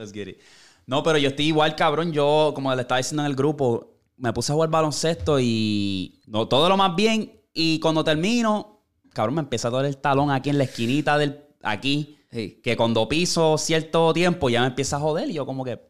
Let's 0.00 0.12
get 0.12 0.28
it. 0.28 0.38
No, 0.86 1.02
pero 1.02 1.18
yo 1.18 1.28
estoy 1.28 1.46
igual, 1.46 1.76
cabrón. 1.76 2.12
Yo, 2.12 2.52
como 2.54 2.74
le 2.74 2.82
estaba 2.82 2.98
diciendo 2.98 3.22
en 3.22 3.26
el 3.30 3.36
grupo, 3.36 3.98
me 4.16 4.32
puse 4.32 4.50
a 4.50 4.54
jugar 4.54 4.70
baloncesto 4.70 5.38
y 5.40 6.20
no, 6.26 6.48
todo 6.48 6.68
lo 6.68 6.76
más 6.76 6.96
bien. 6.96 7.32
Y 7.52 7.78
cuando 7.80 8.02
termino, 8.02 8.80
cabrón, 9.12 9.34
me 9.36 9.40
empieza 9.42 9.68
a 9.68 9.70
doler 9.70 9.86
el 9.88 9.98
talón 9.98 10.30
aquí 10.30 10.50
en 10.50 10.58
la 10.58 10.64
esquinita 10.64 11.18
del. 11.18 11.44
Aquí. 11.62 12.16
Sí. 12.32 12.60
Que 12.62 12.76
cuando 12.76 13.08
piso 13.08 13.58
cierto 13.58 14.12
tiempo 14.12 14.48
ya 14.48 14.60
me 14.62 14.68
empieza 14.68 14.96
a 14.96 15.00
joder. 15.00 15.28
Y 15.30 15.34
yo, 15.34 15.44
como 15.46 15.64
que. 15.64 15.88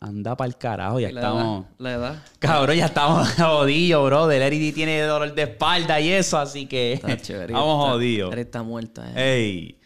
Anda 0.00 0.36
para 0.36 0.48
el 0.48 0.56
carajo, 0.58 0.98
ya 0.98 1.12
La 1.12 1.20
estamos. 1.20 1.64
edad, 1.64 1.70
la 1.78 1.92
edad. 1.92 2.22
Cabrón, 2.40 2.76
ya 2.76 2.86
estamos 2.86 3.28
jodidos, 3.38 4.04
bro. 4.04 4.26
Del 4.26 4.42
Eridi 4.42 4.72
tiene 4.72 5.00
dolor 5.02 5.32
de 5.32 5.42
espalda 5.42 6.00
y 6.00 6.08
eso, 6.10 6.38
así 6.38 6.66
que. 6.66 6.98
Tacho, 7.00 7.34
Eri 7.34 7.52
Estamos 7.52 7.84
está- 7.84 7.92
jodidos. 7.92 8.32
Eri 8.32 8.40
está 8.40 8.62
muerta. 8.64 9.12
eh. 9.14 9.34
Ey. 9.36 9.78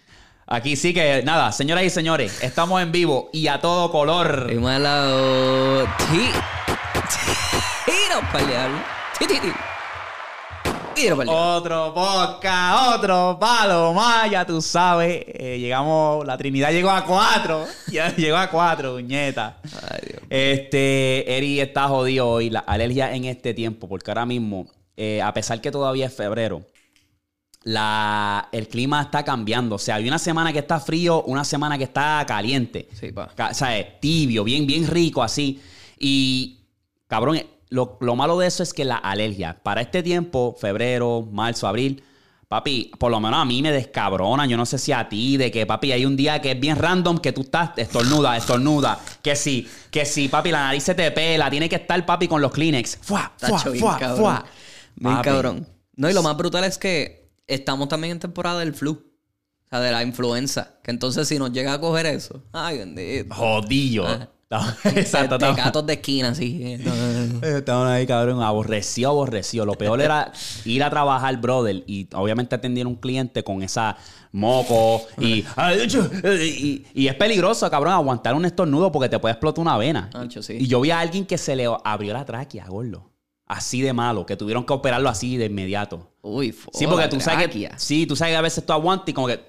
Aquí 0.48 0.76
sí 0.76 0.94
que, 0.94 1.24
nada, 1.24 1.50
señoras 1.50 1.82
y 1.82 1.90
señores, 1.90 2.40
estamos 2.40 2.80
en 2.80 2.92
vivo 2.92 3.30
y 3.32 3.48
a 3.48 3.60
todo 3.60 3.90
color. 3.90 4.48
Y 4.48 4.54
lado. 4.54 5.84
Ti. 5.98 6.30
Tiro 7.84 8.20
ti. 9.18 9.26
Tiro 10.94 11.16
diablo. 11.16 11.32
Otro 11.32 11.92
podcast, 11.92 12.94
otro 12.94 13.36
palo 13.40 13.92
más, 13.92 14.30
ya 14.30 14.46
tú 14.46 14.62
sabes. 14.62 15.24
Eh, 15.26 15.58
llegamos, 15.58 16.24
la 16.24 16.38
Trinidad 16.38 16.70
llegó 16.70 16.90
a 16.90 17.04
cuatro. 17.04 17.66
Ya 17.90 18.14
llegó 18.14 18.36
a 18.36 18.48
cuatro, 18.48 18.94
puñeta. 18.94 19.58
Ay, 19.64 20.00
Dios. 20.08 20.22
Este, 20.30 21.36
Eri 21.36 21.58
está 21.58 21.88
jodido 21.88 22.28
hoy, 22.28 22.50
la 22.50 22.60
alergia 22.60 23.12
en 23.12 23.24
este 23.24 23.52
tiempo, 23.52 23.88
porque 23.88 24.12
ahora 24.12 24.26
mismo, 24.26 24.68
eh, 24.96 25.20
a 25.20 25.34
pesar 25.34 25.60
que 25.60 25.72
todavía 25.72 26.06
es 26.06 26.14
febrero, 26.14 26.62
la, 27.66 28.48
el 28.52 28.68
clima 28.68 29.02
está 29.02 29.24
cambiando. 29.24 29.74
O 29.74 29.78
sea, 29.78 29.96
hay 29.96 30.06
una 30.06 30.20
semana 30.20 30.52
que 30.52 30.60
está 30.60 30.78
frío, 30.78 31.24
una 31.24 31.44
semana 31.44 31.76
que 31.76 31.84
está 31.84 32.24
caliente. 32.26 32.88
Sí, 32.92 33.10
pa. 33.10 33.28
O 33.50 33.54
sea, 33.54 33.76
es 33.76 34.00
tibio, 34.00 34.44
bien, 34.44 34.68
bien 34.68 34.86
rico 34.86 35.20
así. 35.20 35.60
Y, 35.98 36.60
cabrón, 37.08 37.42
lo, 37.68 37.98
lo 38.00 38.14
malo 38.14 38.38
de 38.38 38.46
eso 38.46 38.62
es 38.62 38.72
que 38.72 38.84
la 38.84 38.96
alergia, 38.96 39.58
para 39.64 39.80
este 39.80 40.04
tiempo, 40.04 40.56
febrero, 40.56 41.28
marzo, 41.32 41.66
abril, 41.66 42.04
papi, 42.46 42.92
por 43.00 43.10
lo 43.10 43.18
menos 43.18 43.40
a 43.40 43.44
mí 43.44 43.60
me 43.62 43.72
descabrona. 43.72 44.46
Yo 44.46 44.56
no 44.56 44.64
sé 44.64 44.78
si 44.78 44.92
a 44.92 45.08
ti, 45.08 45.36
de 45.36 45.50
que, 45.50 45.66
papi, 45.66 45.90
hay 45.90 46.06
un 46.06 46.14
día 46.14 46.40
que 46.40 46.52
es 46.52 46.60
bien 46.60 46.76
random 46.76 47.18
que 47.18 47.32
tú 47.32 47.40
estás 47.40 47.70
estornuda, 47.78 48.36
estornuda. 48.36 49.00
Que 49.20 49.34
sí, 49.34 49.68
que 49.90 50.04
sí, 50.04 50.28
papi, 50.28 50.52
la 50.52 50.66
nariz 50.66 50.84
se 50.84 50.94
te 50.94 51.10
pela, 51.10 51.50
tiene 51.50 51.68
que 51.68 51.76
estar, 51.76 52.06
papi, 52.06 52.28
con 52.28 52.40
los 52.40 52.52
Kleenex. 52.52 52.98
Fuá, 53.02 53.32
fuá, 53.36 53.58
fuá, 53.58 53.98
fuá. 54.16 54.44
Bien 54.94 55.16
cabrón. 55.20 55.66
No, 55.96 56.08
y 56.08 56.12
lo 56.12 56.22
más 56.22 56.36
brutal 56.36 56.62
es 56.62 56.78
que 56.78 57.25
estamos 57.46 57.88
también 57.88 58.12
en 58.12 58.20
temporada 58.20 58.60
del 58.60 58.74
flu. 58.74 58.92
O 58.92 59.68
sea, 59.68 59.80
de 59.80 59.90
la 59.90 60.02
influenza. 60.04 60.74
Que 60.84 60.92
entonces 60.92 61.26
si 61.26 61.38
nos 61.38 61.50
llega 61.52 61.72
a 61.72 61.80
coger 61.80 62.06
eso. 62.06 62.42
Ay, 62.52 62.78
bendito. 62.78 63.34
Jodillo. 63.34 64.06
Ah. 64.06 64.28
Exacto, 64.84 65.38
de 65.38 65.44
estamos- 65.46 65.56
gatos 65.56 65.86
de 65.86 65.94
esquina, 65.94 66.28
así. 66.28 66.78
Estaban 67.42 67.88
ahí, 67.88 68.06
cabrón, 68.06 68.40
aborrecido, 68.42 69.10
aborrecido. 69.10 69.66
Lo 69.66 69.74
peor 69.74 70.00
era 70.00 70.30
ir 70.64 70.84
a 70.84 70.88
trabajar, 70.90 71.36
brother, 71.40 71.82
y 71.88 72.08
obviamente 72.14 72.54
atender 72.54 72.86
a 72.86 72.88
un 72.88 72.94
cliente 72.94 73.42
con 73.42 73.60
esa 73.64 73.96
moco 74.30 75.02
y, 75.18 75.44
y, 76.40 76.86
y 76.94 77.08
es 77.08 77.14
peligroso, 77.16 77.68
cabrón, 77.68 77.94
aguantar 77.94 78.34
un 78.34 78.44
estornudo 78.44 78.92
porque 78.92 79.08
te 79.08 79.18
puede 79.18 79.32
explotar 79.32 79.62
una 79.62 79.76
vena. 79.78 80.10
Ancho, 80.14 80.40
sí. 80.42 80.58
Y 80.60 80.68
yo 80.68 80.80
vi 80.80 80.92
a 80.92 81.00
alguien 81.00 81.26
que 81.26 81.38
se 81.38 81.56
le 81.56 81.66
abrió 81.84 82.12
la 82.12 82.24
tráquea, 82.24 82.66
gordo. 82.68 83.10
Así 83.46 83.80
de 83.80 83.92
malo, 83.92 84.26
que 84.26 84.36
tuvieron 84.36 84.64
que 84.64 84.72
operarlo 84.72 85.08
así 85.08 85.36
de 85.36 85.46
inmediato. 85.46 86.10
Uy, 86.20 86.50
fo- 86.52 86.70
Sí, 86.72 86.86
porque 86.86 87.06
tú 87.08 87.20
sabes 87.20 87.48
que. 87.48 87.70
Sí, 87.76 88.06
tú 88.06 88.16
sabes 88.16 88.32
que 88.32 88.36
a 88.36 88.40
veces 88.40 88.66
tú 88.66 88.72
aguantas 88.72 89.08
y 89.08 89.12
como 89.12 89.28
que. 89.28 89.40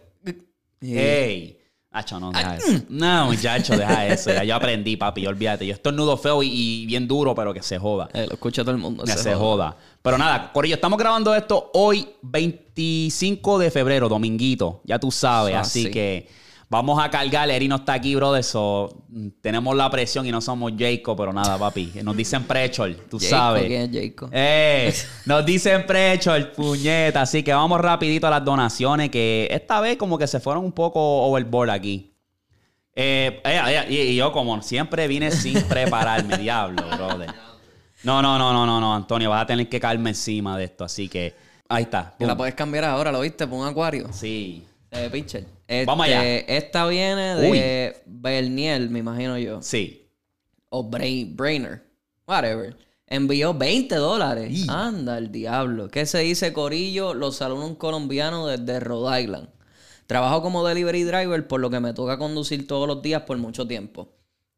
¡Ey! 0.82 1.56
Hacho, 1.90 2.20
no, 2.20 2.32
deja 2.32 2.58
eso. 2.58 2.84
No, 2.90 3.26
muchacho, 3.26 3.76
deja 3.76 4.06
eso. 4.06 4.32
Ya 4.32 4.44
yo 4.44 4.56
aprendí, 4.56 4.98
papi, 4.98 5.26
olvídate. 5.26 5.66
Yo 5.66 5.74
estornudo 5.74 6.16
feo 6.16 6.44
y, 6.44 6.50
y 6.50 6.86
bien 6.86 7.08
duro, 7.08 7.34
pero 7.34 7.52
que 7.56 7.64
se 7.64 7.80
joda. 7.80 8.08
Eh, 8.14 8.28
lo 8.28 8.34
escucha 8.34 8.62
todo 8.62 8.72
el 8.72 8.78
mundo. 8.78 9.04
Que 9.04 9.14
se 9.14 9.18
se 9.18 9.34
joda. 9.34 9.70
joda. 9.72 9.78
Pero 10.04 10.18
nada, 10.20 10.52
Corillo, 10.54 10.76
estamos 10.76 11.00
grabando 11.00 11.34
esto 11.34 11.72
hoy, 11.74 12.08
25 12.22 13.58
de 13.58 13.72
febrero, 13.72 14.08
dominguito. 14.10 14.82
Ya 14.84 15.00
tú 15.00 15.10
sabes. 15.12 15.56
Ah, 15.56 15.62
así 15.62 15.86
sí. 15.86 15.92
que 15.92 16.28
vamos 16.70 17.04
a 17.04 17.10
cargar. 17.10 17.50
Eri 17.50 17.68
no 17.68 17.78
está 17.78 17.94
aquí, 17.94 18.16
brother. 18.16 18.44
So, 18.44 19.06
tenemos 19.42 19.76
la 19.76 19.90
presión 19.90 20.26
y 20.26 20.32
no 20.32 20.42
somos 20.42 20.74
Jacob, 20.78 21.18
pero 21.18 21.34
nada, 21.34 21.58
papi. 21.58 21.94
Nos 22.04 22.16
dicen 22.16 22.44
Prechol, 22.44 22.96
tú 23.10 23.20
Jacob, 23.20 23.30
sabes. 23.30 23.66
¿quién 23.66 23.94
es 23.94 24.02
Jacob? 24.02 24.30
Eh, 24.32 24.94
nos 25.26 25.46
dicen 25.46 25.86
Prechol, 25.86 26.52
puñeta. 26.52 27.22
Así 27.22 27.44
que 27.44 27.54
vamos 27.54 27.80
rapidito 27.82 28.28
a 28.28 28.30
las 28.30 28.46
donaciones, 28.46 29.10
que 29.10 29.48
esta 29.52 29.82
vez 29.82 29.98
como 29.98 30.18
que 30.18 30.28
se 30.28 30.40
fueron 30.40 30.64
un 30.66 30.72
poco 30.72 31.00
overboard 31.28 31.70
aquí. 31.70 32.14
Eh, 33.00 33.42
eh, 33.46 33.86
eh, 33.90 33.94
y, 33.94 34.16
yo 34.16 34.32
como 34.32 34.60
siempre 34.64 35.08
vine 35.08 35.30
sin 35.30 35.62
prepararme, 35.70 36.38
diablo, 36.38 36.84
brother. 36.96 37.30
No, 38.04 38.22
no, 38.24 38.40
no, 38.40 38.52
no, 38.54 38.66
no, 38.66 38.80
no, 38.80 38.96
Antonio, 38.96 39.30
vas 39.30 39.44
a 39.44 39.46
tener 39.46 39.70
que 39.70 39.80
caerme 39.80 40.12
encima 40.12 40.58
de 40.58 40.64
esto, 40.64 40.84
así 40.84 41.08
que 41.08 41.36
ahí 41.70 41.84
está. 41.84 42.16
Que 42.18 42.26
la 42.26 42.36
puedes 42.36 42.56
cambiar 42.56 42.86
ahora, 42.86 43.12
¿lo 43.12 43.20
viste? 43.20 43.46
Pon 43.46 43.60
un 43.60 43.68
acuario. 43.68 44.08
Sí. 44.12 44.66
Eh, 44.90 45.10
pitcher. 45.12 45.46
Vamos 45.86 46.06
allá. 46.06 46.26
Este, 46.26 46.58
Esta 46.58 46.88
viene 46.88 47.36
de 47.36 48.02
Berniel, 48.06 48.90
me 48.90 49.00
imagino 49.00 49.38
yo. 49.38 49.62
Sí. 49.62 50.10
O 50.70 50.84
Brain, 50.84 51.36
Brainer. 51.36 51.84
Whatever. 52.28 52.78
Envió 53.06 53.54
20 53.54 53.96
dólares. 53.96 54.50
Y. 54.52 54.66
Anda, 54.70 55.18
el 55.18 55.32
diablo. 55.32 55.90
¿Qué 55.90 56.06
se 56.06 56.20
dice, 56.20 56.52
Corillo? 56.54 57.14
Los 57.14 57.38
salones 57.38 57.78
colombianos 57.78 58.50
desde 58.50 58.80
Rhode 58.80 59.22
Island. 59.22 59.50
Trabajo 60.08 60.42
como 60.42 60.66
delivery 60.66 61.04
driver, 61.04 61.48
por 61.48 61.60
lo 61.60 61.70
que 61.70 61.80
me 61.80 61.94
toca 61.94 62.18
conducir 62.18 62.68
todos 62.68 62.88
los 62.88 63.02
días 63.02 63.24
por 63.24 63.38
mucho 63.38 63.68
tiempo. 63.68 64.14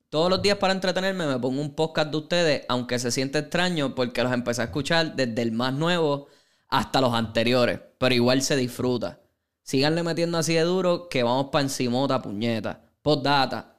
Todos 0.09 0.29
los 0.29 0.41
días 0.41 0.57
para 0.57 0.73
entretenerme 0.73 1.27
me 1.27 1.39
pongo 1.39 1.61
un 1.61 1.75
podcast 1.75 2.09
de 2.09 2.17
ustedes, 2.17 2.65
aunque 2.67 2.97
se 2.97 3.11
siente 3.11 3.39
extraño 3.39 3.93
porque 3.93 4.23
los 4.23 4.33
empecé 4.33 4.61
a 4.61 4.65
escuchar 4.65 5.15
desde 5.15 5.41
el 5.43 5.51
más 5.51 5.73
nuevo 5.73 6.27
hasta 6.67 7.01
los 7.01 7.13
anteriores, 7.13 7.79
pero 7.99 8.15
igual 8.15 8.41
se 8.41 8.55
disfruta. 8.55 9.19
Síganle 9.69 10.01
metiendo 10.01 10.39
así 10.39 10.55
de 10.55 10.61
duro 10.61 11.09
que 11.09 11.21
vamos 11.21 11.51
pa' 11.51 11.61
encimota, 11.61 12.19
puñeta. 12.23 12.81
Postdata. 13.03 13.75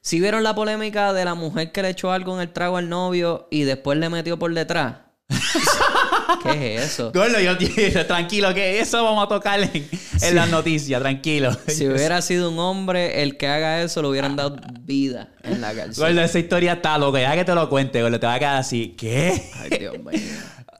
Si 0.00 0.18
vieron 0.18 0.42
la 0.42 0.54
polémica 0.54 1.12
de 1.12 1.26
la 1.26 1.34
mujer 1.34 1.72
que 1.72 1.82
le 1.82 1.90
echó 1.90 2.10
algo 2.10 2.34
en 2.36 2.40
el 2.40 2.54
trago 2.54 2.78
al 2.78 2.88
novio 2.88 3.46
y 3.50 3.64
después 3.64 3.98
le 3.98 4.08
metió 4.08 4.38
por 4.38 4.54
detrás. 4.54 4.96
¿Qué 6.42 6.76
es 6.76 6.92
eso? 6.92 7.12
Gordo, 7.12 7.38
yo 7.38 7.54
tranquilo, 8.06 8.54
que 8.54 8.80
eso 8.80 9.04
vamos 9.04 9.26
a 9.26 9.28
tocar 9.28 9.60
en, 9.60 9.90
en 10.22 10.34
las 10.34 10.48
noticias, 10.48 10.98
tranquilo. 11.02 11.54
Si 11.66 11.86
hubiera 11.90 12.22
sido 12.22 12.50
un 12.50 12.58
hombre 12.58 13.22
el 13.22 13.36
que 13.36 13.46
haga 13.46 13.82
eso, 13.82 14.00
le 14.00 14.08
hubieran 14.08 14.36
dado 14.36 14.56
vida 14.80 15.34
en 15.42 15.60
la 15.60 15.74
cárcel. 15.74 16.02
Gordo, 16.02 16.22
esa 16.22 16.38
historia 16.38 16.72
está 16.72 16.96
loca. 16.96 17.20
Ya 17.20 17.34
que 17.34 17.44
te 17.44 17.54
lo 17.54 17.68
cuente, 17.68 18.00
gordo, 18.00 18.18
te 18.18 18.26
va 18.26 18.36
a 18.36 18.38
quedar 18.38 18.56
así. 18.56 18.94
¿Qué? 18.96 19.50
Ay, 19.56 19.78
Dios 19.80 19.98
mío. 19.98 20.18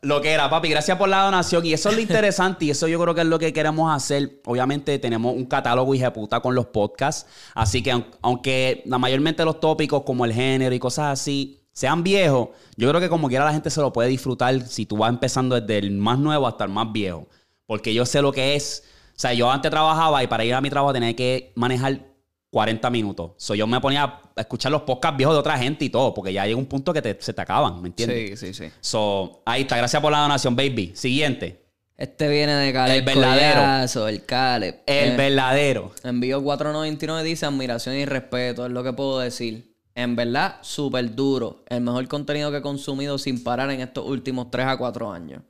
Lo 0.03 0.23
que 0.23 0.31
era, 0.31 0.49
papi, 0.49 0.69
gracias 0.71 0.97
por 0.97 1.09
la 1.11 1.25
donación. 1.25 1.65
Y 1.67 1.75
eso 1.75 1.91
es 1.91 1.95
lo 1.95 2.01
interesante 2.01 2.65
y 2.65 2.71
eso 2.71 2.89
yo 2.89 2.99
creo 3.01 3.15
que 3.15 3.21
es 3.21 3.27
lo 3.27 3.39
que 3.39 3.53
queremos 3.53 3.95
hacer. 3.95 4.41
Obviamente 4.47 4.99
tenemos 4.99 5.35
un 5.35 5.45
catálogo 5.45 5.93
puta 6.15 6.41
con 6.41 6.55
los 6.55 6.67
podcasts. 6.67 7.27
Así 7.55 7.83
que 7.83 7.93
aun- 7.93 8.07
aunque 8.23 8.83
la 8.87 8.99
mayormente 8.99 9.45
los 9.45 9.61
tópicos 9.61 10.03
como 10.05 10.25
el 10.25 10.33
género 10.33 10.75
y 10.75 10.79
cosas 10.79 11.21
así 11.21 11.61
sean 11.73 12.03
viejos, 12.03 12.49
yo 12.77 12.89
creo 12.89 13.01
que 13.01 13.09
como 13.11 13.29
quiera 13.29 13.45
la 13.45 13.53
gente 13.53 13.69
se 13.71 13.81
lo 13.81 13.93
puede 13.93 14.09
disfrutar 14.09 14.61
si 14.63 14.87
tú 14.87 14.97
vas 14.97 15.11
empezando 15.11 15.61
desde 15.61 15.79
el 15.79 15.91
más 15.93 16.19
nuevo 16.19 16.47
hasta 16.47 16.65
el 16.65 16.71
más 16.71 16.91
viejo. 16.93 17.29
Porque 17.67 17.93
yo 17.93 18.07
sé 18.07 18.23
lo 18.23 18.33
que 18.33 18.57
es. 18.57 18.85
O 19.17 19.21
sea, 19.21 19.35
yo 19.35 19.51
antes 19.51 19.71
trabajaba 19.71 20.25
y 20.25 20.27
para 20.29 20.45
ir 20.47 20.55
a 20.55 20.63
mi 20.63 20.71
trabajo 20.71 20.95
tenía 20.95 21.15
que 21.15 21.53
manejar 21.57 22.07
40 22.51 22.91
minutos. 22.91 23.33
So, 23.37 23.55
yo 23.55 23.67
me 23.67 23.81
ponía 23.81 24.03
a 24.05 24.21
escuchar 24.41 24.73
los 24.73 24.83
podcasts 24.83 25.17
viejos 25.17 25.35
de 25.35 25.41
otra 25.41 25.57
gente 25.59 25.85
y 25.85 25.91
todo, 25.91 26.13
porque 26.13 26.33
ya 26.33 26.45
llega 26.47 26.59
un 26.59 26.67
punto 26.67 26.93
que 26.93 27.01
te- 27.01 27.17
se 27.21 27.33
te 27.33 27.41
acaban, 27.41 27.81
¿me 27.81 27.89
entiendes? 27.89 28.39
Sí, 28.41 28.53
sí, 28.53 28.65
sí. 28.65 28.73
So, 28.81 29.43
ahí 29.47 29.63
está. 29.63 29.77
Gracias 29.77 30.03
por 30.03 30.11
la 30.11 30.19
donación, 30.21 30.57
baby. 30.57 30.93
Siguiente. 30.95 31.65
Este 31.97 32.29
viene 32.29 32.55
de 32.55 32.73
Caleb 32.73 32.97
El 32.99 33.05
verdadero. 33.05 33.61
Collazo, 33.61 34.09
el 34.09 34.25
Caleb. 34.25 34.81
El 34.87 35.11
Eh, 35.13 35.17
verdadero. 35.17 35.93
Envío 36.03 36.41
4.99, 36.43 37.23
dice 37.23 37.45
admiración 37.47 37.95
y 37.97 38.05
respeto, 38.07 38.65
es 38.67 38.73
lo 38.73 38.83
que 38.83 38.93
puedo 38.95 39.19
decir. 39.21 39.77
En 39.95 40.17
verdad, 40.17 40.57
súper 40.63 41.15
duro. 41.15 41.63
El 41.69 41.83
mejor 41.83 42.09
contenido 42.09 42.51
que 42.51 42.57
he 42.59 42.63
consumido 42.63 43.19
sin 43.19 43.45
parar 43.45 43.71
en 43.71 43.81
estos 43.83 44.07
últimos 44.07 44.51
3 44.51 44.67
a 44.67 44.77
4 44.79 45.13
años. 45.13 45.43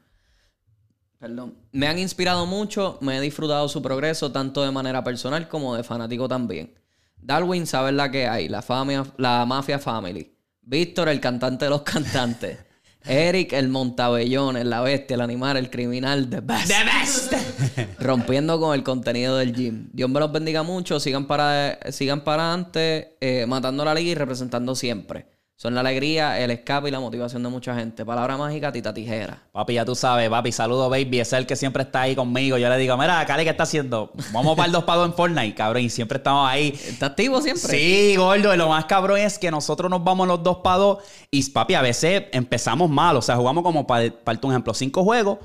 Perdón. 1.19 1.55
Me 1.73 1.87
han 1.87 1.99
inspirado 1.99 2.47
mucho, 2.47 2.99
me 3.01 3.17
he 3.17 3.21
disfrutado 3.21 3.69
su 3.69 3.81
progreso 3.83 4.33
tanto 4.33 4.63
de 4.65 4.71
manera 4.71 5.05
personal 5.05 5.49
como 5.49 5.77
de 5.77 5.85
fanático 5.85 6.27
también. 6.27 6.75
Darwin, 7.23 7.67
sabes 7.67 7.95
la 7.95 8.11
que 8.11 8.27
hay. 8.27 8.49
La, 8.49 8.63
famia, 8.63 9.05
la 9.17 9.45
Mafia 9.47 9.79
Family. 9.79 10.35
Víctor, 10.63 11.09
el 11.09 11.21
cantante 11.21 11.67
de 11.67 11.71
los 11.71 11.83
cantantes. 11.83 12.59
Eric, 13.05 13.55
el 13.55 13.69
montabellón, 13.69 14.59
el 14.59 14.69
la 14.69 14.83
bestia, 14.83 15.15
el 15.15 15.23
animal, 15.23 15.57
el 15.57 15.71
criminal, 15.71 16.29
the 16.29 16.41
best. 16.41 16.69
The 16.69 16.85
best. 16.85 17.99
Rompiendo 18.01 18.61
con 18.61 18.75
el 18.75 18.83
contenido 18.83 19.39
del 19.39 19.55
gym. 19.55 19.89
Dios 19.93 20.11
me 20.11 20.21
los 20.21 20.31
bendiga 20.31 20.63
mucho. 20.63 21.01
Sigan 21.01 21.27
para, 21.27 21.79
sigan 21.93 22.23
para 22.25 22.49
adelante, 22.49 23.17
eh, 23.21 23.47
matando 23.47 23.85
la 23.85 23.95
liga 23.95 24.11
y 24.11 24.15
representando 24.15 24.75
siempre. 24.75 25.27
Son 25.61 25.75
la 25.75 25.81
alegría, 25.81 26.41
el 26.41 26.51
escape 26.53 26.89
y 26.89 26.91
la 26.91 27.01
motivación 27.01 27.43
de 27.43 27.51
mucha 27.51 27.75
gente. 27.75 28.03
Palabra 28.07 28.39
mágica, 28.39 28.73
Tita 28.73 28.95
Tijera. 28.95 29.43
Papi, 29.53 29.75
ya 29.75 29.85
tú 29.85 29.95
sabes, 29.95 30.31
papi, 30.31 30.53
saludo, 30.53 30.89
baby. 30.89 31.21
Es 31.21 31.35
el 31.35 31.45
que 31.47 31.55
siempre 31.55 31.83
está 31.83 32.01
ahí 32.01 32.17
conmigo. 32.17 32.57
Yo 32.57 32.67
le 32.71 32.79
digo, 32.79 32.97
mira, 32.97 33.27
Cali, 33.27 33.45
¿qué 33.45 33.51
está 33.51 33.65
haciendo? 33.65 34.11
Vamos 34.33 34.57
para 34.57 34.69
el 34.69 34.73
dos 34.73 34.85
pados 34.85 35.07
en 35.07 35.13
Fortnite, 35.13 35.55
cabrón. 35.55 35.83
Y 35.83 35.91
siempre 35.91 36.17
estamos 36.17 36.49
ahí. 36.49 36.69
¿Está 36.87 37.09
activo 37.09 37.43
siempre? 37.43 37.79
Sí, 37.79 38.17
gordo. 38.17 38.55
Y 38.55 38.57
lo 38.57 38.71
más 38.71 38.87
cabrón 38.87 39.19
es 39.19 39.39
que 39.39 39.51
nosotros 39.51 39.91
nos 39.91 40.03
vamos 40.03 40.27
los 40.27 40.43
dos 40.43 40.61
pados. 40.65 41.05
Y, 41.31 41.45
papi, 41.51 41.75
a 41.75 41.83
veces 41.83 42.23
empezamos 42.33 42.89
mal. 42.89 43.19
O 43.19 43.21
sea, 43.21 43.37
jugamos 43.37 43.63
como, 43.63 43.87
para, 43.87 44.11
para 44.11 44.41
un 44.43 44.53
ejemplo, 44.53 44.73
cinco 44.73 45.05
juegos. 45.05 45.41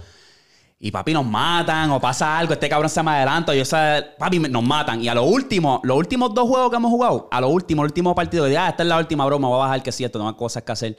Y 0.86 0.92
papi, 0.92 1.14
nos 1.14 1.26
matan 1.26 1.90
o 1.90 2.00
pasa 2.00 2.38
algo, 2.38 2.54
este 2.54 2.70
cabrón 2.70 2.92
se 2.92 3.02
me 3.02 3.10
adelanta, 3.10 3.56
yo 3.56 3.66
sé, 3.66 4.06
papi, 4.20 4.38
nos 4.38 4.62
matan. 4.62 5.04
Y 5.04 5.08
a 5.08 5.16
lo 5.16 5.24
último, 5.24 5.82
los 5.84 5.98
últimos 5.98 6.32
dos 6.36 6.48
juegos 6.48 6.70
que 6.70 6.76
hemos 6.76 6.92
jugado, 6.92 7.28
a 7.32 7.42
lo 7.42 7.50
último, 7.50 7.82
el 7.82 7.88
último 7.88 8.14
partido, 8.14 8.46
que 8.46 8.56
ah, 8.56 8.70
esta 8.70 8.84
es 8.84 8.90
la 8.90 9.00
última 9.00 9.26
broma, 9.26 9.48
voy 9.48 9.56
a 9.56 9.60
bajar 9.62 9.82
que 9.82 9.90
es 9.90 9.96
cierto, 9.96 10.20
no 10.20 10.30
hay 10.30 10.36
cosas 10.36 10.62
que 10.62 10.72
hacer. 10.72 10.96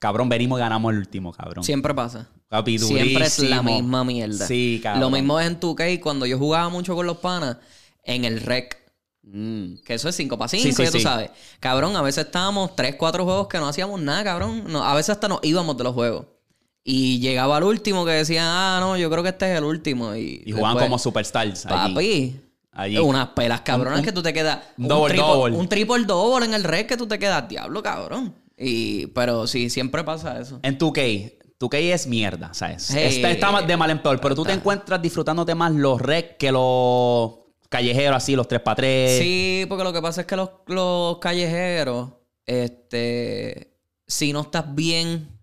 Cabrón, 0.00 0.28
venimos 0.28 0.58
y 0.58 0.62
ganamos 0.62 0.92
el 0.92 0.98
último, 0.98 1.32
cabrón. 1.32 1.62
Siempre 1.62 1.94
pasa. 1.94 2.28
Papi, 2.48 2.80
Siempre 2.80 3.26
es 3.26 3.38
la 3.38 3.62
misma 3.62 4.02
mierda. 4.02 4.44
Sí, 4.44 4.80
cabrón. 4.82 5.02
Lo 5.02 5.10
mismo 5.10 5.38
es 5.38 5.46
en 5.46 5.60
2K 5.60 6.00
cuando 6.00 6.26
yo 6.26 6.36
jugaba 6.36 6.68
mucho 6.68 6.96
con 6.96 7.06
los 7.06 7.18
panas 7.18 7.58
en 8.02 8.24
el 8.24 8.40
rec. 8.40 8.76
Mm. 9.22 9.74
Que 9.84 9.94
eso 9.94 10.08
es 10.08 10.16
5 10.16 10.36
para 10.36 10.48
5, 10.48 10.64
Sí, 10.64 10.72
sí, 10.72 10.82
ya 10.82 10.90
tú 10.90 10.98
sí. 10.98 11.04
sabes. 11.04 11.30
Cabrón, 11.60 11.94
a 11.94 12.02
veces 12.02 12.26
estábamos 12.26 12.74
3, 12.74 12.96
4 12.98 13.24
juegos 13.24 13.46
que 13.46 13.58
no 13.58 13.68
hacíamos 13.68 14.00
nada, 14.00 14.24
cabrón. 14.24 14.64
No, 14.66 14.82
a 14.82 14.96
veces 14.96 15.10
hasta 15.10 15.28
nos 15.28 15.38
íbamos 15.44 15.76
de 15.76 15.84
los 15.84 15.94
juegos. 15.94 16.26
Y 16.90 17.20
llegaba 17.20 17.58
al 17.58 17.64
último 17.64 18.06
que 18.06 18.12
decían, 18.12 18.46
ah, 18.48 18.78
no, 18.80 18.96
yo 18.96 19.10
creo 19.10 19.22
que 19.22 19.28
este 19.28 19.52
es 19.52 19.58
el 19.58 19.64
último. 19.64 20.14
Y, 20.14 20.42
Y 20.46 20.52
jugaban 20.52 20.70
después, 20.76 20.86
como 20.86 20.98
superstars. 20.98 21.66
Papi. 21.66 22.40
Allí. 22.72 22.96
Unas 22.96 23.28
pelas 23.28 23.60
cabronas 23.60 23.98
Un- 23.98 24.04
que 24.06 24.12
tú 24.12 24.22
te 24.22 24.32
quedas. 24.32 24.60
un 24.78 24.88
double 24.88 25.12
triple, 25.12 25.30
double. 25.30 25.56
Un 25.58 25.68
triple 25.68 26.04
double 26.06 26.46
en 26.46 26.54
el 26.54 26.64
rec 26.64 26.88
que 26.88 26.96
tú 26.96 27.06
te 27.06 27.18
quedas, 27.18 27.46
diablo, 27.46 27.82
cabrón. 27.82 28.34
Y, 28.56 29.08
pero 29.08 29.46
sí, 29.46 29.68
siempre 29.68 30.02
pasa 30.02 30.40
eso. 30.40 30.60
En 30.62 30.78
2K, 30.78 31.34
2K 31.60 31.92
es 31.92 32.06
mierda, 32.06 32.54
¿sabes? 32.54 32.88
Hey. 32.90 33.16
está, 33.16 33.32
está 33.32 33.60
de 33.60 33.76
mal 33.76 33.90
en 33.90 34.00
peor, 34.00 34.18
pero 34.18 34.34
tú 34.34 34.44
te 34.44 34.52
encuentras 34.54 35.02
disfrutándote 35.02 35.54
más 35.54 35.72
los 35.72 36.00
rec 36.00 36.38
que 36.38 36.50
los 36.50 37.32
callejeros 37.68 38.16
así, 38.16 38.34
los 38.34 38.48
3x3. 38.48 39.18
Sí, 39.18 39.66
porque 39.68 39.84
lo 39.84 39.92
que 39.92 40.00
pasa 40.00 40.22
es 40.22 40.26
que 40.26 40.36
los, 40.36 40.48
los 40.68 41.18
callejeros, 41.18 42.12
este, 42.46 43.74
si 44.06 44.32
no 44.32 44.40
estás 44.40 44.74
bien 44.74 45.37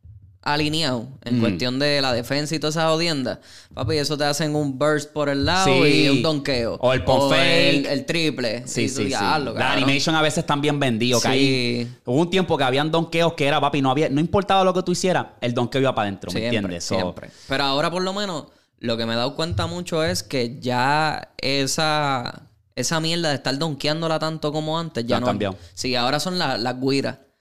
alineado 0.45 1.07
en 1.23 1.37
Mm. 1.37 1.41
cuestión 1.41 1.79
de 1.79 1.99
la 2.01 2.13
defensa 2.13 2.53
y 2.55 2.59
todas 2.59 2.75
esas 2.75 2.91
odiendas, 2.91 3.39
papi, 3.73 3.97
eso 3.97 4.15
te 4.17 4.23
hacen 4.25 4.55
un 4.55 4.77
burst 4.77 5.11
por 5.11 5.27
el 5.27 5.43
lado 5.43 5.65
Sí. 5.65 6.05
y 6.05 6.09
un 6.09 6.21
donqueo. 6.21 6.75
O 6.79 6.93
el 6.93 7.03
pump 7.03 7.33
el, 7.33 7.85
el 7.87 8.05
triple. 8.05 8.61
Sí, 8.67 8.87
sí, 8.87 8.95
sí. 8.95 9.03
diablo, 9.05 9.53
La 9.53 9.59
cabrón. 9.59 9.77
animation 9.83 10.15
a 10.15 10.21
veces 10.21 10.37
están 10.39 10.61
bien 10.61 10.79
vendidos. 10.79 11.21
que 11.23 11.29
Sí. 11.29 11.33
ahí- 11.33 11.95
hubo 12.05 12.21
un 12.21 12.29
tiempo 12.29 12.55
que 12.57 12.63
habían 12.63 12.91
donkeos 12.91 13.33
que 13.33 13.45
era, 13.47 13.59
papi, 13.59 13.81
no 13.81 13.89
había, 13.91 14.07
no 14.09 14.21
importaba 14.21 14.63
lo 14.63 14.73
que 14.73 14.83
tú 14.83 14.91
hicieras, 14.91 15.25
el 15.41 15.53
donkeo 15.55 15.81
iba 15.81 15.95
para 15.95 16.07
adentro, 16.07 16.29
¿me 16.31 16.39
Siempre, 16.39 16.57
entiendes? 16.57 16.83
So, 16.85 16.95
siempre. 16.95 17.29
Pero 17.49 17.63
ahora 17.63 17.89
por 17.89 18.03
lo 18.03 18.13
menos 18.13 18.45
lo 18.79 18.97
que 18.97 19.05
me 19.07 19.13
he 19.13 19.15
dado 19.15 19.35
cuenta 19.35 19.65
mucho 19.65 20.03
es 20.03 20.21
que 20.21 20.59
ya 20.59 21.29
esa, 21.39 22.43
esa 22.75 22.99
mierda 22.99 23.29
de 23.29 23.35
estar 23.35 23.57
donkeándola 23.57 24.19
tanto 24.19 24.51
como 24.51 24.77
antes 24.77 25.05
ya 25.07 25.19
no. 25.19 25.33
Sí, 25.73 25.95
ahora 25.95 26.19
son 26.19 26.37
la- 26.37 26.57
las 26.59 26.79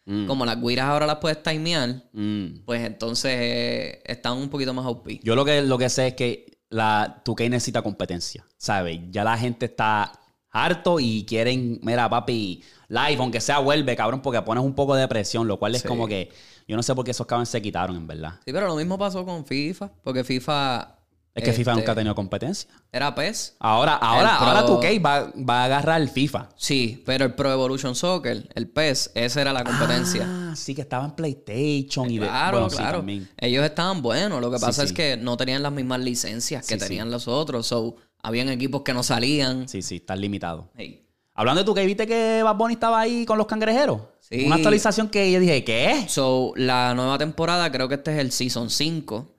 guiras. 0.06 0.26
Como 0.26 0.44
las 0.44 0.60
guiras 0.60 0.86
ahora 0.86 1.06
las 1.06 1.16
puedes 1.16 1.42
timear, 1.42 2.02
mm. 2.12 2.64
pues 2.64 2.82
entonces 2.84 3.32
eh, 3.34 4.02
están 4.04 4.36
un 4.36 4.48
poquito 4.48 4.72
más 4.74 4.86
OP. 4.86 5.08
Yo 5.22 5.34
lo 5.34 5.44
que, 5.44 5.62
lo 5.62 5.78
que 5.78 5.88
sé 5.88 6.08
es 6.08 6.14
que 6.14 6.58
la 6.70 7.22
2K 7.24 7.50
necesita 7.50 7.82
competencia, 7.82 8.44
¿sabes? 8.56 9.00
Ya 9.10 9.24
la 9.24 9.36
gente 9.38 9.66
está 9.66 10.12
harto 10.50 11.00
y 11.00 11.24
quieren, 11.26 11.80
mira, 11.82 12.08
papi, 12.08 12.62
live, 12.88 13.16
aunque 13.18 13.40
sea 13.40 13.58
vuelve, 13.58 13.96
cabrón, 13.96 14.22
porque 14.22 14.40
pones 14.42 14.62
un 14.64 14.74
poco 14.74 14.94
de 14.94 15.06
presión, 15.08 15.48
lo 15.48 15.58
cual 15.58 15.74
es 15.74 15.82
Sí. 15.82 15.88
como 15.88 16.06
que 16.06 16.30
yo 16.68 16.76
no 16.76 16.82
sé 16.82 16.94
por 16.94 17.04
qué 17.04 17.10
esos 17.10 17.26
cabrones 17.26 17.48
se 17.48 17.60
quitaron, 17.60 17.96
en 17.96 18.06
verdad. 18.06 18.40
Sí, 18.44 18.52
pero 18.52 18.66
lo 18.68 18.76
mismo 18.76 18.96
pasó 18.98 19.24
con 19.24 19.44
FIFA, 19.44 19.90
porque 20.02 20.24
FIFA... 20.24 20.98
Es 21.34 21.42
que 21.42 21.52
FIFA 21.52 21.72
este, 21.72 21.80
nunca 21.80 21.92
ha 21.92 21.94
tenido 21.96 22.14
competencia. 22.14 22.70
Era 22.92 23.12
PES. 23.14 23.56
Ahora, 23.58 23.94
ahora, 23.96 24.38
Pro- 24.38 24.46
ahora 24.46 24.66
2K 24.66 25.04
va, 25.04 25.32
va 25.48 25.62
a 25.62 25.64
agarrar 25.64 26.00
el 26.00 26.08
FIFA. 26.08 26.50
Sí, 26.56 27.02
pero 27.04 27.24
el 27.24 27.34
Pro 27.34 27.50
Evolution 27.52 27.96
Soccer, 27.96 28.48
el 28.54 28.68
PES, 28.68 29.10
esa 29.16 29.40
era 29.40 29.52
la 29.52 29.64
competencia. 29.64 30.26
Ah, 30.28 30.54
sí, 30.54 30.76
que 30.76 30.82
estaba 30.82 31.04
en 31.06 31.10
PlayStation 31.12 32.08
y 32.08 32.18
de. 32.18 32.26
Claro, 32.26 32.58
bueno, 32.58 32.70
sí, 32.70 32.76
claro. 32.76 32.98
también. 32.98 33.28
Ellos 33.36 33.64
estaban 33.64 34.00
buenos. 34.00 34.40
Lo 34.40 34.50
que 34.50 34.58
pasa 34.58 34.82
sí. 34.82 34.86
es 34.88 34.92
que 34.92 35.16
no 35.16 35.36
tenían 35.36 35.62
las 35.62 35.72
mismas 35.72 36.00
licencias 36.00 36.64
que 36.66 36.76
tenían 36.76 37.10
los 37.10 37.26
otros. 37.26 37.66
So, 37.66 37.96
habían 38.22 38.48
equipos 38.48 38.82
que 38.82 38.94
no 38.94 39.02
salían. 39.02 39.68
Sí, 39.68 39.82
sí, 39.82 39.96
está 39.96 40.14
limitado. 40.14 40.70
Hey. 40.76 41.03
Hablando 41.34 41.62
de 41.64 41.70
2K, 41.70 41.86
¿viste 41.86 42.06
que 42.06 42.42
Bad 42.44 42.56
Bunny 42.56 42.74
estaba 42.74 43.00
ahí 43.00 43.26
con 43.26 43.36
los 43.38 43.46
cangrejeros? 43.46 44.00
Sí. 44.20 44.44
Una 44.46 44.54
actualización 44.56 45.08
que 45.08 45.30
yo 45.32 45.40
dije, 45.40 45.64
¿qué? 45.64 46.04
So, 46.08 46.52
la 46.56 46.94
nueva 46.94 47.18
temporada, 47.18 47.70
creo 47.72 47.88
que 47.88 47.96
este 47.96 48.12
es 48.12 48.18
el 48.20 48.30
Season 48.32 48.70
5. 48.70 49.30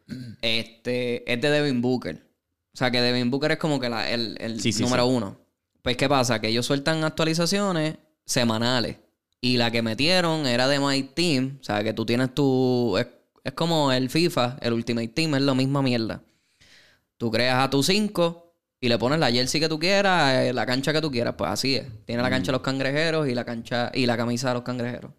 Este 0.42 1.32
es 1.32 1.42
de 1.42 1.50
Devin 1.50 1.82
Booker. 1.82 2.18
O 2.74 2.78
sea, 2.78 2.92
que 2.92 3.02
Devin 3.02 3.32
Booker 3.32 3.52
es 3.54 3.58
como 3.58 3.80
que 3.80 3.90
la- 3.90 4.10
el, 4.10 4.38
el 4.40 4.60
Sí, 4.62 4.72
sí, 4.74 4.84
número 4.84 5.06
uno. 5.08 5.38
Pues, 5.82 5.96
¿qué 5.98 6.10
pasa? 6.10 6.40
Que 6.42 6.50
ellos 6.50 6.66
sueltan 6.66 7.04
actualizaciones 7.04 7.96
semanales. 8.26 8.98
Y 9.40 9.58
la 9.58 9.72
que 9.72 9.82
metieron 9.82 10.46
era 10.48 10.68
de 10.68 10.80
My 10.80 11.02
Team. 11.04 11.60
O 11.62 11.64
sea, 11.64 11.84
que 11.84 11.94
tú 11.94 12.06
tienes 12.06 12.34
tu. 12.34 12.98
Es, 12.98 13.08
es 13.44 13.54
como 13.54 13.92
el 13.92 14.10
FIFA, 14.10 14.58
el 14.62 14.74
Ultimate 14.74 15.08
Team, 15.10 15.36
es 15.36 15.42
la 15.44 15.54
misma 15.54 15.82
mierda. 15.82 16.22
Tú 17.18 17.32
creas 17.32 17.64
a 17.64 17.70
tu 17.70 17.82
5 17.84 18.45
y 18.86 18.90
le 18.90 18.98
pones 19.00 19.20
la 19.20 19.32
jersey 19.32 19.60
que 19.60 19.68
tú 19.70 19.80
quieras, 19.80 20.34
eh, 20.36 20.54
la 20.54 20.66
cancha 20.66 20.94
que 20.94 21.02
tú 21.02 21.10
quieras. 21.12 21.36
Pues 21.38 21.50
así 21.50 21.76
es. 21.76 21.88
Tiene 22.06 22.22
la 22.22 22.30
Mm. 22.30 22.32
cancha 22.32 22.46
de 22.48 22.52
los 22.54 22.62
cangrejeros 22.62 23.28
y 23.28 23.34
la 23.36 23.44
cancha 23.44 23.92
y 23.94 24.06
la 24.06 24.16
camisa 24.18 24.50
de 24.50 24.54
los 24.56 24.64
cangrejeros. 24.64 25.12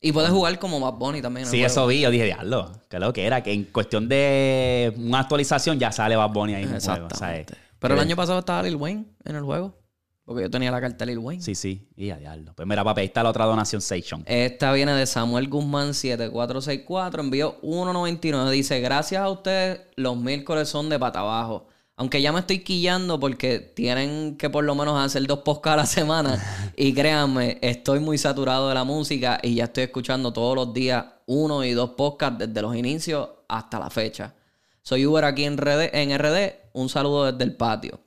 Y 0.00 0.10
puedes 0.10 0.30
jugar 0.30 0.58
como 0.58 0.80
Bad 0.80 0.94
Bunny 0.94 1.22
también. 1.22 1.46
Sí, 1.46 1.62
eso 1.62 1.86
vi. 1.86 2.00
Yo 2.00 2.10
dije, 2.10 2.24
diablo, 2.24 2.72
que 2.88 2.98
lo 2.98 3.12
que 3.12 3.24
era. 3.24 3.40
Que 3.42 3.52
en 3.52 3.64
cuestión 3.64 4.08
de 4.08 4.92
una 4.96 5.20
actualización 5.20 5.78
ya 5.78 5.92
sale 5.92 6.16
Bad 6.16 6.30
Bunny 6.30 6.54
ahí 6.56 6.64
en 6.64 6.74
el 6.74 6.80
juego. 6.80 7.08
¿sabes? 7.14 7.46
Pero 7.78 7.94
el 7.94 8.00
Que- 8.00 8.06
año 8.06 8.16
pasado 8.16 8.40
estaba 8.40 8.62
Lil 8.64 8.74
Wayne 8.76 9.04
en 9.24 9.36
el 9.36 9.42
juego. 9.42 9.78
Porque 10.24 10.42
yo 10.42 10.50
tenía 10.50 10.70
la 10.70 10.80
carta 10.80 11.04
de 11.04 11.06
Lil 11.12 11.18
Wayne. 11.18 11.42
Sí, 11.42 11.54
sí. 11.56 11.88
Y 11.96 12.10
a 12.10 12.16
diablo. 12.16 12.52
Pues 12.56 12.66
mira, 12.66 12.82
papi, 12.84 13.00
ahí 13.02 13.06
está 13.08 13.22
la 13.24 13.30
otra 13.30 13.44
donación 13.44 13.80
Station. 13.80 14.22
Esta 14.26 14.72
viene 14.72 14.92
de 14.92 15.04
Samuel 15.06 15.48
Guzmán 15.48 15.94
7464. 15.94 17.22
Envió 17.22 17.60
1.99. 17.62 18.50
Dice: 18.50 18.80
Gracias 18.80 19.20
a 19.20 19.28
ustedes, 19.28 19.80
los 19.96 20.16
miércoles 20.16 20.68
son 20.68 20.88
de 20.88 20.98
pata 20.98 21.20
abajo. 21.20 21.68
Aunque 21.96 22.22
ya 22.22 22.32
me 22.32 22.40
estoy 22.40 22.60
quillando 22.60 23.20
porque 23.20 23.58
tienen 23.58 24.36
que 24.36 24.48
por 24.48 24.64
lo 24.64 24.74
menos 24.74 24.98
hacer 24.98 25.26
dos 25.26 25.40
podcasts 25.40 25.74
a 25.74 25.76
la 25.76 25.86
semana. 25.86 26.72
y 26.76 26.94
créanme, 26.94 27.58
estoy 27.60 28.00
muy 28.00 28.18
saturado 28.18 28.68
de 28.68 28.74
la 28.74 28.84
música 28.84 29.38
y 29.42 29.56
ya 29.56 29.64
estoy 29.64 29.84
escuchando 29.84 30.32
todos 30.32 30.56
los 30.56 30.72
días 30.72 31.04
uno 31.26 31.64
y 31.64 31.72
dos 31.72 31.90
podcasts 31.90 32.38
desde 32.38 32.62
los 32.62 32.74
inicios 32.74 33.28
hasta 33.48 33.78
la 33.78 33.90
fecha. 33.90 34.34
Soy 34.82 35.06
Uber 35.06 35.24
aquí 35.24 35.44
en 35.44 35.56
RD, 35.56 35.90
en 35.92 36.18
RD. 36.18 36.54
Un 36.72 36.88
saludo 36.88 37.30
desde 37.30 37.44
el 37.44 37.56
patio. 37.56 38.00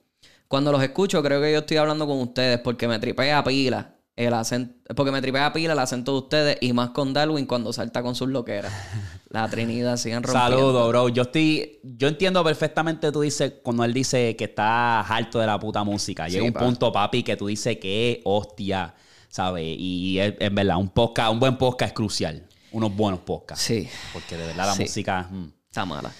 Cuando 0.48 0.70
los 0.72 0.82
escucho, 0.82 1.22
creo 1.22 1.40
que 1.40 1.52
yo 1.52 1.60
estoy 1.60 1.78
hablando 1.78 2.06
con 2.06 2.20
ustedes 2.20 2.58
porque 2.60 2.86
me 2.86 2.98
tripea 2.98 3.42
pila 3.42 3.94
el 4.14 4.32
acento, 4.34 4.94
porque 4.94 5.10
me 5.10 5.20
tripea 5.20 5.52
pila 5.52 5.72
el 5.72 5.78
acento 5.78 6.12
de 6.12 6.18
ustedes 6.18 6.58
y 6.60 6.72
más 6.72 6.90
con 6.90 7.12
Darwin 7.12 7.46
cuando 7.46 7.72
salta 7.72 8.02
con 8.02 8.14
sus 8.14 8.28
loqueras. 8.28 8.72
La 9.28 9.48
Trinidad 9.48 9.96
sigan 9.96 10.22
rompiendo. 10.22 10.56
Saludos, 10.56 10.88
bro. 10.88 11.08
Yo 11.08 11.22
estoy. 11.22 11.80
Yo 11.82 12.08
entiendo 12.08 12.42
perfectamente, 12.44 13.10
tú 13.10 13.22
dices, 13.22 13.54
cuando 13.62 13.84
él 13.84 13.92
dice 13.92 14.36
que 14.36 14.44
está 14.44 15.00
harto 15.00 15.38
de 15.40 15.46
la 15.46 15.58
puta 15.58 15.82
música. 15.84 16.28
Llega 16.28 16.42
Sí, 16.42 16.46
un 16.48 16.52
pa. 16.52 16.60
punto, 16.60 16.92
papi, 16.92 17.22
que 17.22 17.36
tú 17.36 17.48
dices 17.48 17.76
que 17.78 18.20
hostia, 18.24 18.94
¿sabes? 19.28 19.64
Y 19.66 20.18
es, 20.20 20.34
es 20.38 20.54
verdad, 20.54 20.76
un 20.76 20.88
podcast, 20.90 21.32
un 21.32 21.40
buen 21.40 21.58
podcast 21.58 21.90
es 21.90 21.94
crucial. 21.94 22.46
Unos 22.70 22.94
buenos 22.94 23.20
podcasts. 23.20 23.64
Sí, 23.64 23.88
Porque 24.12 24.36
de 24.36 24.46
verdad 24.46 24.66
la 24.66 24.74
Sí. 24.74 24.82
música. 24.82 25.28
mm. 25.30 25.44
está 25.68 25.84
mala. 25.84 26.12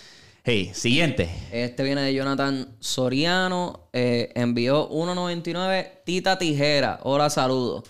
Hey, 0.42 0.70
siguiente. 0.75 1.28
Este 1.50 1.82
viene 1.82 2.02
de 2.02 2.14
Jonathan 2.14 2.76
Soriano. 2.80 3.88
eh, 3.92 4.30
envió 4.34 4.88
1.99. 4.90 6.02
Tita 6.04 6.38
Tijera. 6.38 7.00
Hola, 7.02 7.30
saludos. 7.30 7.84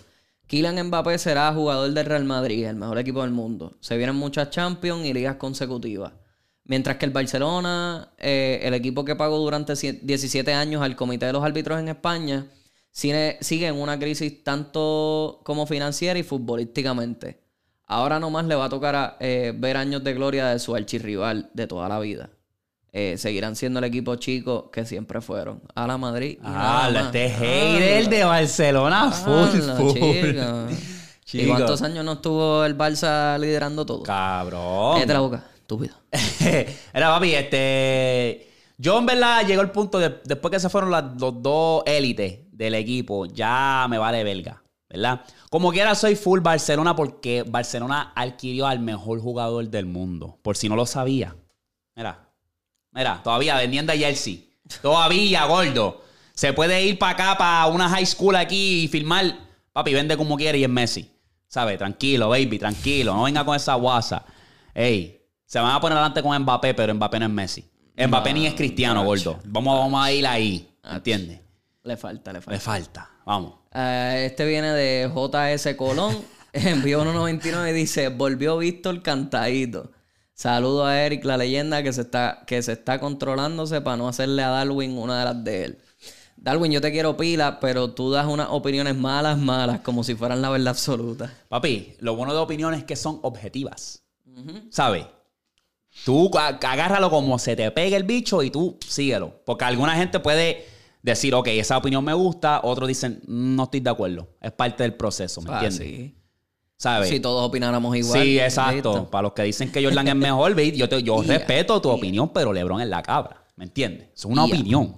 Kylian 0.47 0.81
Mbappé 0.87 1.19
será 1.19 1.53
jugador 1.53 1.91
del 1.93 2.07
Real 2.07 2.25
Madrid, 2.25 2.67
el 2.67 2.77
mejor 2.77 2.99
equipo 2.99 3.23
del 3.23 3.33
mundo. 3.33 3.77
Se 3.81 3.97
vienen 3.97 4.15
muchas 4.17 4.51
Champions 4.51 5.05
y 5.05 5.13
ligas 5.13 5.37
consecutivas. 5.37 6.13
Mientras 6.65 6.97
que 6.97 7.05
el 7.07 7.13
Barcelona, 7.13 8.13
eh, 8.19 8.61
el 8.63 8.75
equipo 8.75 9.05
que 9.05 9.17
pagó 9.17 9.39
durante 9.39 9.73
cie- 9.75 10.01
17 10.03 10.53
años 10.53 10.83
al 10.83 10.97
Comité 10.97 11.27
de 11.27 11.33
los 11.33 11.45
Árbitros 11.45 11.79
en 11.81 11.89
España, 11.89 12.47
sigue, 12.93 13.67
en 13.67 13.77
una 13.77 13.99
crisis 13.99 14.43
tanto 14.43 15.41
como 15.45 15.67
financiera 15.67 16.19
y 16.19 16.23
futbolísticamente. 16.23 17.41
Ahora 17.87 18.19
nomás 18.19 18.47
le 18.47 18.55
va 18.57 18.65
a 18.65 18.69
tocar 18.69 19.17
eh, 19.21 19.53
ver 19.57 19.77
años 19.77 20.03
de 20.03 20.15
gloria 20.15 20.47
de 20.47 20.59
su 20.59 20.75
archirrival 20.75 21.51
de 21.55 21.67
toda 21.69 21.89
la 21.89 22.01
vida. 22.01 22.31
Eh, 22.99 23.19
seguirán 23.19 23.57
siendo 23.57 23.79
el 23.79 23.85
equipo 23.85 24.17
chico 24.17 24.71
que 24.71 24.87
siempre 24.87 25.21
fueron. 25.21 25.61
A 25.75 25.87
la 25.87 25.99
Madrid. 25.99 26.39
y 26.39 26.43
Ah, 26.43 26.91
este 26.95 27.29
hater 27.29 28.09
de 28.09 28.25
Barcelona 28.25 29.11
full, 29.13 29.61
Hala, 29.61 29.77
full. 29.77 29.93
chico. 29.93 30.67
¿Y 31.35 31.47
cuántos 31.47 31.83
años 31.83 32.03
no 32.07 32.13
estuvo 32.13 32.65
el 32.65 32.75
Barça 32.79 33.39
liderando 33.39 33.85
todo? 33.85 34.03
Cabrón. 34.03 34.95
Cállate 34.95 35.13
la 35.13 35.21
boca, 35.21 35.45
estúpido. 35.57 35.95
Era 36.95 37.09
papi, 37.11 37.35
este. 37.35 38.51
Yo 38.79 38.99
en 38.99 39.05
verdad 39.05 39.47
llegó 39.47 39.61
el 39.61 39.71
punto 39.73 39.99
de, 39.99 40.21
después 40.25 40.51
que 40.53 40.61
se 40.61 40.71
fueron 40.71 40.91
las, 40.91 41.05
los 41.21 41.43
dos 41.43 41.83
élites 41.85 42.39
del 42.51 42.75
equipo, 42.77 43.27
ya 43.27 43.87
me 43.91 43.99
vale 43.99 44.25
belga, 44.25 44.63
¿verdad? 44.89 45.21
Como 45.51 45.71
quiera 45.71 45.95
soy 45.95 46.17
full 46.17 46.41
Barcelona 46.41 46.97
porque 46.97 47.43
Barcelona 47.47 48.13
adquirió 48.17 48.67
al 48.67 48.79
mejor 48.79 49.21
jugador 49.21 49.69
del 49.69 49.85
mundo. 49.85 50.39
Por 50.41 50.57
si 50.57 50.69
no 50.71 50.77
lo 50.77 50.87
sabía. 50.87 51.37
Mira, 51.95 52.26
mira, 52.97 53.21
todavía 53.23 53.57
vendiendo 53.57 53.93
a 53.93 53.97
Chelsea. 53.97 54.39
Todavía, 54.83 55.45
gordo. 55.45 56.03
Se 56.33 56.53
puede 56.53 56.85
ir 56.85 56.99
para 56.99 57.13
acá, 57.13 57.39
para 57.39 57.67
una 57.67 57.89
high 57.89 58.05
school 58.07 58.35
aquí 58.35 58.85
y 58.85 58.89
filmar. 58.89 59.37
Papi, 59.73 59.95
vende 59.95 60.17
como 60.17 60.37
quiere 60.37 60.59
y 60.59 60.65
es 60.65 60.69
Messi. 60.71 61.11
¿Sabes? 61.47 61.79
Tranquilo, 61.79 62.29
baby, 62.31 62.59
tranquilo. 62.59 63.15
No 63.15 63.23
venga 63.23 63.45
con 63.45 63.55
esa 63.55 63.75
guasa. 63.75 64.25
Ey, 64.75 65.23
se 65.47 65.61
van 65.61 65.73
a 65.75 65.81
poner 65.81 65.97
adelante 65.97 66.23
con 66.23 66.37
Mbappé, 66.43 66.75
pero 66.75 66.95
Mbappé 66.95 67.21
no 67.21 67.27
es 67.27 67.33
Messi. 67.33 67.65
Mbappé 67.97 68.33
ni 68.35 68.47
es 68.47 68.55
cristiano, 68.55 69.05
gordo. 69.05 69.39
Vamos, 69.45 69.79
vamos 69.79 70.05
a 70.05 70.11
ir 70.13 70.27
ahí. 70.27 70.69
¿Entiendes? 70.85 71.41
Le 71.85 71.97
falta, 71.97 72.33
le 72.33 72.41
Le 72.41 72.43
falta. 72.43 72.61
falta. 72.61 73.11
Vamos. 73.25 73.55
Eh, 73.73 74.25
este 74.27 74.45
viene 74.45 74.73
de 74.73 75.09
JS 75.15 75.75
Colón. 75.77 76.17
Envió 76.53 77.03
1.99 77.05 77.71
y 77.71 77.73
dice: 77.73 78.09
Volvió 78.09 78.59
Víctor 78.59 79.01
cantadito. 79.03 79.93
Saludo 80.41 80.85
a 80.85 81.01
Eric, 81.01 81.25
la 81.25 81.39
leyenda 81.39 81.83
que 81.83 81.95
se 81.95 82.03
está, 82.03 82.43
que 82.47 82.61
se 82.63 82.73
está 82.73 83.01
controlándose 83.01 83.81
para 83.81 83.97
no 83.97 84.07
hacerle 84.07 84.43
a 84.43 84.51
Darwin 84.51 84.99
una 84.99 85.19
de 85.21 85.25
las 85.25 85.43
de 85.45 85.65
él. 85.65 85.79
Darwin, 86.37 86.71
yo 86.73 86.83
te 86.83 86.93
quiero 86.93 87.17
pila, 87.17 87.59
pero 87.59 87.93
tú 87.95 88.11
das 88.11 88.27
unas 88.27 88.49
opiniones 88.51 88.95
malas, 88.95 89.39
malas, 89.39 89.81
como 89.81 90.05
si 90.05 90.15
fueran 90.15 90.43
la 90.43 90.51
verdad 90.51 90.69
absoluta. 90.69 91.33
Papi, 91.49 91.95
lo 92.01 92.15
bueno 92.17 92.35
de 92.35 92.39
opiniones 92.41 92.81
es 92.81 92.85
que 92.85 92.97
son 92.97 93.19
objetivas. 93.23 94.03
¿Sabes? 94.69 95.07
Tú 96.05 96.31
agárralo 96.37 97.09
como 97.09 97.39
se 97.39 97.57
te 97.57 97.71
pegue 97.71 97.97
el 97.97 98.05
bicho 98.05 98.43
y 98.43 98.51
tú 98.51 98.79
síguelo. 98.87 99.41
Porque 99.47 99.65
alguna 99.65 99.97
gente 99.97 100.21
puede 100.21 100.67
decir, 101.03 101.35
ok, 101.35 101.47
esa 101.49 101.79
opinión 101.79 102.05
me 102.05 102.13
gusta. 102.13 102.61
Otros 102.63 102.87
dicen, 102.89 103.23
"Mm, 103.27 103.57
no 103.57 103.63
estoy 103.63 103.81
de 103.81 103.89
acuerdo. 103.89 104.29
Es 104.43 104.53
parte 104.53 104.83
del 104.83 104.93
proceso, 104.93 105.41
¿me 105.41 105.51
Ah, 105.51 105.55
entiendes? 105.65 105.79
sí. 105.79 106.16
¿Sabes? 106.79 107.09
Si 107.09 107.21
todos 107.21 107.47
opináramos 107.49 107.97
igual. 107.97 108.23
Sí, 108.23 108.39
exacto. 108.39 108.73
listo. 108.93 109.11
Para 109.11 109.23
los 109.23 109.33
que 109.33 109.43
dicen 109.45 109.73
que 109.73 109.83
Jordan 109.83 110.09
es 110.09 110.15
mejor, 110.17 110.55
yo, 110.61 110.89
te- 110.89 111.03
yo 111.03 111.23
respeto 111.27 111.81
tu 111.81 111.89
opinión, 111.91 112.31
pero 112.33 112.53
LeBron 112.53 112.81
es 112.83 112.89
la 112.89 113.03
cabra. 113.03 113.43
¿Me 113.57 113.65
entiendes? 113.65 114.09
Es 114.15 114.25
una 114.27 114.45
opinión. 114.45 114.97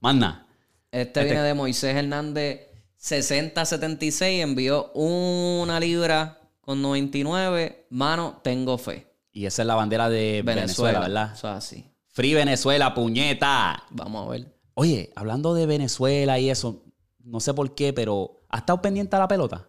Más 0.00 0.14
nada. 0.14 0.46
Este, 0.90 1.24
viene 1.24 1.42
de 1.42 1.54
Moisés 1.54 1.94
Hernández 1.94 2.68
6076. 2.96 4.42
Envió 4.42 4.90
una 4.94 5.78
libra 5.80 6.40
con 6.60 6.80
99. 6.82 7.86
Mano, 7.90 8.40
tengo 8.42 8.78
fe. 8.78 9.06
Y 9.32 9.46
esa 9.46 9.62
es 9.62 9.66
la 9.66 9.74
bandera 9.74 10.08
de 10.08 10.42
Venezuela, 10.44 11.00
¿verdad? 11.00 11.32
Eso 11.34 11.48
es 11.50 11.54
así. 11.54 11.84
Free 12.08 12.34
Venezuela, 12.34 12.94
puñeta. 12.94 13.84
Vamos 13.90 14.26
a 14.26 14.30
ver. 14.30 14.56
Oye, 14.74 15.12
hablando 15.14 15.54
de 15.54 15.66
Venezuela 15.66 16.38
y 16.38 16.50
eso, 16.50 16.82
no 17.22 17.38
sé 17.40 17.54
por 17.54 17.74
qué, 17.74 17.92
pero 17.92 18.40
¿ha 18.48 18.58
estado 18.58 18.80
pendiente 18.82 19.14
a 19.16 19.20
la 19.20 19.28
pelota? 19.28 19.68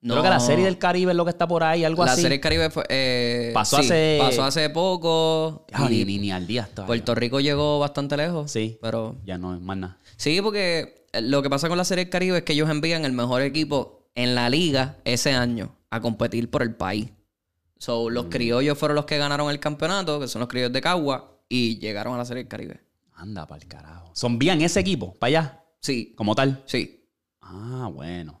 Creo 0.00 0.22
que 0.22 0.28
la 0.28 0.38
serie 0.40 0.64
del 0.64 0.78
Caribe 0.78 1.10
es 1.12 1.16
lo 1.16 1.24
que 1.24 1.30
está 1.30 1.48
por 1.48 1.64
ahí, 1.64 1.84
algo 1.84 2.04
La 2.04 2.12
así. 2.12 2.22
serie 2.22 2.38
Caribe 2.40 2.70
fue, 2.70 2.84
eh, 2.88 3.50
Pasó 3.52 3.78
sí, 3.78 3.82
hace- 3.86 4.18
pasó 4.20 4.44
hace 4.44 4.70
poco. 4.70 5.66
Ah, 5.72 5.88
y 5.90 6.04
ni, 6.04 6.18
ni, 6.18 6.30
al 6.30 6.46
día 6.46 6.62
está. 6.62 6.86
Puerto 6.86 7.14
Rico 7.16 7.40
llegó 7.40 7.78
bastante 7.80 8.16
lejos. 8.16 8.50
Sí. 8.50 8.78
Pero 8.80 9.16
Ya 9.24 9.38
no 9.38 9.54
es 9.56 9.60
más 9.60 9.76
nada. 9.76 9.98
sí, 10.16 10.40
porque 10.40 11.06
lo 11.20 11.42
que 11.42 11.50
pasa 11.50 11.68
con 11.68 11.76
la 11.78 11.84
serie 11.84 12.04
del 12.04 12.10
Caribe 12.12 12.38
es 12.38 12.44
que 12.44 12.52
ellos 12.52 12.70
envían 12.70 13.04
el 13.04 13.12
mejor 13.12 13.42
equipo 13.42 14.08
en 14.14 14.34
la 14.36 14.48
liga 14.48 14.98
ese 15.04 15.32
año 15.32 15.74
a 15.90 16.00
competir 16.00 16.48
por 16.50 16.62
el 16.62 16.74
país. 16.76 17.10
So, 17.78 18.08
Mm. 18.08 18.12
los 18.12 18.24
criollos 18.26 18.78
fueron 18.78 18.94
los 18.96 19.04
que 19.04 19.18
ganaron 19.18 19.50
el 19.50 19.58
campeonato, 19.60 20.20
que 20.20 20.28
son 20.28 20.40
los 20.40 20.48
criollos 20.48 20.72
de 20.72 20.80
Cagua, 20.80 21.38
y 21.48 21.78
llegaron 21.78 22.14
a 22.14 22.18
la 22.18 22.24
serie 22.24 22.44
del 22.44 22.48
Caribe. 22.48 22.80
Anda 23.14 23.46
para 23.46 23.60
el 23.62 23.66
carajo. 23.68 24.10
¿Son 24.14 24.38
bien 24.38 24.60
ese 24.60 24.78
equipo? 24.78 25.14
¿Para 25.18 25.28
allá? 25.28 25.64
Sí, 25.80 26.12
Como 26.16 26.34
tal. 26.36 26.62
sí. 26.66 27.04
Ah, 27.40 27.90
bueno. 27.92 28.37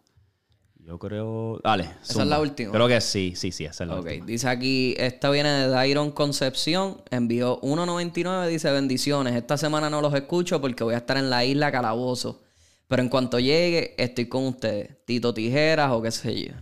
Yo 0.88 0.98
creo. 0.98 1.60
Dale. 1.62 1.90
¿Esa 2.02 2.22
es 2.22 2.28
la 2.28 2.40
última? 2.40 2.72
Creo 2.72 2.88
que 2.88 2.98
sí, 3.02 3.34
sí, 3.36 3.52
sí, 3.52 3.66
esa 3.66 3.84
es 3.84 3.90
la 3.90 3.96
Ok, 3.96 4.06
última. 4.06 4.24
dice 4.24 4.48
aquí, 4.48 4.94
esta 4.96 5.28
viene 5.28 5.50
de 5.50 5.68
Dairon 5.68 6.10
Concepción, 6.12 7.02
envió 7.10 7.60
1.99, 7.60 8.46
dice 8.48 8.70
bendiciones, 8.70 9.34
esta 9.34 9.58
semana 9.58 9.90
no 9.90 10.00
los 10.00 10.14
escucho 10.14 10.62
porque 10.62 10.84
voy 10.84 10.94
a 10.94 10.96
estar 10.96 11.18
en 11.18 11.28
la 11.28 11.44
isla 11.44 11.70
Calabozo, 11.70 12.40
pero 12.86 13.02
en 13.02 13.10
cuanto 13.10 13.38
llegue 13.38 14.02
estoy 14.02 14.28
con 14.30 14.46
ustedes, 14.46 15.04
Tito 15.04 15.34
Tijeras 15.34 15.90
o 15.92 16.00
qué 16.00 16.10
sé 16.10 16.44
yo. 16.46 16.52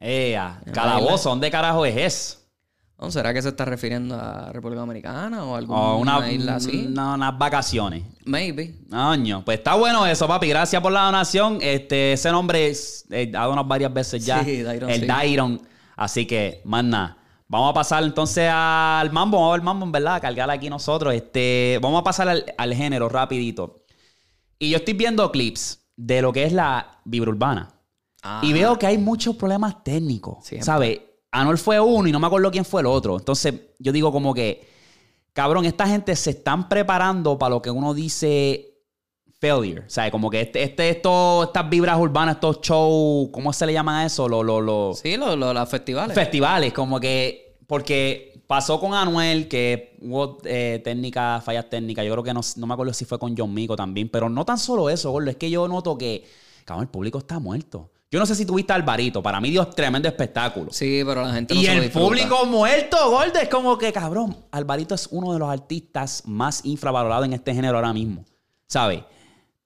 Ea, 0.00 0.62
calabozo, 0.72 1.30
¿dónde 1.30 1.50
carajo 1.50 1.84
es 1.84 1.96
eso? 1.96 2.38
¿No? 3.00 3.10
¿Será 3.12 3.32
que 3.32 3.40
se 3.40 3.50
está 3.50 3.64
refiriendo 3.64 4.16
a 4.16 4.50
República 4.52 4.80
Dominicana 4.80 5.44
o 5.44 5.54
alguna 5.54 5.80
O 5.80 5.98
una, 5.98 6.32
isla 6.32 6.56
así? 6.56 6.86
una- 6.88 7.14
unas 7.14 7.38
vacaciones. 7.38 8.02
Maybe. 8.24 8.74
Año, 8.90 9.44
pues 9.44 9.58
está 9.58 9.74
bueno 9.76 10.04
eso, 10.04 10.26
papi. 10.26 10.48
Gracias 10.48 10.82
por 10.82 10.90
la 10.90 11.02
donación. 11.04 11.58
Este, 11.60 12.14
ese 12.14 12.32
nombre 12.32 12.66
es, 12.66 13.06
eh, 13.10 13.30
ha 13.36 13.44
donado 13.44 13.68
varias 13.68 13.92
veces 13.94 14.24
ya. 14.26 14.42
Sí, 14.44 14.62
Dairon, 14.62 14.90
el 14.90 15.00
sí. 15.02 15.06
Dairon. 15.06 15.62
Así 15.96 16.26
que, 16.26 16.60
más 16.64 16.82
nada. 16.84 17.16
Vamos 17.46 17.70
a 17.70 17.74
pasar 17.74 18.02
entonces 18.02 18.50
al 18.52 19.10
mambo. 19.12 19.36
Vamos 19.38 19.50
a 19.50 19.52
ver 19.52 19.60
el 19.60 19.64
mambo, 19.64 19.86
en 19.86 19.92
verdad. 19.92 20.16
a 20.16 20.20
Cargar 20.20 20.50
aquí 20.50 20.68
nosotros. 20.68 21.14
Este, 21.14 21.78
vamos 21.80 22.00
a 22.00 22.04
pasar 22.04 22.28
al, 22.28 22.44
al 22.58 22.74
género 22.74 23.08
rapidito. 23.08 23.84
Y 24.58 24.70
yo 24.70 24.76
estoy 24.78 24.94
viendo 24.94 25.30
clips 25.30 25.80
de 25.96 26.20
lo 26.20 26.32
que 26.32 26.42
es 26.44 26.52
la 26.52 27.00
vibra 27.04 27.30
urbana. 27.30 27.68
Ah, 28.24 28.40
Y 28.42 28.52
veo 28.52 28.76
que 28.76 28.86
hay 28.88 28.98
muchos 28.98 29.36
problemas 29.36 29.82
técnicos. 29.84 30.44
¿Sabes? 30.60 30.98
Anuel 31.30 31.58
fue 31.58 31.78
uno 31.80 32.08
y 32.08 32.12
no 32.12 32.20
me 32.20 32.26
acuerdo 32.26 32.50
quién 32.50 32.64
fue 32.64 32.80
el 32.80 32.86
otro. 32.86 33.18
Entonces, 33.18 33.54
yo 33.78 33.92
digo 33.92 34.10
como 34.12 34.32
que, 34.34 34.66
cabrón, 35.32 35.64
esta 35.64 35.86
gente 35.86 36.16
se 36.16 36.30
están 36.30 36.68
preparando 36.68 37.38
para 37.38 37.50
lo 37.50 37.62
que 37.62 37.70
uno 37.70 37.94
dice 37.94 38.64
failure. 39.40 39.84
¿Sabes? 39.86 40.10
Como 40.10 40.30
que 40.30 40.40
este, 40.40 40.62
este, 40.62 40.88
esto, 40.90 41.44
estas 41.44 41.68
vibras 41.70 41.98
urbanas, 41.98 42.36
estos 42.36 42.60
shows, 42.60 43.28
¿cómo 43.30 43.52
se 43.52 43.66
le 43.66 43.72
llaman 43.72 43.96
a 43.96 44.06
eso? 44.06 44.28
Los, 44.28 44.44
los, 44.44 44.62
los 44.62 44.98
Sí, 44.98 45.16
los 45.16 45.36
los 45.38 45.68
festivales. 45.68 46.14
festivales, 46.14 46.72
como 46.72 46.98
que, 46.98 47.56
porque 47.66 48.42
pasó 48.48 48.80
con 48.80 48.94
Anuel, 48.94 49.46
que 49.46 49.96
hubo 50.00 50.38
eh, 50.44 50.80
técnicas, 50.82 51.44
fallas 51.44 51.68
técnicas. 51.70 52.04
Yo 52.04 52.12
creo 52.12 52.24
que 52.24 52.34
no, 52.34 52.40
no 52.56 52.66
me 52.66 52.72
acuerdo 52.74 52.92
si 52.94 53.04
fue 53.04 53.18
con 53.18 53.36
John 53.36 53.52
Mico 53.54 53.76
también, 53.76 54.08
pero 54.08 54.28
no 54.28 54.44
tan 54.44 54.58
solo 54.58 54.88
eso, 54.90 55.10
gordo. 55.12 55.30
Es 55.30 55.36
que 55.36 55.50
yo 55.50 55.68
noto 55.68 55.96
que, 55.98 56.24
cabrón, 56.64 56.84
el 56.84 56.90
público 56.90 57.18
está 57.18 57.38
muerto. 57.38 57.90
Yo 58.10 58.18
no 58.18 58.24
sé 58.26 58.34
si 58.34 58.46
tuviste 58.46 58.72
a 58.72 58.76
Alvarito. 58.76 59.22
Para 59.22 59.40
mí 59.40 59.50
dio 59.50 59.66
tremendo 59.66 60.08
espectáculo. 60.08 60.72
sí, 60.72 61.02
pero 61.04 61.22
la 61.22 61.32
gente 61.34 61.54
no 61.54 61.60
y 61.60 61.64
se 61.64 61.70
lo 61.72 61.76
el 61.78 61.82
disfruta. 61.84 62.06
público 62.06 62.46
muerto, 62.46 63.10
gordo. 63.10 63.38
Es 63.38 63.48
como 63.48 63.76
que, 63.76 63.92
cabrón, 63.92 64.36
Alvarito 64.50 64.94
es 64.94 65.08
uno 65.10 65.32
de 65.34 65.38
los 65.38 65.50
artistas 65.50 66.22
más 66.26 66.64
infravalorados 66.64 67.26
en 67.26 67.34
este 67.34 67.52
género 67.54 67.76
ahora 67.76 67.92
mismo. 67.92 68.24
¿Sabes? 68.66 69.00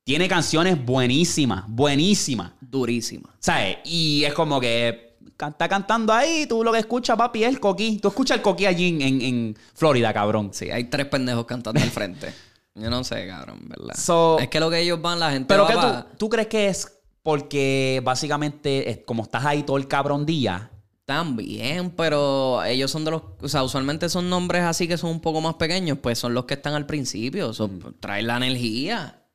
Tiene 0.04 0.26
canciones 0.26 0.84
buenísimas, 0.84 1.64
buenísimas. 1.68 2.52
Durísima. 2.60 3.28
¿Sabes? 3.38 3.76
Y 3.84 4.24
es 4.24 4.32
como 4.34 4.58
que 4.60 5.12
está 5.38 5.68
cantando 5.68 6.12
ahí, 6.12 6.46
tú 6.48 6.62
lo 6.64 6.72
que 6.72 6.78
escuchas, 6.80 7.16
papi, 7.16 7.44
es 7.44 7.48
el 7.50 7.60
coquí. 7.60 7.98
Tú 8.00 8.08
escuchas 8.08 8.36
el 8.38 8.42
coquí 8.42 8.66
allí 8.66 8.88
en, 8.88 9.02
en- 9.02 9.20
en 9.22 9.56
Florida, 9.74 10.12
cabrón. 10.12 10.50
Sí, 10.52 10.70
hay 10.70 10.84
tres 10.84 11.06
pendejos 11.06 11.46
cantando 11.46 11.80
al 11.80 11.90
frente. 11.90 12.32
Yo 12.74 12.88
no 12.90 13.04
sé, 13.04 13.26
cabrón, 13.26 13.60
¿verdad? 13.68 13.94
So- 13.96 14.38
es 14.38 14.48
que 14.48 14.58
lo 14.58 14.70
que 14.70 14.80
ellos 14.80 15.00
van, 15.02 15.18
la 15.20 15.30
gente 15.30 15.46
Pero 15.46 15.64
va 15.64 15.68
que 15.68 15.74
tú, 15.76 16.16
tú 16.18 16.28
crees 16.30 16.48
que 16.48 16.68
es 16.68 16.91
porque 17.22 18.00
básicamente, 18.04 18.90
es 18.90 18.98
como 19.06 19.22
estás 19.22 19.44
ahí 19.44 19.62
todo 19.62 19.76
el 19.76 19.88
cabrón 19.88 20.26
día, 20.26 20.70
También, 21.04 21.90
pero 21.90 22.62
ellos 22.64 22.90
son 22.90 23.04
de 23.04 23.10
los... 23.10 23.22
O 23.40 23.48
sea, 23.48 23.64
usualmente 23.64 24.08
son 24.08 24.30
nombres 24.30 24.62
así 24.62 24.86
que 24.88 24.96
son 24.96 25.10
un 25.10 25.20
poco 25.20 25.40
más 25.40 25.54
pequeños, 25.54 25.98
pues 25.98 26.18
son 26.18 26.32
los 26.34 26.44
que 26.46 26.54
están 26.54 26.74
al 26.74 26.86
principio. 26.86 27.52
So, 27.52 27.68
Trae 28.00 28.22
la 28.22 28.36
energía. 28.36 29.26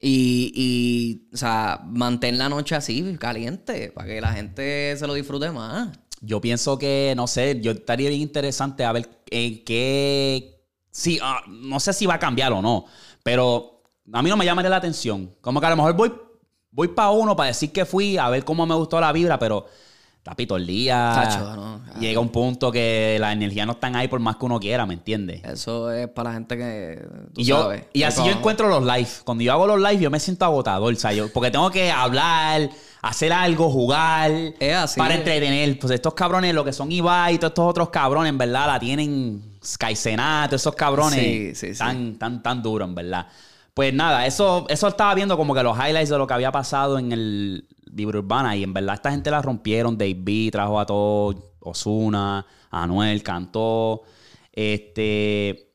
Y, 0.00 0.52
y, 0.54 1.34
o 1.34 1.36
sea, 1.36 1.80
mantén 1.84 2.38
la 2.38 2.48
noche 2.48 2.74
así, 2.74 3.16
caliente, 3.18 3.92
para 3.92 4.08
que 4.08 4.20
la 4.20 4.32
gente 4.32 4.96
se 4.96 5.06
lo 5.06 5.14
disfrute 5.14 5.50
más. 5.50 5.90
yo 6.20 6.40
pienso 6.40 6.78
que, 6.78 7.14
no 7.16 7.26
sé, 7.26 7.60
yo 7.60 7.72
estaría 7.72 8.08
bien 8.10 8.22
interesante 8.22 8.84
a 8.84 8.92
ver 8.92 9.08
en 9.30 9.64
qué... 9.64 10.56
Sí, 10.90 11.18
ah, 11.22 11.42
no 11.48 11.78
sé 11.80 11.92
si 11.92 12.06
va 12.06 12.14
a 12.14 12.18
cambiar 12.18 12.52
o 12.52 12.60
no, 12.62 12.86
pero 13.22 13.82
a 14.12 14.22
mí 14.22 14.28
no 14.28 14.36
me 14.36 14.44
llamaría 14.44 14.70
la 14.70 14.76
atención. 14.76 15.36
Como 15.40 15.60
que 15.60 15.66
a 15.66 15.70
lo 15.70 15.76
mejor 15.76 15.94
voy, 15.94 16.12
voy 16.72 16.88
para 16.88 17.10
uno 17.10 17.34
para 17.36 17.48
decir 17.48 17.72
que 17.72 17.84
fui, 17.84 18.16
a 18.18 18.28
ver 18.28 18.44
cómo 18.44 18.66
me 18.66 18.74
gustó 18.74 19.00
la 19.00 19.12
vibra, 19.12 19.38
pero... 19.38 19.66
Papi, 20.22 20.44
todo 20.46 20.58
el 20.58 20.66
día 20.66 21.12
Tacho, 21.14 21.56
no, 21.56 21.80
llega 21.98 22.20
un 22.20 22.28
punto 22.28 22.70
que 22.70 23.16
la 23.18 23.32
energía 23.32 23.64
no 23.64 23.72
están 23.72 23.96
ahí 23.96 24.06
por 24.06 24.20
más 24.20 24.36
que 24.36 24.44
uno 24.44 24.60
quiera, 24.60 24.84
¿me 24.84 24.92
entiendes? 24.92 25.42
Eso 25.44 25.90
es 25.90 26.08
para 26.08 26.28
la 26.28 26.34
gente 26.34 26.58
que... 26.58 27.02
tú 27.32 27.40
Y, 27.40 27.44
yo, 27.44 27.62
sabes, 27.62 27.84
y 27.94 28.02
así 28.02 28.22
yo 28.22 28.30
encuentro 28.30 28.68
los 28.68 28.84
live. 28.84 29.08
Cuando 29.24 29.42
yo 29.42 29.50
hago 29.52 29.66
los 29.66 29.78
live, 29.80 29.98
yo 29.98 30.10
me 30.10 30.20
siento 30.20 30.44
agotador, 30.44 30.92
o 30.92 30.96
sea, 30.96 31.14
yo- 31.14 31.32
porque 31.32 31.50
tengo 31.50 31.70
que 31.70 31.90
hablar, 31.90 32.68
hacer 33.00 33.32
algo, 33.32 33.70
jugar, 33.70 34.30
Es 34.60 34.74
así. 34.76 35.00
para 35.00 35.14
entretener. 35.14 35.78
Pues 35.78 35.90
estos 35.94 36.12
cabrones, 36.12 36.54
lo 36.54 36.66
que 36.66 36.74
son 36.74 36.92
Ibai 36.92 37.36
y 37.36 37.38
todos 37.38 37.52
estos 37.52 37.70
otros 37.70 37.88
cabrones, 37.88 38.28
en 38.28 38.36
verdad, 38.36 38.66
la 38.66 38.78
tienen 38.78 39.58
Sky 39.64 39.96
Senat, 39.96 40.50
todos 40.50 40.60
esos 40.60 40.74
cabrones 40.74 41.18
Sí, 41.18 41.54
sí, 41.54 41.72
sí. 41.72 41.78
tan, 41.78 42.18
tan, 42.18 42.42
tan 42.42 42.62
duros, 42.62 42.86
en 42.86 42.94
verdad. 42.94 43.26
Pues 43.74 43.94
nada, 43.94 44.26
eso, 44.26 44.66
eso 44.68 44.88
estaba 44.88 45.14
viendo 45.14 45.36
como 45.36 45.54
que 45.54 45.62
los 45.62 45.76
highlights 45.76 46.10
de 46.10 46.18
lo 46.18 46.26
que 46.26 46.34
había 46.34 46.52
pasado 46.52 46.98
en 46.98 47.12
el 47.12 47.68
Vibra 47.90 48.18
Urbana 48.18 48.56
y 48.56 48.62
en 48.62 48.72
verdad 48.72 48.96
esta 48.96 49.10
gente 49.10 49.30
la 49.30 49.42
rompieron. 49.42 49.96
Dave 49.96 50.16
B 50.18 50.48
trajo 50.52 50.78
a 50.80 50.86
todos, 50.86 51.36
Osuna, 51.60 52.44
Anuel 52.70 53.22
cantó. 53.22 54.02
Este. 54.52 55.72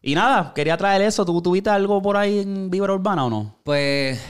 Y 0.00 0.14
nada, 0.14 0.52
quería 0.54 0.76
traer 0.76 1.02
eso. 1.02 1.24
¿Tú 1.24 1.40
tuviste 1.42 1.70
algo 1.70 2.00
por 2.00 2.16
ahí 2.16 2.38
en 2.40 2.70
Vibra 2.70 2.94
Urbana 2.94 3.26
o 3.26 3.30
no? 3.30 3.60
Pues 3.64 4.20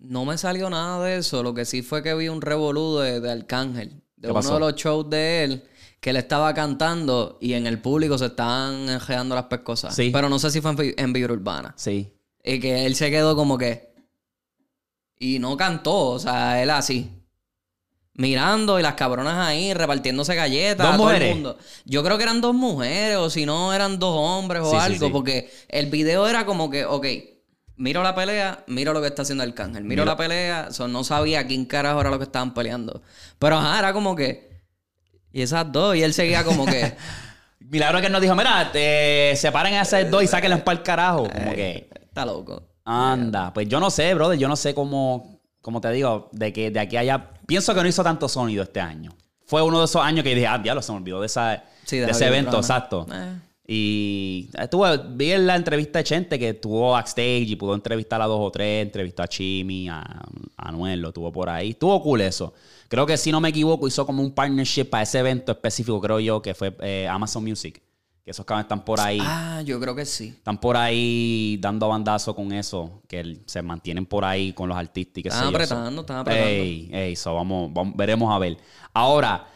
no 0.00 0.24
me 0.24 0.38
salió 0.38 0.68
nada 0.70 1.04
de 1.04 1.18
eso. 1.18 1.42
Lo 1.42 1.54
que 1.54 1.64
sí 1.64 1.82
fue 1.82 2.02
que 2.02 2.14
vi 2.14 2.28
un 2.28 2.40
revolú 2.40 2.96
de, 2.98 3.20
de 3.20 3.30
Arcángel. 3.30 4.02
De 4.16 4.22
¿Qué 4.22 4.26
uno 4.28 4.34
pasó? 4.34 4.54
de 4.54 4.60
los 4.60 4.74
shows 4.74 5.08
de 5.10 5.44
él. 5.44 5.64
Que 6.00 6.10
él 6.10 6.16
estaba 6.16 6.54
cantando 6.54 7.38
y 7.40 7.54
en 7.54 7.66
el 7.66 7.80
público 7.80 8.16
se 8.18 8.26
estaban 8.26 8.88
enjeando 8.88 9.34
las 9.34 9.44
pescosas. 9.44 9.94
Sí. 9.94 10.10
Pero 10.12 10.28
no 10.28 10.38
sé 10.38 10.50
si 10.50 10.60
fue 10.60 10.70
en, 10.72 10.94
en 10.96 11.12
Vibra 11.12 11.32
Urbana. 11.34 11.74
Sí. 11.76 12.12
Y 12.42 12.60
que 12.60 12.86
él 12.86 12.94
se 12.94 13.10
quedó 13.10 13.36
como 13.36 13.58
que. 13.58 13.88
Y 15.18 15.38
no 15.38 15.56
cantó, 15.56 16.10
o 16.10 16.18
sea, 16.18 16.62
él 16.62 16.70
así. 16.70 17.10
Mirando 18.14 18.80
y 18.80 18.82
las 18.82 18.94
cabronas 18.94 19.46
ahí 19.46 19.72
repartiéndose 19.74 20.34
galletas. 20.34 20.84
¿Dos 20.86 20.94
a 20.94 20.96
todo 20.96 21.06
mujeres? 21.06 21.28
el 21.28 21.34
mundo. 21.34 21.58
Yo 21.84 22.02
creo 22.02 22.16
que 22.16 22.24
eran 22.24 22.40
dos 22.40 22.54
mujeres, 22.54 23.16
o 23.16 23.30
si 23.30 23.46
no, 23.46 23.72
eran 23.72 23.98
dos 23.98 24.14
hombres 24.16 24.62
o 24.64 24.70
Sí, 24.72 24.76
algo. 24.76 25.06
sí. 25.06 25.12
Porque 25.12 25.50
el 25.68 25.86
video 25.86 26.26
era 26.28 26.44
como 26.44 26.68
que, 26.68 26.84
ok, 26.84 27.06
miro 27.76 28.02
la 28.02 28.14
pelea, 28.16 28.64
miro 28.66 28.92
lo 28.92 29.00
que 29.00 29.06
está 29.06 29.22
haciendo 29.22 29.44
Arcángel. 29.44 29.84
Miro 29.84 30.02
Mira. 30.02 30.12
la 30.12 30.16
pelea, 30.16 30.72
so, 30.72 30.88
no 30.88 31.04
sabía 31.04 31.46
quién 31.46 31.64
carajo 31.64 32.00
era 32.00 32.10
lo 32.10 32.18
que 32.18 32.24
estaban 32.24 32.54
peleando. 32.54 33.02
Pero 33.38 33.56
ajá, 33.56 33.78
era 33.78 33.92
como 33.92 34.16
que. 34.16 34.48
Y 35.32 35.42
esas 35.42 35.70
dos, 35.70 35.94
y 35.94 36.02
él 36.02 36.12
seguía 36.14 36.42
como 36.42 36.66
que. 36.66 36.94
Milagro 37.60 38.00
que 38.00 38.06
él 38.06 38.12
nos 38.12 38.22
dijo, 38.22 38.34
mira, 38.34 38.70
te 38.72 39.34
separen 39.36 39.74
a 39.74 39.82
esas 39.82 40.10
dos 40.10 40.22
y 40.24 40.26
sáquenlas 40.26 40.62
para 40.62 40.78
el 40.78 40.82
carajo. 40.84 41.26
Eh. 41.26 41.30
Como 41.34 41.52
que. 41.54 41.88
Está 42.18 42.32
loco. 42.32 42.62
Anda, 42.84 43.52
pues 43.52 43.68
yo 43.68 43.78
no 43.78 43.90
sé, 43.90 44.12
brother. 44.12 44.36
Yo 44.36 44.48
no 44.48 44.56
sé 44.56 44.74
cómo, 44.74 45.40
como 45.62 45.80
te 45.80 45.92
digo, 45.92 46.28
de 46.32 46.52
que 46.52 46.72
de 46.72 46.80
aquí 46.80 46.96
a 46.96 47.00
allá. 47.00 47.30
Pienso 47.46 47.72
que 47.72 47.80
no 47.80 47.88
hizo 47.88 48.02
tanto 48.02 48.28
sonido 48.28 48.64
este 48.64 48.80
año. 48.80 49.12
Fue 49.46 49.62
uno 49.62 49.78
de 49.78 49.84
esos 49.84 50.02
años 50.02 50.24
que 50.24 50.34
dije, 50.34 50.48
ah, 50.48 50.58
diablo, 50.58 50.82
se 50.82 50.90
me 50.90 50.98
olvidó 50.98 51.20
de, 51.20 51.26
esa, 51.26 51.62
Sí, 51.84 51.98
de 51.98 52.10
ese 52.10 52.26
evento, 52.26 52.56
exacto. 52.56 53.06
Eh. 53.12 53.38
Y 53.68 54.50
estuve, 54.58 54.98
vi 55.10 55.30
en 55.30 55.46
la 55.46 55.54
entrevista 55.54 56.00
de 56.00 56.04
Chente 56.04 56.38
que 56.40 56.48
estuvo 56.48 56.90
backstage 56.90 57.50
y 57.50 57.54
pudo 57.56 57.74
entrevistar 57.74 58.20
a 58.20 58.26
dos 58.26 58.40
o 58.40 58.50
tres, 58.50 58.82
entrevistó 58.82 59.22
a 59.22 59.28
Chimi, 59.28 59.88
a, 59.88 60.00
a 60.00 60.68
Anuel, 60.68 61.00
lo 61.00 61.12
tuvo 61.12 61.30
por 61.30 61.48
ahí. 61.48 61.70
Estuvo 61.70 62.02
cool 62.02 62.22
eso. 62.22 62.52
Creo 62.88 63.06
que 63.06 63.16
si 63.16 63.30
no 63.30 63.40
me 63.40 63.50
equivoco, 63.50 63.86
hizo 63.86 64.04
como 64.04 64.22
un 64.22 64.32
partnership 64.32 64.86
para 64.86 65.04
ese 65.04 65.20
evento 65.20 65.52
específico, 65.52 66.00
creo 66.00 66.18
yo, 66.18 66.42
que 66.42 66.54
fue 66.54 66.74
eh, 66.80 67.06
Amazon 67.08 67.44
Music. 67.44 67.80
Que 68.28 68.32
esos 68.32 68.44
cabrones 68.44 68.66
están 68.66 68.84
por 68.84 69.00
ahí. 69.00 69.18
Ah, 69.22 69.62
yo 69.64 69.80
creo 69.80 69.94
que 69.96 70.04
sí. 70.04 70.28
Están 70.36 70.58
por 70.58 70.76
ahí 70.76 71.56
dando 71.62 71.88
bandazo 71.88 72.36
con 72.36 72.52
eso, 72.52 73.00
que 73.08 73.38
se 73.46 73.62
mantienen 73.62 74.04
por 74.04 74.22
ahí 74.26 74.52
con 74.52 74.68
los 74.68 74.76
artistas 74.76 75.24
Están 75.24 75.38
sé 75.38 75.44
yo. 75.44 75.48
apretando, 75.56 75.90
So- 75.94 76.00
están 76.02 76.16
apretando. 76.18 76.46
Ey, 76.46 76.90
ey, 76.92 77.16
so 77.16 77.34
vamos, 77.34 77.72
vamos- 77.72 77.96
veremos 77.96 78.30
a 78.30 78.38
ver. 78.38 78.58
Ahora, 78.92 79.46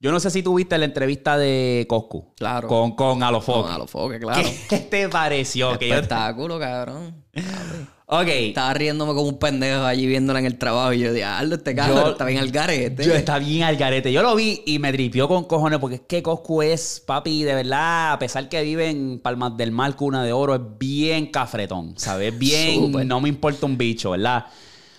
yo 0.00 0.10
no 0.10 0.18
sé 0.18 0.30
si 0.30 0.42
tuviste 0.42 0.78
la 0.78 0.86
entrevista 0.86 1.36
de 1.36 1.84
Coscu. 1.86 2.32
Claro. 2.34 2.68
Con, 2.68 2.92
con 2.96 3.22
Alofoque. 3.22 3.64
Con 3.64 3.70
Alofoque, 3.72 4.18
claro. 4.18 4.48
¿Qué 4.66 4.78
te 4.78 5.10
pareció? 5.10 5.78
Que 5.78 5.88
yo- 5.88 5.94
Espectáculo, 5.96 6.58
cabrón. 6.58 7.14
Ok. 8.14 8.28
Estaba 8.28 8.74
riéndome 8.74 9.14
como 9.14 9.26
un 9.26 9.38
pendejo 9.38 9.84
allí 9.84 10.06
viéndola 10.06 10.38
en 10.38 10.44
el 10.44 10.58
trabajo 10.58 10.92
y 10.92 10.98
yo 10.98 11.12
dije, 11.14 11.24
Aldo, 11.24 11.54
este 11.56 11.74
cabrón 11.74 12.04
Yo- 12.04 12.10
está 12.12 12.26
bien 12.26 12.40
al 12.40 12.50
garete. 12.50 13.04
Yo 13.04 13.14
está 13.14 13.38
bien 13.38 13.62
al 13.62 13.76
garete. 13.76 14.12
Yo 14.12 14.20
lo 14.20 14.34
vi 14.36 14.60
y 14.66 14.78
me 14.78 14.92
tripió 14.92 15.28
con 15.28 15.44
cojones 15.44 15.78
porque 15.78 15.94
es 15.96 16.02
que 16.02 16.22
Coscu 16.22 16.60
es, 16.60 17.02
papi, 17.06 17.42
de 17.42 17.54
verdad, 17.54 18.12
a 18.12 18.18
pesar 18.18 18.50
que 18.50 18.62
vive 18.62 18.90
en 18.90 19.18
Palmas 19.18 19.56
del 19.56 19.72
Mar, 19.72 19.96
cuna 19.96 20.22
de 20.24 20.32
oro, 20.34 20.54
es 20.54 20.60
bien 20.78 21.26
cafretón, 21.30 21.94
¿sabes? 21.96 22.38
Bien, 22.38 22.92
no 23.08 23.18
me 23.22 23.30
importa 23.30 23.64
un 23.64 23.78
bicho, 23.78 24.10
¿verdad? 24.10 24.44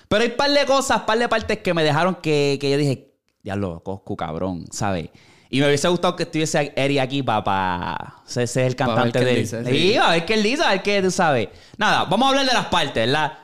Pero 0.07 0.23
hay 0.23 0.29
par 0.31 0.49
de 0.49 0.65
cosas, 0.65 1.01
par 1.01 1.19
de 1.19 1.29
partes 1.29 1.59
que 1.59 1.73
me 1.75 1.83
dejaron 1.83 2.15
que, 2.15 2.57
que 2.59 2.71
yo 2.71 2.77
dije, 2.77 3.13
diablo, 3.43 3.83
Coscu, 3.83 4.15
cabrón, 4.15 4.65
¿sabes? 4.71 5.09
Y 5.53 5.59
me 5.59 5.67
hubiese 5.67 5.87
gustado 5.87 6.15
que 6.15 6.23
estuviese 6.23 6.73
Eri 6.75 6.97
aquí 6.97 7.21
para... 7.21 8.23
Ese 8.27 8.41
es 8.41 8.57
el 8.57 8.75
Pa' 8.75 8.87
cantante 8.87 9.23
de 9.23 9.31
él 9.33 9.37
dice, 9.41 9.63
Sí, 9.63 9.71
sí. 9.91 9.97
a 9.97 10.09
ver 10.09 10.25
qué 10.25 10.33
él 10.33 10.41
dice, 10.41 10.63
a 10.63 10.71
ver 10.71 10.81
qué 10.81 10.99
tú 10.99 11.11
sabes. 11.11 11.49
Nada, 11.77 12.05
vamos 12.05 12.25
a 12.25 12.29
hablar 12.29 12.47
de 12.47 12.53
las 12.53 12.65
partes, 12.65 13.05
¿verdad? 13.05 13.37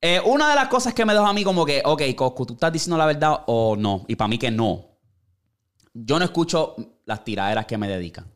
Eh, 0.00 0.22
una 0.24 0.48
de 0.48 0.54
las 0.54 0.68
cosas 0.68 0.94
que 0.94 1.04
me 1.04 1.12
dejó 1.12 1.26
a 1.26 1.34
mí 1.34 1.44
como 1.44 1.66
que, 1.66 1.82
ok, 1.84 2.02
Coscu, 2.16 2.46
¿tú 2.46 2.54
estás 2.54 2.72
diciendo 2.72 2.96
la 2.96 3.04
verdad 3.04 3.42
o 3.46 3.76
no? 3.76 4.06
Y 4.08 4.16
para 4.16 4.28
mí 4.28 4.38
que 4.38 4.50
no. 4.50 4.86
Yo 5.92 6.18
no 6.18 6.24
escucho 6.24 6.74
las 7.04 7.22
tiraderas 7.24 7.66
que 7.66 7.76
me 7.76 7.88
dedican. 7.88 8.26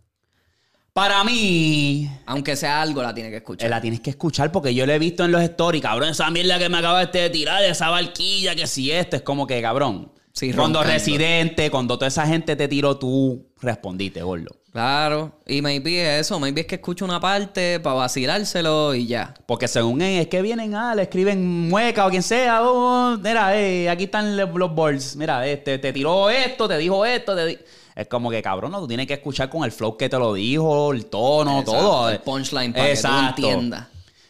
Para 0.93 1.25
mí, 1.25 2.11
Aunque 2.27 2.57
sea 2.57 2.83
algo, 2.83 3.03
la 3.03 3.15
tiene 3.15 3.31
que 3.31 3.37
eh, 3.37 3.39
escuchar. 3.39 3.71
la 3.71 3.81
tienes 3.81 4.01
que 4.01 4.11
escuchar 4.11 4.53
porque 4.53 4.75
yo 4.75 4.85
lo 4.85 4.93
he 4.93 4.99
visto 4.99 5.25
en 5.25 5.33
los 5.33 5.41
stories, 5.41 5.81
cabrón, 5.81 6.11
esa 6.11 6.31
mierda 6.31 6.59
que 6.59 6.69
me 6.69 6.77
acabaste 6.77 7.21
de 7.21 7.31
tirar, 7.31 7.65
esa 7.65 7.89
barquilla, 7.89 8.55
que 8.55 8.67
si 8.67 8.91
esto, 8.91 9.17
es 9.17 9.23
como 9.23 9.47
que, 9.47 9.63
cabrón. 9.63 10.13
Sí, 10.33 10.53
cuando 10.53 10.81
roncando. 10.81 10.95
Residente, 10.95 11.71
cuando 11.71 11.97
toda 11.99 12.09
esa 12.09 12.27
gente 12.27 12.57
te 12.57 12.67
tiró, 12.69 12.97
tú 12.97 13.47
respondiste, 13.61 14.23
gordo. 14.23 14.57
Claro. 14.73 15.33
Y 15.47 15.61
maybe 15.61 16.01
es 16.03 16.23
eso. 16.23 16.41
Maybe 16.41 16.63
es 16.63 16.67
que 16.67 16.77
escucho 16.77 17.05
una 17.05 17.21
parte 17.21 17.79
para 17.81 17.97
vacilárselo 17.97 18.95
y 18.95 19.07
ya. 19.07 19.35
Porque 19.47 19.69
según 19.69 20.01
él, 20.01 20.21
es 20.21 20.29
que 20.29 20.41
vienen, 20.41 20.75
ah, 20.75 20.95
le 20.95 21.03
escriben 21.03 21.69
mueca 21.69 22.07
o 22.07 22.11
quien 22.11 22.23
sea, 22.23 22.63
oh, 22.63 23.19
mira, 23.19 23.55
eh, 23.59 23.91
aquí 23.91 24.05
están 24.05 24.35
los 24.37 24.75
boards, 24.75 25.15
mira, 25.17 25.47
este, 25.47 25.79
te 25.79 25.93
tiró 25.93 26.31
esto, 26.31 26.67
te 26.67 26.79
dijo 26.79 27.05
esto, 27.05 27.37
te 27.37 27.45
di-". 27.47 27.59
Es 27.95 28.07
como 28.07 28.31
que, 28.31 28.41
cabrón, 28.41 28.73
no, 28.73 28.81
tú 28.81 28.89
tienes 28.89 29.07
que 29.07 29.13
escuchar 29.13 29.51
con 29.51 29.65
el 29.65 29.73
flow 29.73 29.99
que 29.99 30.09
te 30.09 30.19
lo 30.19 30.33
dijo, 30.33 30.93
el 30.95 31.05
tono, 31.07 31.61
Exacto, 31.61 31.73
todo. 31.79 32.09
el 32.09 32.21
punchline 32.21 32.73
para 32.73 32.85
que 32.87 32.93
tú 32.93 32.97
Exacto. 32.97 33.43
entiendas. 33.43 33.87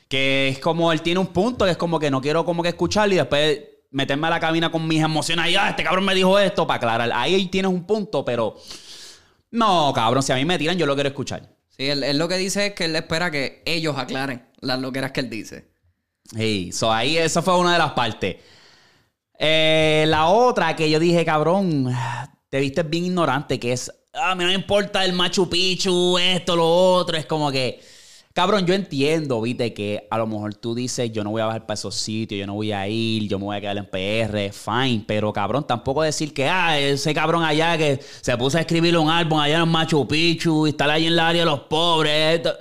Que 0.09 0.49
es 0.49 0.59
como, 0.59 0.91
él 0.93 1.01
tiene 1.03 1.21
un 1.21 1.29
punto, 1.29 1.65
que 1.65 1.71
es 1.71 1.77
como 1.77 2.01
que 2.01 2.11
no 2.11 2.21
quiero 2.21 2.45
como 2.45 2.65
que 2.65 2.71
escucharlo 2.71 3.15
y 3.15 3.19
después 3.19 3.61
meterme 3.93 4.27
a 4.27 4.31
la 4.31 4.41
cabina 4.41 4.71
con 4.71 4.87
mis 4.89 5.03
emociones 5.03 5.51
y, 5.51 5.57
ah, 5.57 5.71
este 5.71 5.85
cabrón 5.85 6.05
me 6.05 6.15
dijo 6.15 6.39
esto 6.39 6.67
para 6.67 6.79
aclarar. 6.79 7.13
Ahí 7.15 7.47
tienes 7.47 7.71
un 7.71 7.87
punto, 7.87 8.25
pero... 8.25 8.57
No, 9.51 9.93
cabrón, 9.95 10.23
si 10.23 10.33
a 10.33 10.37
mí 10.37 10.45
me 10.45 10.59
tiran, 10.59 10.77
yo 10.77 10.87
lo 10.87 10.95
quiero 10.95 11.11
escuchar. 11.11 11.49
Sí, 11.69 11.89
él, 11.89 12.03
él 12.03 12.19
lo 12.19 12.27
que 12.27 12.37
dice 12.37 12.67
es 12.67 12.73
que 12.75 12.87
él 12.87 12.97
espera 12.97 13.31
que 13.31 13.63
ellos 13.67 13.97
aclaren 13.97 14.47
las 14.61 14.81
loqueras 14.81 15.13
que 15.13 15.21
él 15.21 15.31
dice. 15.31 15.73
Sí, 16.35 16.71
so 16.73 16.93
ahí 16.93 17.19
esa 17.19 17.43
fue 17.43 17.59
una 17.59 17.75
de 17.75 17.79
las 17.79 17.93
partes. 17.93 18.37
Eh, 19.39 20.05
la 20.09 20.29
otra 20.29 20.75
que 20.77 20.89
yo 20.89 20.99
dije, 20.99 21.25
cabrón, 21.25 21.93
te 22.49 22.61
viste 22.61 22.83
bien 22.85 23.07
ignorante, 23.07 23.59
que 23.59 23.73
es, 23.73 23.93
ah, 24.15 24.35
me 24.35 24.45
no 24.45 24.51
me 24.51 24.55
importa 24.55 25.05
el 25.05 25.13
Machu 25.13 25.49
Picchu, 25.49 26.17
esto, 26.19 26.55
lo 26.55 26.69
otro, 26.69 27.17
es 27.17 27.27
como 27.27 27.51
que, 27.51 27.83
cabrón, 28.33 28.67
yo 28.67 28.75
entiendo, 28.75 29.41
viste, 29.41 29.75
que 29.75 30.07
a 30.11 30.19
lo 30.19 30.27
mejor 30.27 30.55
tú 30.55 30.75
dices, 30.75 31.13
yo 31.13 31.25
no 31.25 31.31
voy 31.31 31.43
a 31.43 31.47
bajar 31.47 31.67
para 31.67 31.75
esos 31.75 31.95
sitios, 31.95 32.39
yo 32.39 32.47
no 32.47 32.55
voy 32.55 32.73
a 32.73 32.89
ir, 32.89 33.29
yo 33.29 33.39
me 33.39 33.47
voy 33.47 33.57
a 33.57 33.61
quedar 33.61 33.77
en 33.79 33.87
PR, 33.87 34.53
fine, 34.53 35.05
pero 35.07 35.33
cabrón, 35.33 35.67
tampoco 35.67 36.03
decir 36.03 36.33
que, 36.33 36.49
ah, 36.49 36.79
ese 36.79 37.15
cabrón 37.15 37.45
allá 37.45 37.77
que 37.77 38.01
se 38.21 38.37
puso 38.37 38.59
a 38.59 38.63
escribir 38.63 38.97
un 38.97 39.11
álbum 39.11 39.39
allá 39.39 39.61
en 39.61 39.69
Machu 39.69 40.07
Picchu 40.07 40.67
y 40.67 40.71
estar 40.71 40.91
ahí 40.91 41.07
en 41.07 41.13
el 41.13 41.19
área 41.19 41.43
de 41.43 41.51
los 41.51 41.61
pobres, 41.61 42.37
esto. 42.37 42.55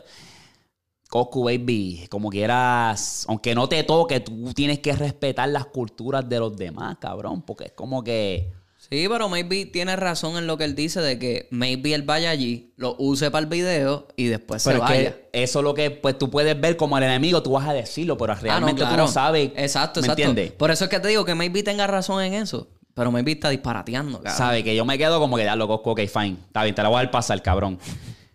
Coscu, 1.09 1.43
baby, 1.43 2.07
como 2.09 2.29
quieras, 2.29 3.25
aunque 3.27 3.53
no 3.53 3.67
te 3.67 3.83
toque, 3.83 4.21
tú 4.21 4.53
tienes 4.53 4.79
que 4.79 4.93
respetar 4.93 5.49
las 5.49 5.65
culturas 5.65 6.27
de 6.29 6.39
los 6.39 6.55
demás, 6.55 6.97
cabrón, 6.99 7.41
porque 7.41 7.65
es 7.65 7.71
como 7.73 8.03
que... 8.03 8.60
Sí, 8.91 9.07
pero 9.09 9.29
maybe 9.29 9.65
tiene 9.67 9.95
razón 9.95 10.35
en 10.37 10.47
lo 10.47 10.57
que 10.57 10.65
él 10.65 10.75
dice 10.75 10.99
de 10.99 11.17
que 11.17 11.47
maybe 11.49 11.93
él 11.93 12.01
vaya 12.03 12.29
allí, 12.29 12.73
lo 12.75 12.95
use 12.99 13.31
para 13.31 13.43
el 13.43 13.49
video 13.49 14.07
y 14.17 14.25
después 14.25 14.63
Pero 14.65 14.79
se 14.79 14.83
es 14.83 14.89
vaya. 14.89 15.15
que 15.15 15.29
eso 15.43 15.59
es 15.59 15.63
lo 15.63 15.73
que 15.73 15.91
pues 15.91 16.17
tú 16.17 16.29
puedes 16.29 16.59
ver 16.59 16.75
como 16.75 16.97
el 16.97 17.03
enemigo, 17.05 17.41
tú 17.41 17.51
vas 17.53 17.69
a 17.69 17.73
decirlo, 17.73 18.17
pero 18.17 18.33
Ah, 18.33 18.35
no, 18.35 18.41
realmente 18.41 18.83
tú 18.85 18.97
no 18.97 19.07
sabes. 19.07 19.51
Exacto, 19.55 20.01
¿Me 20.01 20.07
exacto. 20.07 20.21
entiendes? 20.23 20.51
Por 20.51 20.71
eso 20.71 20.83
es 20.83 20.89
que 20.89 20.99
te 20.99 21.07
digo 21.07 21.23
que 21.23 21.35
maybe 21.35 21.63
tenga 21.63 21.87
razón 21.87 22.21
en 22.21 22.33
eso. 22.33 22.67
Pero 22.93 23.09
maybe 23.13 23.31
está 23.31 23.49
disparateando, 23.49 24.17
cabrón. 24.17 24.37
Sabe 24.37 24.61
que 24.65 24.75
yo 24.75 24.83
me 24.83 24.97
quedo 24.97 25.21
como 25.21 25.37
que, 25.37 25.43
diablo, 25.43 25.69
Coscu, 25.69 25.91
ok, 25.91 26.01
fine. 26.07 26.35
Está 26.47 26.63
bien, 26.63 26.75
te 26.75 26.83
la 26.83 26.89
voy 26.89 26.97
a 26.99 27.03
dar 27.03 27.11
pasar, 27.11 27.41
cabrón. 27.41 27.79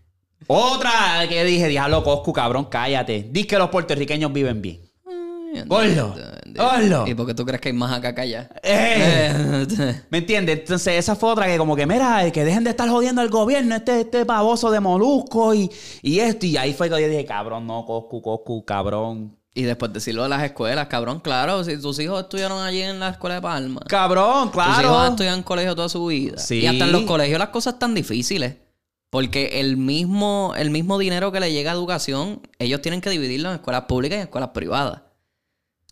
Otra 0.46 1.26
que 1.28 1.44
dije, 1.44 1.68
diablo, 1.68 2.02
Coscu, 2.02 2.32
cabrón, 2.32 2.64
cállate. 2.70 3.28
Diz 3.30 3.46
que 3.46 3.58
los 3.58 3.68
puertorriqueños 3.68 4.32
viven 4.32 4.62
bien. 4.62 4.80
Entiendo. 5.62 6.14
gordo. 6.56 7.06
¿Y 7.06 7.14
por 7.14 7.26
qué 7.26 7.34
tú 7.34 7.44
crees 7.44 7.60
que 7.60 7.68
hay 7.68 7.74
más 7.74 7.92
acá 7.92 8.14
que 8.14 8.20
allá? 8.22 8.48
¿Me 10.10 10.18
entiendes? 10.18 10.58
Entonces, 10.60 10.94
esa 10.94 11.16
fue 11.16 11.30
otra 11.30 11.46
que 11.46 11.58
como 11.58 11.76
que, 11.76 11.86
mira, 11.86 12.30
que 12.30 12.44
dejen 12.44 12.64
de 12.64 12.70
estar 12.70 12.88
jodiendo 12.88 13.20
al 13.20 13.28
gobierno, 13.28 13.74
este, 13.76 14.00
este 14.00 14.24
baboso 14.24 14.70
de 14.70 14.80
Molusco 14.80 15.54
y, 15.54 15.70
y 16.02 16.18
esto. 16.20 16.46
Y 16.46 16.56
ahí 16.56 16.72
fue 16.74 16.88
que 16.88 17.00
yo 17.00 17.08
dije, 17.08 17.24
cabrón, 17.24 17.66
no, 17.66 17.84
Coscu, 17.84 18.22
Coscu, 18.22 18.64
cabrón. 18.64 19.36
y 19.54 19.62
después 19.62 19.92
decirlo 19.92 20.22
de 20.24 20.28
las 20.28 20.42
escuelas, 20.42 20.86
cabrón, 20.88 21.20
claro. 21.20 21.64
Si 21.64 21.80
tus 21.80 21.98
hijos 21.98 22.22
estudiaron 22.22 22.62
allí 22.62 22.82
en 22.82 23.00
la 23.00 23.10
escuela 23.10 23.36
de 23.36 23.42
Palma. 23.42 23.80
Cabrón, 23.88 24.50
Tus 24.50 24.56
hijos 24.62 24.76
han 24.76 24.82
claro. 24.82 25.06
estudiado 25.08 25.36
en 25.36 25.42
colegio 25.42 25.74
toda 25.74 25.88
su 25.88 26.04
vida. 26.06 26.38
Sí. 26.38 26.60
Y 26.60 26.66
hasta 26.66 26.84
en 26.84 26.92
los 26.92 27.02
colegios 27.02 27.38
las 27.38 27.48
cosas 27.50 27.74
están 27.74 27.94
difíciles. 27.94 28.56
Porque 29.08 29.60
el 29.60 29.76
mismo, 29.76 30.52
el 30.58 30.70
mismo 30.70 30.98
dinero 30.98 31.30
que 31.32 31.40
le 31.40 31.52
llega 31.52 31.70
a 31.70 31.74
educación, 31.74 32.42
ellos 32.58 32.82
tienen 32.82 33.00
que 33.00 33.08
dividirlo 33.08 33.48
en 33.48 33.54
escuelas 33.54 33.82
públicas 33.84 34.16
y 34.16 34.20
en 34.20 34.24
escuelas 34.26 34.50
privadas. 34.50 35.02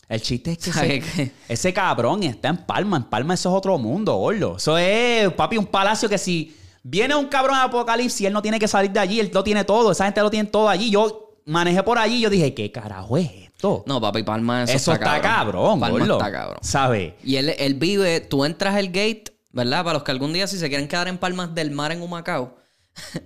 El 0.09 0.21
chiste 0.21 0.53
es 0.53 0.59
que 0.59 0.73
¿Sabes 0.73 1.05
ese, 1.49 1.73
cabrón 1.73 2.23
está 2.23 2.49
en 2.49 2.59
Palma. 2.59 2.99
En 2.99 3.05
Palma 3.05 3.35
eso 3.35 3.51
es 3.51 3.55
otro 3.57 3.79
mundo, 3.79 4.15
gordo. 4.17 4.57
Eso 4.57 4.77
es, 4.77 5.33
papi, 5.33 5.57
un 5.57 5.67
palacio 5.67 6.09
que 6.09 6.19
si 6.19 6.57
viene 6.83 7.15
un 7.15 7.27
cabrón 7.27 7.57
de 7.57 7.63
apocalipsis, 7.63 8.27
él 8.27 8.33
no 8.33 8.43
tiene 8.43 8.59
que 8.59 8.69
salir 8.69 8.91
de 8.91 9.01
allí. 9.01 9.21
Él 9.21 9.31
lo 9.33 9.43
tiene 9.43 9.65
todo. 9.65 9.93
Esa 9.93 10.05
gente 10.05 10.21
lo 10.21 10.31
tiene 10.31 10.49
todo 10.51 10.69
allí. 10.69 10.91
Yo 10.91 11.41
manejé 11.47 11.83
por 11.83 11.99
allí 11.99 12.17
y 12.17 12.21
yo 12.21 12.31
dije, 12.31 12.55
¿qué 12.55 12.71
carajo 12.71 13.17
es 13.17 13.31
esto? 13.33 13.83
No, 13.87 14.01
papi, 14.01 14.23
Palma, 14.23 14.65
eso, 14.65 14.75
eso, 14.75 14.93
está, 14.93 15.21
cabrón, 15.21 15.81
Palma 15.81 15.99
gordo. 15.99 16.19
está 16.19 16.31
cabrón. 16.31 16.59
¿Sabes? 16.63 17.15
Y 17.23 17.37
él, 17.37 17.55
él 17.59 17.75
vive, 17.75 18.21
tú 18.21 18.45
entras 18.45 18.77
el 18.77 18.89
gate, 18.89 19.25
¿verdad? 19.53 19.85
Para 19.85 19.95
los 19.95 20.03
que 20.03 20.11
algún 20.11 20.33
día 20.33 20.47
si 20.47 20.59
se 20.59 20.69
quieren 20.69 20.87
quedar 20.87 21.09
en 21.09 21.17
Palmas 21.19 21.55
del 21.55 21.71
Mar 21.71 21.93
en 21.93 22.03
Humacao. 22.03 22.57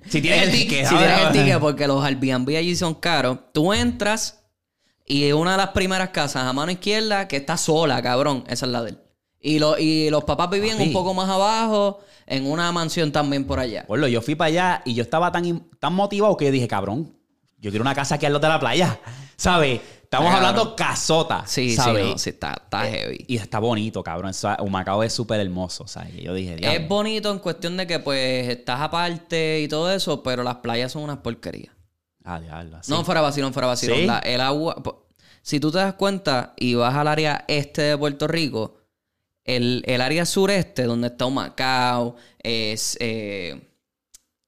Si 0.08 0.22
tienes 0.22 0.44
el 0.44 0.52
ticket, 0.52 0.86
Si 0.86 0.94
tienes 0.94 1.20
el 1.26 1.32
ticket, 1.32 1.58
porque 1.58 1.86
los 1.86 2.04
Airbnb 2.04 2.56
allí 2.56 2.76
son 2.76 2.94
caros. 2.94 3.38
Tú 3.52 3.72
entras 3.72 4.37
y 5.08 5.32
una 5.32 5.52
de 5.52 5.56
las 5.58 5.68
primeras 5.70 6.10
casas 6.10 6.44
a 6.44 6.52
mano 6.52 6.70
izquierda 6.70 7.26
que 7.28 7.36
está 7.36 7.56
sola, 7.56 8.00
cabrón. 8.02 8.44
Esa 8.48 8.66
es 8.66 8.72
la 8.72 8.82
de 8.82 8.90
él. 8.90 8.98
Y, 9.40 9.58
lo- 9.58 9.78
y 9.78 10.10
los 10.10 10.24
papás 10.24 10.50
vivían 10.50 10.76
Papi. 10.78 10.88
un 10.88 10.92
poco 10.92 11.14
más 11.14 11.28
abajo, 11.28 12.00
en 12.26 12.46
una 12.50 12.70
mansión 12.72 13.10
también 13.12 13.44
por 13.44 13.58
allá. 13.58 13.84
Gordo, 13.88 14.06
yo 14.08 14.20
fui 14.20 14.34
para 14.34 14.48
allá 14.48 14.82
y 14.84 14.94
yo 14.94 15.02
estaba 15.02 15.32
tan, 15.32 15.64
tan 15.78 15.94
motivado 15.94 16.36
que 16.36 16.44
yo 16.46 16.50
dije, 16.50 16.68
cabrón, 16.68 17.14
yo 17.58 17.70
quiero 17.70 17.82
una 17.82 17.94
casa 17.94 18.16
aquí 18.16 18.26
al 18.26 18.32
lado 18.32 18.42
de 18.42 18.48
la 18.48 18.60
playa. 18.60 19.00
¿Sabes? 19.36 19.80
Estamos 20.02 20.32
Ah, 20.32 20.36
hablando 20.38 20.74
casota. 20.74 21.44
Sí, 21.46 21.74
¿sabes? 21.76 22.02
sí, 22.04 22.10
no, 22.12 22.18
sí, 22.18 22.30
está, 22.30 22.54
está 22.64 22.80
heavy. 22.86 23.24
Y 23.28 23.36
está 23.36 23.58
bonito, 23.58 24.02
cabrón. 24.02 24.32
Humacao 24.60 25.02
es 25.02 25.12
súper 25.12 25.38
hermoso, 25.40 25.86
¿sabes? 25.86 26.14
Yo 26.16 26.32
dije, 26.34 26.56
diablo. 26.56 26.78
Es 26.80 26.88
bonito 26.88 27.30
en 27.30 27.38
cuestión 27.38 27.76
de 27.76 27.86
que 27.86 27.98
pues 28.00 28.48
estás 28.48 28.80
aparte 28.80 29.60
y 29.60 29.68
todo 29.68 29.92
eso, 29.92 30.22
pero 30.22 30.42
las 30.42 30.56
playas 30.56 30.92
son 30.92 31.02
unas 31.02 31.18
porquerías. 31.18 31.74
Ah, 32.30 32.40
diablo, 32.40 32.76
así. 32.76 32.90
No, 32.90 33.04
fuera 33.04 33.20
vacilón, 33.20 33.52
fuera 33.52 33.68
vacilón. 33.68 33.98
¿Sí? 33.98 34.06
La- 34.06 34.18
el 34.18 34.40
agua. 34.40 34.82
Si 35.42 35.60
tú 35.60 35.70
te 35.70 35.78
das 35.78 35.94
cuenta 35.94 36.52
y 36.58 36.74
vas 36.74 36.94
al 36.94 37.08
área 37.08 37.44
este 37.48 37.82
de 37.82 37.96
Puerto 37.96 38.26
Rico, 38.28 38.76
el, 39.44 39.82
el 39.86 40.00
área 40.02 40.26
sureste, 40.26 40.82
donde 40.84 41.06
está 41.08 41.24
Humacao, 41.24 42.16
es 42.42 42.98
eh, 43.00 43.66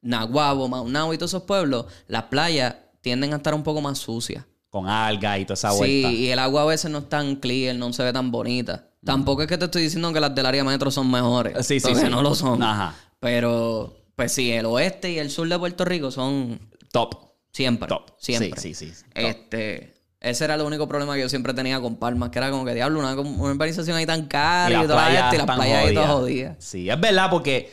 Naguabo, 0.03 0.69
Maunao 0.69 1.13
y 1.15 1.19
todos 1.19 1.31
esos 1.31 1.45
pueblos, 1.45 1.87
las 2.07 2.25
playas 2.25 2.75
tienden 3.01 3.33
a 3.33 3.37
estar 3.37 3.55
un 3.55 3.63
poco 3.63 3.81
más 3.81 3.99
sucias. 3.99 4.45
Con 4.69 4.89
alga 4.89 5.39
y 5.39 5.45
toda 5.45 5.55
esa 5.55 5.71
Sí, 5.73 5.79
vuelta. 5.79 6.11
y 6.13 6.29
el 6.31 6.39
agua 6.39 6.63
a 6.63 6.67
veces 6.67 6.91
no 6.91 6.99
es 6.99 7.09
tan 7.09 7.37
clear, 7.37 7.75
no 7.77 7.93
se 7.93 8.03
ve 8.05 8.13
tan 8.13 8.31
bonita. 8.31 8.87
Tampoco 9.05 9.41
es 9.43 9.49
que 9.49 9.57
te 9.57 9.65
estoy 9.65 9.83
diciendo 9.83 10.13
que 10.13 10.21
las 10.21 10.35
del 10.35 10.45
área 10.47 10.63
metro 10.65 10.91
son 10.91 11.11
mejores. 11.11 11.67
Sí, 11.67 11.81
sí, 11.81 11.89
porque 11.89 12.05
sí. 12.05 12.11
no 12.11 12.23
lo 12.23 12.35
son. 12.35 12.63
Ajá. 12.63 12.95
Pero, 13.19 13.97
pues 14.17 14.33
sí, 14.33 14.53
el 14.53 14.67
oeste 14.67 15.11
y 15.11 15.19
el 15.19 15.31
sur 15.31 15.49
de 15.49 15.59
Puerto 15.59 15.85
Rico 15.87 16.11
son 16.11 16.61
Top. 16.93 17.30
Siempre. 17.53 17.89
Top. 17.89 18.11
Siempre. 18.19 18.61
Sí, 18.61 18.75
sí, 18.75 18.93
sí. 18.95 19.05
Este, 19.15 19.95
ese 20.21 20.45
era 20.45 20.55
el 20.55 20.61
único 20.63 20.87
problema 20.87 21.15
que 21.15 21.23
yo 21.23 21.29
siempre 21.29 21.55
tenía 21.55 21.81
con 21.81 21.97
Palmas, 21.97 22.31
que 22.31 22.39
era 22.39 22.51
como 22.51 22.65
que 22.65 22.75
diablo, 22.75 22.99
una, 22.99 23.19
una 23.19 23.53
urbanización 23.53 23.97
ahí 23.97 24.07
tan 24.07 24.27
cara 24.27 24.71
y, 24.71 24.73
las 24.75 24.87
toda 24.87 25.07
playas 25.07 25.35
y 25.35 25.37
las 25.39 25.47
playas 25.47 25.85
ahí 25.85 25.95
todas 25.95 26.11
jodidas. 26.11 26.57
Sí, 26.59 26.91
es 26.91 27.01
verdad 27.01 27.31
porque 27.31 27.71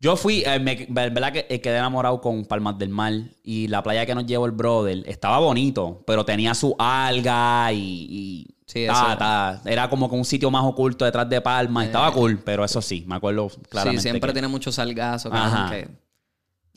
yo 0.00 0.16
fui, 0.16 0.42
eh, 0.44 0.58
me, 0.58 0.86
verdad 0.88 1.32
que 1.32 1.46
eh, 1.48 1.60
quedé 1.60 1.78
enamorado 1.78 2.20
con 2.20 2.44
Palmas 2.44 2.76
del 2.76 2.88
Mar 2.88 3.12
y 3.44 3.68
la 3.68 3.84
playa 3.84 4.04
que 4.04 4.16
nos 4.16 4.26
llevó 4.26 4.46
el 4.46 4.52
brother 4.52 5.04
estaba 5.06 5.38
bonito, 5.38 6.02
pero 6.04 6.24
tenía 6.24 6.54
su 6.54 6.74
alga 6.78 7.72
y, 7.72 8.06
y 8.10 8.56
Sí, 8.66 8.86
ta, 8.86 8.92
eso- 8.92 9.18
ta, 9.18 9.62
era 9.70 9.88
como 9.88 10.08
que 10.08 10.16
un 10.16 10.24
sitio 10.24 10.50
más 10.50 10.64
oculto 10.64 11.04
detrás 11.04 11.28
de 11.28 11.40
Palmas. 11.40 11.86
Estaba 11.86 12.12
cool, 12.12 12.40
pero 12.44 12.64
eso 12.64 12.82
sí, 12.82 13.04
me 13.06 13.14
acuerdo 13.14 13.48
claramente. 13.68 14.02
sí, 14.02 14.08
siempre 14.08 14.30
que, 14.30 14.32
tiene 14.32 14.48
mucho 14.48 14.72
salgazo, 14.72 15.28
Ajá. 15.32 15.68
cabrón, 15.68 15.70
que, 15.70 16.01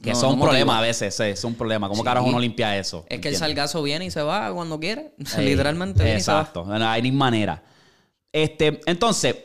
que 0.01 0.11
no- 0.11 0.15
son 0.19 0.37
no 0.37 0.43
problema 0.45 0.73
motiva. 0.73 0.77
a 0.79 0.81
veces, 0.87 1.15
sí, 1.15 1.23
es 1.23 1.43
un 1.43 1.55
problema. 1.55 1.87
¿Cómo 1.87 2.01
Sí. 2.01 2.05
carajo 2.05 2.27
uno 2.27 2.39
limpia 2.39 2.77
eso? 2.77 3.05
Es 3.09 3.19
que 3.21 3.29
el 3.29 3.35
salgazo 3.37 3.81
viene 3.81 4.05
y 4.05 4.11
se 4.11 4.21
va 4.21 4.51
cuando 4.53 4.79
quiere. 4.79 5.13
Ey, 5.37 5.45
Literalmente 5.45 6.03
viene 6.03 6.17
Exacto. 6.19 6.65
No 6.65 6.87
hay 6.87 7.01
ni 7.01 7.11
manera. 7.11 7.63
Este, 8.31 8.81
entonces, 8.85 9.35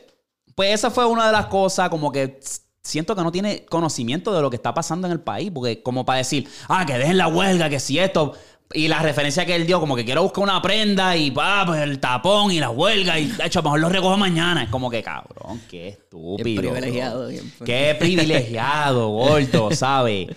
pues 0.55 0.73
esa 0.73 0.91
fue 0.91 1.05
una 1.05 1.25
de 1.27 1.31
las 1.31 1.45
cosas 1.47 1.89
como 1.89 2.11
que 2.11 2.39
siento 2.83 3.15
que 3.15 3.21
no 3.23 3.31
tiene 3.31 3.63
conocimiento 3.65 4.33
de 4.33 4.41
lo 4.41 4.49
que 4.49 4.55
está 4.57 4.73
pasando 4.73 5.07
en 5.07 5.13
el 5.13 5.19
país, 5.21 5.51
porque 5.53 5.81
como 5.83 6.03
para 6.03 6.17
decir, 6.17 6.49
ah, 6.67 6.85
que 6.85 6.97
dejen 6.97 7.17
la 7.17 7.27
huelga, 7.27 7.69
que 7.69 7.79
si 7.79 7.99
esto, 7.99 8.33
y 8.73 8.87
la 8.87 8.99
referencia 8.99 9.45
que 9.45 9.55
él 9.55 9.65
dio, 9.67 9.79
como 9.79 9.95
que 9.95 10.05
quiero 10.05 10.23
buscar 10.23 10.43
una 10.43 10.61
prenda 10.61 11.15
y 11.17 11.29
va, 11.29 11.63
pues 11.65 11.81
el 11.81 11.99
tapón 11.99 12.51
y 12.51 12.59
la 12.59 12.69
huelga 12.69 13.19
y 13.19 13.27
de 13.27 13.45
hecho, 13.45 13.59
a 13.59 13.61
lo 13.61 13.69
mejor 13.69 13.79
lo 13.79 13.89
recojo 13.89 14.17
mañana. 14.17 14.63
Es 14.63 14.69
como 14.69 14.89
que 14.89 15.01
cabrón, 15.03 15.61
qué 15.69 15.89
estúpido. 15.89 16.43
Bien 16.43 16.73
privilegiado, 16.73 17.29
Qué 17.65 17.95
privilegiado, 17.99 19.09
gordo, 19.09 19.71
¿sabes? 19.71 20.27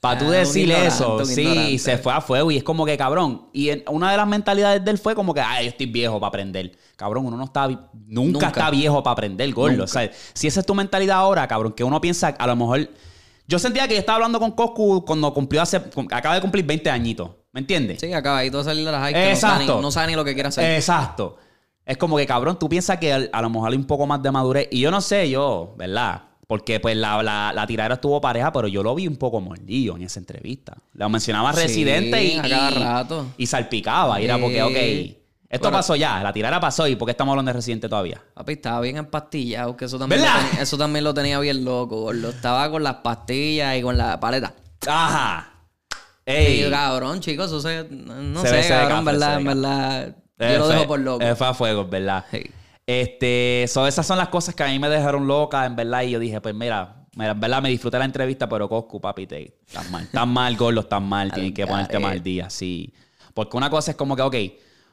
Para 0.00 0.18
tú 0.18 0.24
Ah, 0.24 0.28
un 0.28 0.32
decir 0.34 0.70
eso, 0.72 1.24
sí, 1.24 1.42
ignorante. 1.42 1.78
se 1.78 1.96
fue 1.98 2.12
a 2.12 2.20
fuego 2.20 2.50
y 2.50 2.56
es 2.56 2.64
como 2.64 2.84
que 2.84 2.96
cabrón. 2.98 3.46
Y 3.52 3.68
en- 3.68 3.84
una 3.88 4.10
de 4.10 4.16
las 4.16 4.26
mentalidades 4.26 4.84
de 4.84 4.90
él 4.90 4.98
fue 4.98 5.14
como 5.14 5.32
que, 5.32 5.40
ay, 5.40 5.66
yo 5.66 5.70
estoy 5.70 5.86
viejo 5.86 6.18
para 6.18 6.28
aprender. 6.28 6.72
Cabrón, 6.96 7.26
uno 7.26 7.36
no 7.36 7.44
está, 7.44 7.68
nunca, 7.68 7.86
Nunca. 8.08 8.46
está 8.48 8.68
viejo 8.70 9.00
para 9.04 9.12
aprender, 9.12 9.52
gordo. 9.54 9.84
O 9.84 9.86
sea, 9.86 10.10
si 10.34 10.48
esa 10.48 10.58
es 10.60 10.66
tu 10.66 10.74
mentalidad 10.74 11.18
ahora, 11.18 11.46
cabrón, 11.46 11.72
que 11.72 11.84
uno 11.84 12.00
piensa, 12.00 12.28
a 12.28 12.46
lo 12.48 12.56
mejor. 12.56 12.90
Yo 13.52 13.58
sentía 13.58 13.86
que 13.86 13.92
yo 13.92 14.00
estaba 14.00 14.16
hablando 14.16 14.40
con 14.40 14.52
Coscu 14.52 15.04
cuando 15.04 15.34
cumplió 15.34 15.60
hace. 15.60 15.76
Acaba 16.10 16.36
de 16.36 16.40
cumplir 16.40 16.64
20 16.64 16.88
añitos. 16.88 17.28
¿Me 17.52 17.60
entiendes? 17.60 18.00
Sí, 18.00 18.10
acabadito 18.14 18.56
de 18.56 18.64
salir 18.64 18.82
de 18.86 18.90
la 18.92 18.98
high 18.98 19.12
que 19.12 19.28
no 19.28 19.36
sabe, 19.36 19.54
Exacto. 19.56 19.76
ni, 19.76 19.82
no 19.82 19.90
sabe 19.90 20.06
ni 20.06 20.14
lo 20.14 20.24
que 20.24 20.32
quiere 20.32 20.48
hacer. 20.48 20.70
Exacto. 20.74 21.36
Es 21.84 21.98
como 21.98 22.16
que, 22.16 22.26
cabrón, 22.26 22.58
tú 22.58 22.66
piensas 22.66 22.96
que 22.96 23.12
a 23.30 23.42
lo 23.42 23.50
mejor 23.50 23.70
hay 23.70 23.76
un 23.76 23.84
poco 23.84 24.06
más 24.06 24.22
de 24.22 24.30
madurez. 24.30 24.68
Y 24.70 24.80
yo 24.80 24.90
no 24.90 25.02
sé, 25.02 25.28
yo, 25.28 25.74
¿verdad? 25.76 26.22
Porque 26.46 26.80
pues 26.80 26.96
la, 26.96 27.22
la, 27.22 27.52
la 27.54 27.66
tiradera 27.66 27.96
estuvo 27.96 28.22
pareja, 28.22 28.50
pero 28.54 28.68
yo 28.68 28.82
lo 28.82 28.94
vi 28.94 29.06
un 29.06 29.16
poco 29.16 29.42
mordido 29.42 29.96
en 29.96 30.02
esa 30.02 30.18
entrevista. 30.18 30.78
Lo 30.94 31.10
mencionaba 31.10 31.52
Sí, 31.52 31.60
Residente 31.60 32.24
y, 32.24 32.38
a 32.38 32.42
cada 32.42 32.70
rato. 32.70 33.26
y 33.36 33.46
salpicaba. 33.46 34.18
Y 34.18 34.24
era 34.24 34.38
porque, 34.38 34.62
ok, 34.62 35.21
esto 35.52 35.70
pasó 35.70 35.94
ya, 35.96 36.22
la 36.22 36.32
tiradera 36.32 36.58
pasó 36.60 36.88
y 36.88 36.96
¿por 36.96 37.06
qué 37.06 37.12
estamos 37.12 37.32
hablando 37.32 37.50
de 37.50 37.52
Residente 37.54 37.88
todavía? 37.88 38.20
Papi, 38.34 38.54
estaba 38.54 38.80
bien 38.80 38.96
empastillado, 38.96 39.76
que 39.76 39.84
eso 39.84 39.98
también, 39.98 40.20
lo 40.22 40.26
¿Verdad? 40.26 40.46
tenía, 40.48 40.62
eso 40.62 40.78
también 40.78 41.04
lo 41.04 41.14
tenía 41.14 41.38
bien 41.38 41.64
loco, 41.64 42.00
gordo. 42.00 42.30
Estaba 42.30 42.70
con 42.70 42.82
las 42.82 42.96
pastillas 42.96 43.76
y 43.76 43.82
con 43.82 43.96
la 43.96 44.18
paleta. 44.18 44.54
Ajá. 44.86 45.48
Y 46.26 46.30
Ey. 46.30 46.60
yo, 46.62 46.70
cabrón, 46.70 47.20
chicos, 47.20 47.46
eso 47.46 47.60
se... 47.60 47.84
No 47.90 48.40
Se 48.42 48.48
sé, 48.48 48.54
ve, 48.56 48.62
se 48.62 48.72
ve 48.74 48.80
cabrón, 48.80 49.04
verdad, 49.04 49.34
se 49.34 49.40
en 49.40 49.44
ve 49.46 49.54
verdad. 49.54 50.16
Eh, 50.38 50.52
Yo 50.54 50.58
lo 50.58 50.68
dejo 50.68 50.86
por 50.86 51.00
loco. 51.00 51.24
eh, 51.24 51.34
fue 51.36 51.46
a 51.46 51.54
fuego, 51.54 51.86
¿verdad? 51.86 52.24
Sí. 52.30 52.42
Este, 52.86 53.64
so, 53.68 53.86
esas 53.86 54.06
son 54.06 54.18
las 54.18 54.28
cosas 54.28 54.54
que 54.54 54.62
a 54.64 54.68
mí 54.68 54.78
me 54.78 54.88
dejaron 54.88 55.26
loca, 55.26 55.64
en 55.66 55.76
verdad. 55.76 56.02
Y 56.02 56.10
yo 56.10 56.18
dije, 56.18 56.40
pues 56.40 56.54
mira, 56.54 57.06
en 57.16 57.40
verdad 57.40 57.62
me 57.62 57.68
disfruté 57.68 57.98
la 57.98 58.04
entrevista, 58.04 58.48
pero 58.48 58.68
Coscu, 58.68 59.00
papi, 59.00 59.26
te, 59.26 59.58
estás 59.66 59.90
mal. 59.90 60.02
Estás 60.04 60.26
mal, 60.26 60.56
gordo, 60.56 60.80
estás 60.80 61.02
mal. 61.02 61.32
Tienes 61.34 61.52
que 61.52 61.66
ponerte 61.66 61.98
mal 61.98 62.12
al 62.12 62.22
día, 62.22 62.50
sí. 62.50 62.92
Porque 63.34 63.56
una 63.56 63.70
cosa 63.70 63.92
es 63.92 63.96
como 63.96 64.16
que, 64.16 64.22
ok, 64.22 64.34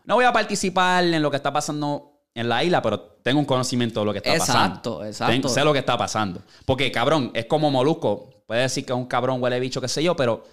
no 0.06 0.16
voy 0.16 0.26
a 0.26 0.34
participar 0.34 1.04
en 1.04 1.22
lo 1.22 1.30
que 1.30 1.38
está 1.38 1.52
pasando 1.54 2.14
en 2.34 2.48
la 2.48 2.64
isla, 2.64 2.82
pero 2.82 3.00
tengo 3.24 3.40
un 3.40 3.46
conocimiento 3.46 4.00
de 4.02 4.06
lo 4.06 4.12
que 4.14 4.20
está 4.20 4.38
pasando. 4.38 4.66
Exacto, 4.66 5.06
exacto. 5.06 5.50
Sé 5.50 5.64
lo 5.64 5.74
que 5.74 5.80
está 5.80 5.98
pasando. 5.98 6.42
Porque, 6.66 6.92
cabrón, 6.92 7.32
es 7.34 7.46
como 7.46 7.70
Molusco. 7.72 8.30
Puede 8.48 8.62
decir 8.62 8.86
que 8.86 8.94
es 8.94 8.98
un 8.98 9.06
cabrón 9.06 9.42
huele 9.42 9.60
bicho, 9.60 9.80
qué 9.82 9.88
sé 9.88 10.02
yo, 10.04 10.16
pero 10.16 10.44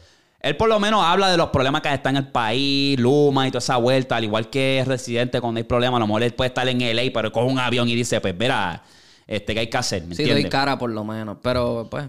él 0.40 0.56
por 0.56 0.68
lo 0.68 0.78
menos 0.78 1.02
habla 1.04 1.30
de 1.30 1.36
los 1.36 1.48
problemas 1.48 1.80
que 1.80 1.92
está 1.92 2.10
en 2.10 2.16
el 2.16 2.28
país, 2.28 2.98
Luma 3.00 3.46
y 3.48 3.50
toda 3.50 3.60
esa 3.60 3.78
vuelta, 3.78 4.16
al 4.16 4.24
igual 4.24 4.50
que 4.50 4.80
es 4.80 4.86
residente 4.88 5.40
cuando 5.40 5.58
hay 5.58 5.64
problemas, 5.64 5.96
a 5.98 6.00
lo 6.00 6.06
mejor 6.06 6.22
él 6.22 6.34
puede 6.34 6.48
estar 6.48 6.68
en 6.68 6.78
LA, 6.78 7.04
pero 7.14 7.32
coge 7.32 7.46
un 7.46 7.58
avión 7.58 7.88
y 7.88 7.94
dice, 7.94 8.20
pues 8.20 8.34
mira, 8.38 8.82
este, 9.26 9.54
¿qué 9.54 9.60
hay 9.60 9.66
que 9.70 9.76
hacer? 9.78 10.02
¿Me 10.04 10.14
Sí, 10.14 10.22
entiendes? 10.22 10.44
doy 10.44 10.50
cara 10.50 10.78
por 10.78 10.90
lo 10.90 11.04
menos. 11.04 11.38
Pero, 11.42 11.88
pues, 11.90 12.06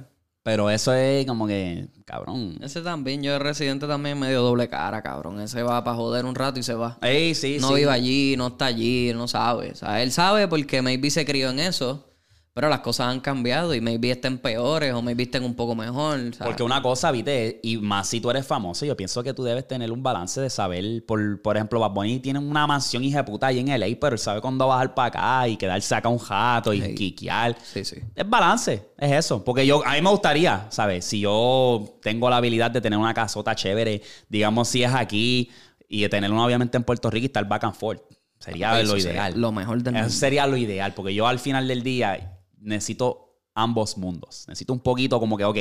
Pero 0.47 0.69
eso 0.69 0.93
es 0.93 1.25
como 1.25 1.45
que, 1.45 1.89
cabrón. 2.05 2.57
ese 2.62 2.79
también, 2.79 3.21
yo 3.21 3.33
de 3.33 3.39
residente 3.39 3.86
también 3.86 4.17
medio 4.17 4.41
doble 4.41 4.69
cara, 4.69 5.01
cabrón. 5.01 5.41
Ese 5.41 5.62
va 5.62 5.83
para 5.83 5.97
joder 5.97 6.23
un 6.23 6.36
rato 6.36 6.57
y 6.57 6.63
se 6.63 6.73
va. 6.73 6.97
Ey, 7.01 7.36
sí, 7.36 7.57
no 7.60 7.67
sí. 7.67 7.73
vive 7.75 7.91
allí, 7.91 8.36
no 8.38 8.47
está 8.47 8.67
allí, 8.67 9.12
no 9.13 9.27
sabe. 9.27 9.71
O 9.71 9.75
sea, 9.75 10.01
él 10.01 10.10
sabe 10.13 10.47
porque 10.47 10.81
maybe 10.81 11.10
se 11.10 11.25
crió 11.25 11.49
en 11.49 11.60
eso, 11.60 12.13
pero 12.58 12.70
las 12.70 12.80
cosas 12.80 13.10
han 13.10 13.20
cambiado 13.20 13.76
y 13.76 13.82
maybe 13.82 14.10
estén 14.10 14.39
peores 14.39 14.91
o 14.91 15.02
maybe 15.04 15.22
estén 15.24 15.43
un 15.43 15.54
poco 15.54 15.76
mejor. 15.76 16.20
Porque 16.43 16.63
una 16.63 16.82
cosa, 16.82 17.12
viste, 17.12 17.60
y 17.62 17.78
más 17.78 18.08
si 18.10 18.20
tú 18.20 18.32
eres 18.32 18.48
famoso, 18.48 18.84
yo 18.84 18.98
pienso 18.98 19.22
que 19.22 19.32
tú 19.32 19.43
debes 19.43 19.67
tener 19.67 19.91
un 19.91 20.02
balance 20.02 20.41
de 20.41 20.50
saber, 20.50 21.06
por, 21.06 21.39
por 21.43 21.56
ejemplo, 21.56 21.80
Bad 21.80 21.91
Bunny 21.91 22.17
tiene 22.20 22.39
una 22.39 22.65
mansión 22.65 23.04
hija 23.04 23.24
puta 23.24 23.46
ahí 23.46 23.60
en 23.60 23.67
LA, 23.80 23.86
pero 24.02 24.13
él 24.15 24.20
sabe 24.20 24.41
cuándo 24.41 24.67
bajar 24.67 24.96
para 24.96 25.08
acá 25.41 25.48
y 25.48 25.56
quedarse 25.56 25.93
acá 25.93 26.10
un 26.10 26.17
jato 26.17 26.74
y 26.74 26.82
Sí. 26.82 26.96
quiquear. 26.96 27.56
Sí, 27.63 27.86
sí. 27.86 27.98
Es 28.15 28.28
balance, 28.28 28.89
es 28.98 29.12
eso. 29.12 29.43
Porque 29.43 29.67
yo, 29.67 29.86
a 29.86 29.93
mí 29.93 30.02
me 30.02 30.10
gustaría, 30.10 30.65
¿sabes? 30.72 31.06
Si 31.06 31.20
yo 31.20 32.00
tengo 32.02 32.28
la 32.28 32.38
habilidad 32.38 32.72
de 32.72 32.82
tener 32.82 32.98
una 32.98 33.13
casota 33.13 33.54
chévere, 33.54 34.02
digamos 34.30 34.67
si 34.67 34.82
es 34.84 34.91
aquí, 34.96 35.52
y 35.88 36.02
de 36.02 36.10
tener 36.10 36.32
una 36.32 36.43
obviamente 36.43 36.76
en 36.76 36.84
Puerto 36.84 37.12
Rico 37.12 37.26
y 37.26 37.28
estar 37.28 37.48
back 37.48 37.65
and 37.65 37.76
forth. 37.76 38.02
Sería 38.39 38.80
Eso 38.80 38.93
lo 38.96 39.00
sería 39.02 39.30
ideal. 39.30 39.39
lo 39.41 39.52
mejor 39.52 39.82
del 39.82 39.96
Eso 39.96 40.04
mundo. 40.04 40.17
sería 40.17 40.46
lo 40.48 40.58
ideal, 40.58 40.93
porque 40.93 41.13
yo 41.13 41.28
al 41.28 41.39
final 41.39 41.67
del 41.67 41.82
día 41.82 42.37
necesito 42.60 43.36
ambos 43.54 43.98
mundos. 43.98 44.46
Necesito 44.48 44.74
un 44.74 44.80
poquito 44.80 45.20
como 45.20 45.38
que, 45.38 45.46
ok, 45.46 45.58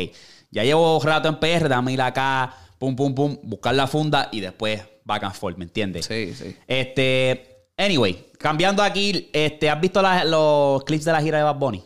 ya 0.50 0.64
llevo 0.64 1.00
rato 1.02 1.28
en 1.28 1.36
PR, 1.40 1.68
dame 1.68 1.92
ir 1.92 2.02
acá, 2.02 2.54
pum, 2.78 2.94
pum, 2.94 3.14
pum, 3.14 3.38
buscar 3.42 3.74
la 3.74 3.86
funda 3.86 4.28
y 4.32 4.40
después 4.40 4.82
back 5.04 5.24
and 5.24 5.34
forth, 5.34 5.56
¿me 5.56 5.64
entiendes? 5.64 6.06
Sí, 6.06 6.34
sí. 6.34 6.56
Este, 6.66 7.68
anyway, 7.76 8.26
cambiando 8.38 8.82
aquí, 8.82 9.30
este, 9.32 9.70
¿has 9.70 9.80
visto 9.80 10.02
la- 10.02 10.24
los 10.24 10.84
clips 10.84 11.04
de 11.04 11.12
la 11.12 11.22
gira 11.22 11.38
de 11.38 11.44
Bad 11.44 11.56
Bunny? 11.56 11.82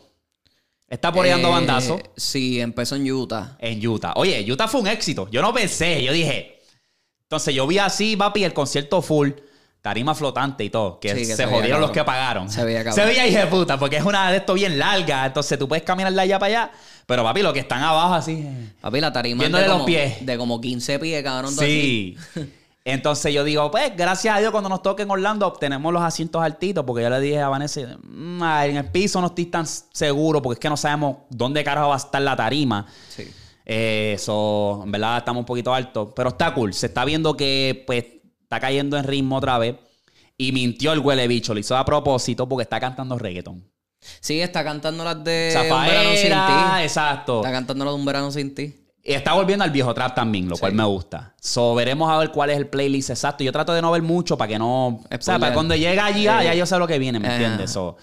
Está 0.88 1.12
por 1.12 1.25
ahí 1.25 1.31
dando 1.31 1.49
Eh, 1.49 1.53
bandazo 1.53 2.01
Sí, 2.16 2.61
empezó 2.61 2.96
en 2.96 3.09
Utah. 3.12 3.57
en 3.61 3.87
Utah. 3.87 4.12
Oye, 4.16 4.44
Utah 4.51 4.66
fue 4.66 4.81
un 4.81 4.88
éxito. 4.88 5.29
Yo 5.31 5.40
no 5.40 5.55
pensé, 5.55 6.03
yo 6.03 6.12
dije. 6.12 6.59
Entonces 7.23 7.55
yo 7.55 7.64
vi 7.68 7.79
así, 7.79 8.16
papi, 8.16 8.42
el 8.42 8.53
concierto 8.53 9.01
full. 9.01 9.31
Tarima 9.83 10.14
flotante 10.14 10.62
y 10.64 10.71
todo, 10.71 11.01
que, 11.01 11.11
Sí, 11.14 11.27
que 11.27 11.37
se, 11.37 11.47
jodieron 11.47 11.81
los 11.81 11.90
que 11.90 12.05
pagaron. 12.05 12.51
Se 12.51 12.64
veía 12.64 12.85
cabrón. 12.85 12.95
Se 12.95 13.05
veía 13.05 13.27
hija 13.27 13.40
de 13.40 13.47
puta, 13.47 13.79
porque 13.79 13.97
es 13.97 14.05
una 14.05 14.31
de 14.31 14.38
esto 14.38 14.55
bien 14.55 14.79
larga, 14.79 15.27
entonces 15.27 15.59
tú 15.59 15.66
puedes 15.69 15.85
caminar 15.85 16.12
de 16.12 16.21
allá 16.21 16.38
para 16.38 16.62
allá, 16.64 16.73
pero 17.07 17.23
papi, 17.25 17.43
los 17.43 17.53
que 17.53 17.61
están 17.61 17.83
abajo 17.83 18.14
así... 18.14 18.33
eh, 18.47 18.73
Papi, 18.81 19.01
la 19.01 19.12
tarima 19.12 19.43
es 19.45 19.49
Viéndole 19.51 19.62
de 19.64 19.69
los 19.69 19.77
como, 19.79 19.87
pies. 19.87 20.25
de 20.27 20.37
como 20.38 20.61
15 20.61 20.99
pies, 20.99 21.23
cabrón. 21.23 21.55
todo. 21.55 21.64
Sí. 21.64 22.16
Entonces 22.85 23.33
yo 23.35 23.45
digo, 23.45 23.71
pues, 23.71 23.93
gracias 23.95 24.35
a 24.35 24.40
Dios, 24.40 24.51
cuando 24.53 24.69
nos 24.71 24.83
toque 24.83 25.03
en 25.03 25.11
Orlando, 25.11 25.47
obtenemos 25.47 25.93
los 25.93 26.03
asientos 26.03 26.43
altitos, 26.43 26.83
porque 26.85 27.03
yo 27.03 27.11
le 27.11 27.21
dije 27.21 27.38
a 27.40 27.49
Vanessa, 27.49 27.81
"Mm, 28.03 28.43
ay, 28.43 28.71
en 28.71 28.77
el 28.79 28.87
piso 28.90 29.21
no 29.21 29.27
estoy 29.29 29.47
tan 29.47 29.66
seguro, 29.66 30.40
porque 30.40 30.55
es 30.55 30.61
que 30.61 30.69
no 30.71 30.77
sabemos 30.79 31.16
dónde 31.29 31.62
carajo 31.62 31.88
va 31.88 31.95
a 31.95 31.99
estar 31.99 32.23
la 32.23 32.35
tarima. 32.37 32.87
Sí. 33.09 33.31
Eso, 33.66 34.81
en 34.85 34.90
verdad, 34.90 35.19
estamos 35.19 35.40
un 35.40 35.47
poquito 35.47 35.73
altos, 35.75 36.09
pero 36.16 36.31
está 36.31 36.53
cool. 36.55 36.73
Se 36.73 36.87
está 36.87 37.05
viendo 37.05 37.37
que, 37.37 37.85
pues, 37.87 38.05
está 38.50 38.58
cayendo 38.58 38.96
en 38.98 39.04
ritmo 39.04 39.36
otra 39.36 39.58
vez. 39.58 39.76
Y 40.36 40.50
mintió 40.52 40.92
el 40.92 40.98
huele 40.98 41.28
bicho, 41.28 41.54
lo 41.54 41.60
hizo 41.60 41.76
a 41.76 41.84
propósito 41.84 42.48
porque 42.48 42.62
está 42.64 42.80
cantando 42.80 43.16
reggaeton. 43.16 43.62
Sí, 44.20 44.40
está 44.40 44.64
cantando 44.64 45.04
las 45.04 45.22
de 45.22 45.52
Un 45.54 45.68
verano 45.68 46.10
sin 46.16 46.30
Zafaera, 46.30 46.76
ti. 46.78 46.82
exacto. 46.82 47.36
Está 47.40 47.52
cantando 47.52 47.84
las 47.84 47.94
de 47.94 48.00
un 48.00 48.06
verano 48.06 48.32
sin 48.32 48.54
ti. 48.54 48.74
Y 49.04 49.12
está 49.12 49.34
volviendo 49.34 49.64
al 49.64 49.70
viejo 49.70 49.94
trap 49.94 50.14
también, 50.14 50.48
lo 50.48 50.56
cual 50.56 50.72
me 50.72 50.84
gusta. 50.84 51.34
So, 51.40 51.74
veremos 51.74 52.10
a 52.10 52.18
ver 52.18 52.30
cuál 52.32 52.50
es 52.50 52.56
el 52.56 52.66
playlist 52.66 53.10
exacto. 53.10 53.44
Yo 53.44 53.52
trato 53.52 53.72
de 53.72 53.82
no 53.82 53.90
ver 53.92 54.02
mucho 54.02 54.36
para 54.36 54.48
que 54.48 54.58
no... 54.58 54.86
O 54.88 55.00
sea, 55.20 55.38
para 55.38 55.54
cuando 55.54 55.76
llega 55.76 56.06
allí, 56.06 56.22
Eh. 56.22 56.44
ya 56.44 56.54
yo 56.54 56.66
sé 56.66 56.76
lo 56.78 56.86
que 56.86 56.98
viene, 56.98 57.20
¿me 57.20 57.30
entiendes? 57.32 57.70
So, 57.70 57.96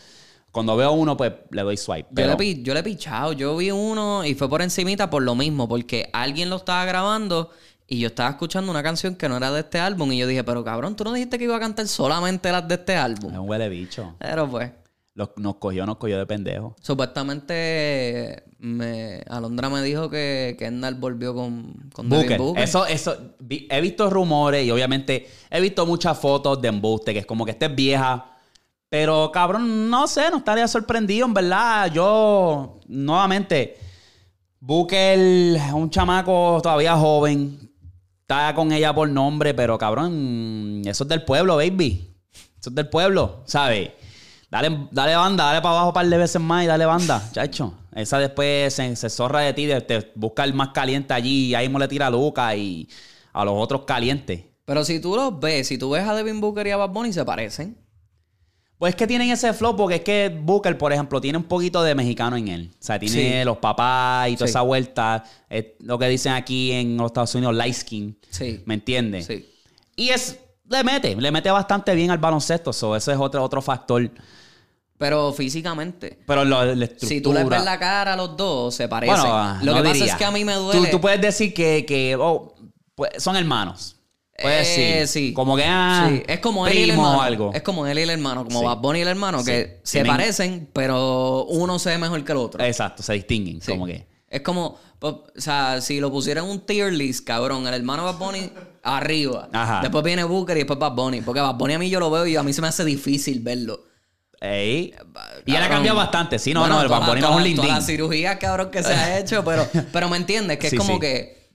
cuando 0.51 0.75
veo 0.77 0.91
uno, 0.93 1.17
pues 1.17 1.33
le 1.51 1.61
doy 1.63 1.75
swipe. 1.77 2.07
Yo, 2.11 2.35
le 2.37 2.63
yo 2.63 2.73
le 2.73 2.79
he 2.79 2.83
pichado. 2.83 3.33
Yo 3.33 3.57
vi 3.57 3.71
uno 3.71 4.23
y 4.23 4.33
fue 4.35 4.47
por 4.47 4.61
encimita 4.61 5.09
por 5.09 5.23
lo 5.23 5.35
mismo. 5.35 5.67
Porque 5.67 6.09
alguien 6.13 6.49
lo 6.49 6.55
estaba 6.57 6.85
grabando 6.85 7.51
y 7.87 7.99
yo 7.99 8.07
estaba 8.07 8.29
escuchando 8.31 8.69
una 8.71 8.83
canción 8.83 9.15
que 9.15 9.29
no 9.29 9.37
era 9.37 9.49
de 9.51 9.61
este 9.61 9.79
álbum. 9.79 10.11
Y 10.11 10.17
yo 10.17 10.27
dije, 10.27 10.43
pero 10.43 10.63
cabrón, 10.63 10.95
tú 10.95 11.03
no 11.05 11.13
dijiste 11.13 11.37
que 11.37 11.45
iba 11.45 11.55
a 11.55 11.59
cantar 11.59 11.87
solamente 11.87 12.51
las 12.51 12.67
de 12.67 12.75
este 12.75 12.93
es 12.93 12.99
álbum. 12.99 13.33
un 13.33 13.49
huele 13.49 13.69
bicho. 13.69 14.15
Pero 14.19 14.49
pues... 14.49 14.71
Los- 15.13 15.31
nos 15.37 15.55
cogió, 15.55 15.83
nos 15.87 15.97
cogió 15.97 16.19
de 16.19 16.27
pendejo. 16.27 16.75
Supuestamente 16.79 18.43
me, 18.59 19.23
Alondra 19.29 19.67
me 19.69 19.81
dijo 19.81 20.09
que 20.11 20.55
Kendall 20.59 20.93
volvió 20.95 21.33
con, 21.33 21.73
con 21.93 22.07
Booker. 22.07 22.37
Booker. 22.37 22.63
Eso, 22.63 22.85
eso, 22.85 23.17
vi- 23.39 23.67
he 23.71 23.81
visto 23.81 24.09
rumores 24.11 24.63
y 24.65 24.69
obviamente 24.69 25.27
he 25.49 25.59
visto 25.59 25.85
muchas 25.87 26.19
fotos 26.19 26.61
de 26.61 26.67
embuste, 26.67 27.13
que 27.13 27.19
es 27.19 27.25
como 27.25 27.45
que 27.45 27.51
estés 27.51 27.73
vieja. 27.73 28.25
Pero 28.89 29.31
cabrón, 29.33 29.89
no 29.89 30.05
sé, 30.07 30.29
no 30.29 30.37
estaría 30.37 30.67
sorprendido, 30.67 31.25
en 31.25 31.33
verdad. 31.33 31.91
Yo, 31.91 32.79
nuevamente, 32.87 33.75
Booker 34.59 35.17
es 35.19 35.73
un 35.73 35.89
chamaco 35.89 36.59
todavía 36.61 36.95
joven. 36.95 37.66
Está 38.29 38.53
con 38.53 38.73
ella 38.73 38.93
por 38.93 39.07
nombre, 39.07 39.53
pero 39.53 39.77
cabrón, 39.77 40.81
eso 40.85 41.05
es 41.05 41.07
del 41.07 41.23
pueblo, 41.23 41.55
baby. 41.55 42.13
Eso 42.59 42.69
es 42.71 42.75
del 42.75 42.89
pueblo, 42.89 43.43
¿sabes? 43.45 43.91
Dale, 44.51 44.89
dale 44.91 45.15
banda, 45.15 45.45
dale 45.45 45.61
para 45.61 45.75
abajo 45.75 45.87
un 45.87 45.93
par 45.93 46.05
de 46.07 46.17
veces 46.17 46.41
más 46.41 46.65
y 46.65 46.67
dale 46.67 46.85
banda, 46.85 47.23
chacho. 47.31 47.73
Esa 47.95 48.19
después 48.19 48.73
se, 48.73 48.93
se 48.97 49.09
zorra 49.09 49.39
de 49.39 49.53
ti, 49.53 49.65
de- 49.65 49.79
te 49.79 50.11
busca 50.15 50.43
el 50.43 50.53
más 50.53 50.69
caliente 50.73 51.13
allí 51.13 51.45
y 51.47 51.55
ahí 51.55 51.67
mismo 51.69 51.79
le 51.79 51.87
tira 51.87 52.07
a 52.07 52.09
Luca 52.09 52.53
y 52.53 52.89
a 53.31 53.45
los 53.45 53.53
otros 53.55 53.83
calientes. 53.85 54.43
Pero 54.65 54.83
si 54.83 54.99
tú 54.99 55.15
los 55.15 55.39
ves, 55.39 55.65
si 55.69 55.77
tú 55.77 55.91
ves 55.91 56.05
a 56.05 56.13
Devin 56.13 56.41
Booker 56.41 56.67
y 56.67 56.71
a 56.71 56.75
Bad 56.77 56.89
Bunny, 56.89 57.13
se 57.13 57.23
parecen. 57.23 57.77
Pues 58.79 58.91
es 58.91 58.95
que 58.95 59.07
tienen 59.07 59.31
ese 59.31 59.53
flow 59.53 59.75
porque 59.75 59.95
es 59.95 60.01
que 60.01 60.29
Booker, 60.29 60.77
por 60.77 60.93
ejemplo, 60.93 61.19
tiene 61.19 61.37
un 61.39 61.45
poquito 61.45 61.81
de 61.81 61.95
mexicano 61.95 62.37
en 62.37 62.47
él. 62.47 62.69
O 62.73 62.77
sea, 62.79 62.99
tiene 62.99 63.39
Sí. 63.39 63.45
los 63.45 63.57
papás 63.57 64.29
y 64.29 64.35
toda 64.35 64.47
Sí. 64.47 64.51
esa 64.51 64.61
vuelta. 64.61 65.23
Es 65.49 65.65
lo 65.79 65.97
que 65.97 66.07
dicen 66.07 66.33
aquí 66.33 66.71
en 66.71 66.95
los 66.95 67.07
Estados 67.07 67.33
Unidos, 67.33 67.55
light 67.55 67.73
skin. 67.73 68.17
Sí. 68.29 68.61
¿Me 68.65 68.75
entiendes? 68.75 69.25
Sí. 69.25 69.49
Y 69.95 70.09
es, 70.09 70.37
le 70.69 70.83
mete, 70.83 71.15
le 71.15 71.31
mete 71.31 71.49
bastante 71.49 71.95
bien 71.95 72.11
al 72.11 72.19
baloncesto. 72.19 72.71
So, 72.71 72.95
ese 72.95 73.13
es 73.13 73.17
otro, 73.17 73.43
otro 73.43 73.63
factor. 73.63 74.11
Pero 74.99 75.33
físicamente. 75.33 76.19
Pero 76.27 76.45
lo, 76.45 76.63
la 76.63 76.85
estructura. 76.85 77.09
Si 77.09 77.21
tú 77.21 77.33
les 77.33 77.47
ves 77.49 77.63
la 77.63 77.77
cara 77.79 78.13
a 78.13 78.15
los 78.15 78.37
dos, 78.37 78.75
se 78.75 78.87
parecen. 78.87 79.15
Bueno, 79.19 79.57
Lo 79.63 79.75
no 79.75 79.81
que 79.83 79.89
pasa 79.89 80.05
es 80.05 80.15
que 80.15 80.25
a 80.25 80.31
mí 80.31 80.43
me 80.45 80.53
Tú, 80.53 80.59
duele. 80.61 80.89
tú 80.89 81.01
puedes 81.01 81.21
decir 81.21 81.53
que, 81.53 81.83
que 81.85 82.15
oh, 82.19 82.53
pues, 82.95 83.11
son 83.17 83.35
hermanos. 83.35 83.96
Puedes 84.39 84.67
Eh, 84.77 84.81
decir. 84.99 85.07
sí. 85.07 85.33
Como 85.33 85.55
que 85.55 85.63
ah, 85.65 86.07
Sí, 86.11 86.23
Es 86.27 86.39
como 86.39 86.67
él 86.67 86.77
y 86.77 86.83
el 86.83 86.89
hermano. 86.91 87.17
o 87.17 87.21
algo. 87.21 87.51
Es 87.53 87.63
como 87.63 87.87
él 87.87 87.97
y 87.97 88.01
el 88.03 88.09
hermano, 88.11 88.43
como 88.45 88.59
Sí. 88.59 88.65
Bad 88.65 88.77
Bunny 88.77 88.99
y 88.99 89.01
el 89.01 89.07
hermano, 89.07 89.43
que 89.43 89.79
se 89.83 89.99
Tienen- 89.99 90.11
parecen, 90.11 90.69
pero 90.73 91.45
uno 91.45 91.79
se 91.79 91.89
ve 91.89 91.97
mejor 91.97 92.23
que 92.23 92.31
el 92.33 92.37
otro. 92.37 92.63
Exacto, 92.63 93.01
se 93.01 93.13
distinguen. 93.13 93.61
Sí. 93.61 93.71
Como 93.71 93.87
que. 93.87 94.05
Es 94.29 94.41
como, 94.41 94.77
pues, 94.99 95.13
o 95.13 95.41
sea, 95.41 95.81
si 95.81 95.99
lo 95.99 96.11
pusieran 96.11 96.45
un 96.45 96.59
tier 96.65 96.93
list, 96.93 97.25
cabrón, 97.25 97.65
el 97.65 97.73
hermano 97.73 98.03
Bad 98.03 98.17
Bunny 98.17 98.51
arriba. 98.83 99.49
Ajá. 99.53 99.79
Después 99.81 100.03
viene 100.03 100.23
Booker 100.23 100.55
y 100.57 100.59
después 100.59 100.77
Bad 100.77 100.91
Bunny. 100.93 101.21
Porque 101.21 101.39
Bad 101.41 101.55
Bunny 101.55 101.73
a 101.73 101.79
mí 101.79 101.89
yo 101.89 101.99
lo 101.99 102.11
veo 102.11 102.27
y 102.27 102.35
a 102.35 102.43
mí 102.43 102.53
se 102.53 102.61
me 102.61 102.67
hace 102.67 102.85
difícil 102.85 103.39
verlo. 103.39 103.85
Ey. 104.39 104.93
Y 105.47 105.55
él 105.55 105.63
ha 105.63 105.67
cambiado 105.69 105.97
bastante. 105.97 106.37
Sí, 106.37 106.53
no, 106.53 106.59
Bueno, 106.59 106.75
no, 106.75 106.81
el 106.83 106.87
Bad 106.89 107.07
Bunny 107.07 107.21
es 107.21 107.25
un 107.27 107.43
lindín. 107.43 107.63
Toda 107.63 107.75
la 107.79 107.81
cirugía, 107.81 108.37
cabrón, 108.37 108.69
que 108.69 108.83
se 108.83 108.93
ha 108.93 109.17
hecho, 109.19 109.43
pero, 109.43 109.67
pero 109.91 110.09
me 110.09 110.17
entiendes, 110.17 110.59
que 110.59 110.69
Sí, 110.69 110.75
es 110.75 110.79
como 110.79 110.95
sí. 110.95 110.99
que 110.99 111.49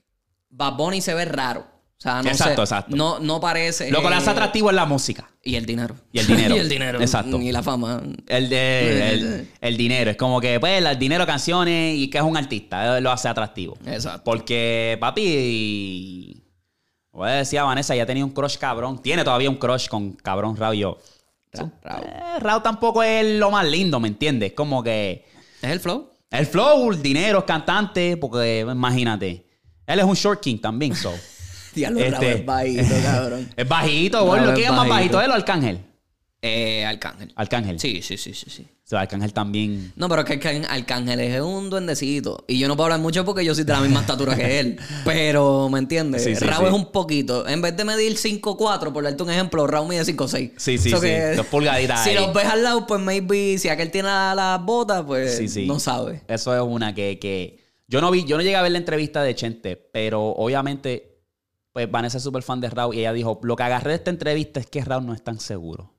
Bad 0.50 0.72
Bunny 0.74 1.00
se 1.00 1.14
ve 1.14 1.26
raro. 1.26 1.64
Sea, 2.02 2.20
no 2.20 2.30
Exacto, 2.30 2.66
sé, 2.66 2.74
exacto. 2.74 2.96
No, 2.96 3.20
no 3.20 3.40
parece. 3.40 3.88
Lo 3.92 4.02
que 4.02 4.08
le 4.08 4.16
hace 4.16 4.26
eh, 4.30 4.32
atractivo 4.32 4.70
es 4.70 4.74
la 4.74 4.86
música. 4.86 5.30
Y 5.40 5.54
el 5.54 5.64
dinero. 5.66 5.94
Y 6.10 6.18
el 6.18 6.26
dinero. 6.26 6.56
y 6.56 6.58
el 6.58 6.68
dinero. 6.68 7.00
Exacto. 7.00 7.40
Y 7.40 7.52
la 7.52 7.62
fama. 7.62 8.02
El, 8.26 8.48
de, 8.48 9.10
el, 9.14 9.48
el 9.60 9.76
dinero. 9.76 10.10
Es 10.10 10.16
como 10.16 10.40
que, 10.40 10.58
pues, 10.58 10.84
el 10.84 10.98
dinero, 10.98 11.24
canciones 11.26 11.96
y 11.96 12.10
que 12.10 12.18
es 12.18 12.24
un 12.24 12.36
artista. 12.36 12.98
eh, 12.98 13.00
Lo 13.00 13.12
hace 13.12 13.28
atractivo. 13.28 13.78
Exacto. 13.86 14.22
Porque, 14.24 14.96
papi, 15.00 16.42
voy 17.12 17.28
a 17.28 17.32
decir 17.34 17.58
a 17.60 17.64
Vanessa, 17.64 17.94
ya 17.94 18.04
tenía 18.06 18.24
un 18.24 18.32
crush 18.32 18.56
cabrón. 18.56 19.00
Tiene 19.00 19.22
todavía 19.22 19.48
un 19.50 19.56
crush 19.56 19.86
con 19.88 20.12
cabrón 20.14 20.56
Rao 20.56 20.74
y 20.74 20.80
yo. 20.80 20.98
Ra- 21.52 21.70
Rao. 21.82 22.02
Eh, 22.02 22.40
Rao 22.40 22.62
tampoco 22.62 23.02
es 23.02 23.38
lo 23.38 23.50
más 23.50 23.66
lindo, 23.66 24.00
¿me 24.00 24.08
entiendes? 24.08 24.54
Como 24.54 24.82
que 24.82 25.24
¿Es 25.60 25.70
el 25.70 25.78
flow? 25.80 26.10
el 26.30 26.46
flow, 26.46 26.90
el 26.90 27.02
dinero, 27.02 27.38
es 27.40 27.44
cantante, 27.44 28.16
porque 28.16 28.60
imagínate. 28.68 29.46
Él 29.86 29.98
es 29.98 30.04
un 30.04 30.14
short 30.14 30.40
king 30.40 30.58
también, 30.58 30.94
so. 30.96 31.12
Diablo, 31.74 32.00
Este- 32.00 32.32
es 32.32 32.44
bajito, 32.46 32.94
cabrón. 33.02 33.48
Es 33.56 33.68
bajito, 33.68 34.24
gordo. 34.24 34.48
es 34.50 34.54
¿Quién 34.58 34.70
es 34.70 34.76
más 34.76 34.88
bajito. 34.88 35.20
él 35.20 35.30
o 35.30 35.34
Arcángel? 35.34 35.78
Eh, 36.44 36.84
Arcángel. 36.84 37.32
Arcángel. 37.36 37.78
Sí, 37.78 38.02
sí, 38.02 38.16
sí, 38.16 38.34
sí, 38.34 38.50
sí. 38.50 38.66
O 38.84 38.88
sea, 38.92 39.00
Arcángel 39.02 39.32
también. 39.32 39.92
No, 39.94 40.08
pero 40.08 40.22
es 40.22 40.26
que 40.28 40.64
Arcángel- 40.66 41.20
es 41.20 41.40
un 41.40 41.70
duendecito. 41.70 42.44
Y 42.48 42.58
yo 42.58 42.66
no 42.66 42.74
puedo 42.76 42.86
hablar 42.86 42.98
mucho 42.98 43.24
porque 43.24 43.44
yo 43.44 43.54
soy 43.54 43.62
de 43.62 43.72
la 43.72 43.80
misma 43.80 44.00
estatura 44.00 44.34
que 44.36 44.58
él. 44.58 44.76
Pero, 45.04 45.68
¿me 45.70 45.78
entiendes? 45.78 46.24
Sí, 46.24 46.34
sí, 46.34 46.44
sí. 46.44 46.64
es 46.66 46.72
un 46.72 46.90
poquito. 46.90 47.46
En 47.48 47.62
vez 47.62 47.76
de 47.76 47.84
medir 47.84 48.16
5'4", 48.16 48.92
por 48.92 49.04
darte 49.04 49.22
un 49.22 49.30
ejemplo, 49.30 49.66
Rao 49.68 49.86
mide 49.86 50.02
5'6". 50.04 50.50
Sí, 50.56 50.78
sí, 50.78 50.90
So 50.90 50.96
sí. 50.98 51.06
que- 51.06 51.34
Dos 51.36 51.46
pulgaditas 51.46 52.02
Si 52.02 52.10
ahí. 52.10 52.16
los 52.16 52.34
ves 52.34 52.44
al 52.46 52.64
lado, 52.64 52.86
pues 52.88 53.00
maybe 53.00 53.56
si 53.56 53.68
aquel 53.68 53.92
tiene 53.92 54.08
las 54.08 54.34
la 54.34 54.58
botas, 54.62 55.04
pues 55.06 55.36
Sí, 55.36 55.48
sí. 55.48 55.66
no 55.66 55.78
sabe. 55.78 56.22
Eso 56.26 56.54
es 56.54 56.60
una 56.60 56.92
que, 56.92 57.20
que 57.20 57.60
yo 57.86 58.00
no 58.00 58.10
vi, 58.10 58.24
yo 58.24 58.36
no 58.36 58.42
llegué 58.42 58.56
a 58.56 58.62
ver 58.62 58.72
la 58.72 58.78
entrevista 58.78 59.22
de 59.22 59.34
Chente, 59.36 59.76
pero 59.76 60.20
obviamente, 60.22 61.11
pues 61.72 61.90
Vanessa 61.90 62.18
es 62.18 62.22
súper 62.22 62.42
fan 62.42 62.60
de 62.60 62.70
Raúl 62.70 62.94
y 62.94 63.00
ella 63.00 63.12
dijo, 63.12 63.40
lo 63.42 63.56
que 63.56 63.62
agarré 63.62 63.90
de 63.90 63.96
esta 63.96 64.10
entrevista 64.10 64.60
es 64.60 64.66
que 64.66 64.84
Raúl 64.84 65.06
no 65.06 65.14
es 65.14 65.22
tan 65.22 65.40
seguro. 65.40 65.92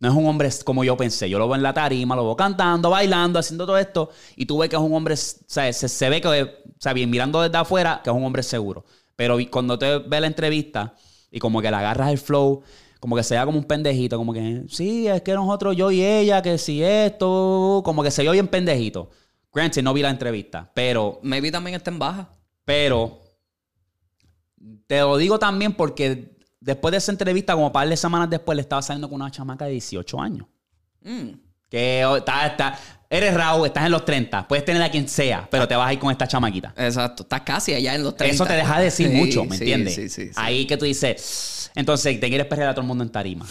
No 0.00 0.08
es 0.08 0.14
un 0.14 0.26
hombre 0.26 0.48
como 0.64 0.84
yo 0.84 0.96
pensé. 0.96 1.28
Yo 1.28 1.38
lo 1.38 1.48
veo 1.48 1.56
en 1.56 1.62
la 1.62 1.74
tarima, 1.74 2.14
lo 2.14 2.24
veo 2.24 2.36
cantando, 2.36 2.90
bailando, 2.90 3.38
haciendo 3.38 3.66
todo 3.66 3.78
esto, 3.78 4.10
y 4.36 4.46
tú 4.46 4.58
ves 4.58 4.68
que 4.68 4.76
es 4.76 4.82
un 4.82 4.94
hombre, 4.94 5.14
o 5.14 5.16
sea, 5.16 5.72
se, 5.72 5.88
se 5.88 6.08
ve 6.08 6.20
que, 6.20 6.28
o 6.28 6.80
sea, 6.80 6.92
bien 6.92 7.10
mirando 7.10 7.42
desde 7.42 7.56
afuera, 7.58 8.00
que 8.04 8.10
es 8.10 8.16
un 8.16 8.24
hombre 8.24 8.42
seguro. 8.42 8.84
Pero 9.16 9.36
cuando 9.50 9.78
te 9.78 9.98
ve 9.98 10.20
la 10.20 10.28
entrevista 10.28 10.94
y 11.30 11.40
como 11.40 11.60
que 11.60 11.70
le 11.70 11.76
agarras 11.76 12.10
el 12.10 12.18
flow, 12.18 12.62
como 13.00 13.16
que 13.16 13.22
se 13.24 13.34
vea 13.34 13.44
como 13.44 13.58
un 13.58 13.64
pendejito, 13.64 14.16
como 14.16 14.32
que, 14.32 14.64
sí, 14.68 15.08
es 15.08 15.22
que 15.22 15.32
nosotros, 15.34 15.74
yo 15.76 15.90
y 15.90 16.04
ella, 16.04 16.42
que 16.42 16.58
si 16.58 16.82
esto, 16.82 17.82
como 17.84 18.02
que 18.02 18.10
se 18.10 18.22
vio 18.22 18.32
bien 18.32 18.48
pendejito. 18.48 19.10
Granted, 19.52 19.82
no 19.82 19.92
vi 19.94 20.02
la 20.02 20.10
entrevista, 20.10 20.70
pero, 20.74 21.18
Maybe 21.22 21.50
también 21.50 21.76
está 21.76 21.90
en 21.90 21.98
baja. 21.98 22.30
pero, 22.64 23.20
te 24.88 24.98
lo 25.00 25.16
digo 25.18 25.38
también 25.38 25.74
porque 25.74 26.34
después 26.58 26.90
de 26.90 26.98
esa 26.98 27.12
entrevista, 27.12 27.52
como 27.52 27.66
un 27.66 27.72
par 27.72 27.88
de 27.88 27.96
semanas 27.96 28.28
después, 28.28 28.56
le 28.56 28.62
estaba 28.62 28.82
saliendo 28.82 29.08
con 29.08 29.20
una 29.20 29.30
chamaca 29.30 29.66
de 29.66 29.72
18 29.72 30.20
años. 30.20 30.46
Mm. 31.02 31.28
Que 31.68 32.04
oh, 32.06 32.16
está, 32.16 32.46
está, 32.46 32.78
eres 33.10 33.34
Raúl, 33.34 33.66
estás 33.66 33.84
en 33.84 33.92
los 33.92 34.04
30, 34.06 34.48
puedes 34.48 34.64
tener 34.64 34.82
a 34.82 34.90
quien 34.90 35.06
sea, 35.06 35.46
pero 35.50 35.68
te 35.68 35.76
vas 35.76 35.88
a 35.88 35.92
ir 35.92 35.98
con 35.98 36.10
esta 36.10 36.26
chamaquita. 36.26 36.72
Exacto. 36.74 37.24
Estás 37.24 37.42
casi 37.42 37.74
allá 37.74 37.94
en 37.94 38.02
los 38.02 38.16
30. 38.16 38.34
Eso 38.34 38.46
te 38.46 38.54
deja 38.54 38.80
decir 38.80 39.08
Sí, 39.10 39.14
mucho, 39.14 39.44
¿me 39.44 39.56
sí, 39.56 39.64
entiendes? 39.64 39.94
Sí, 39.94 40.08
sí, 40.08 40.28
sí. 40.28 40.32
Ahí 40.36 40.66
que 40.66 40.78
tú 40.78 40.86
dices, 40.86 41.70
entonces 41.74 42.18
te 42.18 42.28
quieres 42.30 42.46
perder 42.46 42.68
a 42.68 42.72
todo 42.72 42.80
el 42.80 42.88
mundo 42.88 43.04
en 43.04 43.10
tarima. 43.10 43.46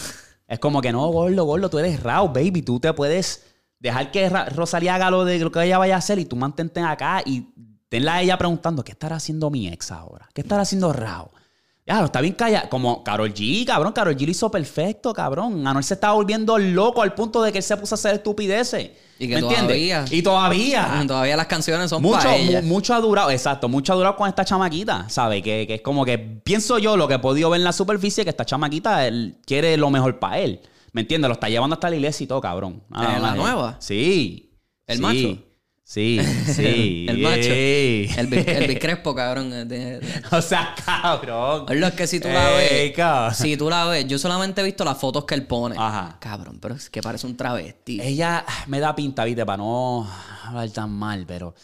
es 0.48 0.58
como 0.58 0.82
que 0.82 0.90
no, 0.90 1.06
gordo, 1.06 1.44
gordo, 1.44 1.70
tú 1.70 1.78
eres 1.78 2.02
Raúl, 2.02 2.32
baby, 2.32 2.62
tú 2.62 2.80
te 2.80 2.92
puedes 2.92 3.44
dejar 3.78 4.10
que 4.10 4.28
Rosalía 4.28 4.96
haga 4.96 5.12
lo 5.12 5.24
de 5.24 5.38
lo 5.38 5.52
que 5.52 5.62
ella 5.62 5.78
vaya 5.78 5.94
a 5.94 5.98
hacer 5.98 6.18
y 6.18 6.24
tú 6.24 6.34
mantente 6.34 6.80
acá 6.80 7.22
y 7.24 7.46
tenla 7.88 8.14
a 8.16 8.22
ella 8.22 8.36
preguntando, 8.38 8.82
¿qué 8.84 8.92
estará 8.92 9.16
haciendo 9.16 9.50
mi 9.50 9.68
ex 9.68 9.90
ahora? 9.90 10.28
¿Qué 10.34 10.40
estará 10.42 10.62
haciendo 10.62 10.92
Raúl? 10.92 11.28
Ya, 11.86 12.04
está 12.04 12.20
bien 12.20 12.34
callado. 12.34 12.68
Como 12.68 13.02
Carol 13.02 13.32
G, 13.32 13.64
cabrón. 13.64 13.94
Carol 13.94 14.14
G 14.14 14.26
lo 14.26 14.30
hizo 14.30 14.50
perfecto, 14.50 15.14
cabrón. 15.14 15.66
Anuel 15.66 15.82
se 15.82 15.94
estaba 15.94 16.12
volviendo 16.12 16.58
loco 16.58 17.00
al 17.00 17.14
punto 17.14 17.40
de 17.42 17.50
que 17.50 17.58
él 17.58 17.64
se 17.64 17.74
puso 17.78 17.94
a 17.94 17.96
hacer 17.96 18.14
estupideces. 18.16 18.90
Y 19.18 19.26
que 19.26 19.34
¿Me 19.36 19.40
entiendes? 19.40 19.62
todavía- 19.68 20.04
Y 20.10 20.22
todavía. 20.22 21.04
Todavía 21.08 21.34
las 21.38 21.46
canciones 21.46 21.88
son 21.88 22.02
Mucho, 22.02 22.18
para 22.18 22.36
ella. 22.36 22.60
mu- 22.60 22.68
mucho 22.68 22.92
ha 22.92 23.00
durado, 23.00 23.30
exacto, 23.30 23.70
mucho 23.70 23.94
ha 23.94 23.96
durado 23.96 24.16
con 24.16 24.28
esta 24.28 24.44
chamaquita, 24.44 25.08
¿sabes? 25.08 25.42
Que, 25.42 25.64
que 25.66 25.76
es 25.76 25.80
como 25.80 26.04
que 26.04 26.18
pienso 26.18 26.78
yo 26.78 26.94
lo 26.98 27.08
que 27.08 27.14
he 27.14 27.18
podido 27.20 27.48
ver 27.48 27.58
en 27.60 27.64
la 27.64 27.72
superficie 27.72 28.22
que 28.22 28.30
esta 28.30 28.44
chamaquita 28.44 29.06
él 29.06 29.38
quiere 29.46 29.74
lo 29.78 29.88
mejor 29.88 30.18
para 30.18 30.38
él. 30.40 30.60
¿Me 30.92 31.00
entiendes? 31.00 31.28
Lo 31.28 31.32
está 31.34 31.48
llevando 31.48 31.72
hasta 31.74 31.88
la 31.88 31.96
iglesia 31.96 32.22
y 32.24 32.26
todo, 32.26 32.42
cabrón. 32.42 32.82
Ah, 32.92 33.14
¿En 33.16 33.22
la 33.22 33.32
eh, 33.32 33.36
nueva? 33.38 33.76
Sí. 33.80 34.52
¿El 34.86 34.96
sí, 34.96 35.02
macho? 35.02 35.42
Sí, 35.90 36.20
sí. 36.54 37.06
el 37.08 37.16
macho. 37.18 37.48
Ey. 37.50 38.10
El, 38.18 38.34
el 38.34 38.66
Big 38.68 38.78
Crespo, 38.78 39.14
cabrón. 39.14 39.50
o 40.32 40.42
sea, 40.42 40.74
cabrón. 40.84 41.64
Lo 41.80 41.86
es 41.86 41.94
que 41.94 42.06
si 42.06 42.20
tú 42.20 42.28
la 42.28 42.50
ves. 42.50 42.94
Si 43.38 43.56
tú 43.56 43.70
la 43.70 43.86
ves, 43.86 44.06
yo 44.06 44.18
solamente 44.18 44.60
he 44.60 44.64
visto 44.64 44.84
las 44.84 44.98
fotos 44.98 45.24
que 45.24 45.34
él 45.34 45.46
pone. 45.46 45.76
Ajá. 45.78 46.18
Cabrón, 46.20 46.58
pero 46.60 46.74
es 46.74 46.90
que 46.90 47.00
parece 47.00 47.26
un 47.26 47.38
travesti. 47.38 48.02
Ella 48.02 48.44
me 48.66 48.80
da 48.80 48.94
pinta, 48.94 49.24
viste, 49.24 49.46
para 49.46 49.56
no 49.56 50.06
hablar 50.44 50.68
tan 50.68 50.90
mal, 50.90 51.24
pero 51.26 51.54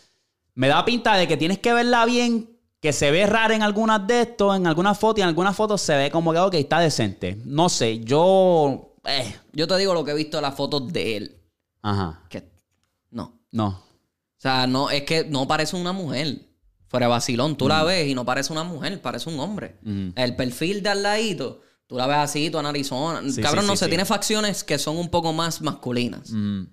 me 0.55 0.69
da 0.69 0.83
pinta 0.87 1.17
de 1.17 1.29
que 1.29 1.37
tienes 1.37 1.59
que 1.59 1.75
verla 1.75 2.07
bien, 2.07 2.49
que 2.81 2.95
se 2.95 3.11
ve 3.11 3.27
rara 3.27 3.55
en 3.55 3.63
algunas 3.63 4.07
de 4.07 4.23
estos, 4.23 4.57
en 4.57 4.67
algunas 4.67 4.99
fotos, 4.99 5.19
y 5.19 5.23
en 5.23 5.29
algunas 5.29 5.55
fotos 5.55 5.83
se 5.83 5.95
ve 5.99 6.11
como 6.11 6.33
que, 6.33 6.39
ok, 6.39 6.55
está 6.55 6.81
decente. 6.81 7.37
No 7.45 7.69
sé, 7.69 8.01
yo... 8.01 8.95
eh, 9.05 9.37
Yo 9.53 9.69
te 9.69 9.77
digo 9.77 9.93
lo 9.93 10.03
que 10.03 10.13
he 10.13 10.15
visto 10.15 10.39
de 10.39 10.43
las 10.43 10.55
fotos 10.55 10.91
de 10.91 11.17
él. 11.19 11.37
Ajá, 11.83 12.23
Que 12.31 12.43
no. 13.11 13.39
no. 13.53 13.85
O 14.45 14.47
sea, 14.47 14.67
no, 14.67 14.91
es 14.91 15.05
que 15.05 15.25
no 15.25 15.49
parece 15.49 15.75
una 15.75 15.93
mujer. 15.93 16.39
Fuera 16.89 17.07
de 17.07 17.11
vacilón, 17.11 17.57
tú 17.57 17.67
la 17.67 17.83
ves 17.83 18.07
y 18.09 18.15
no 18.15 18.27
parece 18.27 18.53
una 18.53 18.63
mujer, 18.63 19.01
parece 19.01 19.31
un 19.31 19.41
hombre. 19.41 19.79
Mm. 19.83 20.11
El 20.17 20.37
perfil 20.37 20.83
de 20.83 20.91
al 20.91 21.03
ladito, 21.03 21.63
tú 21.87 21.97
la 21.97 22.07
ves 22.07 22.19
así, 22.19 22.51
tú 22.51 22.59
analizas. 22.59 23.25
Sí, 23.35 23.41
Cabrón, 23.41 23.65
sí, 23.65 23.69
no 23.69 23.75
sí, 23.77 23.81
sé, 23.81 23.89
tiene 23.89 24.05
facciones 24.05 24.63
que 24.63 24.79
son 24.79 24.99
un 24.99 25.09
poco 25.09 25.33
más 25.33 25.63
masculinas. 25.63 26.31
Mm. 26.31 26.65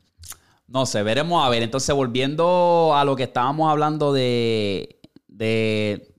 No 0.68 0.86
sé, 0.86 1.02
veremos 1.02 1.44
a 1.46 1.50
ver. 1.50 1.64
Entonces, 1.64 1.96
volviendo 1.96 2.92
a 2.94 3.06
lo 3.06 3.16
que 3.16 3.24
estábamos 3.24 3.72
hablando 3.72 4.12
de, 4.12 5.00
de 5.28 6.14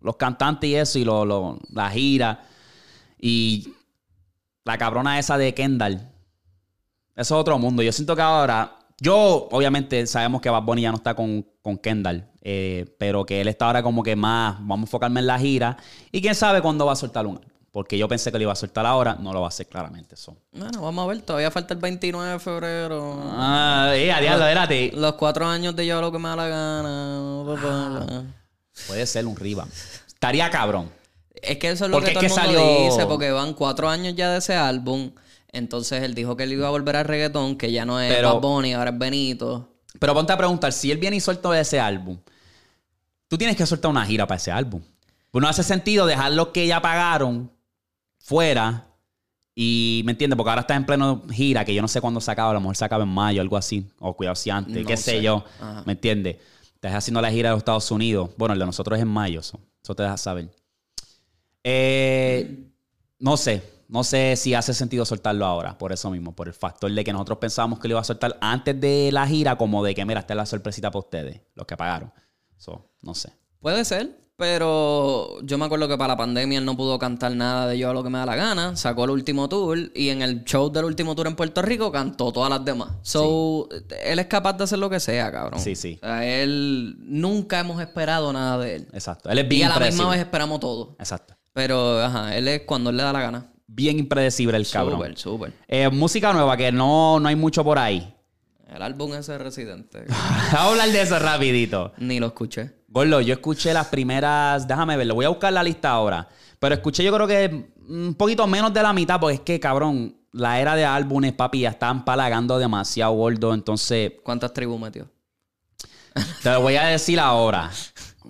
los 0.00 0.16
cantantes 0.16 0.70
y 0.70 0.76
eso, 0.76 0.98
y 1.00 1.04
lo, 1.04 1.24
lo- 1.24 1.58
la 1.72 1.90
gira, 1.90 2.44
y 3.18 3.74
la 4.64 4.78
cabrona 4.78 5.18
esa 5.18 5.36
de 5.36 5.52
Kendall. 5.52 5.94
Eso 7.16 7.34
es 7.34 7.40
otro 7.40 7.58
mundo. 7.58 7.82
Yo 7.82 7.90
siento 7.92 8.14
que 8.16 8.22
ahora, 8.22 8.78
yo 9.02 9.48
obviamente 9.50 10.06
sabemos 10.06 10.40
que 10.40 10.48
Bad 10.48 10.62
Bunny 10.62 10.82
ya 10.82 10.90
no 10.90 10.96
está 10.96 11.14
con, 11.14 11.44
con 11.60 11.76
Kendall, 11.76 12.28
eh, 12.42 12.86
pero 12.98 13.24
que 13.26 13.40
él 13.40 13.48
está 13.48 13.66
ahora 13.66 13.82
como 13.82 14.02
que 14.02 14.14
más, 14.16 14.56
vamos 14.60 14.80
a 14.80 14.82
enfocarme 14.88 15.20
en 15.20 15.26
la 15.26 15.38
gira, 15.38 15.76
y 16.12 16.20
quién 16.22 16.34
sabe 16.34 16.62
cuándo 16.62 16.86
va 16.86 16.92
a 16.92 16.96
soltar 16.96 17.26
un 17.26 17.36
álbum. 17.36 17.48
Porque 17.72 17.96
yo 17.96 18.06
pensé 18.06 18.30
que 18.30 18.36
lo 18.36 18.42
iba 18.42 18.52
a 18.52 18.56
soltar 18.56 18.84
ahora, 18.84 19.16
no 19.18 19.32
lo 19.32 19.40
va 19.40 19.46
a 19.46 19.48
hacer 19.48 19.66
claramente. 19.66 20.14
Eso. 20.14 20.36
Bueno, 20.52 20.82
vamos 20.82 21.04
a 21.04 21.08
ver, 21.08 21.22
todavía 21.22 21.50
falta 21.50 21.72
el 21.72 21.80
29 21.80 22.32
de 22.32 22.38
febrero. 22.38 23.18
Ah, 23.32 23.92
eh, 23.94 24.12
a 24.12 24.20
diablo, 24.20 24.44
espérate. 24.44 24.92
Los 24.94 25.14
cuatro 25.14 25.46
años 25.46 25.74
de 25.74 25.86
yo 25.86 25.98
lo 26.02 26.12
que 26.12 26.18
me 26.18 26.28
da 26.28 26.36
la 26.36 26.48
gana. 26.48 27.42
papá. 27.46 28.24
Puede 28.86 29.06
ser 29.06 29.26
un 29.26 29.34
rebound. 29.36 29.72
Estaría 30.06 30.50
cabrón. 30.50 30.90
Es 31.34 31.56
que 31.56 31.70
eso 31.70 31.86
es 31.86 31.90
lo 31.90 31.96
Porque 31.96 32.12
que 32.12 32.14
todo 32.14 32.26
es 32.26 32.32
el 32.36 32.42
que 32.42 32.46
mundo 32.46 32.60
salió- 32.60 32.84
dice, 32.90 33.06
porque 33.06 33.30
van 33.30 33.54
cuatro 33.54 33.88
años 33.88 34.14
ya 34.14 34.30
de 34.32 34.38
ese 34.38 34.54
álbum. 34.54 35.10
Entonces 35.52 36.02
él 36.02 36.14
dijo 36.14 36.36
que 36.36 36.44
él 36.44 36.52
iba 36.52 36.66
a 36.66 36.70
volver 36.70 36.96
al 36.96 37.04
reggaetón, 37.04 37.56
que 37.56 37.70
ya 37.70 37.84
no 37.84 38.00
es 38.00 38.12
Pero- 38.12 38.34
Bad 38.34 38.40
Bunny, 38.40 38.72
ahora 38.72 38.90
es 38.90 38.98
Benito. 38.98 39.68
Pero 39.98 40.14
ponte 40.14 40.32
a 40.32 40.38
preguntar, 40.38 40.72
si 40.72 40.90
él 40.90 40.96
viene 40.98 41.16
y 41.16 41.20
suelta 41.20 41.58
ese 41.60 41.78
álbum, 41.78 42.18
tú 43.28 43.36
tienes 43.36 43.56
que 43.56 43.66
soltar 43.66 43.90
una 43.90 44.04
gira 44.06 44.26
para 44.26 44.36
ese 44.38 44.50
álbum. 44.50 44.80
Pues 45.30 45.42
no 45.42 45.48
hace 45.48 45.62
sentido 45.62 46.06
dejar 46.06 46.32
lo 46.32 46.52
que 46.52 46.66
ya 46.66 46.80
pagaron 46.80 47.50
fuera 48.18 48.86
y, 49.54 50.00
¿me 50.06 50.12
entiendes? 50.12 50.36
Porque 50.38 50.48
ahora 50.50 50.62
está 50.62 50.74
en 50.74 50.86
pleno 50.86 51.22
gira, 51.30 51.64
que 51.66 51.74
yo 51.74 51.82
no 51.82 51.88
sé 51.88 52.00
cuándo 52.00 52.20
se 52.22 52.30
acaba, 52.30 52.50
a 52.50 52.54
lo 52.54 52.60
mejor 52.60 52.76
se 52.76 52.84
acaba 52.86 53.02
en 53.04 53.10
mayo, 53.10 53.42
algo 53.42 53.56
así. 53.58 53.86
O 53.98 54.14
cuidado 54.16 54.34
si 54.36 54.48
antes, 54.48 54.82
No 54.82 54.88
qué 54.88 54.96
sé, 54.96 55.10
sé. 55.12 55.22
yo. 55.22 55.44
Ajá. 55.60 55.82
¿Me 55.84 55.92
entiendes? 55.92 56.36
Estás 56.74 56.94
haciendo 56.94 57.20
la 57.20 57.30
gira 57.30 57.50
de 57.50 57.54
los 57.54 57.60
Estados 57.60 57.90
Unidos. 57.90 58.30
Bueno, 58.38 58.54
el 58.54 58.58
de 58.58 58.64
nosotros 58.66 58.96
es 58.96 59.02
en 59.02 59.08
mayo, 59.08 59.40
eso, 59.40 59.60
eso 59.82 59.94
te 59.94 60.02
deja 60.02 60.16
saber. 60.16 60.48
Eh, 61.64 62.64
no 63.18 63.36
sé, 63.36 63.62
no 63.92 64.04
sé 64.04 64.36
si 64.36 64.54
hace 64.54 64.72
sentido 64.72 65.04
soltarlo 65.04 65.44
ahora, 65.44 65.76
por 65.76 65.92
eso 65.92 66.10
mismo, 66.10 66.34
por 66.34 66.48
el 66.48 66.54
factor 66.54 66.90
de 66.90 67.04
que 67.04 67.12
nosotros 67.12 67.36
pensábamos 67.36 67.78
que 67.78 67.88
lo 67.88 67.92
iba 67.92 68.00
a 68.00 68.04
soltar 68.04 68.38
antes 68.40 68.80
de 68.80 69.10
la 69.12 69.26
gira, 69.26 69.56
como 69.58 69.84
de 69.84 69.94
que, 69.94 70.02
mira, 70.06 70.20
esta 70.20 70.32
es 70.32 70.36
la 70.38 70.46
sorpresita 70.46 70.90
para 70.90 71.00
ustedes, 71.00 71.42
los 71.54 71.66
que 71.66 71.76
pagaron. 71.76 72.10
So, 72.56 72.90
no 73.02 73.14
sé. 73.14 73.34
Puede 73.60 73.84
ser, 73.84 74.18
pero 74.36 75.42
yo 75.42 75.58
me 75.58 75.66
acuerdo 75.66 75.88
que 75.88 75.98
para 75.98 76.14
la 76.14 76.16
pandemia 76.16 76.58
él 76.58 76.64
no 76.64 76.74
pudo 76.74 76.98
cantar 76.98 77.36
nada 77.36 77.66
de 77.66 77.76
yo 77.76 77.90
a 77.90 77.92
lo 77.92 78.02
que 78.02 78.08
me 78.08 78.16
da 78.16 78.24
la 78.24 78.34
gana. 78.34 78.76
Sacó 78.76 79.04
el 79.04 79.10
último 79.10 79.46
tour 79.50 79.78
y 79.94 80.08
en 80.08 80.22
el 80.22 80.42
show 80.44 80.72
del 80.72 80.86
último 80.86 81.14
tour 81.14 81.26
en 81.26 81.36
Puerto 81.36 81.60
Rico 81.60 81.92
cantó 81.92 82.32
todas 82.32 82.48
las 82.48 82.64
demás. 82.64 82.92
So, 83.02 83.68
él 84.02 84.18
es 84.18 84.26
capaz 84.26 84.54
de 84.54 84.64
hacer 84.64 84.78
lo 84.78 84.88
que 84.88 85.00
sea, 85.00 85.30
cabrón. 85.30 85.60
Sí, 85.60 85.76
sí. 85.76 86.00
O 86.02 86.06
sea, 86.06 86.24
él 86.24 86.96
nunca 87.00 87.60
hemos 87.60 87.78
esperado 87.82 88.32
nada 88.32 88.56
de 88.56 88.76
él. 88.76 88.88
Exacto. 88.94 89.28
Él 89.28 89.38
es 89.38 89.44
Y 89.44 89.48
bien 89.48 89.70
a 89.70 89.78
la 89.78 89.84
misma 89.84 90.08
vez 90.08 90.20
esperamos 90.20 90.60
todo. 90.60 90.96
Exacto. 90.98 91.36
Pero, 91.52 92.00
ajá, 92.00 92.34
él 92.34 92.48
es 92.48 92.62
cuando 92.62 92.88
él 92.88 92.96
le 92.96 93.02
da 93.02 93.12
la 93.12 93.20
gana. 93.20 93.51
Bien 93.74 93.98
impredecible 93.98 94.56
el 94.58 94.68
cabrón. 94.68 94.98
Súper, 94.98 95.18
súper. 95.18 95.52
Eh, 95.66 95.88
música 95.88 96.32
nueva, 96.32 96.56
que 96.58 96.70
no, 96.70 97.18
no 97.18 97.28
hay 97.28 97.36
mucho 97.36 97.64
por 97.64 97.78
ahí. 97.78 98.14
El 98.68 98.82
álbum 98.82 99.14
ese 99.14 99.34
es 99.34 99.40
Residente. 99.40 100.04
Vamos 100.08 100.52
a 100.52 100.70
hablar 100.70 100.90
de 100.90 101.00
eso 101.00 101.18
rapidito. 101.18 101.92
Ni 101.96 102.20
lo 102.20 102.26
escuché. 102.26 102.72
Gordo, 102.88 103.22
yo 103.22 103.32
escuché 103.32 103.72
las 103.72 103.86
primeras. 103.86 104.68
Déjame 104.68 104.96
verlo, 104.98 105.14
voy 105.14 105.24
a 105.24 105.30
buscar 105.30 105.52
la 105.54 105.62
lista 105.62 105.90
ahora. 105.90 106.28
Pero 106.58 106.74
escuché, 106.74 107.02
yo 107.02 107.14
creo 107.14 107.26
que 107.26 107.72
un 107.88 108.14
poquito 108.14 108.46
menos 108.46 108.74
de 108.74 108.82
la 108.82 108.92
mitad, 108.92 109.18
porque 109.18 109.36
es 109.36 109.40
que, 109.40 109.58
cabrón, 109.58 110.16
la 110.32 110.60
era 110.60 110.74
de 110.74 110.84
álbumes, 110.84 111.32
papi, 111.32 111.60
ya 111.60 111.70
están 111.70 112.04
palagando 112.04 112.58
demasiado 112.58 113.12
gordo. 113.12 113.54
Entonces, 113.54 114.12
¿Cuántas 114.22 114.52
tribus 114.52 114.78
metió? 114.78 115.08
te 116.42 116.50
lo 116.50 116.60
voy 116.60 116.76
a 116.76 116.86
decir 116.86 117.18
ahora. 117.18 117.70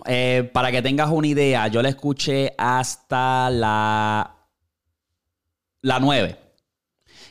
Eh, 0.07 0.50
para 0.52 0.72
que 0.72 0.83
tengas 0.83 1.11
una 1.11 1.28
idea, 1.28 1.68
yo 1.68 1.81
la 1.81 1.90
escuché 1.90 2.55
hasta 2.59 3.50
la. 3.50 4.35
La 5.83 6.01
9. 6.01 6.38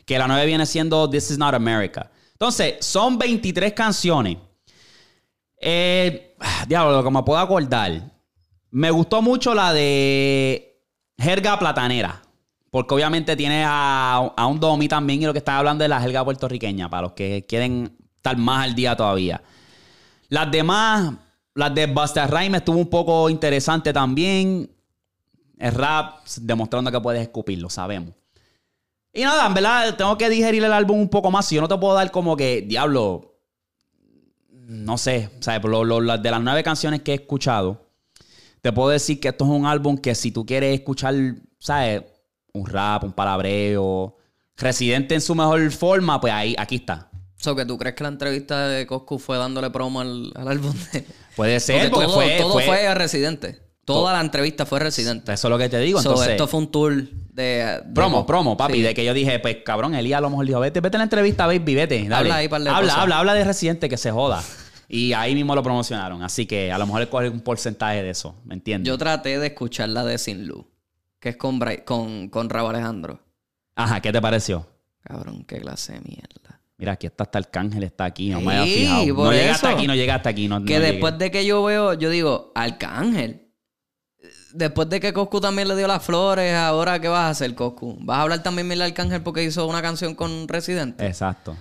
Que 0.06 0.20
la 0.20 0.28
9 0.28 0.46
viene 0.46 0.66
siendo 0.66 1.10
This 1.10 1.32
is 1.32 1.38
not 1.38 1.54
America. 1.54 2.12
Entonces, 2.34 2.76
son 2.82 3.18
23 3.18 3.74
canciones. 3.74 4.38
Eh, 5.58 6.36
diablo, 6.68 6.98
lo 6.98 7.04
que 7.04 7.12
me 7.12 7.24
puedo 7.24 7.40
acordar. 7.40 8.02
Me 8.72 8.92
gustó 8.92 9.22
mucho 9.22 9.54
la 9.54 9.74
de 9.74 10.84
Jerga 11.18 11.58
Platanera. 11.58 12.22
Porque 12.72 12.94
obviamente 12.96 13.36
tiene 13.36 13.66
a, 13.66 14.16
a 14.36 14.48
un 14.48 14.60
Domi 14.60 14.88
también 14.88 15.22
y 15.22 15.26
lo 15.26 15.34
que 15.34 15.40
estaba 15.40 15.60
hablando 15.60 15.84
de 15.84 15.90
la 15.90 16.00
jerga 16.00 16.24
puertorriqueña, 16.24 16.90
para 16.90 17.02
los 17.02 17.12
que 17.12 17.46
quieren 17.46 17.98
estar 18.16 18.38
más 18.38 18.64
al 18.64 18.76
día 18.76 18.96
todavía. 18.96 19.42
Las 20.30 20.50
demás, 20.50 21.14
las 21.54 21.76
de 21.76 21.88
Busta 21.88 22.28
Rhymes 22.28 22.60
estuvo 22.60 22.78
un 22.78 22.90
poco 22.90 23.30
interesante 23.30 23.92
también. 23.92 24.72
El 25.58 25.74
rap 25.74 26.26
demostrando 26.38 26.90
que 26.90 27.02
puedes 27.02 27.22
escupirlo, 27.22 27.70
sabemos. 27.70 28.21
Y 29.14 29.22
nada, 29.24 29.46
en 29.48 29.54
verdad, 29.54 29.96
tengo 29.98 30.18
que 30.18 30.30
digerir 30.30 30.64
el 30.64 30.72
álbum 30.72 31.00
un 31.00 31.10
poco 31.10 31.30
más. 31.32 31.46
Si 31.46 31.56
yo 31.56 31.62
no 31.62 31.68
te 31.68 31.78
puedo 31.78 31.94
dar 31.94 32.10
como 32.12 32.38
que, 32.38 32.62
diablo, 32.62 33.36
no 34.52 34.98
sé, 34.98 35.30
¿sabes? 35.42 35.64
Lo- 35.70 35.84
lo- 35.84 36.18
de 36.18 36.32
las 36.32 36.42
nueve 36.42 36.64
canciones 36.64 37.02
que 37.02 37.12
he 37.12 37.16
escuchado, 37.16 37.90
te 38.62 38.72
puedo 38.72 38.90
decir 38.90 39.20
que 39.20 39.30
esto 39.30 39.44
es 39.46 39.50
un 39.52 39.66
álbum 39.66 39.98
que 39.98 40.16
si 40.16 40.32
tú 40.32 40.46
quieres 40.46 40.74
escuchar, 40.80 41.14
¿sabes? 41.60 42.04
Un 42.54 42.66
rap, 42.68 43.04
un 43.04 43.12
palabreo, 43.14 44.16
residente 44.56 45.16
en 45.16 45.22
su 45.22 45.36
mejor 45.36 45.70
forma, 45.72 46.20
pues 46.22 46.32
ahí, 46.34 46.56
aquí 46.58 46.76
está. 46.76 47.10
So, 47.38 47.56
que 47.56 47.66
tú 47.66 47.78
crees 47.78 47.96
que 47.96 48.04
la 48.04 48.10
entrevista 48.10 48.68
de 48.68 48.86
Coscu 48.86 49.18
fue 49.18 49.38
dándole 49.38 49.72
promo 49.72 50.00
al, 50.02 50.32
al 50.36 50.48
álbum 50.48 50.74
de... 50.94 51.06
Puede 51.36 51.60
ser, 51.60 51.90
Porque 51.90 52.06
porque, 52.06 52.06
todo, 52.06 52.16
fue, 52.16 52.38
todo 52.38 52.54
fue- 52.54 52.66
fue 52.66 52.88
a 52.88 52.94
Residente. 52.94 53.60
Toda 53.86 54.14
la 54.14 54.22
entrevista 54.22 54.66
fue 54.66 54.80
Residente. 54.80 55.34
Eso 55.34 55.48
es 55.48 55.50
lo 55.50 55.58
que 55.58 55.68
te 55.68 55.80
digo. 55.80 56.02
So, 56.02 56.10
Entonces, 56.10 56.32
esto 56.34 56.48
fue 56.48 56.60
un 56.60 56.72
tour 56.72 56.94
de... 56.94 57.44
de 57.44 57.82
promo, 57.94 58.26
promo, 58.26 58.56
papi. 58.56 58.76
Sí. 58.76 58.82
De 58.82 58.94
que 58.94 59.04
yo 59.04 59.14
dije, 59.14 59.40
pues 59.40 59.58
cabrón, 59.66 59.96
Elías 59.96 60.20
a 60.20 60.22
lo 60.22 60.30
mejor 60.30 60.46
dijo, 60.46 60.60
vete, 60.60 60.80
vete 60.82 60.98
a 60.98 61.00
la 61.00 61.04
entrevista, 61.06 61.48
baby, 61.48 61.76
vete. 61.76 62.00
Dale. 62.04 62.16
Habla 62.16 62.36
ahí, 62.36 62.48
par 62.48 62.62
de 62.62 62.70
habla, 62.70 62.82
cosas. 62.82 62.98
habla, 62.98 63.20
habla 63.20 63.34
de 63.34 63.44
Residente 63.44 63.90
que 63.90 63.98
se 63.98 64.12
joda. 64.12 64.44
Y 64.88 65.14
ahí 65.14 65.34
mismo 65.36 65.56
lo 65.56 65.64
promocionaron. 65.64 66.22
Así 66.22 66.46
que 66.46 66.72
a 66.72 66.78
lo 66.78 66.86
mejor 66.86 67.08
coge 67.10 67.30
un 67.30 67.42
porcentaje 67.42 68.04
de 68.04 68.10
eso. 68.12 68.36
¿Me 68.46 68.54
entiendes? 68.56 68.88
Yo 68.88 68.98
traté 68.98 69.40
de 69.40 69.48
escuchar 69.48 69.90
la 69.90 70.04
de 70.06 70.18
Sin 70.18 70.46
Luz, 70.48 70.66
que 71.20 71.30
es 71.30 71.38
con, 71.38 71.60
Bra- 71.60 71.84
con, 71.84 72.30
con 72.30 72.50
Rabo 72.50 72.70
Alejandro. 72.70 73.20
Ajá, 73.76 74.00
¿qué 74.02 74.12
te 74.12 74.22
pareció? 74.22 74.68
Cabrón, 75.02 75.44
qué 75.46 75.60
clase 75.60 75.94
de 75.94 76.02
mierda. 76.02 76.62
Mira, 76.78 76.94
aquí 76.94 77.08
está 77.08 77.24
hasta 77.24 77.38
Arcángel, 77.40 77.84
está 77.84 78.06
aquí. 78.06 78.30
No 78.30 78.42
me 78.42 78.58
había 78.58 78.74
fijado. 78.76 79.06
No 79.26 79.32
llega 79.32 79.54
hasta 79.54 79.70
aquí, 79.70 79.88
no 79.88 79.96
llega 79.96 80.16
hasta 80.16 80.30
aquí. 80.30 80.48
No, 80.48 80.64
Que 80.66 80.76
no 80.76 80.80
después 80.82 81.14
llegué. 81.14 81.26
de 81.26 81.32
que 81.32 81.46
yo 81.46 81.64
veo, 81.64 81.94
yo 81.94 82.10
digo, 82.10 82.52
Arcángel. 82.56 83.48
Después 84.54 84.90
de 84.90 85.00
que 85.00 85.14
Coscu 85.14 85.40
también 85.40 85.68
le 85.68 85.76
dio 85.76 85.88
las 85.88 86.04
flores, 86.04 86.54
ahora 86.56 87.00
¿qué 87.00 87.08
vas 87.08 87.22
a 87.26 87.30
hacer, 87.30 87.56
Coscu? 87.56 87.98
¿Vas 88.02 88.18
a 88.18 88.22
hablar 88.24 88.44
también 88.44 88.68
mil 88.68 88.82
Arcángel 88.82 89.22
porque 89.22 89.44
hizo 89.44 89.66
una 89.68 89.82
canción 89.82 90.16
con 90.16 90.48
Residente? 90.48 91.06
Exacto. 91.06 91.56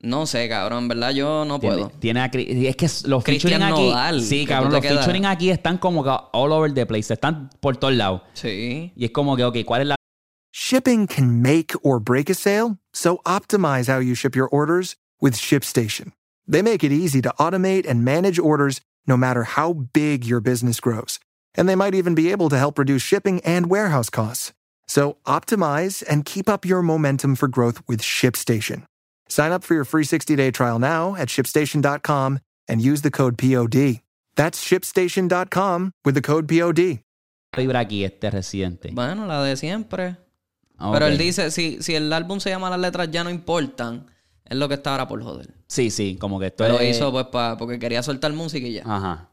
No 0.00 0.26
sé, 0.26 0.48
cabrón, 0.48 0.84
en 0.84 0.88
verdad 0.88 1.10
yo 1.10 1.44
no 1.44 1.58
Tiene, 1.58 1.74
puedo. 1.76 1.90
tiene 1.98 2.20
a 2.20 2.26
es 2.26 2.76
que 2.76 2.88
los 3.08 3.24
Christian 3.24 3.60
featuring 3.60 3.62
aquí. 3.62 3.88
Nodal, 3.90 4.22
sí, 4.22 4.46
cabrón, 4.46 4.72
los 4.72 4.80
quedas- 4.80 4.98
featuring 5.04 5.26
aquí 5.26 5.50
están 5.50 5.78
como 5.78 6.04
que 6.04 6.10
all 6.32 6.52
over 6.52 6.72
the 6.72 6.86
place. 6.86 7.12
Están 7.12 7.50
por 7.60 7.76
todos 7.76 7.94
lados. 7.94 8.22
Sí. 8.34 8.92
Y 8.94 9.04
es 9.06 9.10
como 9.10 9.36
que, 9.36 9.44
ok, 9.44 9.56
¿cuál 9.64 9.82
es 9.82 9.88
la 9.88 9.94
Shipping 10.52 11.06
can 11.06 11.40
make 11.42 11.74
or 11.82 12.00
break 12.00 12.30
a 12.30 12.34
sale, 12.34 12.78
so 12.92 13.20
optimize 13.24 13.88
how 13.92 14.00
you 14.00 14.14
ship 14.14 14.34
your 14.34 14.48
orders 14.50 14.96
with 15.20 15.34
ShipStation. 15.34 16.12
They 16.50 16.62
make 16.62 16.84
it 16.86 16.92
easy 16.92 17.20
to 17.22 17.30
automate 17.38 17.88
and 17.88 18.02
manage 18.02 18.38
orders 18.40 18.80
no 19.06 19.16
matter 19.16 19.44
how 19.56 19.74
big 19.92 20.24
your 20.24 20.40
business 20.40 20.80
grows. 20.80 21.18
And 21.58 21.68
they 21.68 21.74
might 21.74 21.94
even 21.94 22.14
be 22.14 22.30
able 22.32 22.48
to 22.50 22.56
help 22.56 22.78
reduce 22.78 23.02
shipping 23.02 23.40
and 23.44 23.66
warehouse 23.68 24.08
costs. 24.08 24.52
So 24.86 25.16
optimize 25.26 26.02
and 26.08 26.24
keep 26.24 26.48
up 26.48 26.64
your 26.64 26.82
momentum 26.82 27.34
for 27.34 27.48
growth 27.48 27.82
with 27.88 28.00
ShipStation. 28.00 28.84
Sign 29.28 29.52
up 29.52 29.64
for 29.64 29.74
your 29.74 29.84
free 29.84 30.04
60-day 30.04 30.52
trial 30.52 30.78
now 30.78 31.14
at 31.16 31.28
shipstation.com 31.28 32.38
and 32.68 32.80
use 32.80 33.02
the 33.02 33.10
code 33.10 33.36
POD. 33.36 34.00
That's 34.36 34.58
shipstation.com 34.64 35.92
with 36.04 36.14
the 36.14 36.22
code 36.22 36.46
POD. 36.48 37.02
vibra 37.56 37.80
aquí 37.80 38.04
este 38.04 38.30
residente. 38.30 38.90
Bueno, 38.92 39.26
la 39.26 39.42
de 39.42 39.56
siempre. 39.56 40.16
Ah, 40.78 40.90
Pero 40.92 41.06
él 41.06 41.18
dice, 41.18 41.50
si, 41.50 41.82
si 41.82 41.94
el 41.96 42.12
álbum 42.12 42.38
se 42.40 42.50
llama 42.50 42.70
Las 42.70 42.78
letras 42.78 43.10
ya 43.10 43.24
no 43.24 43.30
importan, 43.30 44.06
es 44.44 44.56
lo 44.56 44.68
que 44.68 44.74
está 44.74 44.92
ahora 44.92 45.08
por 45.08 45.20
joder. 45.22 45.54
Sí, 45.66 45.90
sí, 45.90 46.16
como 46.20 46.38
que 46.38 46.46
esto 46.46 46.62
Pero 46.64 46.78
es- 46.78 46.96
hizo 46.96 47.10
pues 47.10 47.26
pa, 47.26 47.56
porque 47.58 47.78
quería 47.80 48.02
soltar 48.02 48.32
música 48.32 48.66
y 48.66 48.74
ya. 48.74 48.82
Ajá. 48.86 49.27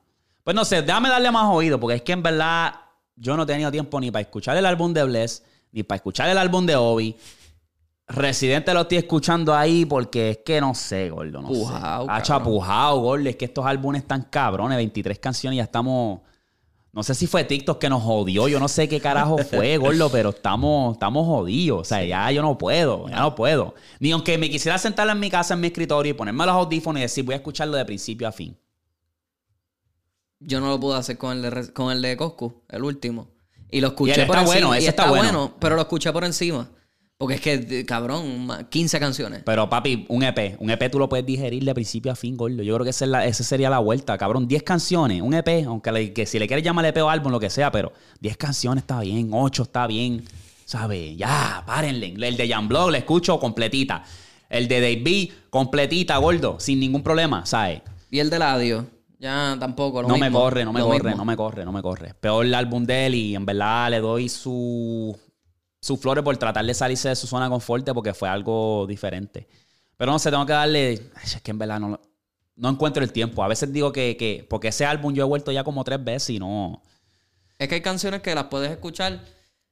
Pues 0.45 0.53
no 0.53 0.63
sé, 0.63 0.83
déjame 0.83 1.09
darle 1.09 1.31
más 1.31 1.51
oído, 1.51 1.79
porque 1.79 1.95
es 1.95 2.01
que 2.03 2.11
en 2.11 2.21
verdad 2.21 2.75
yo 3.15 3.35
no 3.35 3.43
he 3.43 3.45
tenido 3.47 3.71
tiempo 3.71 3.99
ni 3.99 4.11
para 4.11 4.21
escuchar 4.21 4.55
el 4.55 4.67
álbum 4.67 4.93
de 4.93 5.03
Bless, 5.03 5.43
ni 5.71 5.81
para 5.81 5.95
escuchar 5.95 6.29
el 6.29 6.37
álbum 6.37 6.67
de 6.67 6.75
Obi. 6.75 7.17
Residente 8.07 8.71
lo 8.71 8.81
estoy 8.81 8.99
escuchando 8.99 9.55
ahí 9.55 9.85
porque 9.85 10.29
es 10.29 10.37
que 10.45 10.61
no 10.61 10.75
sé, 10.75 11.09
gordo, 11.09 11.41
no 11.41 11.47
Pujao, 11.47 12.05
sé. 12.05 12.11
Ha 12.11 12.21
chapujado, 12.21 12.99
gordo. 12.99 13.27
Es 13.27 13.37
que 13.37 13.45
estos 13.45 13.65
álbumes 13.65 14.03
están 14.03 14.27
cabrones, 14.29 14.77
23 14.77 15.17
canciones 15.17 15.55
y 15.55 15.57
ya 15.57 15.63
estamos... 15.63 16.19
No 16.93 17.01
sé 17.01 17.15
si 17.15 17.25
fue 17.25 17.43
TikTok 17.43 17.79
que 17.79 17.89
nos 17.89 18.03
jodió, 18.03 18.47
yo 18.47 18.59
no 18.59 18.67
sé 18.67 18.87
qué 18.87 19.01
carajo 19.01 19.39
fue, 19.39 19.77
gordo, 19.79 20.11
pero 20.11 20.29
estamos, 20.29 20.93
estamos 20.93 21.25
jodidos. 21.25 21.81
O 21.81 21.83
sea, 21.83 22.05
ya 22.05 22.29
yo 22.29 22.43
no 22.43 22.55
puedo, 22.55 23.09
ya 23.09 23.19
no 23.21 23.33
puedo. 23.33 23.73
Ni 23.99 24.11
aunque 24.11 24.37
me 24.37 24.47
quisiera 24.47 24.77
sentar 24.77 25.09
en 25.09 25.19
mi 25.19 25.31
casa, 25.31 25.55
en 25.55 25.61
mi 25.61 25.67
escritorio 25.67 26.11
y 26.11 26.13
ponerme 26.13 26.45
los 26.45 26.53
audífonos 26.53 26.99
y 26.99 27.01
decir, 27.01 27.25
voy 27.25 27.33
a 27.33 27.37
escucharlo 27.37 27.75
de 27.75 27.83
principio 27.83 28.27
a 28.27 28.31
fin. 28.31 28.55
Yo 30.39 30.59
no 30.59 30.67
lo 30.67 30.79
pude 30.79 30.97
hacer 30.97 31.17
con 31.17 31.37
el 31.37 31.41
de, 31.41 31.73
con 31.73 31.91
el 31.91 32.01
de 32.01 32.17
Coscu, 32.17 32.63
el 32.69 32.83
último. 32.83 33.29
Y 33.71 33.81
lo 33.81 33.87
escuché 33.89 34.13
Y 34.17 34.21
él 34.21 34.27
por 34.27 34.37
está 34.37 34.41
encima. 34.51 34.67
bueno, 34.69 34.81
y 34.83 34.87
está 34.87 35.09
bueno. 35.09 35.55
pero 35.59 35.75
lo 35.75 35.81
escuché 35.81 36.11
por 36.11 36.23
encima. 36.23 36.69
Porque 37.17 37.35
es 37.35 37.41
que, 37.41 37.85
cabrón, 37.85 38.45
ma- 38.45 38.67
15 38.69 38.99
canciones. 38.99 39.41
Pero 39.45 39.69
papi, 39.69 40.05
un 40.09 40.21
EP. 40.23 40.57
Un 40.59 40.69
EP 40.69 40.89
tú 40.91 40.99
lo 40.99 41.07
puedes 41.07 41.25
digerir 41.25 41.63
de 41.63 41.73
principio 41.73 42.11
a 42.11 42.15
fin, 42.15 42.35
gordo. 42.35 42.61
Yo 42.61 42.73
creo 42.75 42.83
que 42.83 42.89
esa, 42.89 43.05
es 43.05 43.11
la- 43.11 43.25
esa 43.25 43.43
sería 43.45 43.69
la 43.69 43.79
vuelta, 43.79 44.17
cabrón. 44.17 44.47
10 44.49 44.63
canciones, 44.63 45.21
un 45.21 45.33
EP, 45.33 45.63
aunque 45.65 45.91
le- 45.93 46.11
que 46.13 46.25
si 46.25 46.37
le 46.39 46.45
quieres 46.47 46.63
llamar 46.65 46.85
EP 46.85 47.01
o 47.01 47.09
álbum, 47.09 47.31
lo 47.31 47.39
que 47.39 47.49
sea, 47.49 47.71
pero 47.71 47.93
10 48.19 48.35
canciones 48.35 48.81
está 48.83 48.99
bien, 48.99 49.29
8 49.31 49.63
está 49.63 49.87
bien. 49.87 50.25
¿Sabes? 50.65 51.15
Ya, 51.15 51.63
párenle. 51.65 52.15
El 52.19 52.35
de 52.37 52.49
Jan 52.49 52.67
Blog 52.67 52.91
le 52.91 52.97
escucho 52.97 53.39
completita. 53.39 54.03
El 54.49 54.67
de 54.67 54.81
Dave 54.81 55.01
B, 55.01 55.31
completita, 55.49 56.17
gordo, 56.17 56.59
sin 56.59 56.79
ningún 56.81 57.01
problema, 57.01 57.45
¿sabes? 57.45 57.81
Y 58.11 58.19
el 58.19 58.29
de 58.29 58.39
Ladio, 58.39 58.87
ya 59.19 59.55
tampoco. 59.59 60.01
Lo 60.01 60.07
no 60.07 60.17
me 60.17 60.31
corre, 60.31 60.65
no 60.65 60.73
me 60.73 60.81
corre, 60.81 61.09
mismo. 61.09 61.17
no 61.17 61.25
me 61.25 61.37
corre, 61.37 61.65
no 61.65 61.71
me 61.71 61.81
corre. 61.81 62.13
Peor 62.13 62.45
el 62.45 62.53
álbum 62.53 62.85
de 62.85 63.07
él 63.07 63.15
y 63.15 63.35
en 63.35 63.45
verdad 63.45 63.89
le 63.89 63.99
doy 63.99 64.29
su, 64.29 65.17
su 65.81 65.97
flores 65.97 66.23
por 66.23 66.35
tratar 66.37 66.65
de 66.65 66.73
salirse 66.73 67.09
de 67.09 67.15
su 67.15 67.27
zona 67.27 67.45
de 67.45 67.51
confort 67.51 67.89
porque 67.93 68.13
fue 68.13 68.29
algo 68.29 68.85
diferente. 68.87 69.47
Pero 69.97 70.11
no 70.11 70.19
sé, 70.19 70.29
tengo 70.29 70.45
que 70.45 70.53
darle... 70.53 70.93
Es 71.23 71.41
que 71.41 71.51
en 71.51 71.57
verdad 71.57 71.79
no, 71.79 71.99
no 72.55 72.69
encuentro 72.69 73.03
el 73.03 73.11
tiempo. 73.11 73.43
A 73.43 73.47
veces 73.47 73.71
digo 73.71 73.91
que, 73.91 74.17
que... 74.17 74.45
Porque 74.49 74.69
ese 74.69 74.85
álbum 74.85 75.13
yo 75.13 75.23
he 75.23 75.27
vuelto 75.27 75.51
ya 75.51 75.63
como 75.63 75.83
tres 75.83 76.03
veces 76.03 76.31
y 76.31 76.39
no... 76.39 76.81
Es 77.57 77.69
que 77.69 77.75
hay 77.75 77.81
canciones 77.81 78.21
que 78.21 78.35
las 78.35 78.45
puedes 78.45 78.69
escuchar 78.69 79.23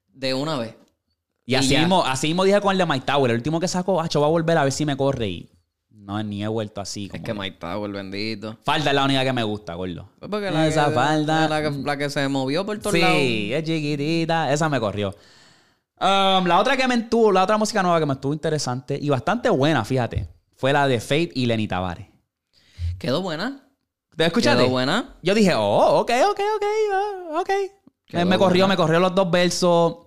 de 0.07 0.33
una 0.33 0.57
vez. 0.57 0.75
Y, 1.45 1.53
Y 1.53 1.55
así, 1.55 1.75
mismo, 1.75 2.05
así 2.05 2.27
mismo 2.27 2.45
dije 2.45 2.61
con 2.61 2.71
el 2.71 2.77
de 2.77 2.85
Mike 2.85 3.05
Tower. 3.05 3.31
El 3.31 3.37
último 3.37 3.59
que 3.59 3.67
sacó, 3.67 3.99
ah, 3.99 4.07
yo 4.07 4.21
voy 4.21 4.27
a 4.27 4.31
volver 4.31 4.57
a 4.57 4.63
ver 4.63 4.71
si 4.71 4.85
me 4.85 4.95
corre 4.95 5.27
y... 5.27 5.49
No, 5.93 6.21
ni 6.21 6.43
he 6.43 6.47
vuelto 6.47 6.81
así. 6.81 7.05
Es 7.05 7.11
como 7.11 7.23
que 7.23 7.31
que- 7.31 7.39
Mike 7.39 7.57
Tower, 7.59 7.91
bendito. 7.91 8.57
Falda 8.63 8.89
es 8.89 8.95
la 8.95 9.05
única 9.05 9.23
que 9.23 9.31
me 9.31 9.43
gusta, 9.43 9.75
gordo. 9.75 10.09
Pues 10.19 10.29
porque 10.29 10.51
la, 10.51 10.67
Esa 10.67 10.87
que, 10.87 10.91
falda... 10.91 11.47
La 11.47 11.61
que, 11.61 11.71
la 11.71 11.97
que 11.97 12.09
se 12.09 12.27
movió 12.27 12.65
por 12.65 12.77
todos 12.79 12.97
lados. 12.99 13.17
Sí, 13.17 13.53
es 13.53 13.63
chiquitita. 13.63 14.51
Esa 14.51 14.67
me 14.67 14.79
corrió. 14.79 15.15
Um, 15.99 16.45
la 16.45 16.59
otra 16.59 16.75
que 16.75 16.85
me 16.87 16.95
estuvo, 16.95 17.31
la 17.31 17.43
otra 17.43 17.57
música 17.57 17.81
nueva 17.81 17.99
que 17.99 18.05
me 18.05 18.13
estuvo 18.13 18.33
interesante 18.33 18.99
y 19.01 19.07
bastante 19.07 19.49
buena, 19.49 19.85
fíjate, 19.85 20.27
fue 20.57 20.73
la 20.73 20.85
de 20.87 20.99
Fate 20.99 21.31
y 21.35 21.45
Lenny 21.45 21.67
Tavares. 21.67 22.07
Quedó 22.99 23.21
buena. 23.21 23.69
¿Te 24.17 24.25
escuchaste? 24.25 24.63
Quedó 24.63 24.71
buena. 24.71 25.15
Yo 25.21 25.33
dije, 25.33 25.53
oh, 25.55 25.99
ok, 26.01 26.11
ok, 26.29 26.39
ok, 26.55 26.65
ah, 26.93 27.39
ok. 27.39 27.49
Me 28.25 28.37
corrió, 28.37 28.65
buena. 28.65 28.67
me 28.67 28.75
corrió 28.75 28.99
los 28.99 29.15
dos 29.15 29.31
versos. 29.31 29.97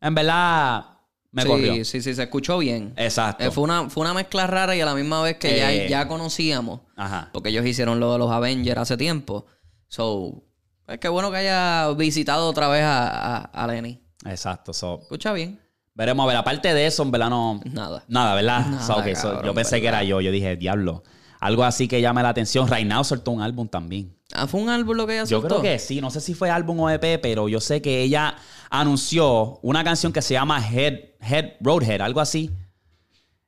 En 0.00 0.14
verdad, 0.14 0.89
me 1.32 1.42
sí, 1.42 1.48
corrió. 1.48 1.84
sí, 1.84 2.00
sí, 2.02 2.14
se 2.14 2.22
escuchó 2.22 2.58
bien. 2.58 2.92
Exacto. 2.96 3.44
Eh, 3.44 3.50
fue, 3.50 3.64
una, 3.64 3.88
fue 3.90 4.02
una 4.02 4.14
mezcla 4.14 4.46
rara 4.46 4.74
y 4.74 4.80
a 4.80 4.84
la 4.86 4.94
misma 4.94 5.22
vez 5.22 5.36
que 5.38 5.56
Eh. 5.56 5.88
ya, 5.88 6.02
ya 6.02 6.08
conocíamos. 6.08 6.80
Ajá. 6.96 7.30
Porque 7.32 7.50
ellos 7.50 7.64
hicieron 7.66 8.00
lo 8.00 8.12
de 8.12 8.18
los 8.18 8.30
Avengers 8.30 8.78
hace 8.78 8.96
tiempo. 8.96 9.46
So, 9.88 10.44
es 10.88 10.98
que 10.98 11.08
bueno 11.08 11.30
que 11.30 11.38
haya 11.38 11.88
visitado 11.96 12.48
otra 12.48 12.68
vez 12.68 12.82
a, 12.82 13.08
a, 13.08 13.38
a 13.44 13.66
Lenny. 13.66 14.02
Exacto. 14.24 14.72
so, 14.72 15.00
Escucha 15.02 15.32
bien. 15.32 15.60
veremos 15.94 16.24
a 16.24 16.26
ver. 16.28 16.36
Aparte 16.36 16.74
de 16.74 16.86
eso, 16.86 17.02
en 17.02 17.10
verdad 17.10 17.30
no. 17.30 17.60
Nada. 17.64 18.04
Nada, 18.08 18.34
¿verdad? 18.34 18.66
Nada, 18.66 19.14
So, 19.14 19.42
yo 19.42 19.54
pensé 19.54 19.80
que 19.80 19.86
era 19.88 20.02
yo. 20.04 20.20
Yo 20.20 20.30
dije, 20.30 20.56
diablo. 20.56 21.02
Algo 21.40 21.64
así 21.64 21.88
que 21.88 22.00
llame 22.00 22.22
la 22.22 22.28
atención. 22.28 22.68
Right 22.70 22.86
Now 22.86 23.02
soltó 23.02 23.30
un 23.30 23.40
álbum 23.40 23.66
también. 23.66 24.14
Ah, 24.32 24.46
fue 24.46 24.60
un 24.60 24.68
álbum 24.68 24.96
lo 24.96 25.06
que 25.06 25.14
ella 25.14 25.24
Yo 25.24 25.40
soltó. 25.40 25.60
creo 25.60 25.62
que 25.62 25.78
sí, 25.78 26.00
no 26.00 26.10
sé 26.10 26.20
si 26.20 26.34
fue 26.34 26.50
álbum 26.50 26.78
o 26.80 26.90
EP, 26.90 27.20
pero 27.20 27.48
yo 27.48 27.60
sé 27.60 27.82
que 27.82 28.02
ella 28.02 28.36
anunció 28.68 29.58
una 29.62 29.82
canción 29.82 30.12
que 30.12 30.22
se 30.22 30.34
llama 30.34 30.64
Head, 30.64 31.00
Head 31.20 31.52
Roadhead, 31.60 32.00
algo 32.02 32.20
así. 32.20 32.50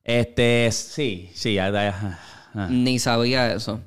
Este, 0.03 0.70
sí, 0.72 1.30
sí. 1.34 1.59
ah, 1.59 1.70
ah, 1.74 2.18
ah. 2.55 2.68
Ni 2.70 2.99
sabía 2.99 3.53
eso. 3.53 3.80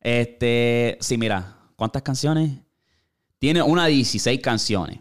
Este, 0.00 0.98
sí, 1.00 1.18
mira, 1.18 1.56
¿cuántas 1.74 2.02
canciones? 2.02 2.52
Tiene 3.38 3.62
una 3.62 3.86
de 3.86 3.92
16 3.92 4.40
canciones. 4.40 5.00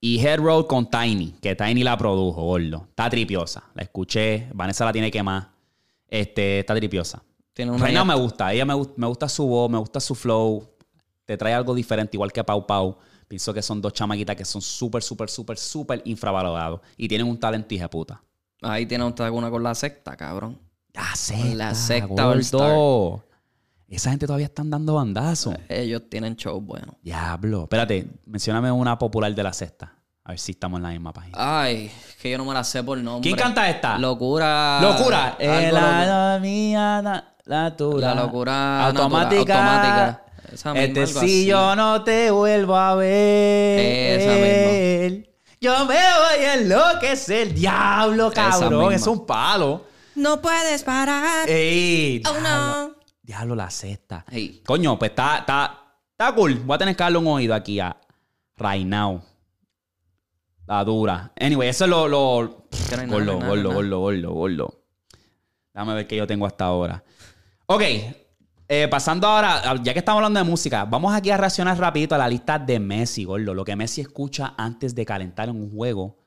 Y 0.00 0.18
Head 0.24 0.38
Road 0.38 0.66
con 0.66 0.88
Tiny, 0.88 1.34
que 1.42 1.54
Tiny 1.54 1.82
la 1.84 1.98
produjo, 1.98 2.42
gordo. 2.42 2.86
Está 2.88 3.10
tripiosa. 3.10 3.64
La 3.74 3.82
escuché, 3.82 4.48
Vanessa 4.54 4.86
la 4.86 4.92
tiene 4.92 5.10
que 5.10 5.22
más. 5.22 5.48
Este, 6.08 6.60
está 6.60 6.74
tripiosa. 6.74 7.22
Tiene 7.60 7.72
una 7.72 7.84
Reina 7.84 8.06
me 8.06 8.14
gusta, 8.14 8.54
ella 8.54 8.64
me, 8.64 8.74
me 8.96 9.06
gusta 9.06 9.28
su 9.28 9.46
voz, 9.46 9.70
me 9.70 9.76
gusta 9.76 10.00
su 10.00 10.14
flow, 10.14 10.66
te 11.26 11.36
trae 11.36 11.52
algo 11.52 11.74
diferente, 11.74 12.16
igual 12.16 12.32
que 12.32 12.42
Pau 12.42 12.66
Pau. 12.66 12.96
Pienso 13.28 13.52
que 13.52 13.60
son 13.60 13.82
dos 13.82 13.92
chamaquitas 13.92 14.34
que 14.34 14.46
son 14.46 14.62
súper, 14.62 15.02
súper, 15.02 15.28
súper, 15.28 15.58
súper 15.58 16.00
infravalorados 16.06 16.80
y 16.96 17.06
tienen 17.06 17.26
un 17.26 17.38
talento 17.38 17.74
hija 17.74 17.90
puta. 17.90 18.22
Ahí 18.62 18.86
tiene 18.86 19.04
otra 19.04 19.30
una 19.30 19.50
con 19.50 19.62
la 19.62 19.74
secta, 19.74 20.16
cabrón. 20.16 20.58
La 20.94 21.14
secta, 21.14 21.54
La 21.54 21.74
secta 21.74 22.24
gordo. 22.24 23.24
Esa 23.90 24.08
gente 24.08 24.26
todavía 24.26 24.46
están 24.46 24.70
dando 24.70 24.94
bandazos. 24.94 25.54
Ellos 25.68 26.04
tienen 26.08 26.36
show 26.36 26.58
bueno. 26.62 26.96
Diablo. 27.02 27.64
Espérate, 27.64 28.08
mencióname 28.24 28.72
una 28.72 28.98
popular 28.98 29.34
de 29.34 29.42
la 29.42 29.52
sexta. 29.52 30.00
A 30.24 30.30
ver 30.30 30.38
si 30.38 30.52
estamos 30.52 30.78
en 30.78 30.84
la 30.84 30.90
misma 30.90 31.12
página. 31.12 31.36
Ay, 31.38 31.90
que 32.22 32.30
yo 32.30 32.38
no 32.38 32.44
me 32.44 32.54
la 32.54 32.64
sé 32.64 32.82
por 32.82 32.96
nombre. 32.96 33.22
¿Quién 33.22 33.36
canta 33.36 33.68
esta? 33.68 33.98
Locura. 33.98 34.78
Locura. 34.80 35.36
Eh, 35.38 35.70
la, 35.72 36.38
mía, 36.40 37.00
la, 37.02 37.34
La 37.50 38.14
locura 38.14 38.86
automática. 38.86 39.54
natura- 39.54 39.74
automática. 39.74 40.24
Esa 40.52 40.72
misma, 40.72 40.84
este 40.86 41.00
algo 41.00 41.20
si 41.20 41.26
así. 41.26 41.46
yo 41.46 41.76
no 41.76 42.02
te 42.04 42.30
vuelvo 42.30 42.76
a 42.76 42.94
ver. 42.96 44.20
Esa 44.20 45.26
Yo 45.60 45.78
me 45.86 45.94
voy 45.94 46.44
a 46.44 46.54
enloquecer. 46.54 47.52
Diablo, 47.54 48.30
cabrón. 48.32 48.78
misma. 48.80 48.94
Es 48.94 49.06
un 49.06 49.26
palo. 49.26 49.84
No 50.16 50.40
puedes 50.40 50.82
parar. 50.82 51.48
Ey, 51.48 52.22
Oh, 52.26 52.32
diablo, 52.32 52.48
no. 52.48 52.94
diablo, 53.22 53.54
la 53.54 53.70
sexta. 53.70 54.24
Ey. 54.30 54.62
Coño, 54.66 54.98
pues 54.98 55.10
está, 55.10 55.38
está, 55.38 55.78
está 56.10 56.34
cool. 56.34 56.54
Voy 56.64 56.74
a 56.74 56.78
tener 56.78 56.96
que 56.96 57.02
darle 57.02 57.18
un 57.18 57.26
oído 57.28 57.54
aquí 57.54 57.78
a 57.78 57.96
Right 58.56 58.86
Now. 58.86 59.22
La 60.66 60.84
dura. 60.84 61.32
Anyway, 61.40 61.68
eso 61.68 61.84
es 61.84 61.90
lo. 61.90 62.08
lo... 62.08 62.66
Gordo, 63.08 63.38
gordo, 63.40 63.72
gordo, 63.72 63.98
gordo, 64.00 64.30
gordo. 64.32 64.74
Déjame 65.74 65.94
ver 65.94 66.06
qué 66.06 66.16
yo 66.16 66.26
tengo 66.26 66.46
hasta 66.46 66.64
ahora. 66.64 67.02
Ok. 67.72 67.82
eh, 68.66 68.88
pasando 68.88 69.28
ahora, 69.28 69.76
ya 69.80 69.92
que 69.92 70.00
estamos 70.00 70.18
hablando 70.18 70.40
de 70.40 70.44
música, 70.44 70.84
vamos 70.84 71.14
aquí 71.14 71.30
a 71.30 71.36
reaccionar 71.36 71.78
rapidito 71.78 72.16
a 72.16 72.18
la 72.18 72.28
lista 72.28 72.58
de 72.58 72.80
Messi, 72.80 73.22
gordo. 73.22 73.54
Lo 73.54 73.64
que 73.64 73.76
Messi 73.76 74.00
escucha 74.00 74.54
antes 74.56 74.92
de 74.92 75.04
calentar 75.04 75.48
en 75.48 75.54
un 75.54 75.70
juego 75.70 76.18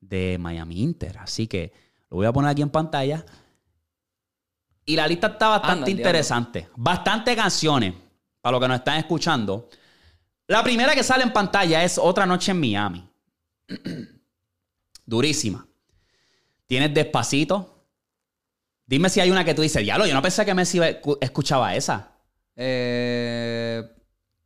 de 0.00 0.36
Miami 0.38 0.80
Inter. 0.80 1.18
Así 1.18 1.48
que 1.48 1.72
lo 2.08 2.18
voy 2.18 2.26
a 2.26 2.32
poner 2.32 2.52
aquí 2.52 2.62
en 2.62 2.70
pantalla. 2.70 3.26
Y 4.84 4.94
la 4.94 5.08
lista 5.08 5.26
está 5.26 5.48
bastante 5.48 5.72
Anda, 5.72 5.86
el 5.88 5.96
diablo. 5.96 6.08
interesante. 6.08 6.68
Bastante 6.76 7.34
canciones 7.34 7.94
para 8.40 8.52
los 8.52 8.60
que 8.60 8.68
nos 8.68 8.78
están 8.78 8.98
escuchando. 8.98 9.68
La 10.46 10.62
primera 10.62 10.94
que 10.94 11.02
sale 11.02 11.24
en 11.24 11.32
pantalla 11.32 11.82
es 11.82 11.98
Otra 11.98 12.26
Noche 12.26 12.52
en 12.52 12.60
Miami. 12.60 13.08
Durísima. 15.04 15.66
Tienes 16.66 16.94
Despacito. 16.94 17.71
Dime 18.92 19.08
si 19.08 19.20
hay 19.20 19.30
una 19.30 19.42
que 19.42 19.54
tú 19.54 19.62
dices, 19.62 19.82
diablo, 19.82 20.04
yo 20.06 20.12
no 20.12 20.20
pensé 20.20 20.44
que 20.44 20.52
Messi 20.54 20.78
escu- 20.78 21.16
escuchaba 21.20 21.74
esa. 21.74 22.10
Eh, 22.56 23.82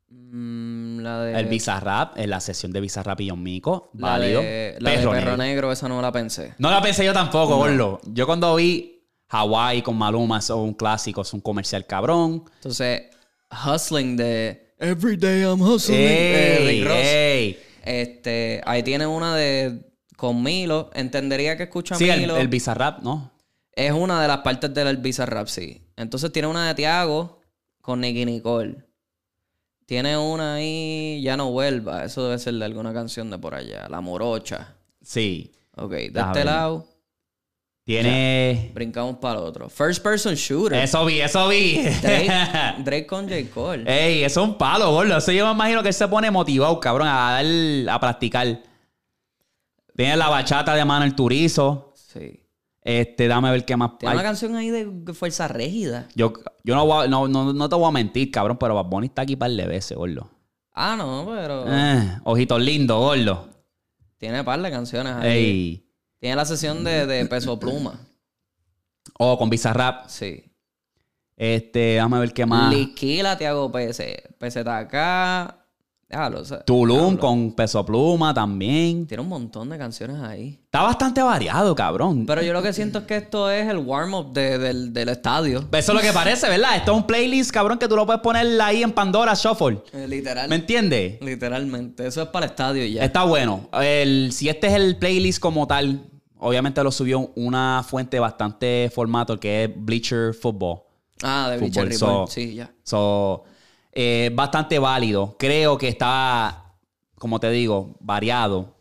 mm, 0.08 0.98
la 1.00 1.20
de. 1.22 1.38
El 1.40 1.46
Bizarrap, 1.46 2.16
en 2.16 2.30
la 2.30 2.40
sesión 2.40 2.72
de 2.72 2.80
Bizarrap 2.80 3.20
y 3.22 3.28
John 3.30 3.42
Mico. 3.42 3.90
la 3.94 4.10
Válido. 4.10 4.40
De, 4.42 4.76
la 4.78 4.90
de 4.90 4.96
Perro 4.98 5.10
Perro 5.10 5.20
Negro. 5.32 5.36
Negro, 5.36 5.72
esa 5.72 5.88
no 5.88 6.00
la 6.00 6.12
pensé. 6.12 6.54
No 6.58 6.70
la 6.70 6.80
pensé 6.80 7.04
yo 7.04 7.12
tampoco, 7.12 7.56
gordo. 7.56 8.00
Yo 8.04 8.24
cuando 8.26 8.54
vi 8.54 9.02
Hawaii 9.30 9.82
con 9.82 9.96
Maluma, 9.96 10.38
eso 10.38 10.54
es 10.62 10.68
un 10.68 10.74
clásico, 10.74 11.22
es 11.22 11.32
un 11.32 11.40
comercial 11.40 11.84
cabrón. 11.86 12.44
Entonces, 12.54 13.02
Hustling 13.50 14.16
de 14.16 14.74
Every 14.78 15.16
Day 15.16 15.42
I'm 15.42 15.60
Hustling. 15.60 15.98
de 15.98 16.56
Ey, 16.58 16.68
Rick 16.78 16.86
Ross. 16.88 16.96
ey. 17.02 17.58
Este, 17.84 18.60
ahí 18.64 18.82
tiene 18.84 19.06
una 19.08 19.34
de 19.34 19.80
con 20.16 20.42
Milo. 20.42 20.90
Entendería 20.94 21.56
que 21.56 21.64
escucha 21.64 21.96
Sí, 21.96 22.08
el, 22.08 22.20
Milo. 22.20 22.36
el 22.36 22.48
Bizarrap, 22.48 23.00
¿no? 23.02 23.32
Es 23.76 23.92
una 23.92 24.20
de 24.22 24.26
las 24.28 24.38
partes 24.38 24.72
del 24.74 24.96
Bizarrap, 24.96 25.46
sí. 25.46 25.82
Entonces 25.96 26.32
tiene 26.32 26.48
una 26.48 26.66
de 26.66 26.74
Tiago 26.74 27.40
con 27.80 28.00
Nicky 28.00 28.24
Nicole. 28.24 28.82
Tiene 29.84 30.16
una 30.18 30.54
ahí, 30.54 31.20
Ya 31.22 31.36
no 31.36 31.50
vuelva. 31.52 32.02
Eso 32.04 32.24
debe 32.24 32.38
ser 32.38 32.54
de 32.54 32.64
alguna 32.64 32.92
canción 32.92 33.30
de 33.30 33.38
por 33.38 33.54
allá. 33.54 33.86
La 33.88 34.00
Morocha. 34.00 34.74
Sí. 35.02 35.52
Ok, 35.76 35.90
de 35.92 36.08
Déjame 36.08 36.26
este 36.32 36.38
ver. 36.38 36.46
lado, 36.46 36.88
Tiene. 37.84 38.70
brincamos 38.74 39.18
para 39.18 39.38
el 39.38 39.44
otro. 39.44 39.68
First 39.68 40.02
Person 40.02 40.34
Shooter. 40.34 40.78
Eso 40.82 41.04
vi, 41.04 41.20
eso 41.20 41.46
vi. 41.48 41.82
Drake, 42.02 42.32
Drake 42.82 43.06
con 43.06 43.28
J. 43.28 43.42
Cole. 43.54 43.84
Ey, 43.86 44.24
eso 44.24 44.42
es 44.42 44.48
un 44.48 44.56
palo, 44.58 44.90
gordo. 44.90 45.18
Eso 45.18 45.30
yo 45.32 45.46
me 45.46 45.52
imagino 45.52 45.82
que 45.82 45.88
él 45.88 45.94
se 45.94 46.08
pone 46.08 46.30
motivado, 46.30 46.80
cabrón, 46.80 47.06
a 47.08 47.42
dar, 47.42 47.94
a 47.94 48.00
practicar. 48.00 48.62
Tiene 49.94 50.16
la 50.16 50.28
bachata 50.30 50.74
de 50.74 50.84
mano 50.84 51.04
el 51.04 51.14
turizo. 51.14 51.92
Sí. 51.94 52.40
Este, 52.88 53.26
dame 53.26 53.50
ver 53.50 53.64
qué 53.64 53.76
más. 53.76 53.98
Tiene 53.98 54.12
Ay, 54.12 54.16
una 54.18 54.22
canción 54.22 54.54
ahí 54.54 54.70
de 54.70 55.12
Fuerza 55.12 55.48
Régida. 55.48 56.06
yo 56.14 56.32
yo 56.62 56.74
no, 56.76 56.86
voy 56.86 57.04
a- 57.04 57.08
no, 57.08 57.26
no, 57.26 57.52
no 57.52 57.68
te 57.68 57.74
voy 57.74 57.88
a 57.88 57.90
mentir, 57.90 58.30
cabrón, 58.30 58.56
pero 58.58 58.74
Bad 58.76 58.84
Bunny 58.86 59.06
está 59.08 59.22
aquí 59.22 59.34
para 59.34 59.50
el 59.50 59.56
de 59.56 59.66
veces, 59.66 59.96
gordo. 59.96 60.30
Ah, 60.72 60.94
no, 60.96 61.24
pero 61.26 61.64
Eh, 61.68 62.18
ojitos 62.24 62.60
lindos, 62.60 62.96
gordo. 62.98 63.48
tiene 64.18 64.44
par 64.44 64.60
de 64.62 64.70
canciones 64.70 65.14
ahí. 65.14 65.28
Ey. 65.32 65.90
Tiene 66.20 66.36
la 66.36 66.44
sesión 66.44 66.84
de, 66.84 67.06
de 67.06 67.26
Peso 67.26 67.58
Pluma. 67.58 67.98
Oh, 69.18 69.36
con 69.36 69.50
Bizarrap. 69.50 70.06
Sí. 70.08 70.44
Este, 71.36 71.96
dame 71.96 72.18
ver 72.20 72.32
qué 72.32 72.46
más. 72.46 72.72
Liquila, 72.74 73.36
te 73.36 73.46
hago 73.46 73.70
PC. 73.72 74.34
PZK. 74.38 75.55
Déjalo. 76.08 76.40
o 76.40 76.44
sea, 76.44 76.60
Tulum 76.64 76.96
déjalo. 77.14 77.18
con 77.18 77.52
Peso 77.52 77.84
Pluma 77.84 78.32
también. 78.32 79.06
Tiene 79.08 79.22
un 79.22 79.28
montón 79.28 79.68
de 79.68 79.76
canciones 79.76 80.18
ahí. 80.22 80.60
Está 80.64 80.82
bastante 80.82 81.20
variado, 81.20 81.74
cabrón. 81.74 82.24
Pero 82.26 82.42
yo 82.42 82.52
lo 82.52 82.62
que 82.62 82.72
siento 82.72 83.00
es 83.00 83.04
que 83.06 83.16
esto 83.16 83.50
es 83.50 83.68
el 83.68 83.78
warm-up 83.78 84.32
de- 84.32 84.56
del, 84.58 84.92
del 84.92 85.08
estadio. 85.08 85.58
Eso 85.72 85.92
es 85.92 85.94
lo 85.96 86.00
que 86.00 86.12
parece, 86.12 86.48
¿verdad? 86.48 86.76
Esto 86.76 86.92
es 86.92 86.96
un 86.98 87.06
playlist, 87.08 87.50
cabrón, 87.50 87.78
que 87.78 87.88
tú 87.88 87.96
lo 87.96 88.06
puedes 88.06 88.22
poner 88.22 88.60
ahí 88.60 88.84
en 88.84 88.92
Pandora 88.92 89.34
Shuffle. 89.34 89.82
Eh, 89.92 90.06
Literal. 90.06 90.48
¿Me 90.48 90.56
entiendes? 90.56 91.20
Literalmente. 91.20 92.06
Eso 92.06 92.22
es 92.22 92.28
para 92.28 92.46
el 92.46 92.50
estadio 92.52 92.84
ya. 92.86 93.02
Está 93.04 93.24
bueno. 93.24 93.68
El, 93.72 94.30
si 94.32 94.48
este 94.48 94.68
es 94.68 94.74
el 94.74 94.96
playlist 94.98 95.40
como 95.40 95.66
tal, 95.66 96.04
obviamente 96.38 96.84
lo 96.84 96.92
subió 96.92 97.32
una 97.34 97.84
fuente 97.84 98.20
bastante 98.20 98.92
formato 98.94 99.40
que 99.40 99.64
es 99.64 99.70
Bleacher 99.74 100.34
Football. 100.34 100.82
Ah, 101.24 101.48
de 101.50 101.56
Bleacher 101.58 101.82
Fútbol, 101.90 101.98
Report. 101.98 102.28
so- 102.28 102.32
Sí, 102.32 102.54
ya. 102.54 102.70
So, 102.84 103.42
eh, 103.96 104.30
bastante 104.34 104.78
válido. 104.78 105.34
Creo 105.38 105.78
que 105.78 105.88
está, 105.88 106.74
como 107.18 107.40
te 107.40 107.50
digo, 107.50 107.96
variado. 108.00 108.76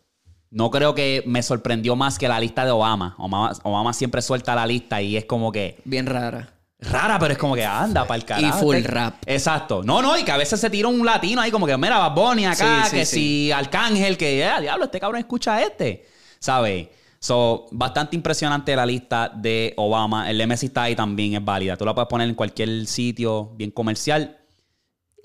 No 0.50 0.70
creo 0.70 0.94
que 0.94 1.22
me 1.26 1.42
sorprendió 1.42 1.96
más 1.96 2.18
que 2.18 2.28
la 2.28 2.38
lista 2.38 2.64
de 2.64 2.70
Obama. 2.70 3.14
Obama, 3.18 3.52
Obama 3.64 3.92
siempre 3.92 4.20
suelta 4.22 4.54
la 4.54 4.66
lista 4.66 5.00
y 5.02 5.16
es 5.16 5.24
como 5.24 5.50
que 5.50 5.78
Bien 5.84 6.06
rara. 6.06 6.50
rara, 6.78 7.18
pero 7.18 7.32
es 7.32 7.38
como 7.38 7.54
que 7.54 7.64
anda 7.64 8.06
para 8.06 8.16
el 8.16 8.24
carajo. 8.24 8.58
Y 8.58 8.60
full 8.62 8.76
Este- 8.76 8.88
rap. 8.88 9.14
Exacto. 9.26 9.82
No, 9.82 10.00
no, 10.02 10.16
y 10.18 10.22
que 10.22 10.32
a 10.32 10.36
veces 10.36 10.60
se 10.60 10.70
tira 10.70 10.86
un 10.88 11.04
latino 11.04 11.40
ahí 11.40 11.50
como 11.50 11.66
que, 11.66 11.76
mira, 11.76 11.98
Bad 11.98 12.14
Bunny 12.14 12.44
acá, 12.46 12.84
Sí, 12.84 12.90
sí, 12.90 12.96
que 12.96 13.04
sí. 13.06 13.16
si 13.16 13.52
Arcángel, 13.52 14.16
que, 14.16 14.38
ya, 14.38 14.60
diablo, 14.60 14.84
este 14.84 15.00
cabrón 15.00 15.18
escucha 15.18 15.56
a 15.56 15.62
este. 15.62 16.06
¿Sabes? 16.38 16.88
So, 17.18 17.66
bastante 17.72 18.14
impresionante 18.14 18.76
la 18.76 18.86
lista 18.86 19.30
de 19.34 19.72
Obama. 19.78 20.30
El 20.30 20.46
Messi 20.46 20.66
está 20.66 20.84
ahí 20.84 20.94
también, 20.94 21.34
es 21.34 21.44
válida. 21.44 21.76
Tú 21.76 21.84
la 21.84 21.94
puedes 21.94 22.08
poner 22.08 22.28
en 22.28 22.34
cualquier 22.34 22.86
sitio 22.86 23.50
bien 23.56 23.70
comercial 23.72 24.38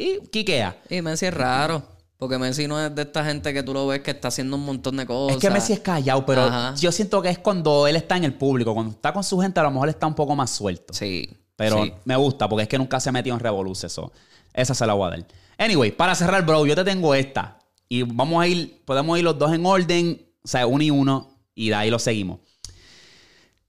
y 0.02 0.28
quiquea. 0.28 0.78
Y 0.90 1.02
Messi 1.02 1.28
es 1.28 1.34
raro. 1.34 1.84
Porque 2.18 2.38
Messi 2.38 2.68
no 2.68 2.80
es 2.80 2.94
de 2.94 3.02
esta 3.02 3.26
gente 3.26 3.52
que 3.52 3.64
tú 3.64 3.74
lo 3.74 3.88
ves 3.88 4.02
que 4.02 4.12
está 4.12 4.28
haciendo 4.28 4.56
un 4.56 4.64
montón 4.64 4.96
de 4.98 5.08
cosas. 5.08 5.38
Es 5.38 5.42
que 5.42 5.50
Messi 5.50 5.74
es 5.74 5.80
callado, 5.80 6.24
pero 6.24 6.44
Ajá. 6.44 6.76
yo 6.76 6.92
siento 6.92 7.20
que 7.20 7.30
es 7.30 7.40
cuando 7.40 7.88
él 7.88 7.96
está 7.96 8.16
en 8.16 8.26
el 8.26 8.36
público. 8.36 8.76
Cuando 8.76 8.92
está 8.92 9.12
con 9.12 9.24
su 9.24 9.40
gente, 9.40 9.60
a 9.60 9.64
lo 9.64 9.72
mejor 9.72 9.90
está 9.90 10.06
un 10.06 10.14
poco 10.14 10.36
más 10.36 10.52
suelto. 10.52 10.94
Sí. 10.94 11.28
Pero 11.56 11.84
sí. 11.84 11.94
me 12.06 12.16
gusta 12.16 12.48
porque 12.48 12.64
es 12.64 12.70
que 12.70 12.78
nunca 12.78 13.00
se 13.00 13.10
ha 13.10 13.12
metido 13.12 13.36
en 13.36 13.40
revoluces. 13.40 13.92
eso. 13.92 14.12
Esa 14.54 14.76
se 14.76 14.86
la 14.86 14.94
voy 14.94 15.08
a 15.08 15.10
dar. 15.12 15.26
Anyway, 15.58 15.92
para 15.92 16.14
cerrar, 16.14 16.46
bro, 16.46 16.66
yo 16.66 16.76
te 16.76 16.84
tengo 16.84 17.16
esta. 17.16 17.58
Y 17.90 18.04
vamos 18.04 18.42
a 18.44 18.48
ir, 18.48 18.82
podemos 18.86 19.18
ir 19.18 19.24
los 19.24 19.38
dos 19.38 19.52
en 19.52 19.66
orden, 19.66 20.22
o 20.44 20.48
sea, 20.48 20.68
uno 20.68 20.84
y 20.84 20.92
uno, 20.92 21.30
y 21.56 21.70
de 21.70 21.76
ahí 21.76 21.90
lo 21.90 22.00
seguimos. 22.00 22.40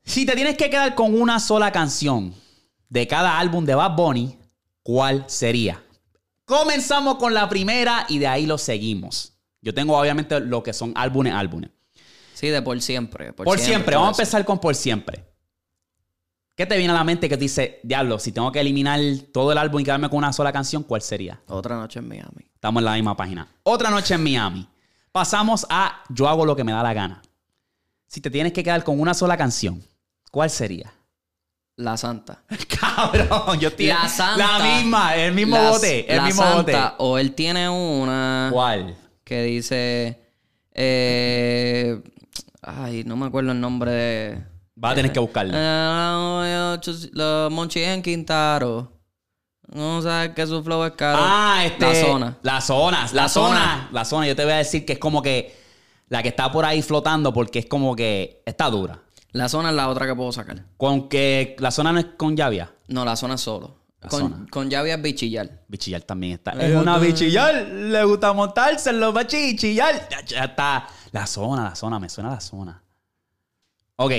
Si 0.04 0.26
te 0.26 0.34
tienes 0.34 0.56
que 0.56 0.68
quedar 0.68 0.94
con 0.94 1.18
una 1.18 1.40
sola 1.40 1.72
canción 1.72 2.34
de 2.88 3.06
cada 3.06 3.38
álbum 3.38 3.64
de 3.64 3.74
Bad 3.74 3.96
Bunny, 3.96 4.38
¿cuál 4.82 5.24
sería? 5.26 5.82
Comenzamos 6.52 7.16
con 7.16 7.32
la 7.32 7.48
primera 7.48 8.04
y 8.10 8.18
de 8.18 8.26
ahí 8.26 8.44
lo 8.44 8.58
seguimos. 8.58 9.32
Yo 9.62 9.72
tengo 9.72 9.98
obviamente 9.98 10.38
lo 10.38 10.62
que 10.62 10.74
son 10.74 10.92
álbumes, 10.96 11.32
álbumes. 11.32 11.70
Sí, 12.34 12.48
de 12.48 12.60
por 12.60 12.78
siempre. 12.82 13.32
Por, 13.32 13.58
siempre, 13.58 13.92
todo 13.92 14.02
vamos 14.02 14.18
a 14.18 14.22
empezar 14.22 14.44
con 14.44 14.58
por 14.58 14.74
siempre. 14.74 15.24
¿Qué 16.54 16.66
te 16.66 16.76
viene 16.76 16.92
a 16.92 16.96
la 16.96 17.04
mente 17.04 17.30
que 17.30 17.38
te 17.38 17.44
dice, 17.44 17.80
diablo, 17.82 18.18
si 18.18 18.32
tengo 18.32 18.52
que 18.52 18.60
eliminar 18.60 19.00
todo 19.32 19.50
el 19.50 19.56
álbum 19.56 19.80
y 19.80 19.84
quedarme 19.84 20.10
con 20.10 20.18
una 20.18 20.34
sola 20.34 20.52
canción, 20.52 20.82
¿cuál 20.82 21.00
sería? 21.00 21.40
Otra 21.46 21.74
noche 21.76 22.00
en 22.00 22.08
Miami. 22.08 22.44
Estamos 22.54 22.82
en 22.82 22.84
la 22.84 22.94
misma 22.96 23.16
página. 23.16 23.48
Otra 23.62 23.88
noche 23.88 24.12
en 24.12 24.22
Miami. 24.22 24.68
Pasamos 25.10 25.66
a 25.70 26.02
Yo 26.10 26.28
hago 26.28 26.44
lo 26.44 26.54
que 26.54 26.64
me 26.64 26.72
da 26.72 26.82
la 26.82 26.92
gana. 26.92 27.22
Si 28.08 28.20
te 28.20 28.30
tienes 28.30 28.52
que 28.52 28.62
quedar 28.62 28.84
con 28.84 29.00
una 29.00 29.14
sola 29.14 29.38
canción, 29.38 29.82
¿cuál 30.30 30.50
sería? 30.50 30.92
La 31.76 31.96
Santa. 31.96 32.42
Cabrón, 32.80 33.58
yo 33.58 33.68
estoy 33.68 33.86
La 33.86 34.08
Santa. 34.08 34.58
La 34.58 34.64
misma, 34.76 35.16
el 35.16 35.32
mismo 35.32 35.56
La- 35.56 35.70
bote, 35.70 36.10
el 36.10 36.16
la 36.18 36.22
mismo 36.24 36.42
Santa, 36.42 36.56
bote. 36.90 36.94
O 36.98 37.18
él 37.18 37.34
tiene 37.34 37.68
una 37.68 38.50
¿Cuál? 38.52 38.96
que 39.24 39.42
dice. 39.42 40.20
eh, 40.74 42.00
ay, 42.62 43.04
no 43.04 43.16
me 43.16 43.26
acuerdo 43.26 43.52
el 43.52 43.60
nombre 43.60 43.90
de. 43.90 44.44
Vas 44.74 44.92
a 44.92 44.94
tener 44.96 45.12
que 45.12 45.20
buscarlo. 45.20 45.52
Eh, 45.56 46.78
los 47.12 47.52
Monchi 47.52 47.82
en 47.82 48.02
Quintaro. 48.02 48.92
No 49.72 50.02
sabes 50.02 50.30
que 50.34 50.46
su 50.46 50.62
flow 50.62 50.84
es 50.84 50.92
caro. 50.92 51.18
Ah, 51.22 51.62
este. 51.64 51.86
La 51.86 51.94
zona. 51.94 52.38
La 52.42 52.60
zona. 52.60 52.98
La, 53.12 53.22
La 53.22 53.28
zona. 53.28 53.28
zona. 53.28 53.88
La 53.92 54.04
zona. 54.04 54.26
Yo 54.26 54.36
te 54.36 54.44
voy 54.44 54.52
a 54.52 54.56
decir 54.56 54.84
que 54.84 54.94
es 54.94 54.98
como 54.98 55.22
que 55.22 55.56
la 56.08 56.22
que 56.22 56.28
está 56.28 56.50
por 56.52 56.64
ahí 56.66 56.82
flotando 56.82 57.32
porque 57.32 57.60
es 57.60 57.66
como 57.66 57.96
que 57.96 58.42
está 58.44 58.68
dura. 58.68 58.98
La 59.32 59.48
zona 59.48 59.70
es 59.70 59.74
la 59.76 59.88
otra 59.88 60.06
que 60.06 60.14
puedo 60.14 60.30
sacar. 60.32 60.62
Con 60.76 61.08
que 61.08 61.56
la 61.58 61.70
zona 61.70 61.92
no 61.92 61.98
es 62.00 62.06
con 62.16 62.36
llavia. 62.36 62.70
No, 62.88 63.04
la 63.04 63.16
zona 63.16 63.34
es 63.34 63.40
solo. 63.40 63.76
La 64.00 64.08
Con, 64.08 64.20
zona. 64.20 64.46
con 64.50 64.68
llave 64.68 64.92
es 64.92 65.00
bichillar. 65.00 65.62
Bichillar 65.68 66.02
también 66.02 66.34
está. 66.34 66.52
Es 66.52 66.74
una 66.76 66.98
bichillar. 66.98 67.54
Le 67.66 68.04
gusta 68.04 68.32
montarse 68.32 68.90
en 68.90 69.00
los 69.00 69.14
bichillar. 69.14 70.08
Ya, 70.10 70.20
ya 70.24 70.44
está. 70.44 70.86
La 71.12 71.26
zona, 71.26 71.64
la 71.64 71.74
zona. 71.74 71.98
Me 72.00 72.08
suena 72.08 72.30
la 72.30 72.40
zona. 72.40 72.82
Ok. 73.96 74.12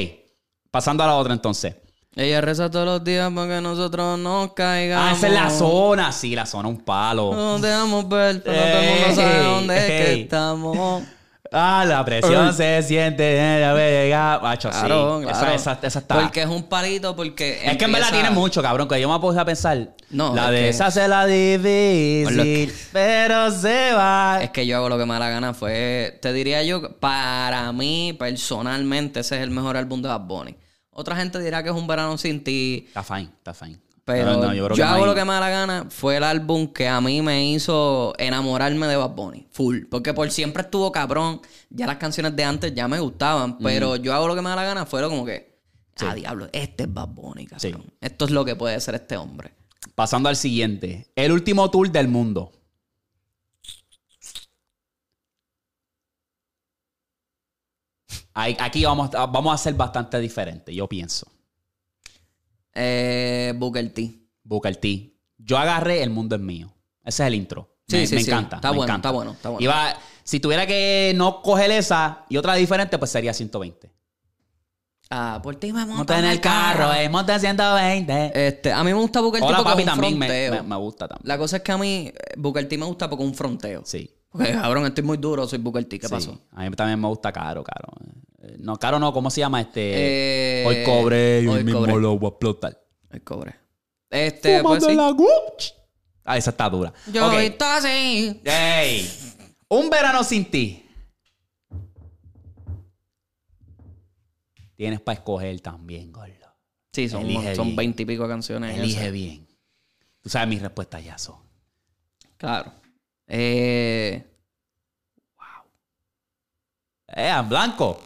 Pasando 0.71 1.03
a 1.03 1.07
la 1.07 1.15
otra 1.15 1.33
entonces. 1.33 1.75
Ella 2.15 2.41
reza 2.41 2.69
todos 2.69 2.85
los 2.85 3.03
días 3.03 3.31
para 3.33 3.55
que 3.55 3.61
nosotros 3.61 4.19
no 4.19 4.53
caigamos. 4.55 5.09
Ah, 5.09 5.13
esa 5.15 5.27
es 5.27 5.33
la 5.33 5.49
zona. 5.49 6.11
Sí, 6.11 6.35
la 6.35 6.45
zona, 6.45 6.69
un 6.69 6.77
palo. 6.81 7.33
No 7.33 7.59
te 7.59 7.67
damos 7.67 8.07
ver, 8.07 8.41
pero 8.43 8.55
todo 8.61 8.81
el 8.81 8.89
mundo 8.99 9.15
sabe 9.15 9.37
Ey, 9.39 9.43
dónde 9.45 9.77
es 9.77 9.85
que 9.85 10.21
estamos. 10.21 11.03
Ah, 11.53 11.85
la 11.87 12.03
presión 12.03 12.51
se 12.53 12.81
siente. 12.83 13.35
Ya 13.61 13.73
me 13.73 13.89
llega. 13.91 14.39
Macho, 14.41 14.69
Claro, 14.71 15.19
sí. 15.19 15.27
claro. 15.27 15.51
Esa, 15.51 15.53
esa, 15.73 15.87
esa 15.87 15.99
está. 15.99 16.15
Porque 16.19 16.41
es 16.41 16.47
un 16.47 16.63
palito, 16.63 17.15
porque. 17.15 17.61
Es 17.63 17.77
que 17.77 17.85
en 17.85 17.91
verdad 17.91 18.09
tiene 18.11 18.31
mucho, 18.31 18.61
cabrón, 18.61 18.87
que 18.87 18.99
yo 18.99 19.07
me 19.11 19.19
puse 19.19 19.39
a 19.39 19.45
pensar. 19.45 19.89
No, 20.09 20.35
la 20.35 20.45
es 20.45 20.51
de 20.51 20.57
que- 20.57 20.69
esa 20.69 20.91
se 20.91 21.07
la 21.07 21.25
difícil, 21.25 22.41
que- 22.43 22.73
pero 22.91 23.51
se 23.51 23.93
va. 23.93 24.39
Es 24.41 24.49
que 24.49 24.65
yo 24.65 24.77
hago 24.77 24.89
lo 24.89 24.97
que 24.97 25.05
me 25.05 25.13
da 25.13 25.19
la 25.19 25.29
gana. 25.29 25.53
Fue. 25.53 26.17
Te 26.21 26.33
diría 26.33 26.63
yo, 26.63 26.97
para 26.99 27.71
mí, 27.71 28.13
personalmente, 28.17 29.19
ese 29.21 29.37
es 29.37 29.43
el 29.43 29.49
mejor 29.51 29.77
álbum 29.77 30.01
de 30.01 30.09
Bad 30.09 30.21
Bunny. 30.21 30.55
Otra 30.91 31.15
gente 31.15 31.39
dirá 31.39 31.63
que 31.63 31.69
es 31.69 31.75
un 31.75 31.87
verano 31.87 32.17
sin 32.17 32.43
ti. 32.43 32.85
Está 32.87 33.03
fine, 33.03 33.29
está 33.37 33.53
fine. 33.53 33.79
Pero 34.05 34.33
No, 34.33 34.53
no, 34.53 34.53
yo, 34.53 34.85
hago 34.85 35.05
lo 35.05 35.15
que 35.15 35.23
me 35.23 35.31
da 35.31 35.39
la 35.39 35.49
gana. 35.49 35.87
Fue 35.89 36.17
el 36.17 36.23
álbum 36.23 36.67
que 36.67 36.89
a 36.89 36.99
mí 36.99 37.21
me 37.21 37.49
hizo 37.49 38.13
enamorarme 38.17 38.87
de 38.87 38.97
Bad 38.97 39.11
Bunny. 39.11 39.47
Full. 39.51 39.85
Porque 39.89 40.13
por 40.13 40.29
siempre 40.29 40.63
estuvo 40.63 40.91
cabrón. 40.91 41.41
Ya 41.69 41.87
las 41.87 41.97
canciones 41.97 42.35
de 42.35 42.43
antes 42.43 42.73
ya 42.73 42.87
me 42.87 42.99
gustaban. 42.99 43.57
Pero 43.59 43.95
yo 43.95 44.13
hago 44.13 44.27
lo 44.27 44.35
que 44.35 44.41
me 44.41 44.49
da 44.49 44.57
la 44.57 44.65
gana. 44.65 44.85
Fue 44.85 45.01
lo 45.01 45.09
como 45.09 45.25
que. 45.25 45.53
Ah, 45.99 46.15
diablo, 46.15 46.49
este 46.51 46.83
es 46.83 46.93
Bad 46.93 47.09
Bunny, 47.09 47.45
cabrón. 47.45 47.83
Sí. 47.85 47.93
Esto 48.01 48.25
es 48.25 48.31
lo 48.31 48.43
que 48.43 48.55
puede 48.55 48.79
ser 48.81 48.95
este 48.95 49.15
hombre. 49.15 49.53
Pasando 49.95 50.27
al 50.27 50.35
siguiente. 50.35 51.07
El 51.15 51.31
último 51.31 51.69
tour 51.71 51.89
del 51.89 52.07
mundo. 52.07 52.51
Aquí 58.33 58.83
vamos, 58.83 59.11
vamos 59.11 59.53
a 59.53 59.57
ser 59.57 59.75
bastante 59.75 60.19
diferentes, 60.19 60.73
yo 60.75 60.89
pienso. 60.89 61.32
Eh, 62.75 63.53
Booker 63.55 63.93
T. 63.93 64.19
Booker 64.43 64.75
T. 64.75 65.13
Yo 65.37 65.57
agarré 65.57 66.03
El 66.03 66.09
Mundo 66.09 66.35
es 66.35 66.41
Mío. 66.41 66.73
Ese 67.03 67.23
es 67.23 67.27
el 67.27 67.35
intro. 67.35 67.75
Sí, 67.87 67.97
me, 67.97 68.07
sí, 68.07 68.15
me 68.15 68.23
sí. 68.23 68.31
encanta. 68.31 68.55
Está 68.57 68.71
me 68.71 68.77
bueno, 68.77 68.91
encanta. 68.93 69.09
está 69.09 69.15
bueno, 69.15 69.31
está 69.33 69.49
bueno. 69.49 69.63
Iba- 69.63 69.97
si 70.23 70.39
tuviera 70.39 70.65
que 70.65 71.11
no 71.15 71.41
coger 71.41 71.69
esa 71.71 72.25
y 72.29 72.37
otra 72.37 72.55
diferente, 72.55 72.97
pues 72.97 73.11
sería 73.11 73.33
120. 73.33 73.91
Ah, 75.09 75.39
por 75.43 75.55
ti 75.57 75.71
me 75.73 75.85
Monta 75.85 76.17
en 76.17 76.25
el 76.25 76.39
carro, 76.41 76.91
eh, 76.93 77.07
monta 77.09 77.37
120. 77.37 78.31
Este, 78.47 78.71
a 78.71 78.83
mí 78.83 78.91
me 78.93 78.99
gusta 78.99 79.19
Booker 79.19 79.41
T 79.41 79.45
Hola, 79.45 79.57
porque 79.57 79.69
papi, 79.71 79.81
es 79.83 79.87
un 79.87 79.93
también 79.93 80.17
me, 80.17 80.49
me- 80.49 80.61
me 80.63 80.75
gusta 80.77 81.07
también. 81.07 81.27
La 81.27 81.37
cosa 81.37 81.57
es 81.57 81.61
que 81.63 81.71
a 81.73 81.77
mí 81.77 82.07
eh, 82.07 82.13
Booker 82.37 82.67
T 82.67 82.77
me 82.77 82.85
gusta 82.85 83.09
porque 83.09 83.23
es 83.23 83.29
un 83.29 83.35
fronteo. 83.35 83.81
Sí. 83.85 84.09
Porque, 84.33 84.51
cabrón, 84.51 84.85
estoy 84.87 85.03
muy 85.03 85.17
duro, 85.17 85.47
soy 85.47 85.59
Booker 85.59 85.85
T. 85.85 85.99
¿Qué 85.99 86.07
sí. 86.07 86.13
pasó? 86.13 86.41
A 86.51 86.63
mí 86.67 86.75
también 86.75 86.99
me 86.99 87.07
gusta 87.07 87.31
Caro, 87.31 87.63
Caro. 87.63 87.87
Eh, 88.41 88.55
No, 88.59 88.77
Caro 88.77 88.97
no, 88.99 89.13
¿cómo 89.13 89.29
se 89.29 89.41
llama 89.41 89.61
este? 89.61 90.61
Eh, 90.63 90.65
hoy 90.65 90.83
cobré 90.83 91.41
y 91.43 91.47
hoy, 91.47 91.57
hoy 91.59 91.63
mismo 91.63 91.81
cobré. 91.81 91.95
lo 92.01 92.17
voy 92.17 92.27
a 92.27 92.29
explotar. 92.29 92.83
El 93.11 93.21
cobre. 93.23 93.55
Este, 94.09 94.61
pues 94.63 94.83
sí. 94.83 94.93
la 94.95 95.11
Gucci. 95.11 95.71
Ah, 96.25 96.37
esa 96.37 96.49
está 96.49 96.69
dura. 96.69 96.91
Yo 97.11 97.31
estoy 97.39 97.67
así. 97.67 98.41
Ey. 98.43 99.09
Un 99.69 99.89
verano 99.89 100.23
sin 100.23 100.49
ti. 100.49 100.83
Tienes 104.75 104.99
para 105.01 105.19
escoger 105.19 105.59
también, 105.61 106.11
gordo. 106.11 106.33
Sí, 106.91 107.07
son, 107.09 107.23
Elige 107.23 107.55
son 107.55 107.67
bien. 107.67 107.75
20 107.77 108.03
y 108.03 108.05
pico 108.05 108.27
canciones. 108.27 108.77
Elige 108.77 108.99
esas. 109.01 109.11
bien. 109.11 109.47
Tú 110.21 110.29
sabes 110.29 110.47
mis 110.47 110.61
respuestas 110.61 111.03
ya 111.03 111.17
son. 111.17 111.35
Claro. 112.37 112.71
Eh, 113.27 114.23
Eh, 117.15 117.29
en 117.29 117.47
blanco. 117.49 117.99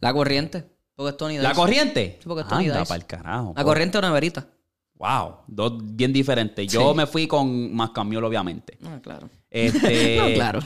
la 0.00 0.12
corriente. 0.12 0.64
Porque 0.96 1.10
es 1.10 1.16
Tony 1.16 1.38
La 1.38 1.54
corriente. 1.54 2.16
Sí, 2.20 2.26
porque 2.28 2.42
es 2.42 2.48
Tony 2.48 2.66
Anda 2.66 2.80
Dice. 2.80 2.88
pa'l 2.88 3.06
carajo. 3.06 3.54
La 3.56 3.62
corriente 3.62 3.98
o 3.98 4.00
neverita. 4.00 4.46
Wow. 4.94 5.36
Dos 5.46 5.74
bien 5.94 6.12
diferentes. 6.12 6.66
Yo 6.72 6.90
Sí. 6.90 6.96
me 6.96 7.06
fui 7.06 7.28
con 7.28 7.72
más 7.74 7.90
camión, 7.90 8.24
obviamente. 8.24 8.76
Ah, 8.84 8.98
claro. 9.00 9.30
Este, 9.48 10.16
No, 10.20 10.34
claro. 10.34 10.60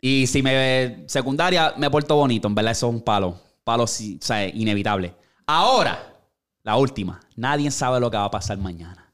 Y 0.00 0.26
si 0.26 0.42
me 0.42 1.04
secundaria 1.06 1.74
me 1.76 1.88
porto 1.90 2.16
bonito, 2.16 2.48
en 2.48 2.54
verdad 2.56 2.72
eso 2.72 2.88
es 2.88 2.94
un 2.94 3.02
palo. 3.02 3.40
Palo, 3.62 3.86
sí, 3.86 4.18
o 4.20 4.24
sea, 4.24 4.46
inevitable. 4.48 5.14
Ahora, 5.46 6.12
la 6.64 6.76
última. 6.76 7.20
Nadie 7.36 7.70
sabe 7.70 8.00
lo 8.00 8.10
que 8.10 8.16
va 8.16 8.24
a 8.24 8.30
pasar 8.30 8.58
mañana. 8.58 9.05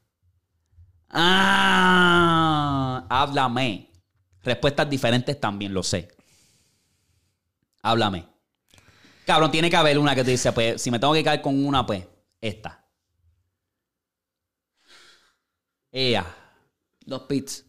Ah, 1.13 3.07
háblame. 3.09 3.91
Respuestas 4.43 4.89
diferentes 4.89 5.39
también, 5.39 5.73
lo 5.75 5.83
sé. 5.83 6.09
Háblame. 7.83 8.27
Cabrón, 9.27 9.51
tiene 9.51 9.71
que 9.71 9.77
haber 9.77 9.99
una 9.99 10.15
que 10.15 10.25
te 10.25 10.31
dice, 10.33 10.53
pues, 10.53 10.81
si 10.83 10.91
me 10.91 10.99
tengo 10.99 11.13
que 11.13 11.23
caer 11.23 11.43
con 11.43 11.65
una, 11.65 11.87
pues, 11.87 12.07
esta. 12.41 12.85
Ella. 15.93 16.25
Los 17.07 17.23
pits. 17.23 17.65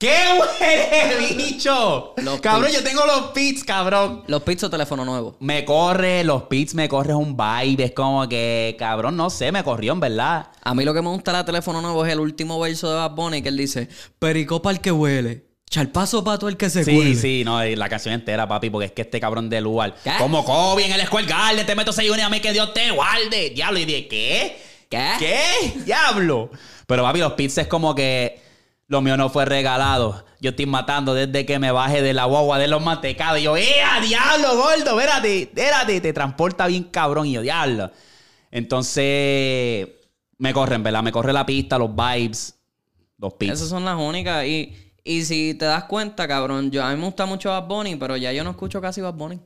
¡Qué 0.00 0.16
huele, 0.60 1.34
bicho! 1.36 2.14
Los 2.16 2.40
cabrón, 2.40 2.70
pits. 2.70 2.78
yo 2.78 2.82
tengo 2.88 3.04
los 3.04 3.32
pits, 3.32 3.62
cabrón. 3.64 4.24
Los 4.28 4.42
pits 4.42 4.64
o 4.64 4.70
teléfono 4.70 5.04
nuevo. 5.04 5.36
Me 5.40 5.62
corre, 5.66 6.24
los 6.24 6.44
pits 6.44 6.74
me 6.74 6.88
corre 6.88 7.14
un 7.14 7.36
vibe. 7.36 7.84
Es 7.84 7.92
como 7.92 8.26
que, 8.26 8.76
cabrón, 8.78 9.14
no 9.18 9.28
sé, 9.28 9.52
me 9.52 9.62
corrió 9.62 9.92
en 9.92 10.00
verdad. 10.00 10.46
A 10.64 10.74
mí 10.74 10.84
lo 10.84 10.94
que 10.94 11.02
me 11.02 11.10
gusta 11.10 11.32
de 11.32 11.38
la 11.38 11.44
teléfono 11.44 11.82
nuevo 11.82 12.06
es 12.06 12.12
el 12.14 12.18
último 12.20 12.58
verso 12.58 12.88
de 12.88 12.96
Bad 12.96 13.10
Bunny 13.10 13.42
que 13.42 13.50
él 13.50 13.58
dice: 13.58 13.88
Pericopa 14.18 14.70
el 14.70 14.80
que 14.80 14.90
huele. 14.90 15.44
Chalpazo 15.68 16.24
pato 16.24 16.48
el 16.48 16.56
que 16.56 16.70
se 16.70 16.82
Sí, 16.82 16.94
cuele. 16.94 17.14
sí, 17.14 17.42
no, 17.44 17.62
y 17.64 17.76
la 17.76 17.88
canción 17.90 18.14
entera, 18.14 18.48
papi, 18.48 18.70
porque 18.70 18.86
es 18.86 18.92
que 18.92 19.02
este 19.02 19.20
cabrón 19.20 19.50
de 19.50 19.60
lugar. 19.60 19.94
¿Qué? 20.02 20.12
Como 20.18 20.44
Kobe 20.46 20.86
en 20.86 20.92
el 20.92 21.06
Square 21.06 21.26
Garden, 21.26 21.66
te 21.66 21.76
meto 21.76 21.92
6 21.92 22.10
a 22.22 22.28
mí 22.30 22.40
que 22.40 22.52
Dios 22.54 22.72
te 22.72 22.90
guarde. 22.90 23.50
Diablo, 23.54 23.78
y 23.78 23.84
dije, 23.84 24.08
¿qué? 24.08 24.62
¿Qué? 24.88 25.10
¿Qué? 25.18 25.80
Diablo. 25.84 26.50
Pero, 26.86 27.02
papi, 27.02 27.18
los 27.20 27.34
pits 27.34 27.58
es 27.58 27.66
como 27.68 27.94
que 27.94 28.48
lo 28.90 29.00
mío 29.00 29.16
no 29.16 29.28
fue 29.28 29.44
regalado. 29.44 30.24
Yo 30.40 30.50
estoy 30.50 30.66
matando 30.66 31.14
desde 31.14 31.46
que 31.46 31.60
me 31.60 31.70
baje 31.70 32.02
de 32.02 32.12
la 32.12 32.24
guagua 32.24 32.58
de 32.58 32.66
los 32.66 32.82
mantecados. 32.82 33.38
Y 33.38 33.44
yo, 33.44 33.56
¡eh, 33.56 33.64
diablo, 34.04 34.56
gordo! 34.56 34.98
Espérate, 34.98 35.42
espérate. 35.42 36.00
Te 36.00 36.12
transporta 36.12 36.66
bien 36.66 36.82
cabrón. 36.82 37.28
Y 37.28 37.34
yo, 37.34 37.40
diablo. 37.40 37.92
Entonces, 38.50 39.88
me 40.38 40.52
corren, 40.52 40.82
¿verdad? 40.82 41.04
Me 41.04 41.12
corre 41.12 41.32
la 41.32 41.46
pista, 41.46 41.78
los 41.78 41.94
vibes, 41.94 42.58
los 43.16 43.34
pits. 43.34 43.52
Esas 43.52 43.68
son 43.68 43.84
las 43.84 43.96
únicas. 43.96 44.44
Y, 44.44 44.74
y 45.04 45.22
si 45.22 45.54
te 45.54 45.66
das 45.66 45.84
cuenta, 45.84 46.26
cabrón, 46.26 46.72
yo, 46.72 46.82
a 46.82 46.90
mí 46.90 46.96
me 46.96 47.06
gusta 47.06 47.26
mucho 47.26 47.50
Bad 47.50 47.68
Bunny, 47.68 47.94
pero 47.94 48.16
ya 48.16 48.32
yo 48.32 48.42
no 48.42 48.50
escucho 48.50 48.80
casi 48.80 49.00
Bad 49.00 49.14
Bunny. 49.14 49.38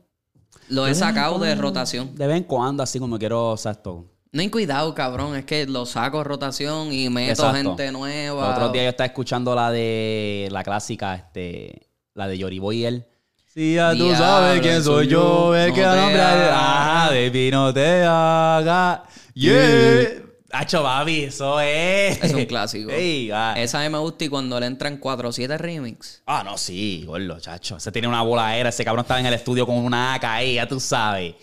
Lo 0.69 0.87
he 0.87 0.95
sacado 0.95 1.37
de 1.37 1.53
rotación. 1.53 2.15
De 2.15 2.25
vez 2.25 2.37
en 2.37 2.43
cuando, 2.45 2.81
así 2.81 2.97
como 2.97 3.19
quiero, 3.19 3.49
o 3.49 3.57
sea, 3.57 3.73
esto. 3.73 4.05
No 4.35 4.41
hay 4.41 4.49
cuidado, 4.49 4.93
cabrón. 4.93 5.33
Es 5.37 5.45
que 5.45 5.65
lo 5.65 5.85
saco 5.85 6.21
rotación 6.21 6.91
y 6.91 7.09
meto 7.09 7.31
Exacto. 7.31 7.55
gente 7.55 7.89
nueva. 7.93 8.47
Los 8.49 8.57
otros 8.57 8.73
días 8.73 8.83
yo 8.83 8.89
estaba 8.89 9.05
escuchando 9.05 9.55
la 9.55 9.71
de 9.71 10.49
la 10.51 10.61
clásica, 10.61 11.15
este, 11.15 11.87
la 12.13 12.27
de 12.27 12.37
Yoriboy 12.37 12.79
y 12.79 12.85
él. 12.85 13.05
Sí, 13.53 13.75
ya 13.75 13.95
tú 13.95 14.13
sabes 14.13 14.59
quién 14.59 14.83
soy 14.83 15.07
yo, 15.07 15.55
el 15.55 15.71
que 15.73 15.79
da 15.79 15.95
nombre 15.95 16.19
a- 16.21 17.03
Ajá, 17.05 17.09
baby, 17.11 17.49
no 17.49 17.73
te 17.73 18.03
haga. 18.03 19.05
Yeah. 19.33 20.21
Hacho, 20.51 20.83
baby, 20.83 21.23
eso 21.23 21.57
es. 21.61 22.21
Es 22.21 22.33
un 22.33 22.43
clásico. 22.43 22.89
Ey, 22.91 23.31
ah. 23.33 23.53
Esa 23.57 23.79
a 23.79 23.83
mí 23.83 23.89
me 23.89 23.99
gusta 23.99 24.25
y 24.25 24.27
cuando 24.27 24.59
le 24.59 24.65
entran 24.65 24.97
4 24.97 25.29
o 25.29 25.31
7 25.31 25.57
remix. 25.57 26.21
Ah, 26.25 26.43
no, 26.43 26.57
sí, 26.57 27.05
gordo, 27.07 27.39
chacho. 27.39 27.77
Ese 27.77 27.89
tiene 27.93 28.09
una 28.09 28.21
bola 28.21 28.47
aérea. 28.47 28.69
Ese 28.69 28.83
cabrón 28.83 29.03
estaba 29.05 29.21
en 29.21 29.27
el 29.27 29.33
estudio 29.33 29.65
con 29.65 29.77
una 29.77 30.13
AK 30.15 30.23
ahí, 30.25 30.55
ya 30.55 30.67
tú 30.67 30.77
sabes. 30.81 31.35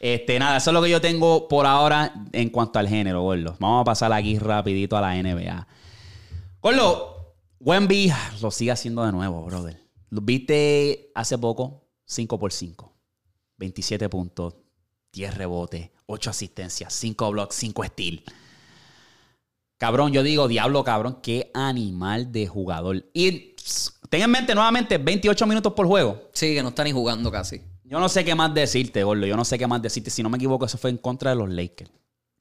Este, 0.00 0.38
nada, 0.38 0.58
eso 0.58 0.70
es 0.70 0.74
lo 0.74 0.82
que 0.82 0.90
yo 0.90 1.00
tengo 1.00 1.48
por 1.48 1.66
ahora 1.66 2.14
en 2.32 2.50
cuanto 2.50 2.78
al 2.78 2.88
género, 2.88 3.22
gordo. 3.22 3.56
Vamos 3.58 3.82
a 3.82 3.84
pasar 3.84 4.12
aquí 4.12 4.38
rapidito 4.38 4.96
a 4.96 5.00
la 5.00 5.14
NBA. 5.20 5.66
Gordo, 6.60 7.34
Wemby 7.60 8.12
lo 8.40 8.50
sigue 8.50 8.70
haciendo 8.70 9.04
de 9.04 9.12
nuevo, 9.12 9.44
brother. 9.44 9.82
Lo 10.10 10.20
viste 10.20 11.10
hace 11.14 11.36
poco, 11.36 11.88
5 12.06 12.38
por 12.38 12.52
5. 12.52 12.94
27 13.58 14.08
puntos, 14.08 14.54
10 15.12 15.36
rebotes, 15.36 15.90
8 16.06 16.30
asistencias, 16.30 16.92
5 16.92 17.30
blocks, 17.32 17.56
5 17.56 17.84
steals. 17.84 18.22
Cabrón, 19.78 20.12
yo 20.12 20.22
digo, 20.22 20.48
diablo, 20.48 20.82
cabrón, 20.82 21.18
qué 21.22 21.50
animal 21.54 22.32
de 22.32 22.46
jugador. 22.46 23.04
Y 23.12 23.54
ten 24.08 24.22
en 24.22 24.30
mente 24.30 24.54
nuevamente 24.54 24.98
28 24.98 25.46
minutos 25.46 25.72
por 25.72 25.86
juego. 25.86 26.30
Sí, 26.32 26.54
que 26.54 26.62
no 26.62 26.70
está 26.70 26.84
ni 26.84 26.92
jugando 26.92 27.30
casi. 27.30 27.62
Yo 27.88 27.98
no 28.00 28.08
sé 28.08 28.24
qué 28.24 28.34
más 28.34 28.52
decirte, 28.52 29.02
gordo. 29.02 29.26
Yo 29.26 29.36
no 29.36 29.44
sé 29.44 29.58
qué 29.58 29.66
más 29.66 29.80
decirte. 29.80 30.10
Si 30.10 30.22
no 30.22 30.28
me 30.28 30.36
equivoco, 30.36 30.66
eso 30.66 30.76
fue 30.76 30.90
en 30.90 30.98
contra 30.98 31.30
de 31.30 31.36
los 31.36 31.48
Lakers. 31.48 31.90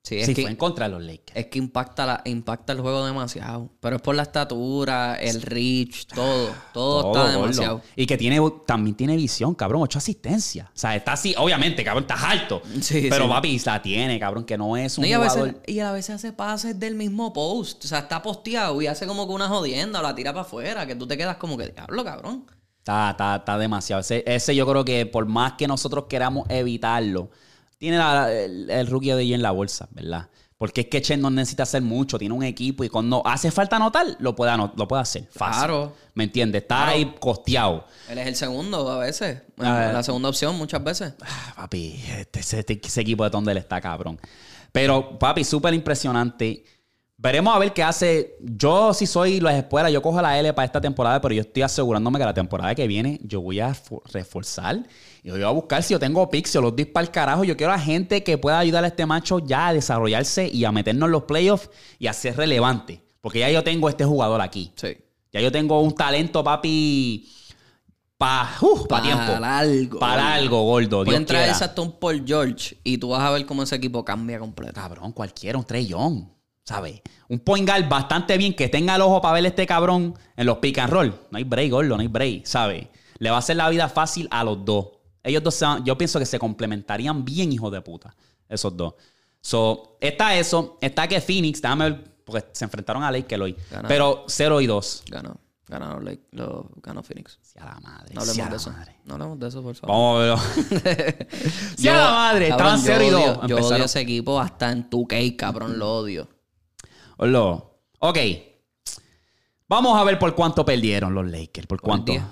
Sí, 0.03 0.19
es 0.19 0.25
sí, 0.25 0.33
que, 0.33 0.43
fue 0.43 0.51
en 0.51 0.55
contra 0.55 0.87
de 0.87 0.93
los 0.93 1.03
Lakers. 1.03 1.35
es 1.35 1.47
que 1.47 1.59
impacta, 1.59 2.05
la, 2.05 2.21
impacta 2.23 2.71
el 2.71 2.79
juego 2.79 3.05
demasiado. 3.05 3.69
Pero 3.81 3.97
es 3.97 4.01
por 4.01 4.15
la 4.15 4.23
estatura, 4.23 5.15
el 5.15 5.41
reach, 5.41 6.05
todo. 6.07 6.49
Todo, 6.73 7.01
Todo, 7.01 7.07
está 7.07 7.19
gordo. 7.23 7.41
demasiado. 7.41 7.81
Y 7.95 8.05
que 8.05 8.17
tiene, 8.17 8.39
también 8.65 8.95
tiene 8.95 9.17
visión, 9.17 9.53
cabrón. 9.53 9.81
Ocho 9.81 9.97
asistencias. 9.97 10.67
O 10.67 10.71
sea, 10.73 10.95
está 10.95 11.13
así, 11.13 11.35
obviamente, 11.37 11.83
cabrón, 11.83 12.03
estás 12.03 12.23
alto. 12.23 12.61
Sí, 12.81 13.07
pero 13.09 13.25
sí. 13.25 13.29
papi, 13.29 13.59
la 13.65 13.81
tiene, 13.81 14.17
cabrón, 14.19 14.45
que 14.45 14.57
no 14.57 14.77
es 14.77 14.97
un 14.97 15.01
No, 15.01 15.09
y, 15.09 15.13
a 15.13 15.19
veces, 15.19 15.55
y 15.65 15.79
a 15.79 15.91
veces 15.91 16.15
hace 16.15 16.31
pases 16.31 16.79
del 16.79 16.95
mismo 16.95 17.33
post. 17.33 17.83
O 17.83 17.87
sea, 17.87 17.99
está 17.99 18.21
posteado 18.21 18.81
y 18.81 18.87
hace 18.87 19.07
como 19.07 19.27
que 19.27 19.33
una 19.33 19.49
jodienda 19.49 19.99
o 19.99 20.03
la 20.03 20.15
tira 20.15 20.31
para 20.31 20.43
afuera. 20.43 20.87
Que 20.87 20.95
tú 20.95 21.05
te 21.05 21.17
quedas 21.17 21.35
como 21.35 21.57
que, 21.57 21.67
diablo, 21.67 22.05
cabrón. 22.05 22.45
Está, 22.87 23.09
está, 23.11 23.35
está 23.35 23.57
demasiado. 23.57 23.99
Ese, 23.99 24.23
ese 24.25 24.55
yo 24.55 24.65
creo 24.65 24.85
que 24.85 25.05
por 25.05 25.25
más 25.25 25.53
que 25.57 25.67
nosotros 25.67 26.05
queramos 26.07 26.47
evitarlo, 26.49 27.29
tiene 27.77 27.97
la- 27.97 28.31
el, 28.31 28.69
el 28.69 28.87
rookie 28.87 29.11
de 29.11 29.33
en 29.33 29.41
la 29.41 29.51
bolsa, 29.51 29.89
¿verdad? 29.91 30.29
Porque 30.57 30.81
es 30.81 30.87
que 30.87 31.01
Chen 31.01 31.19
no 31.21 31.29
necesita 31.29 31.63
hacer 31.63 31.81
mucho, 31.81 32.17
tiene 32.17 32.33
un 32.33 32.43
equipo 32.43 32.85
y 32.85 32.89
cuando 32.89 33.21
hace 33.27 33.51
falta 33.51 33.75
anotar, 33.75 34.05
lo 34.19 34.33
puede, 34.37 34.55
lo 34.55 34.87
puede 34.87 35.01
hacer. 35.01 35.27
Fácil. 35.29 35.57
Claro. 35.57 35.93
¿Me 36.13 36.23
entiendes? 36.23 36.61
Está 36.61 36.87
ahí 36.87 37.13
costeado. 37.19 37.85
Él 38.09 38.19
es 38.19 38.27
el 38.27 38.35
segundo 38.37 38.89
a 38.89 38.99
veces. 38.99 39.41
Ah, 39.59 39.91
la 39.93 40.01
segunda 40.01 40.29
opción 40.29 40.57
muchas 40.57 40.81
veces. 40.81 41.13
Ah, 41.21 41.53
Papi, 41.57 42.01
este- 42.09 42.39
este- 42.39 42.79
ese 42.81 43.01
equipo 43.01 43.25
de 43.25 43.29
donde 43.29 43.51
él 43.51 43.57
está, 43.57 43.81
cabrón. 43.81 44.17
Pero, 44.71 45.19
papi, 45.19 45.43
súper 45.43 45.73
impresionante. 45.73 46.63
Veremos 47.19 47.55
a 47.55 47.57
ver 47.57 47.73
qué 47.73 47.81
hace. 47.81 48.37
Yo, 48.39 48.93
si 48.93 49.07
soy 49.07 49.39
las 49.39 49.55
espuelas, 49.55 49.91
yo 49.91 50.03
cojo 50.03 50.21
la 50.21 50.39
L 50.39 50.53
para 50.53 50.67
esta 50.67 50.79
temporada, 50.79 51.19
pero 51.19 51.33
yo 51.33 51.41
estoy 51.41 51.63
asegurándome 51.63 52.19
que 52.19 52.25
la 52.25 52.33
temporada 52.33 52.75
que 52.75 52.85
viene 52.85 53.19
yo 53.23 53.41
voy 53.41 53.59
a 53.59 53.75
reforzar. 54.13 54.85
Y 55.23 55.29
yo 55.29 55.33
voy 55.33 55.43
a 55.43 55.49
buscar 55.49 55.81
si 55.81 55.93
yo 55.93 55.99
tengo 55.99 56.29
yo 56.29 56.61
los 56.61 56.73
para 56.93 57.05
el 57.05 57.11
carajo. 57.11 57.43
Yo 57.43 57.57
quiero 57.57 57.73
a 57.73 57.79
gente 57.79 58.23
que 58.23 58.37
pueda 58.37 58.59
ayudar 58.59 58.83
a 58.83 58.87
este 58.87 59.07
macho 59.07 59.39
ya 59.39 59.69
a 59.69 59.73
desarrollarse 59.73 60.47
y 60.47 60.63
a 60.63 60.71
meternos 60.71 61.07
en 61.07 61.11
los 61.11 61.23
playoffs 61.23 61.71
y 61.97 62.05
a 62.05 62.13
ser 62.13 62.37
relevante. 62.37 63.01
Porque 63.19 63.39
ya 63.39 63.49
yo 63.49 63.63
tengo 63.63 63.89
este 63.89 64.05
jugador 64.05 64.39
aquí. 64.39 64.71
Sí. 64.75 64.95
Ya 65.31 65.41
yo 65.41 65.51
tengo 65.51 65.81
un 65.81 65.95
talento, 65.95 66.43
papi, 66.43 67.27
para 68.17 68.49
pa 68.87 69.01
tiempo. 69.01 69.25
Para 69.25 69.57
algo. 69.57 69.99
Para 69.99 70.33
algo, 70.35 70.63
gordo. 70.63 71.03
Pueden 71.03 71.25
traerse 71.25 71.63
hasta 71.63 71.81
un 71.81 71.93
Paul 71.93 72.23
George 72.25 72.77
y 72.83 72.99
tú 72.99 73.09
vas 73.09 73.21
a 73.21 73.31
ver 73.31 73.43
cómo 73.47 73.63
ese 73.63 73.75
equipo 73.75 74.05
cambia 74.05 74.37
completo. 74.37 74.73
Cabrón, 74.73 75.11
cualquiera, 75.13 75.57
un 75.57 75.65
Trey 75.65 75.87
Young, 75.87 76.36
¿sabes? 76.67 77.01
Un 77.29 77.39
point 77.39 77.65
guard 77.67 77.87
bastante 77.87 78.37
bien 78.37 78.53
que 78.53 78.67
tenga 78.67 78.95
el 78.95 79.01
ojo 79.01 79.21
para 79.21 79.35
ver 79.35 79.45
a 79.45 79.47
este 79.47 79.65
cabrón 79.65 80.13
en 80.35 80.45
los 80.45 80.57
pick 80.57 80.77
and 80.79 80.91
roll. 80.91 81.13
No 81.31 81.37
hay 81.37 81.45
break, 81.45 81.71
gordo, 81.71 81.95
no 81.95 82.01
hay 82.01 82.07
break, 82.07 82.45
¿sabes? 82.45 82.87
Le 83.19 83.29
va 83.29 83.37
a 83.37 83.39
hacer 83.39 83.55
la 83.55 83.69
vida 83.69 83.87
fácil 83.87 84.27
a 84.31 84.43
los 84.43 84.65
dos. 84.65 84.87
Ellos 85.23 85.41
dos, 85.43 85.59
van- 85.61 85.83
yo 85.85 85.97
pienso 85.97 86.19
que 86.19 86.25
se 86.25 86.37
complementarían 86.37 87.23
bien, 87.23 87.51
hijos 87.53 87.71
de 87.71 87.79
puta, 87.81 88.13
esos 88.49 88.75
dos. 88.75 88.95
So, 89.39 89.97
está 90.01 90.35
eso, 90.37 90.77
está 90.81 91.07
que 91.07 91.21
Phoenix, 91.21 91.61
déjame 91.61 91.89
ver, 91.89 92.03
porque 92.25 92.45
se 92.51 92.65
enfrentaron 92.65 93.01
a 93.03 93.11
Lakers 93.11 93.41
hoy, 93.41 93.55
pero 93.87 94.25
0 94.27 94.59
y 94.61 94.67
2. 94.67 95.03
Ganó. 95.09 95.37
Ganaron 95.69 96.05
Lake, 96.05 96.21
ganó 96.81 97.03
Phoenix. 97.03 97.39
Sí, 97.41 97.59
a 97.59 97.65
la 97.65 97.79
madre. 97.81 98.13
No 98.15 98.21
sí, 98.21 98.29
hablemos 98.41 98.51
de 98.51 98.55
eso. 98.57 98.71
madre. 98.71 98.95
No 99.03 99.13
hablemos 99.15 99.39
de 99.39 99.47
eso, 99.49 99.61
por 99.61 99.75
favor. 99.75 99.95
Vamos 99.95 100.15
a 100.15 100.19
verlo. 100.21 100.87
sí, 101.77 101.87
a 101.89 101.93
la 101.97 102.11
madre. 102.11 102.47
Estaban 102.49 102.79
0 102.79 103.03
y 103.03 103.07
yo 103.07 103.11
2. 103.11 103.21
odio- 103.39 103.47
Yo 103.47 103.57
odio 103.67 103.83
ese 103.85 103.99
equipo 103.99 104.39
hasta 104.39 104.71
en 104.71 104.89
tu 104.89 105.05
cake, 105.05 105.35
cabrón, 105.35 105.77
lo 105.77 105.93
odio. 105.97 106.29
Ok. 107.17 108.17
Vamos 109.67 109.99
a 109.99 110.03
ver 110.03 110.17
por 110.17 110.33
cuánto 110.35 110.65
perdieron 110.65 111.13
los 111.13 111.25
Lakers. 111.29 111.67
¿Por 111.67 111.81
cuánto? 111.81 112.11
10. 112.11 112.23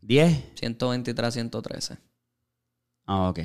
10. 0.00 0.44
123 0.54 1.34
113. 1.34 1.98
Ah, 3.06 3.28
ok. 3.30 3.38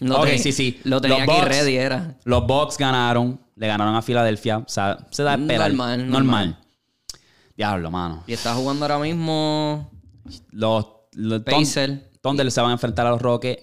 Lo 0.00 0.20
ok, 0.20 0.26
ten- 0.26 0.38
sí, 0.38 0.52
sí. 0.52 0.80
Lo 0.84 1.00
tenía 1.00 1.18
los 1.18 1.28
aquí 1.28 1.40
Bucks, 1.40 1.48
ready, 1.48 1.76
era. 1.76 2.18
Los 2.24 2.46
Bucks 2.46 2.78
ganaron. 2.78 3.40
Le 3.56 3.66
ganaron 3.66 3.94
a 3.94 4.02
Filadelfia. 4.02 4.58
O 4.58 4.68
sea, 4.68 5.06
se 5.10 5.22
da 5.22 5.32
a 5.32 5.34
esperar. 5.36 5.68
Normal, 5.70 5.98
Normal. 6.08 6.12
normal. 6.24 6.58
Diablo, 7.56 7.90
mano. 7.90 8.24
Y 8.26 8.32
está 8.32 8.54
jugando 8.54 8.84
ahora 8.84 8.98
mismo 8.98 9.90
Los, 10.50 10.86
los 11.12 11.42
Pacers. 11.42 12.00
Thunder 12.20 12.50
se 12.50 12.60
van 12.60 12.70
a 12.70 12.74
enfrentar 12.74 13.06
a 13.06 13.10
los 13.10 13.20
Rockets. 13.22 13.62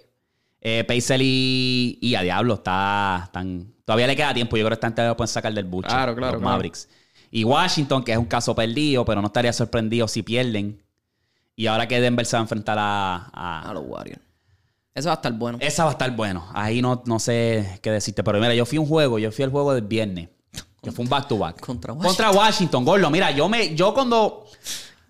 Eh, 0.61 0.83
Pacers 0.85 1.21
y, 1.23 1.97
y 2.01 2.15
a 2.15 2.21
Diablo 2.21 2.55
está, 2.55 3.21
están, 3.25 3.73
todavía 3.89 4.05
le 4.05 4.15
queda 4.15 4.35
tiempo. 4.35 4.55
Yo 4.55 4.63
creo 4.67 4.77
que 4.79 4.85
están 4.85 5.07
lo 5.07 5.17
pueden 5.17 5.27
sacar 5.29 5.51
del 5.51 5.65
buche. 5.65 5.87
Claro, 5.89 6.15
claro, 6.15 6.33
Los 6.33 6.41
claro. 6.41 6.53
Mavericks. 6.55 6.87
Y 7.31 7.43
Washington, 7.43 8.03
que 8.03 8.11
es 8.11 8.19
un 8.19 8.25
caso 8.25 8.53
perdido, 8.53 9.03
pero 9.03 9.19
no 9.19 9.27
estaría 9.27 9.51
sorprendido 9.51 10.07
si 10.07 10.21
pierden. 10.21 10.79
Y 11.55 11.65
ahora 11.65 11.87
que 11.87 11.99
Denver 11.99 12.23
se 12.23 12.35
va 12.35 12.41
a 12.41 12.43
enfrentar 12.43 12.77
a, 12.79 13.15
a- 13.33 13.67
a 13.67 13.73
los 13.73 13.83
Warriors. 13.87 14.21
Eso 14.93 15.07
va 15.07 15.13
a 15.13 15.15
estar 15.15 15.33
bueno. 15.33 15.57
Esa 15.59 15.85
va 15.85 15.89
a 15.89 15.93
estar 15.93 16.15
bueno. 16.15 16.47
Ahí 16.53 16.83
no, 16.83 17.01
no 17.07 17.17
sé 17.19 17.79
qué 17.81 17.89
decirte. 17.89 18.23
Pero 18.23 18.39
mira, 18.39 18.53
yo 18.53 18.63
fui 18.67 18.77
a 18.77 18.81
un 18.81 18.87
juego. 18.87 19.17
Yo 19.17 19.31
fui 19.31 19.43
al 19.43 19.49
juego 19.49 19.73
del 19.73 19.85
viernes. 19.85 20.29
Que 20.83 20.91
fue 20.91 21.03
un 21.03 21.09
back-to-back. 21.09 21.59
Contra 21.59 21.95
Contra 21.95 22.29
Washington, 22.31 22.85
Gordo. 22.85 23.09
Mira, 23.09 23.31
yo 23.31 23.49
me... 23.49 23.73
Yo 23.75 23.93
cuando... 23.93 24.45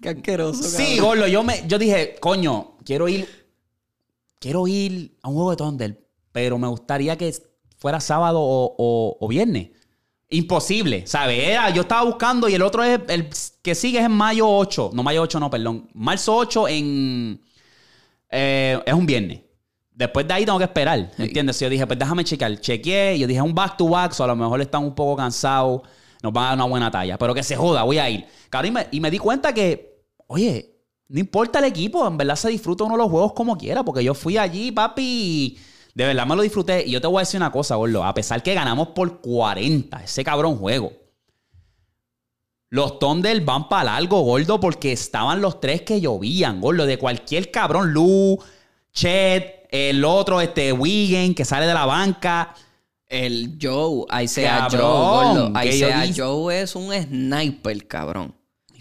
Qué 0.01 0.09
asqueroso, 0.09 0.63
Sí, 0.63 0.99
Gordo. 0.99 1.27
Yo, 1.27 1.43
me, 1.43 1.67
yo 1.67 1.77
dije, 1.77 2.15
coño, 2.21 2.77
quiero 2.85 3.07
ir... 3.09 3.27
Quiero 4.39 4.67
ir 4.67 5.17
a 5.21 5.27
un 5.27 5.35
juego 5.35 5.51
de 5.51 5.57
Thunder. 5.57 6.07
Pero 6.31 6.57
me 6.57 6.67
gustaría 6.67 7.17
que 7.17 7.33
fuera 7.79 7.99
sábado 7.99 8.39
o, 8.41 9.17
o- 9.19 9.27
viernes. 9.27 9.69
Imposible, 10.29 11.07
¿sabes? 11.07 11.57
Yo 11.73 11.81
estaba 11.81 12.03
buscando 12.03 12.47
y 12.47 12.53
el 12.53 12.61
otro 12.61 12.83
es... 12.83 12.99
El 13.07 13.29
que 13.63 13.73
sigue 13.73 13.97
es 13.97 14.05
en 14.05 14.11
mayo 14.11 14.47
8. 14.47 14.91
No, 14.93 15.01
mayo 15.01 15.23
8 15.23 15.39
no, 15.39 15.49
perdón. 15.49 15.89
Marzo 15.93 16.35
8 16.35 16.67
en... 16.67 17.41
eh, 18.29 18.79
es 18.85 18.93
un 18.93 19.05
viernes. 19.07 19.41
Después 19.91 20.27
de 20.27 20.33
ahí 20.33 20.45
tengo 20.45 20.57
que 20.59 20.63
esperar, 20.65 21.11
¿me 21.17 21.25
entiendes? 21.25 21.59
Yo 21.59 21.67
dije, 21.69 21.85
pues 21.87 21.97
déjame 21.99 22.23
checar. 22.23 22.55
Chequeé, 22.61 23.17
yo 23.19 23.27
dije, 23.27 23.41
un 23.41 23.53
back 23.55 23.75
to 23.75 23.89
back, 23.89 24.13
o 24.17 24.23
a 24.23 24.27
lo 24.27 24.35
mejor 24.35 24.61
están 24.61 24.83
un 24.83 24.95
poco 24.95 25.17
cansados, 25.17 25.81
nos 26.23 26.31
van 26.31 26.43
a 26.43 26.47
dar 26.49 26.55
una 26.57 26.65
buena 26.65 26.91
talla, 26.91 27.17
pero 27.17 27.33
que 27.33 27.43
se 27.43 27.55
joda, 27.57 27.83
voy 27.83 27.97
a 27.97 28.09
ir. 28.09 28.25
Cabrón, 28.49 28.69
y 28.69 28.71
me, 28.71 28.87
y 28.91 28.99
me 29.01 29.11
di 29.11 29.17
cuenta 29.17 29.53
que, 29.53 30.03
oye, 30.27 30.73
no 31.09 31.19
importa 31.19 31.59
el 31.59 31.65
equipo, 31.65 32.07
en 32.07 32.15
verdad 32.15 32.35
se 32.37 32.49
disfruta 32.49 32.85
uno 32.85 32.93
de 32.95 32.99
los 33.03 33.11
juegos 33.11 33.33
como 33.33 33.57
quiera, 33.57 33.83
porque 33.83 34.01
yo 34.03 34.13
fui 34.13 34.37
allí, 34.37 34.71
papi, 34.71 35.57
de 35.99 36.05
verdad 36.05 36.25
me 36.25 36.35
lo 36.35 36.41
disfruté. 36.43 36.85
Y 36.87 36.91
yo 36.91 37.01
te 37.01 37.07
voy 37.07 37.17
a 37.17 37.19
decir 37.21 37.37
una 37.39 37.51
cosa, 37.51 37.75
gordo, 37.75 38.05
a 38.05 38.13
pesar 38.13 38.41
que 38.41 38.53
ganamos 38.53 38.89
por 38.89 39.19
40, 39.19 40.01
ese 40.01 40.23
cabrón 40.23 40.55
juego. 40.55 40.93
Los 42.69 42.99
Thunder 42.99 43.41
van 43.41 43.67
para 43.67 43.83
largo, 43.95 44.21
gordo, 44.21 44.59
porque 44.61 44.93
estaban 44.93 45.41
los 45.41 45.59
tres 45.59 45.81
que 45.81 45.99
llovían, 45.99 46.61
gordo. 46.61 46.85
De 46.85 46.97
cualquier 46.97 47.51
cabrón, 47.51 47.91
Lu, 47.91 48.37
Chet, 48.93 49.67
el 49.71 50.05
otro, 50.05 50.39
este, 50.39 50.71
Wigan, 50.71 51.33
que 51.33 51.43
sale 51.43 51.65
de 51.65 51.73
la 51.73 51.85
banca. 51.85 52.53
El 53.05 53.57
Joe, 53.61 54.05
Isaiah 54.23 54.67
Cabrón, 54.69 54.81
Joe, 54.81 55.49
gordo. 55.49 55.63
Isaiah 55.65 56.01
dije- 56.03 56.21
Joe 56.21 56.61
es 56.61 56.75
un 56.75 56.93
sniper, 56.93 57.87
cabrón. 57.87 58.35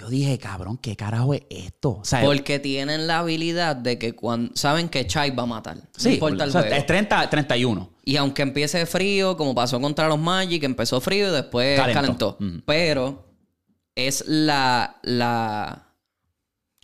Yo 0.09 0.17
dije, 0.17 0.39
cabrón, 0.39 0.79
¿qué 0.79 0.97
carajo 0.97 1.35
es 1.35 1.43
esto? 1.51 1.99
O 2.01 2.05
sea, 2.05 2.23
Porque 2.23 2.59
tienen 2.59 3.07
la 3.07 3.19
habilidad 3.19 3.77
de 3.77 3.99
que 3.99 4.15
cuando 4.15 4.55
saben 4.57 4.89
que 4.89 5.07
Chai 5.07 5.31
va 5.31 5.43
a 5.43 5.47
matar. 5.47 5.77
No 5.77 5.83
sí, 5.97 6.15
importa 6.15 6.45
el 6.45 6.51
o 6.51 6.53
sea, 6.53 6.61
juego. 6.63 6.77
es 6.77 6.87
30, 6.87 7.31
31. 7.31 7.91
Y 8.05 8.17
aunque 8.17 8.43
empiece 8.43 8.87
frío, 8.87 9.37
como 9.37 9.55
pasó 9.55 9.81
contra 9.81 10.09
los 10.09 10.19
Magic, 10.19 10.63
empezó 10.65 11.01
frío 11.01 11.29
y 11.29 11.33
después 11.33 11.79
Calentó. 11.79 12.39
Pero 12.65 13.27
es 13.95 14.25
la, 14.27 14.97
la. 15.03 15.93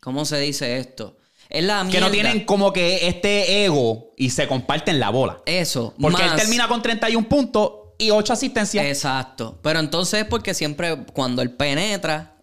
¿Cómo 0.02 0.24
se 0.24 0.38
dice 0.38 0.78
esto? 0.78 1.16
Es 1.48 1.64
la 1.64 1.78
Que 1.82 1.84
mierda. 1.88 2.06
no 2.06 2.10
tienen 2.12 2.44
como 2.44 2.72
que 2.72 3.06
este 3.08 3.64
ego 3.64 4.12
y 4.16 4.30
se 4.30 4.46
comparten 4.48 4.98
la 5.00 5.10
bola. 5.10 5.40
Eso. 5.46 5.94
Porque 6.00 6.22
él 6.24 6.32
termina 6.36 6.68
con 6.68 6.82
31 6.82 7.28
puntos 7.28 7.70
y 7.98 8.10
8 8.10 8.32
asistencias. 8.32 8.84
Exacto. 8.84 9.58
Pero 9.62 9.78
entonces 9.78 10.22
es 10.22 10.26
porque 10.26 10.52
siempre 10.52 11.04
cuando 11.12 11.42
él 11.42 11.52
penetra, 11.52 12.33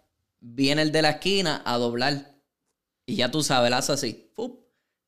viene 0.41 0.81
el 0.81 0.91
de 0.91 1.01
la 1.03 1.11
esquina 1.11 1.61
a 1.65 1.77
doblar. 1.77 2.35
Y 3.05 3.15
ya 3.15 3.31
tú 3.31 3.41
sabes, 3.43 3.67
él 3.67 3.73
hace 3.73 3.93
así. 3.93 4.31
¡fup! 4.35 4.59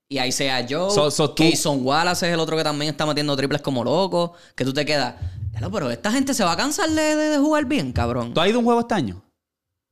Y 0.09 0.17
ahí 0.19 0.31
sea 0.31 0.65
Joe. 0.69 0.89
So- 0.91 1.11
so 1.11 1.36
Keyson 1.36 1.86
Wallace 1.86 2.27
es 2.27 2.34
el 2.34 2.39
otro 2.39 2.55
que 2.55 2.63
también 2.63 2.91
está 2.91 3.05
metiendo 3.05 3.36
triples 3.36 3.61
como 3.61 3.84
loco. 3.84 4.34
Que 4.55 4.63
tú 4.63 4.73
te 4.73 4.86
quedas. 4.86 5.15
"Diablo, 5.51 5.71
pero 5.71 5.91
esta 5.91 6.11
gente 6.11 6.34
se 6.34 6.43
va 6.43 6.53
a 6.53 6.57
cansar 6.57 6.89
de, 6.89 7.01
de- 7.15 7.29
de 7.29 7.38
jugar 7.38 7.65
bien, 7.65 7.91
cabrón. 7.91 8.34
¿Tú 8.34 8.39
has 8.41 8.47
ido 8.47 8.57
a 8.57 8.59
un 8.59 8.65
juego 8.65 8.79
este 8.81 8.93
año? 8.95 9.23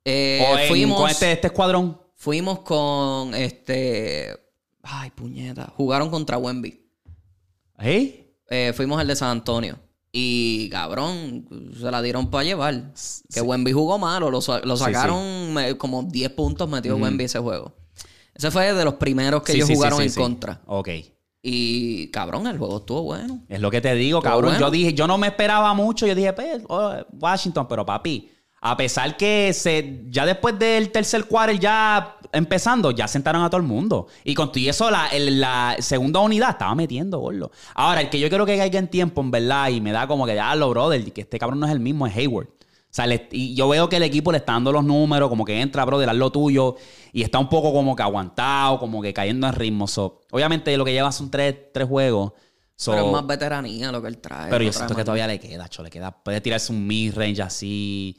Eh, 0.05 0.43
¿O 0.51 0.57
en- 0.57 0.67
fuimos, 0.67 0.99
con 0.99 1.09
este, 1.09 1.31
este 1.33 1.47
escuadrón? 1.47 1.99
fuimos 2.15 2.59
con 2.59 3.33
este. 3.35 4.35
Ay, 4.83 5.11
puñeta. 5.11 5.71
Jugaron 5.77 6.09
contra 6.09 6.37
Wemby. 6.37 6.87
¿Eh? 7.79 8.35
Eh, 8.49 8.73
fuimos 8.75 8.99
al 8.99 9.07
de 9.07 9.15
San 9.15 9.29
Antonio. 9.29 9.79
Y 10.11 10.69
cabrón, 10.69 11.47
se 11.79 11.89
la 11.89 12.01
dieron 12.01 12.29
para 12.29 12.43
llevar. 12.43 12.93
Que 13.33 13.41
Wemby 13.41 13.71
jugó 13.71 13.97
malo. 13.97 14.29
Lo, 14.29 14.39
lo 14.63 14.77
Sí, 14.77 14.83
sacaron 14.83 15.55
como 15.77 16.03
10 16.03 16.31
puntos 16.31 16.69
metió 16.69 16.97
Wemby 16.97 17.25
ese 17.25 17.39
juego. 17.39 17.73
Ese 18.33 18.51
fue 18.51 18.73
de 18.73 18.85
los 18.85 18.95
primeros 18.95 19.43
que 19.43 19.53
ellos 19.53 19.69
jugaron 19.69 20.01
en 20.01 20.13
contra. 20.13 20.61
Ok. 20.65 20.89
Y 21.43 22.09
cabrón, 22.11 22.45
el 22.47 22.57
juego 22.57 22.77
estuvo 22.77 23.03
bueno. 23.03 23.43
Es 23.49 23.59
lo 23.59 23.71
que 23.71 23.81
te 23.81 23.93
digo, 23.95 24.21
cabrón. 24.21 24.51
bueno. 24.51 24.59
Yo 24.59 24.71
dije, 24.71 24.93
yo 24.93 25.07
no 25.07 25.17
me 25.17 25.27
esperaba 25.27 25.73
mucho. 25.73 26.05
Yo 26.05 26.13
dije, 26.13 26.33
pues, 26.33 26.61
oh, 26.67 26.93
Washington, 27.13 27.67
pero 27.67 27.85
papi, 27.85 28.30
a 28.61 28.77
pesar 28.77 29.17
que 29.17 29.51
se, 29.53 30.03
ya 30.09 30.25
después 30.25 30.57
del 30.59 30.91
tercer 30.91 31.25
quarter, 31.25 31.59
ya 31.59 32.17
empezando, 32.31 32.91
ya 32.91 33.07
sentaron 33.07 33.43
a 33.43 33.49
todo 33.49 33.59
el 33.59 33.67
mundo. 33.67 34.07
Y 34.23 34.35
con 34.35 34.49
todo 34.51 34.59
y 34.59 34.69
eso, 34.69 34.89
la, 34.91 35.07
el- 35.07 35.41
la 35.41 35.75
segunda 35.79 36.19
unidad 36.19 36.51
estaba 36.51 36.73
metiendo, 36.75 37.19
gordo. 37.19 37.51
Ahora, 37.73 38.01
el 38.01 38.09
que 38.09 38.19
yo 38.19 38.29
creo 38.29 38.45
que 38.45 38.57
caiga 38.57 38.79
en 38.79 38.87
tiempo, 38.87 39.19
en 39.21 39.31
verdad, 39.31 39.69
y 39.69 39.81
me 39.81 39.91
da 39.91 40.07
como 40.07 40.25
que 40.25 40.35
ya 40.35 40.55
lo, 40.55 40.69
brother, 40.69 41.11
que 41.11 41.21
este 41.21 41.39
cabrón 41.39 41.59
no 41.59 41.65
es 41.65 41.71
el 41.71 41.79
mismo, 41.79 42.05
es 42.07 42.15
Hayward. 42.15 42.47
O 42.47 42.93
sea, 42.93 43.07
le- 43.07 43.27
y 43.31 43.55
yo 43.55 43.67
veo 43.69 43.89
que 43.89 43.95
el 43.97 44.03
equipo 44.03 44.31
le 44.31 44.37
está 44.37 44.51
dando 44.53 44.71
los 44.71 44.83
números, 44.83 45.27
como 45.29 45.43
que 45.43 45.59
entra, 45.59 45.83
brother, 45.85 46.09
haz 46.09 46.15
lo 46.15 46.31
tuyo. 46.31 46.75
Y 47.13 47.23
está 47.23 47.39
un 47.39 47.49
poco 47.49 47.73
como 47.73 47.95
que 47.95 48.03
aguantado, 48.03 48.79
como 48.79 49.01
que 49.01 49.13
cayendo 49.13 49.47
en 49.47 49.53
ritmo. 49.53 49.87
So, 49.87 50.21
obviamente, 50.31 50.75
lo 50.77 50.85
que 50.85 50.91
lleva 50.93 51.11
son 51.11 51.31
tres, 51.31 51.55
tres 51.73 51.87
juegos. 51.87 52.33
So, 52.75 52.91
pero 52.91 53.05
es 53.07 53.11
más 53.11 53.25
veteranía 53.27 53.91
lo 53.91 54.01
que 54.01 54.07
él 54.07 54.17
trae. 54.19 54.49
pero 54.49 54.63
yo 54.63 54.71
siento 54.73 54.95
que 54.95 55.03
todavía 55.03 55.27
le 55.27 55.39
queda, 55.39 55.67
cho, 55.67 55.83
le 55.83 55.89
queda. 55.89 56.11
Puede 56.11 56.41
tirarse 56.41 56.71
un 56.71 56.85
mid-range 56.87 57.41
así. 57.41 58.17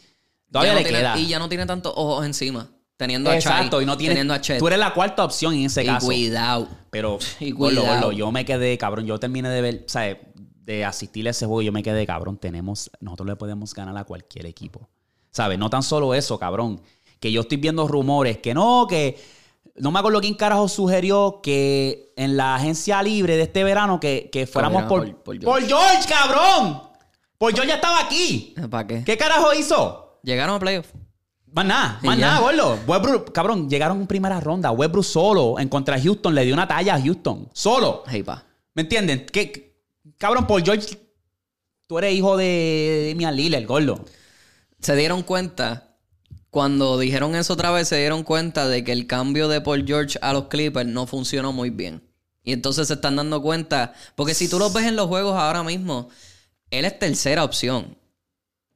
Ya 0.53 0.61
Todavía 0.61 0.73
no 0.73 0.79
le 0.79 0.85
tiene- 0.85 0.99
queda. 0.99 1.19
Y 1.19 1.27
ya 1.29 1.39
no 1.39 1.49
tiene 1.49 1.67
tantos 1.67 1.93
ojos 1.97 2.27
encima. 2.27 2.69
Teniendo 2.97 3.31
a 3.31 3.33
Chai, 3.39 3.53
Exacto, 3.53 3.83
y 3.83 3.87
no 3.87 3.97
tiene. 3.97 4.15
teniendo 4.15 4.35
a 4.35 4.41
Chet. 4.41 4.59
Tú 4.59 4.67
eres 4.69 4.79
la 4.79 4.93
cuarta 4.95 5.25
opción 5.25 5.55
en 5.55 5.65
ese 5.67 5.83
y 5.83 5.87
caso. 5.87 6.07
cuidado. 6.07 6.69
Pero, 6.91 7.19
Y 7.41 7.51
cuidado. 7.53 8.13
yo 8.13 8.31
me 8.31 8.45
quedé, 8.45 8.77
cabrón. 8.79 9.07
Yo 9.07 9.19
terminé 9.19 9.49
de 9.49 9.61
ver, 9.61 9.85
¿sabes? 9.89 10.19
De 10.37 10.85
asistir 10.85 11.27
a 11.27 11.31
ese 11.31 11.47
juego, 11.47 11.63
yo 11.63 11.73
me 11.73 11.83
quedé, 11.83 12.07
cabrón. 12.07 12.37
Tenemos, 12.37 12.91
nosotros 13.01 13.27
le 13.29 13.37
podemos 13.37 13.75
ganar 13.75 13.97
a 13.97 14.05
cualquier 14.05 14.47
equipo. 14.47 14.89
¿Sabes? 15.31 15.59
No 15.59 15.69
tan 15.71 15.83
solo 15.83 16.15
eso, 16.15 16.39
cabrón. 16.39 16.81
Que 17.19 17.33
yo 17.33 17.41
estoy 17.41 17.57
viendo 17.57 17.89
rumores 17.89 18.39
que 18.39 18.53
no, 18.55 18.87
que. 18.89 19.19
No 19.77 19.91
me 19.91 19.99
acuerdo 20.01 20.21
quién 20.21 20.35
carajo 20.35 20.69
sugirió 20.69 21.41
que 21.43 22.13
en 22.17 22.37
la 22.37 22.55
agencia 22.57 23.03
libre 23.03 23.37
de 23.37 23.45
este 23.45 23.65
verano 23.65 23.99
que, 23.99 24.29
que 24.31 24.47
fuéramos 24.47 24.83
por, 24.85 25.07
por- 25.23 25.23
por, 25.23 25.41
por 25.41 25.63
George, 25.67 26.07
cabrón. 26.09 26.83
Por 27.39 27.53
George 27.55 27.69
ya 27.71 27.77
estaba 27.77 28.01
aquí. 28.01 28.55
¿Para 28.71 28.87
qué? 28.87 29.03
¿Qué 29.03 29.17
carajo 29.17 29.55
hizo? 29.55 30.02
Llegaron 30.23 30.57
a 30.57 30.59
playoff. 30.59 30.87
Más 31.53 31.67
nada, 31.67 32.01
más 32.03 32.19
nada, 32.19 32.41
gordo. 32.41 32.79
Westbrook, 32.87 33.33
cabrón, 33.33 33.69
llegaron 33.69 34.01
en 34.01 34.07
primera 34.07 34.41
ronda. 34.41 34.71
Westbrook 34.71 35.05
solo 35.05 35.59
en 35.59 35.69
contra 35.69 35.97
de 35.97 36.03
Houston 36.03 36.35
le 36.35 36.45
dio 36.45 36.55
una 36.55 36.67
talla 36.67 36.95
a 36.95 37.01
Houston. 37.01 37.49
Solo. 37.53 38.05
Hey, 38.07 38.23
pa. 38.23 38.45
¿Me 38.75 38.83
entienden? 38.83 39.27
¿Qué, 39.31 39.77
cabrón, 40.17 40.47
Paul 40.47 40.63
George, 40.65 40.99
tú 41.87 41.99
eres 41.99 42.15
hijo 42.15 42.39
de 42.39 43.09
Damian 43.11 43.37
Lillard, 43.37 43.67
gordo. 43.67 44.05
se 44.81 44.97
dieron 44.97 45.23
cuenta, 45.23 45.97
cuando 46.49 46.99
dijeron 46.99 47.35
eso 47.35 47.53
otra 47.53 47.71
vez, 47.71 47.89
se 47.89 47.99
dieron 47.99 48.23
cuenta 48.23 48.67
de 48.67 48.83
que 48.83 48.93
el 48.93 49.07
cambio 49.07 49.49
de 49.49 49.61
Paul 49.61 49.85
George 49.87 50.19
a 50.23 50.33
los 50.33 50.49
Clippers 50.49 50.89
no 50.89 51.07
funcionó 51.07 51.53
muy 51.53 51.69
bien. 51.69 52.03
Y 52.45 52.53
entonces 52.53 52.89
se 52.89 52.95
están 52.95 53.17
dando 53.17 53.43
cuenta, 53.43 53.93
porque 54.17 54.35
si 54.35 54.49
tú 54.49 54.59
los 54.59 54.73
ves 54.73 54.87
en 54.87 54.97
los 54.97 55.07
juegos 55.07 55.37
ahora 55.37 55.63
mismo, 55.63 56.09
él 56.71 56.85
es 56.85 56.99
tercera 56.99 57.45
opción. 57.45 57.97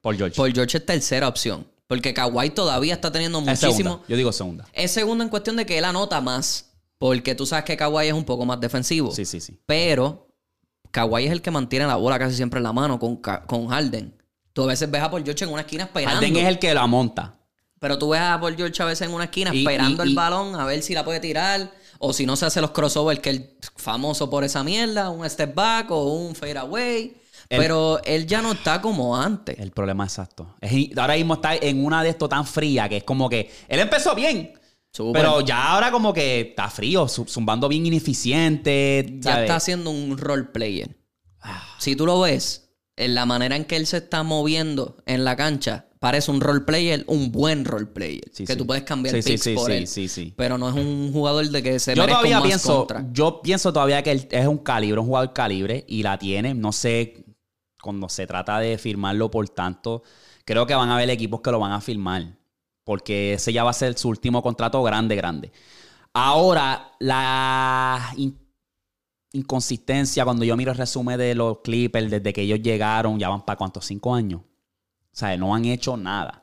Paul 0.07 0.16
George. 0.16 0.36
Paul 0.36 0.52
George 0.54 0.78
es 0.78 0.86
tercera 0.86 1.26
opción. 1.26 1.66
Porque 1.88 2.14
Kawhi 2.14 2.50
todavía 2.50 2.94
está 2.94 3.11
teniendo 3.11 3.38
Es 3.40 3.44
muchísimo. 3.44 3.74
segunda. 3.90 4.04
Yo 4.09 4.16
digo 4.16 4.30
segunda. 4.32 4.64
Es 4.72 4.92
segundo 4.92 5.24
en 5.24 5.30
cuestión 5.30 5.57
de 5.57 5.66
que 5.66 5.78
él 5.78 5.84
anota 5.84 6.20
más. 6.20 6.70
Porque 6.98 7.34
tú 7.34 7.44
sabes 7.44 7.64
que 7.64 7.76
Kawhi 7.76 8.07
es 8.07 8.12
un 8.12 8.24
poco 8.24 8.44
más 8.44 8.61
defensivo. 8.61 9.11
Sí, 9.11 9.24
sí, 9.24 9.40
sí. 9.40 9.59
Pero 9.66 10.28
Kawhi 10.92 11.24
es 11.26 11.32
el 11.32 11.42
que 11.42 11.50
mantiene 11.50 11.86
la 11.88 11.96
bola 11.96 12.18
casi 12.20 12.36
siempre 12.36 12.59
en 12.59 12.64
la 12.64 12.72
mano 12.72 12.98
con, 13.00 13.16
con 13.16 13.66
Harden. 13.66 14.14
Tú 14.52 14.62
a 14.62 14.66
veces 14.66 14.88
ves 14.90 15.02
a 15.02 15.11
Paul 15.11 15.24
George 15.24 15.44
en 15.44 15.50
una 15.52 15.62
esquina 15.62 15.84
esperando. 15.84 16.14
Harden 16.20 16.36
es 16.36 16.46
el 16.48 16.59
que 16.61 16.72
la 16.72 16.86
monta. 16.86 17.34
Pero 17.80 17.98
tú 17.98 18.11
ves 18.11 18.20
a 18.20 18.38
Paul 18.40 18.57
George 18.57 18.80
a 18.82 18.86
veces 18.86 19.07
en 19.09 19.12
una 19.12 19.24
esquina 19.24 19.52
Y- 19.54 19.59
esperando 19.59 20.04
y- 20.04 20.09
el 20.11 20.14
balón 20.14 20.54
a 20.54 20.64
ver 20.64 20.82
si 20.82 20.94
la 20.94 21.04
puede 21.04 21.18
tirar. 21.20 21.70
O 21.98 22.12
si 22.12 22.26
no 22.26 22.36
se 22.36 22.46
hace 22.46 22.61
los 22.61 22.70
crossovers, 22.70 23.20
que 23.20 23.30
él 23.30 23.57
famoso 23.76 24.28
por 24.30 24.44
esa 24.44 24.62
mierda, 24.62 25.11
un 25.11 25.28
step 25.28 25.54
back 25.54 25.90
o 25.90 26.04
un 26.04 26.34
fade 26.34 26.59
away. 26.59 27.16
El- 27.49 27.59
Pero 27.61 28.01
él 28.05 28.26
ya 28.26 28.42
no 28.42 28.53
está 28.53 28.80
como 28.80 29.16
antes. 29.16 29.59
El 29.59 29.70
problema 29.70 30.05
exacto. 30.05 30.55
Es, 30.61 30.72
ahora 30.99 31.14
mismo 31.14 31.34
está 31.34 31.55
en 31.57 31.84
una 31.84 32.03
de 32.03 32.11
esto 32.11 32.28
tan 32.28 32.44
fría 32.47 32.88
que 32.88 32.99
es 32.99 33.05
como 33.05 33.28
que 33.28 33.51
él 33.68 33.80
empezó 33.80 34.14
bien. 34.14 34.53
Pero 35.12 35.42
ya 35.42 35.72
ahora 35.72 35.90
como 35.90 36.12
que 36.14 36.40
está 36.40 36.70
frío, 36.70 37.07
zu- 37.07 37.26
zumbando 37.28 37.68
bien 37.68 37.84
ineficiente. 37.86 39.18
ya 39.20 39.42
está 39.42 39.57
haciendo 39.57 39.90
un 39.90 40.16
role 40.18 40.44
player. 40.44 40.97
Si 41.78 41.94
tú 41.97 42.07
lo 42.07 42.20
ves, 42.20 42.70
en 42.97 43.14
la 43.14 43.26
manera 43.26 43.57
en 43.57 43.64
que 43.66 43.76
él 43.76 43.86
se 43.86 43.99
está 43.99 44.22
moviendo 44.22 44.97
en 45.07 45.24
la 45.24 45.36
cancha, 45.36 45.86
parece 46.01 46.30
un 46.30 46.40
role 46.40 46.61
player, 46.62 47.05
un 47.09 47.30
buen 47.30 47.64
role 47.66 47.86
player. 47.86 48.22
Sí, 48.32 48.44
que 48.47 48.55
sí. 48.55 48.59
tú 48.59 48.66
puedes 48.66 48.84
cambiar 48.84 49.22
Sí, 49.22 49.32
picks 49.32 49.49
por 49.55 49.70
sí, 49.70 49.76
él. 49.76 49.86
sí, 49.86 50.09
sí. 50.09 50.32
Pero 50.36 50.57
no 50.57 50.68
es 50.70 50.74
un 50.74 51.12
jugador 51.12 51.47
de 51.49 51.62
que 51.62 51.78
se 51.78 51.94
Yo 51.94 52.07
todavía 52.07 52.38
más 52.38 52.47
pienso, 52.49 52.78
contra. 52.78 53.05
yo 53.12 53.42
pienso 53.42 53.72
todavía 53.72 54.03
que 54.03 54.12
él 54.12 54.28
es 54.30 54.47
un 54.47 54.59
calibre, 54.59 54.99
un 54.99 55.07
jugador 55.07 55.32
calibre 55.34 55.84
y 55.86 56.03
la 56.03 56.18
tiene. 56.18 56.55
No 56.55 56.72
sé, 56.72 57.22
cuando 57.87 58.09
se 58.09 58.26
trata 58.26 58.59
de 58.59 58.76
firmarlo 58.78 59.30
por 59.30 59.49
tanto, 59.49 60.03
creo 60.45 60.66
que 60.66 60.74
van 60.74 60.91
a 60.91 60.97
haber 60.97 61.09
equipos 61.09 61.41
que 61.41 61.51
lo 61.53 61.61
van 61.61 61.72
a 61.72 61.80
firmar. 61.80 62.37
Porque 62.84 63.34
ese 63.34 63.53
ya 63.53 63.64
va 63.64 63.70
a 63.70 63.72
ser 63.72 63.97
su 63.97 64.09
último 64.09 64.43
contrato 64.43 64.82
grande, 64.82 65.16
grande. 65.16 65.53
Ahora, 66.12 66.93
la 67.01 68.12
in- 68.16 68.39
inconsistencia, 69.32 70.24
cuando 70.24 70.45
yo 70.45 70.57
miro 70.57 70.72
el 70.72 70.78
resumen 70.78 71.18
de 71.18 71.34
los 71.34 71.59
Clippers, 71.61 72.11
desde 72.11 72.32
que 72.32 72.43
ellos 72.43 72.61
llegaron, 72.62 73.18
ya 73.18 73.28
van 73.28 73.45
para 73.45 73.57
cuántos, 73.57 73.84
cinco 73.87 74.14
años. 74.14 74.41
O 74.41 75.18
sea, 75.18 75.37
no 75.37 75.55
han 75.55 75.64
hecho 75.64 75.97
nada. 75.97 76.43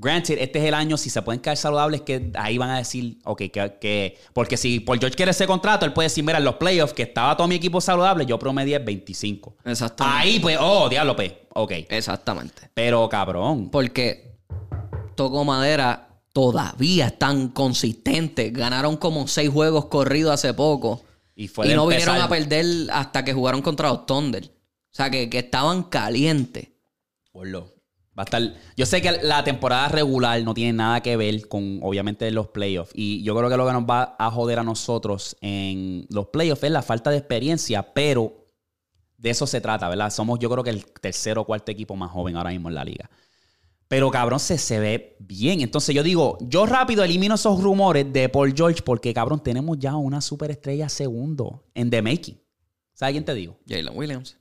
Granted, 0.00 0.38
este 0.40 0.58
es 0.60 0.64
el 0.64 0.74
año, 0.74 0.96
si 0.96 1.10
se 1.10 1.20
pueden 1.22 1.40
quedar 1.42 1.56
saludables, 1.58 2.00
que 2.00 2.30
ahí 2.34 2.56
van 2.58 2.70
a 2.70 2.78
decir, 2.78 3.18
ok, 3.24 3.38
que, 3.52 3.76
que- 3.80 4.18
porque 4.32 4.56
si 4.56 4.80
Paul 4.80 4.98
George 4.98 5.14
quiere 5.16 5.32
ese 5.32 5.46
contrato, 5.46 5.84
él 5.84 5.92
puede 5.92 6.06
decir, 6.06 6.24
mira, 6.24 6.38
en 6.38 6.44
los 6.44 6.54
playoffs, 6.56 6.94
que 6.94 7.02
estaba 7.02 7.36
todo 7.36 7.46
mi 7.48 7.56
equipo 7.56 7.80
saludable, 7.80 8.24
yo 8.24 8.38
promedié 8.38 8.78
25. 8.78 9.56
Exactamente. 9.64 10.18
Ahí, 10.18 10.40
pues, 10.40 10.56
oh, 10.60 10.88
diablo, 10.88 11.14
pues, 11.14 11.32
ok. 11.54 11.72
Exactamente. 11.90 12.70
Pero, 12.72 13.08
cabrón, 13.08 13.70
Porque 13.70 14.38
Toco 15.16 15.44
Madera 15.44 16.08
todavía 16.32 17.08
están 17.08 17.48
consistentes. 17.48 18.52
Ganaron 18.52 18.96
como 18.96 19.26
seis 19.28 19.50
juegos 19.50 19.86
corridos 19.86 20.32
hace 20.32 20.54
poco. 20.54 21.02
y 21.36 21.48
fue 21.48 21.66
y 21.66 21.70
de 21.70 21.74
no 21.76 21.84
empezar- 21.90 22.14
vinieron 22.14 22.22
a 22.22 22.28
perder 22.28 22.66
hasta 22.92 23.24
que 23.24 23.32
jugaron 23.32 23.62
contra 23.62 23.88
los 23.88 24.06
Thunder. 24.06 24.44
O 24.46 24.94
sea, 24.94 25.10
que, 25.10 25.28
que 25.30 25.38
estaban 25.38 25.84
calientes. 25.84 26.68
Gordo, 27.32 27.72
Yo 28.76 28.86
sé 28.86 29.02
que 29.02 29.12
la 29.22 29.44
temporada 29.44 29.88
regular 29.88 30.42
no 30.42 30.54
tiene 30.54 30.72
nada 30.72 31.00
que 31.00 31.16
ver 31.16 31.48
con, 31.48 31.80
obviamente, 31.82 32.30
los 32.30 32.48
playoffs. 32.48 32.92
Y 32.94 33.22
yo 33.22 33.36
creo 33.36 33.48
que 33.48 33.56
lo 33.56 33.66
que 33.66 33.72
nos 33.72 33.84
va 33.84 34.16
a 34.18 34.30
joder 34.30 34.58
a 34.58 34.64
nosotros 34.64 35.36
en 35.40 36.06
los 36.10 36.28
playoffs 36.28 36.64
es 36.64 36.70
la 36.70 36.82
falta 36.82 37.10
de 37.10 37.18
experiencia, 37.18 37.94
pero 37.94 38.46
de 39.16 39.30
eso 39.30 39.46
se 39.46 39.60
trata, 39.60 39.88
¿verdad? 39.88 40.10
Somos, 40.10 40.38
yo 40.38 40.48
creo 40.50 40.64
que 40.64 40.70
el 40.70 40.84
tercero 40.84 41.42
o 41.42 41.44
cuarto 41.44 41.70
equipo 41.70 41.94
más 41.94 42.10
joven 42.10 42.36
ahora 42.36 42.50
mismo 42.50 42.68
en 42.68 42.74
la 42.74 42.84
liga. 42.84 43.10
Pero 43.86 44.10
cabrón, 44.10 44.38
se, 44.38 44.56
se 44.56 44.78
ve 44.78 45.16
bien. 45.18 45.60
Entonces 45.60 45.94
yo 45.94 46.02
digo, 46.02 46.38
yo 46.40 46.64
rápido 46.64 47.02
elimino 47.02 47.34
esos 47.34 47.60
rumores 47.60 48.10
de 48.12 48.28
Paul 48.28 48.54
George 48.56 48.82
porque 48.82 49.12
cabrón, 49.12 49.42
tenemos 49.42 49.78
ya 49.78 49.96
una 49.96 50.20
superestrella 50.20 50.88
segundo 50.88 51.64
en 51.74 51.90
The 51.90 52.00
Making. 52.00 52.40
¿Sabes 52.94 53.14
quién 53.14 53.24
te 53.24 53.34
digo? 53.34 53.58
Jalen 53.68 53.96
Williams. 53.96 54.39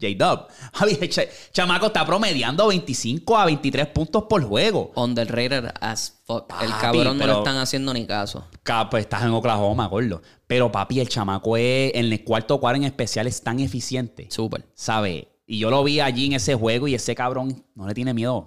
J-Dub. 0.00 0.46
Javi, 0.74 0.98
el 1.00 1.08
cha- 1.08 1.24
chamaco 1.52 1.86
está 1.86 2.04
promediando 2.04 2.66
25 2.68 3.36
a 3.36 3.46
23 3.46 3.86
puntos 3.88 4.24
por 4.28 4.42
juego. 4.44 4.92
Underrated 4.94 5.70
as 5.80 6.20
fuck. 6.24 6.52
el 6.62 6.70
cabrón 6.80 7.16
no 7.18 7.26
le 7.26 7.32
están 7.32 7.56
haciendo 7.56 7.92
ni 7.94 8.06
caso. 8.06 8.46
Ca- 8.62 8.90
Pues 8.90 9.04
estás 9.04 9.22
en 9.22 9.30
Oklahoma, 9.30 9.86
gordo. 9.86 10.20
Pero 10.46 10.70
papi, 10.70 11.00
el 11.00 11.08
chamaco 11.08 11.56
es, 11.56 11.92
en 11.94 12.12
el 12.12 12.24
cuarto 12.24 12.60
cuadro 12.60 12.76
en 12.76 12.84
especial 12.84 13.26
es 13.26 13.42
tan 13.42 13.58
eficiente. 13.60 14.28
Súper. 14.30 14.64
¿Sabe? 14.74 15.28
Y 15.46 15.58
yo 15.60 15.70
lo 15.70 15.82
vi 15.84 16.00
allí 16.00 16.26
en 16.26 16.34
ese 16.34 16.54
juego 16.54 16.88
y 16.88 16.94
ese 16.94 17.14
cabrón 17.14 17.64
no 17.74 17.86
le 17.86 17.94
tiene 17.94 18.12
miedo. 18.12 18.46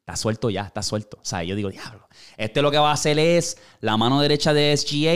Está 0.00 0.16
suelto 0.16 0.50
ya, 0.50 0.62
está 0.62 0.82
suelto. 0.82 1.18
O 1.20 1.24
sea, 1.24 1.42
yo 1.44 1.54
digo, 1.54 1.70
diablo. 1.70 2.08
Este 2.36 2.60
lo 2.62 2.70
que 2.70 2.78
va 2.78 2.90
a 2.90 2.94
hacer 2.94 3.18
es 3.18 3.56
la 3.80 3.96
mano 3.96 4.20
derecha 4.20 4.52
de 4.52 4.76
SGA 4.76 5.14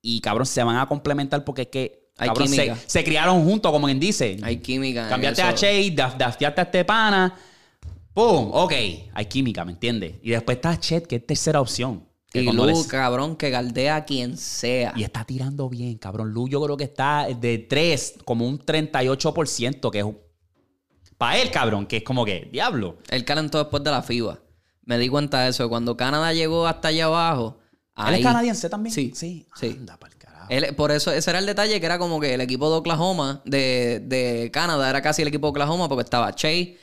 y 0.00 0.20
cabrón 0.20 0.46
se 0.46 0.62
van 0.62 0.76
a 0.76 0.86
complementar 0.86 1.44
porque 1.44 1.62
es 1.62 1.68
que 1.68 2.07
Hay 2.18 2.28
cabrón, 2.28 2.48
química. 2.50 2.76
se 2.86 3.04
criaron 3.04 3.44
juntos, 3.44 3.70
como 3.72 3.86
quien 3.86 4.00
dice. 4.00 4.36
Hay 4.42 4.58
química. 4.58 5.08
Cambiaste 5.08 5.40
a 5.42 5.52
daf- 5.54 6.16
dafteaste 6.16 6.60
a 6.60 6.64
este 6.64 6.84
pana. 6.84 7.34
¡Pum! 8.12 8.50
Ok, 8.52 8.72
hay 9.14 9.26
química, 9.26 9.64
¿me 9.64 9.72
entiendes? 9.72 10.16
Y 10.22 10.30
después 10.30 10.56
está 10.56 10.78
Chet, 10.78 11.06
que 11.06 11.16
es 11.16 11.26
tercera 11.26 11.60
opción. 11.60 12.04
Y 12.34 12.40
Lu, 12.42 12.66
les- 12.66 12.86
cabrón, 12.88 13.36
que 13.36 13.48
galdea 13.50 13.96
a 13.96 14.04
quien 14.04 14.36
sea. 14.36 14.92
y 14.96 15.02
está 15.04 15.24
tirando 15.24 15.68
bien, 15.68 15.96
cabrón. 15.96 16.32
Lu 16.32 16.48
yo 16.48 16.60
creo 16.62 16.76
que 16.76 16.84
está 16.84 17.26
de 17.28 17.58
3, 17.58 18.16
como 18.24 18.46
un 18.46 18.58
38%, 18.58 19.90
que 19.90 20.00
es 20.00 20.06
para 21.16 21.38
él, 21.38 21.50
cabrón, 21.50 21.86
que 21.86 21.98
es 21.98 22.02
como 22.02 22.24
que, 22.24 22.48
diablo. 22.52 22.98
Él 23.08 23.24
calentó 23.24 23.58
después 23.58 23.82
de 23.82 23.90
la 23.90 24.02
FIBA. 24.02 24.38
Me 24.84 24.98
di 24.98 25.08
cuenta 25.08 25.42
de 25.42 25.50
eso. 25.50 25.68
Cuando 25.68 25.96
Canadá 25.96 26.32
llegó 26.32 26.66
hasta 26.66 26.88
allá 26.88 27.06
abajo. 27.06 27.58
¿Él 27.96 28.04
ahí- 28.06 28.14
es 28.20 28.22
canadiense 28.26 28.68
también? 28.68 28.94
Sí. 28.94 29.12
Sí. 29.14 29.46
Sí. 29.54 29.76
Anda 29.78 29.96
pa'l 29.96 30.10
carajo. 30.10 30.17
Él- 30.48 30.74
por 30.76 30.90
eso, 30.90 31.10
ese 31.12 31.30
era 31.30 31.38
el 31.38 31.46
detalle, 31.46 31.78
que 31.80 31.86
era 31.86 31.98
como 31.98 32.20
que 32.20 32.34
el 32.34 32.40
equipo 32.40 32.70
de 32.70 32.76
Oklahoma, 32.76 33.42
de, 33.44 34.00
de 34.04 34.50
Canadá, 34.52 34.90
era 34.90 35.02
casi 35.02 35.22
el 35.22 35.28
equipo 35.28 35.46
de 35.48 35.50
Oklahoma, 35.50 35.88
porque 35.88 36.04
estaba 36.04 36.34
Che, 36.34 36.76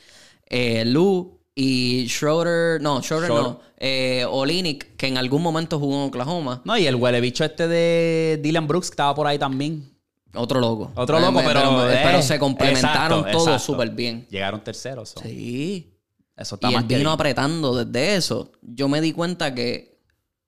eh, 0.48 0.84
Lou 0.84 1.38
y 1.54 2.06
Schroeder, 2.08 2.80
no, 2.80 3.02
Schroeder 3.02 3.28
Schroeder. 3.30 3.46
no, 3.52 3.60
eh, 3.78 4.24
Olinik, 4.28 4.96
que 4.96 5.06
en 5.06 5.16
algún 5.18 5.42
momento 5.42 5.78
jugó 5.78 5.96
en 6.02 6.08
Oklahoma. 6.08 6.62
No, 6.64 6.76
y 6.76 6.86
el 6.86 6.94
huele 6.96 7.20
bicho 7.20 7.44
este 7.44 7.66
de 7.68 8.38
Dylan 8.42 8.66
Brooks 8.66 8.90
que 8.90 8.94
estaba 8.94 9.14
por 9.14 9.26
ahí 9.26 9.38
también. 9.38 9.90
Otro 10.34 10.60
loco. 10.60 10.92
Otro 10.96 11.16
Eh, 11.16 11.20
loco, 11.22 11.40
pero. 11.46 11.90
eh, 11.90 12.00
pero 12.04 12.20
se 12.20 12.38
complementaron 12.38 13.20
exacto, 13.20 13.38
todos 13.44 13.62
súper 13.62 13.88
bien. 13.90 14.26
Llegaron 14.28 14.62
terceros. 14.62 15.10
so. 15.10 15.20
Sí. 15.20 15.92
Eso 16.36 16.56
está 16.56 16.70
Y 16.70 16.74
más 16.74 16.84
él 16.90 16.98
vino 16.98 17.10
apretando 17.10 17.74
desde 17.82 18.16
eso. 18.16 18.52
Yo 18.60 18.86
me 18.88 19.00
di 19.00 19.12
cuenta 19.12 19.54
que 19.54 19.95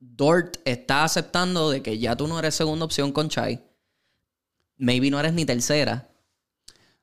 Dort 0.00 0.56
está 0.64 1.04
aceptando 1.04 1.70
de 1.70 1.82
que 1.82 1.98
ya 1.98 2.14
tú 2.16 2.26
no 2.28 2.38
eres 2.38 2.54
segunda 2.54 2.84
opción 2.84 3.12
con 3.12 3.28
Chai. 3.28 3.60
Maybe 4.76 5.10
no 5.10 5.18
eres 5.18 5.32
ni 5.32 5.44
tercera. 5.44 6.08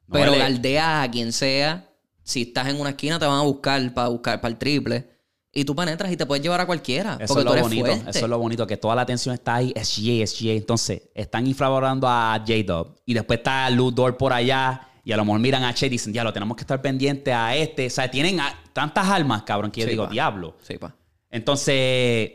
No, 0.07 0.13
pero 0.13 0.27
él 0.27 0.33
es- 0.35 0.39
galdeas 0.39 1.07
a 1.07 1.11
quien 1.11 1.33
sea. 1.33 1.89
Si 2.23 2.43
estás 2.43 2.67
en 2.69 2.79
una 2.79 2.91
esquina 2.91 3.19
te 3.19 3.25
van 3.25 3.37
a 3.39 3.43
buscar 3.43 3.93
para 3.93 4.07
buscar 4.07 4.39
para 4.41 4.51
el 4.51 4.57
triple. 4.57 5.09
Y 5.51 5.63
tú 5.63 5.75
penetras 5.75 6.11
y 6.11 6.17
te 6.17 6.25
puedes 6.25 6.43
llevar 6.43 6.59
a 6.61 6.65
cualquiera. 6.65 7.17
Eso 7.19 7.33
porque 7.33 7.39
es 7.39 7.43
tú 7.43 7.43
lo 7.45 7.51
eres 7.53 7.63
bonito. 7.63 7.85
fuerte. 7.85 8.09
Eso 8.09 8.19
es 8.25 8.29
lo 8.29 8.37
bonito, 8.39 8.67
que 8.67 8.77
toda 8.77 8.95
la 8.95 9.01
atención 9.03 9.33
está 9.35 9.55
ahí. 9.55 9.71
SGA, 9.75 10.25
SGA. 10.27 10.51
Entonces, 10.53 11.03
están 11.13 11.47
infravalorando 11.47 12.07
a 12.09 12.37
J-Dub. 12.45 12.99
Y 13.05 13.13
después 13.13 13.39
está 13.39 13.69
Lou 13.69 13.91
Dort 13.91 14.17
por 14.17 14.33
allá. 14.33 14.89
Y 15.05 15.11
a 15.11 15.17
lo 15.17 15.23
mejor 15.23 15.39
miran 15.39 15.63
a 15.63 15.73
Che 15.73 15.85
y 15.85 15.89
dicen, 15.89 16.11
diablo, 16.11 16.33
tenemos 16.33 16.57
que 16.57 16.61
estar 16.63 16.81
pendientes 16.81 17.33
a 17.33 17.55
este. 17.55 17.87
O 17.87 17.89
sea, 17.89 18.09
tienen 18.11 18.39
a- 18.41 18.53
tantas 18.73 19.07
armas, 19.07 19.43
cabrón, 19.43 19.71
que 19.71 19.81
yo 19.81 19.85
Sí, 19.87 19.91
digo, 19.91 20.05
pa. 20.05 20.09
diablo. 20.11 20.57
Sí, 20.61 20.77
pa. 20.77 20.93
Entonces, 21.29 22.31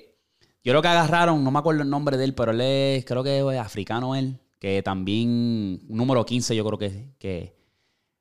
yo 0.63 0.73
creo 0.73 0.83
que 0.83 0.89
agarraron, 0.89 1.43
no 1.43 1.51
me 1.51 1.59
acuerdo 1.59 1.83
el 1.83 1.91
nombre 1.91 2.17
de 2.17 2.25
él, 2.25 2.35
pero 2.35 2.53
él 2.53 2.61
es, 2.61 3.05
creo 3.05 3.23
que 3.23 3.39
es 3.39 3.59
africano 3.59 4.15
él, 4.15 4.39
que 4.59 4.83
también, 4.83 5.81
número 5.89 6.25
15 6.25 6.55
yo 6.55 6.65
creo 6.65 6.79
que, 6.79 7.15
que, 7.19 7.57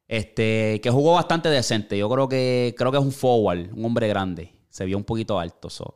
este, 0.07 0.79
que 0.81 0.89
jugó 0.89 1.13
bastante 1.13 1.49
decente. 1.49 1.97
Yo 1.97 2.09
creo 2.09 2.27
que, 2.29 2.73
creo 2.77 2.91
que 2.91 2.97
es 2.97 3.03
un 3.03 3.11
forward, 3.11 3.71
un 3.73 3.85
hombre 3.85 4.07
grande. 4.07 4.55
Se 4.69 4.85
vio 4.85 4.97
un 4.97 5.03
poquito 5.03 5.39
alto. 5.39 5.69
so. 5.69 5.95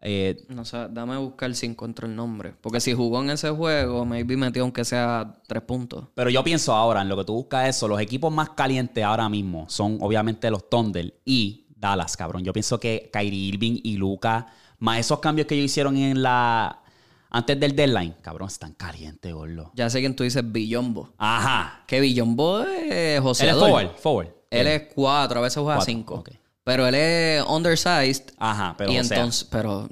Eh, 0.00 0.44
No 0.48 0.64
sé, 0.64 0.86
dame 0.90 1.14
a 1.14 1.18
buscar 1.18 1.54
si 1.54 1.66
encuentro 1.66 2.06
el 2.06 2.14
nombre. 2.14 2.54
Porque 2.60 2.80
si 2.80 2.92
jugó 2.92 3.22
en 3.22 3.30
ese 3.30 3.50
juego, 3.50 4.04
maybe 4.04 4.36
metió 4.36 4.62
aunque 4.62 4.84
sea 4.84 5.40
tres 5.46 5.62
puntos. 5.62 6.06
pero 6.14 6.30
yo 6.30 6.44
pienso 6.44 6.74
ahora, 6.74 7.02
en 7.02 7.08
lo 7.08 7.16
que 7.16 7.24
tú 7.24 7.34
buscas 7.34 7.68
eso, 7.68 7.88
los 7.88 8.00
equipos 8.00 8.32
más 8.32 8.50
calientes 8.50 9.02
ahora 9.02 9.28
mismo 9.28 9.66
son 9.68 9.98
obviamente 10.00 10.50
los 10.50 10.68
Thunder 10.68 11.14
y 11.24 11.66
Dallas, 11.74 12.16
cabrón. 12.16 12.44
Yo 12.44 12.52
pienso 12.52 12.78
que 12.78 13.10
Kyrie 13.12 13.48
Irving 13.48 13.80
y 13.82 13.96
Luca, 13.96 14.46
más 14.78 15.00
esos 15.00 15.20
cambios 15.20 15.46
que 15.46 15.54
ellos 15.54 15.66
hicieron 15.66 15.96
en 15.96 16.22
la... 16.22 16.82
Antes 17.30 17.60
del 17.60 17.76
deadline, 17.76 18.14
cabrón, 18.22 18.48
están 18.48 18.72
calientes, 18.72 19.32
gordo. 19.34 19.70
Ya 19.74 19.90
sé 19.90 20.00
quién 20.00 20.16
tú 20.16 20.24
dices, 20.24 20.42
Billombo. 20.50 21.12
Ajá. 21.18 21.84
Que 21.86 22.00
Billombo 22.00 22.62
es 22.62 23.20
José. 23.20 23.44
Él 23.44 23.50
es 23.50 23.56
forward, 23.56 23.96
forward. 23.96 24.28
Él 24.50 24.66
es 24.66 24.82
cuatro, 24.94 25.40
a 25.40 25.42
veces 25.42 25.62
juega 25.62 25.80
cinco. 25.82 26.24
Pero 26.64 26.86
él 26.86 26.94
es 26.94 27.42
undersized. 27.44 28.32
Ajá, 28.38 28.74
pero 28.78 28.92
y 28.92 28.96
entonces, 28.96 29.46
pero. 29.50 29.88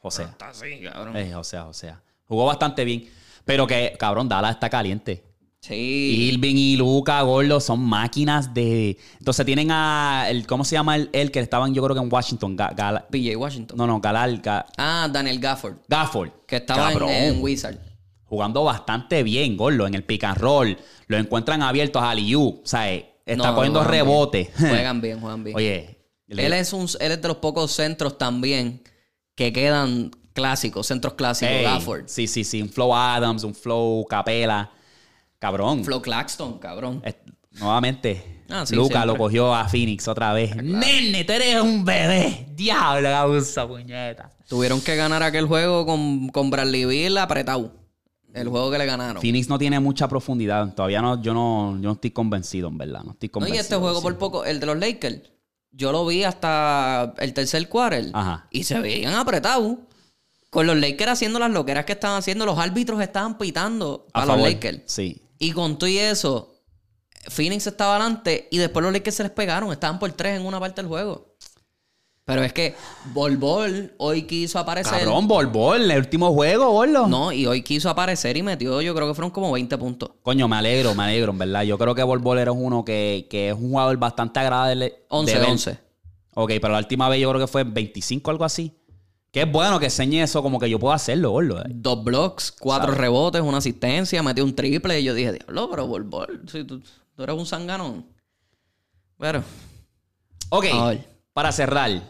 José. 0.00 0.24
Está 0.24 0.48
así, 0.48 0.80
cabrón. 0.82 1.16
Eh, 1.16 1.34
o 1.34 1.44
sea, 1.44 1.66
o 1.66 1.72
sea. 1.72 2.02
Jugó 2.26 2.46
bastante 2.46 2.84
bien. 2.84 3.08
Pero 3.44 3.66
que, 3.66 3.96
cabrón, 3.98 4.28
Dallas 4.28 4.52
está 4.52 4.68
caliente. 4.68 5.24
Sí. 5.60 6.30
Irving 6.32 6.56
y 6.56 6.76
Luca, 6.76 7.20
Gordo, 7.22 7.60
son 7.60 7.80
máquinas 7.84 8.54
de... 8.54 8.96
Entonces 9.18 9.44
tienen 9.44 9.70
a... 9.70 10.24
El, 10.30 10.46
¿Cómo 10.46 10.64
se 10.64 10.74
llama 10.74 10.96
el, 10.96 11.10
el 11.12 11.30
que 11.30 11.40
estaban 11.40 11.74
yo 11.74 11.82
creo 11.82 11.94
que 11.94 12.02
en 12.02 12.10
Washington? 12.12 12.56
Ga- 12.56 12.74
Gala- 12.74 13.06
PJ 13.10 13.36
Washington. 13.36 13.76
no, 13.76 13.86
no, 13.86 14.00
Galal... 14.00 14.40
Ga- 14.40 14.64
Ah, 14.78 15.06
Daniel 15.12 15.38
Gafford. 15.38 15.76
Gafford. 15.86 16.30
Que 16.46 16.56
estaba 16.56 16.90
en, 16.92 17.02
en 17.08 17.42
Wizard. 17.42 17.76
Jugando 18.24 18.64
bastante 18.64 19.22
bien, 19.22 19.56
Gordo, 19.56 19.86
en 19.86 19.94
el 19.94 20.02
pick 20.04 20.24
and 20.24 20.38
roll. 20.38 20.78
Lo 21.08 21.18
encuentran 21.18 21.60
abiertos 21.62 22.02
a 22.02 22.14
Liu. 22.14 22.42
O 22.42 22.62
sea, 22.64 22.90
eh, 22.90 23.16
está 23.26 23.48
No, 23.48 23.54
cogiendo 23.54 23.80
juegan 23.80 23.92
bien. 23.92 24.06
rebote. 24.06 24.50
Juegan 24.58 25.00
bien, 25.02 25.20
juegan 25.20 25.44
bien. 25.44 25.56
Oye, 25.56 25.98
Él 26.28 26.52
es, 26.54 26.72
un, 26.72 26.86
él 27.00 27.12
es 27.12 27.20
de 27.20 27.28
los 27.28 27.36
pocos 27.36 27.70
centros 27.72 28.16
también 28.16 28.82
que 29.34 29.52
quedan 29.52 30.10
clásicos, 30.32 30.86
centros 30.86 31.14
clásicos, 31.14 31.52
Ey, 31.54 31.64
Gafford. 31.64 32.04
Sí, 32.06 32.26
sí, 32.26 32.44
sí. 32.44 32.62
Un 32.62 32.70
flow 32.70 32.94
Adams, 32.94 33.44
un 33.44 33.54
flow 33.54 34.06
Capela. 34.08 34.70
Cabrón. 35.40 35.84
Flo 35.84 36.00
Claxton, 36.00 36.58
cabrón. 36.58 37.02
Eh, 37.04 37.14
nuevamente, 37.52 38.44
Ah, 38.52 38.64
sí, 38.66 38.74
Luca 38.74 38.88
siempre. 38.88 39.06
lo 39.06 39.16
cogió 39.16 39.54
a 39.54 39.68
Phoenix 39.68 40.06
otra 40.08 40.32
vez. 40.32 40.54
Nene, 40.56 41.24
tú 41.24 41.32
eres 41.32 41.60
un 41.60 41.84
bebé. 41.84 42.46
Diablo, 42.54 43.08
abusa, 43.08 43.66
puñeta. 43.66 44.30
Tuvieron 44.48 44.80
que 44.80 44.96
ganar 44.96 45.22
aquel 45.22 45.46
juego 45.46 45.86
con, 45.86 46.28
con 46.28 46.50
Bradley 46.50 46.84
Bill 46.84 47.16
apretado. 47.18 47.72
El 48.34 48.48
juego 48.48 48.70
que 48.70 48.78
le 48.78 48.86
ganaron. 48.86 49.20
Phoenix 49.22 49.48
no 49.48 49.58
tiene 49.58 49.80
mucha 49.80 50.08
profundidad. 50.08 50.74
Todavía 50.74 51.00
no, 51.00 51.20
yo 51.22 51.32
no, 51.34 51.74
yo 51.76 51.88
no 51.88 51.92
estoy 51.92 52.10
convencido, 52.12 52.68
en 52.68 52.78
verdad. 52.78 53.02
No 53.04 53.12
estoy 53.12 53.28
No, 53.28 53.32
convencido. 53.32 53.56
y 53.56 53.60
este 53.60 53.76
juego 53.76 54.02
por 54.02 54.18
poco, 54.18 54.44
el 54.44 54.60
de 54.60 54.66
los 54.66 54.76
Lakers, 54.78 55.30
yo 55.72 55.90
lo 55.92 56.04
vi 56.06 56.22
hasta 56.24 57.14
el 57.18 57.32
tercer 57.32 57.68
quarter 57.68 58.10
Ajá. 58.12 58.46
y 58.50 58.64
se 58.64 58.78
veían 58.80 59.14
apretados. 59.14 59.78
Con 60.50 60.66
los 60.66 60.76
Lakers 60.76 61.12
haciendo 61.12 61.38
las 61.38 61.52
loqueras 61.52 61.84
que 61.84 61.92
estaban 61.92 62.18
haciendo, 62.18 62.44
los 62.44 62.58
árbitros 62.58 63.00
estaban 63.00 63.38
pitando 63.38 64.08
A 64.12 64.22
a, 64.22 64.26
los 64.26 64.34
favor. 64.34 64.50
Lakers. 64.50 64.82
Sí. 64.86 65.22
Y 65.42 65.52
con 65.52 65.78
todo 65.78 65.88
y 65.88 65.98
eso, 65.98 66.54
Phoenix 67.28 67.66
estaba 67.66 67.96
adelante 67.96 68.46
y 68.50 68.58
después 68.58 68.84
los 68.84 68.92
Lakers 68.92 69.16
se 69.16 69.22
les 69.22 69.32
pegaron. 69.32 69.72
Estaban 69.72 69.98
por 69.98 70.12
tres 70.12 70.38
en 70.38 70.46
una 70.46 70.60
parte 70.60 70.82
del 70.82 70.88
juego. 70.88 71.34
Pero 72.26 72.44
es 72.44 72.52
que 72.52 72.76
Bol 73.06 73.38
Bol 73.38 73.94
hoy 73.96 74.22
quiso 74.22 74.58
aparecer. 74.58 75.00
Cabrón, 75.00 75.26
Bol 75.26 75.46
Bol, 75.46 75.90
el 75.90 75.98
último 75.98 76.32
juego, 76.32 76.70
boludo. 76.70 77.08
No, 77.08 77.32
y 77.32 77.46
hoy 77.46 77.62
quiso 77.62 77.88
aparecer 77.88 78.36
y 78.36 78.42
metió, 78.42 78.82
yo 78.82 78.94
creo 78.94 79.08
que 79.08 79.14
fueron 79.14 79.30
como 79.30 79.50
20 79.50 79.78
puntos. 79.78 80.10
Coño, 80.22 80.46
me 80.46 80.56
alegro, 80.56 80.94
me 80.94 81.04
alegro, 81.04 81.32
en 81.32 81.38
verdad. 81.38 81.62
Yo 81.62 81.78
creo 81.78 81.94
que 81.94 82.02
Bol 82.02 82.18
Bol 82.18 82.38
es 82.38 82.48
uno 82.48 82.84
que, 82.84 83.26
que 83.30 83.48
es 83.48 83.54
un 83.54 83.70
jugador 83.70 83.96
bastante 83.96 84.40
agradable. 84.40 84.84
de 84.90 85.06
11, 85.08 85.38
ver. 85.38 85.48
11. 85.48 85.78
Ok, 86.34 86.52
pero 86.60 86.68
la 86.68 86.78
última 86.78 87.08
vez 87.08 87.20
yo 87.20 87.30
creo 87.30 87.40
que 87.40 87.48
fue 87.50 87.64
25 87.64 88.30
algo 88.30 88.44
así. 88.44 88.76
Que 89.30 89.42
es 89.42 89.52
bueno 89.52 89.78
que 89.78 89.86
enseñe 89.86 90.22
eso, 90.22 90.42
como 90.42 90.58
que 90.58 90.68
yo 90.68 90.78
puedo 90.78 90.92
hacerlo, 90.92 91.30
boludo. 91.30 91.62
Dos 91.68 92.02
blocks, 92.02 92.50
cuatro 92.52 92.92
rebotes, 92.92 93.40
una 93.40 93.58
asistencia, 93.58 94.22
metió 94.22 94.44
un 94.44 94.54
triple. 94.54 95.00
Y 95.00 95.04
yo 95.04 95.14
dije, 95.14 95.32
diablo, 95.32 95.70
pero 95.70 95.86
Bol 95.86 96.02
Bol, 96.02 96.42
si 96.50 96.64
tú, 96.64 96.80
tú 97.14 97.22
eres 97.22 97.36
un 97.36 97.46
zanganón. 97.46 98.06
Pero, 99.18 99.44
Ok, 100.50 100.66
para 101.32 101.52
cerrar. 101.52 102.02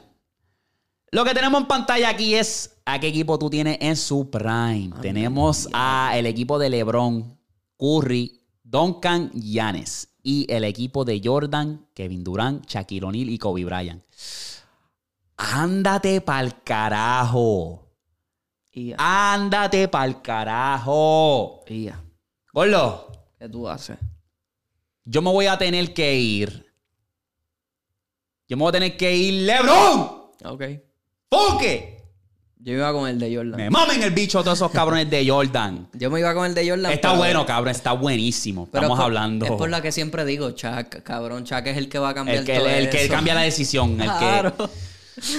Lo 1.13 1.25
que 1.25 1.35
tenemos 1.35 1.61
en 1.61 1.67
pantalla 1.67 2.09
aquí 2.09 2.35
es 2.35 2.79
a 2.87 2.99
qué 2.99 3.09
equipo 3.09 3.39
tú 3.39 3.51
tienes 3.51 3.77
en 3.81 3.97
su 3.97 4.31
prime. 4.31 4.93
tenemos 5.03 5.69
a 5.73 6.13
el 6.15 6.25
equipo 6.25 6.59
de 6.59 6.71
LeBron, 6.71 7.39
Curry, 7.77 8.41
Duncan, 8.63 9.31
Yanes. 9.35 10.09
Y 10.23 10.47
el 10.53 10.65
equipo 10.65 11.05
de 11.05 11.21
Jordan, 11.23 11.87
Kevin 11.95 12.25
Durant, 12.25 12.67
Shaquille 12.67 13.07
O'Neal 13.07 13.31
y 13.31 13.39
Kobe 13.39 13.65
Bryant. 13.65 14.03
Ándate 15.43 16.21
pa'l 16.21 16.63
carajo. 16.63 17.89
ya, 18.75 18.97
Ándate 18.99 19.89
pa'l 19.89 20.21
carajo. 20.23 21.65
ya. 21.69 22.01
Gordo, 22.53 23.11
¿Qué 23.39 23.49
tú 23.49 23.69
haces? 23.69 23.97
yo 25.05 25.23
me 25.23 25.31
voy 25.31 25.47
a 25.47 25.57
tener 25.57 25.95
que 25.95 26.15
ir. 26.17 26.67
Yo 28.49 28.57
me 28.57 28.63
voy 28.65 28.69
a 28.71 28.73
tener 28.73 28.97
que 28.97 29.15
ir, 29.17 29.45
LeBron. 29.47 30.01
Ok. 30.45 30.63
Porque 31.29 31.97
Yo 32.59 32.75
iba 32.75 32.93
con 32.93 33.09
el 33.09 33.19
de 33.19 33.35
Jordan. 33.35 33.57
me 33.57 33.71
mamen 33.71 34.03
el 34.03 34.11
bicho 34.11 34.43
todos 34.43 34.59
esos 34.59 34.71
cabrones 34.73 35.09
de 35.09 35.27
Jordan. 35.27 35.89
Yo 35.95 36.11
me 36.11 36.19
iba 36.21 36.35
con 36.35 36.45
el 36.45 36.55
de 36.55 36.69
Jordan. 36.69 36.93
Está 36.93 37.09
pero- 37.11 37.19
bueno, 37.19 37.47
cabrón, 37.47 37.71
está 37.71 37.93
buenísimo. 37.93 38.67
pero 38.71 38.83
Estamos 38.83 38.99
es 38.99 39.01
por- 39.01 39.05
hablando. 39.07 39.47
Es 39.47 39.53
por 39.53 39.71
la 39.71 39.81
que 39.81 39.93
siempre 39.93 40.25
digo, 40.27 40.51
Chuck, 40.51 41.03
cabrón. 41.05 41.45
Chuck 41.45 41.65
es 41.67 41.77
el 41.79 41.89
que 41.89 41.99
va 41.99 42.11
a 42.11 42.15
cambiar 42.15 42.39
el 42.39 42.45
que, 42.45 42.57
todo 42.59 42.69
el 42.69 42.91
que 42.91 43.05
eso. 43.05 43.13
cambia 43.15 43.35
la 43.35 43.43
decisión. 43.43 43.93
El 44.01 44.11
Claro. 44.19 44.55
que. 44.57 44.90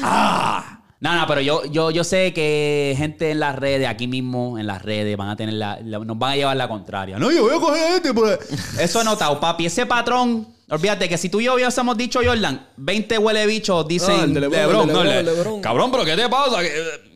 ¡Ah! 0.04 0.78
No, 1.00 1.16
no, 1.16 1.26
pero 1.26 1.42
yo, 1.42 1.66
yo, 1.66 1.90
yo 1.90 2.04
sé 2.04 2.32
que 2.32 2.94
gente 2.96 3.32
en 3.32 3.40
las 3.40 3.56
redes, 3.56 3.88
aquí 3.88 4.08
mismo 4.08 4.60
en 4.60 4.68
las 4.68 4.84
redes, 4.84 5.18
van 5.18 5.30
a 5.30 5.36
tener 5.36 5.56
la, 5.56 5.80
la- 5.84 5.98
nos 5.98 6.18
van 6.20 6.34
a 6.34 6.36
llevar 6.36 6.56
la 6.56 6.68
contraria. 6.68 7.18
No, 7.18 7.32
yo 7.32 7.42
voy 7.42 7.56
a 7.56 7.60
coger 7.60 7.82
a 7.84 7.96
este. 7.96 8.14
por- 8.14 8.40
Eso 8.80 9.02
he 9.02 9.04
notado, 9.04 9.40
papi. 9.40 9.66
Ese 9.66 9.88
patrón, 9.88 10.48
olvídate 10.70 11.10
que 11.10 11.18
si 11.18 11.30
tú 11.30 11.42
y 11.42 11.46
yo 11.46 11.56
hubiésemos 11.56 11.98
dicho 11.98 12.20
Jordan, 12.24 12.68
20 12.78 13.18
huele 13.18 13.48
bichos 13.48 13.88
dicen 13.88 14.16
Ah, 14.20 14.24
el 14.26 14.34
de 14.36 14.42
LeBron, 14.42 14.60
LeBron, 14.62 14.82
el 14.82 14.88
de 14.88 14.94
no, 14.94 15.04
LeBron, 15.04 15.26
Le- 15.26 15.32
LeBron. 15.38 15.62
Cabrón, 15.62 15.92
pero 15.92 16.06
¿qué 16.06 16.16
te 16.16 16.30
pasa? 16.30 16.62
Que- 16.62 17.12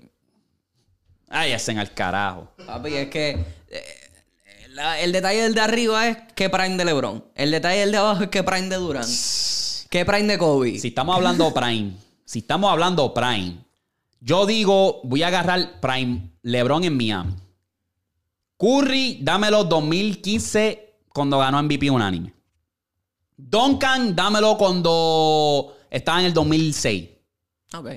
Ay, 1.29 1.53
hacen 1.53 1.77
al 1.77 1.93
carajo. 1.93 2.51
Papi, 2.65 2.93
es 2.95 3.09
que 3.09 3.29
eh, 3.69 3.83
la- 4.69 4.99
el 4.99 5.11
detalle 5.11 5.41
del 5.43 5.53
de 5.53 5.61
arriba 5.61 6.07
es 6.07 6.17
qué 6.35 6.49
prime 6.49 6.75
de 6.77 6.85
LeBron. 6.85 7.23
El 7.35 7.51
detalle 7.51 7.81
del 7.81 7.91
de 7.91 7.97
abajo 7.97 8.23
es 8.23 8.29
qué 8.29 8.41
prime 8.41 8.67
de 8.69 8.77
Durant. 8.77 9.07
¿Qué 9.91 10.05
prime 10.05 10.23
de 10.33 10.37
Kobe? 10.39 10.79
Si 10.79 10.87
estamos 10.89 11.15
hablando 11.15 11.53
Prime, 11.53 11.93
si 12.25 12.39
estamos 12.39 12.71
hablando 12.71 13.13
Prime, 13.13 13.63
yo 14.19 14.45
digo, 14.45 15.01
voy 15.03 15.23
a 15.23 15.27
agarrar 15.27 15.79
Prime 15.79 16.31
LeBron 16.41 16.83
en 16.83 16.97
Miami. 16.97 17.35
Curry, 18.57 19.19
dámelo 19.21 19.63
2015 19.63 20.99
cuando 21.13 21.39
ganó 21.39 21.61
MVP 21.61 21.89
unánime. 21.91 22.33
Duncan, 23.37 24.15
dámelo 24.15 24.57
cuando 24.57 25.75
estaba 25.89 26.19
en 26.21 26.27
el 26.27 26.33
2006. 26.33 27.09
Ok. 27.75 27.89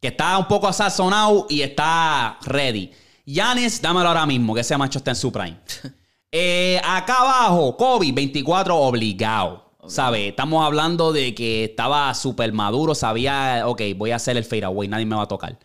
Que 0.00 0.08
está 0.08 0.38
un 0.38 0.46
poco 0.46 0.72
sazonado 0.72 1.46
y 1.48 1.62
está 1.62 2.38
ready. 2.44 2.90
Yanis, 3.24 3.80
dámelo 3.80 4.08
ahora 4.08 4.26
mismo, 4.26 4.54
que 4.54 4.60
ese 4.60 4.76
macho 4.76 4.98
está 4.98 5.10
en 5.10 5.16
su 5.16 5.32
prime. 5.32 5.58
Eh, 6.34 6.80
acá 6.82 7.18
abajo, 7.18 7.76
Kobe, 7.76 8.10
24 8.10 8.74
obligado. 8.74 9.71
¿Sabes? 9.88 10.28
Estamos 10.28 10.64
hablando 10.64 11.12
de 11.12 11.34
que 11.34 11.64
estaba 11.64 12.12
súper 12.14 12.52
maduro, 12.52 12.94
sabía, 12.94 13.64
ok, 13.66 13.82
voy 13.96 14.12
a 14.12 14.16
hacer 14.16 14.36
el 14.36 14.44
fadeaway, 14.44 14.88
nadie 14.88 15.06
me 15.06 15.16
va 15.16 15.22
a 15.22 15.28
tocar. 15.28 15.58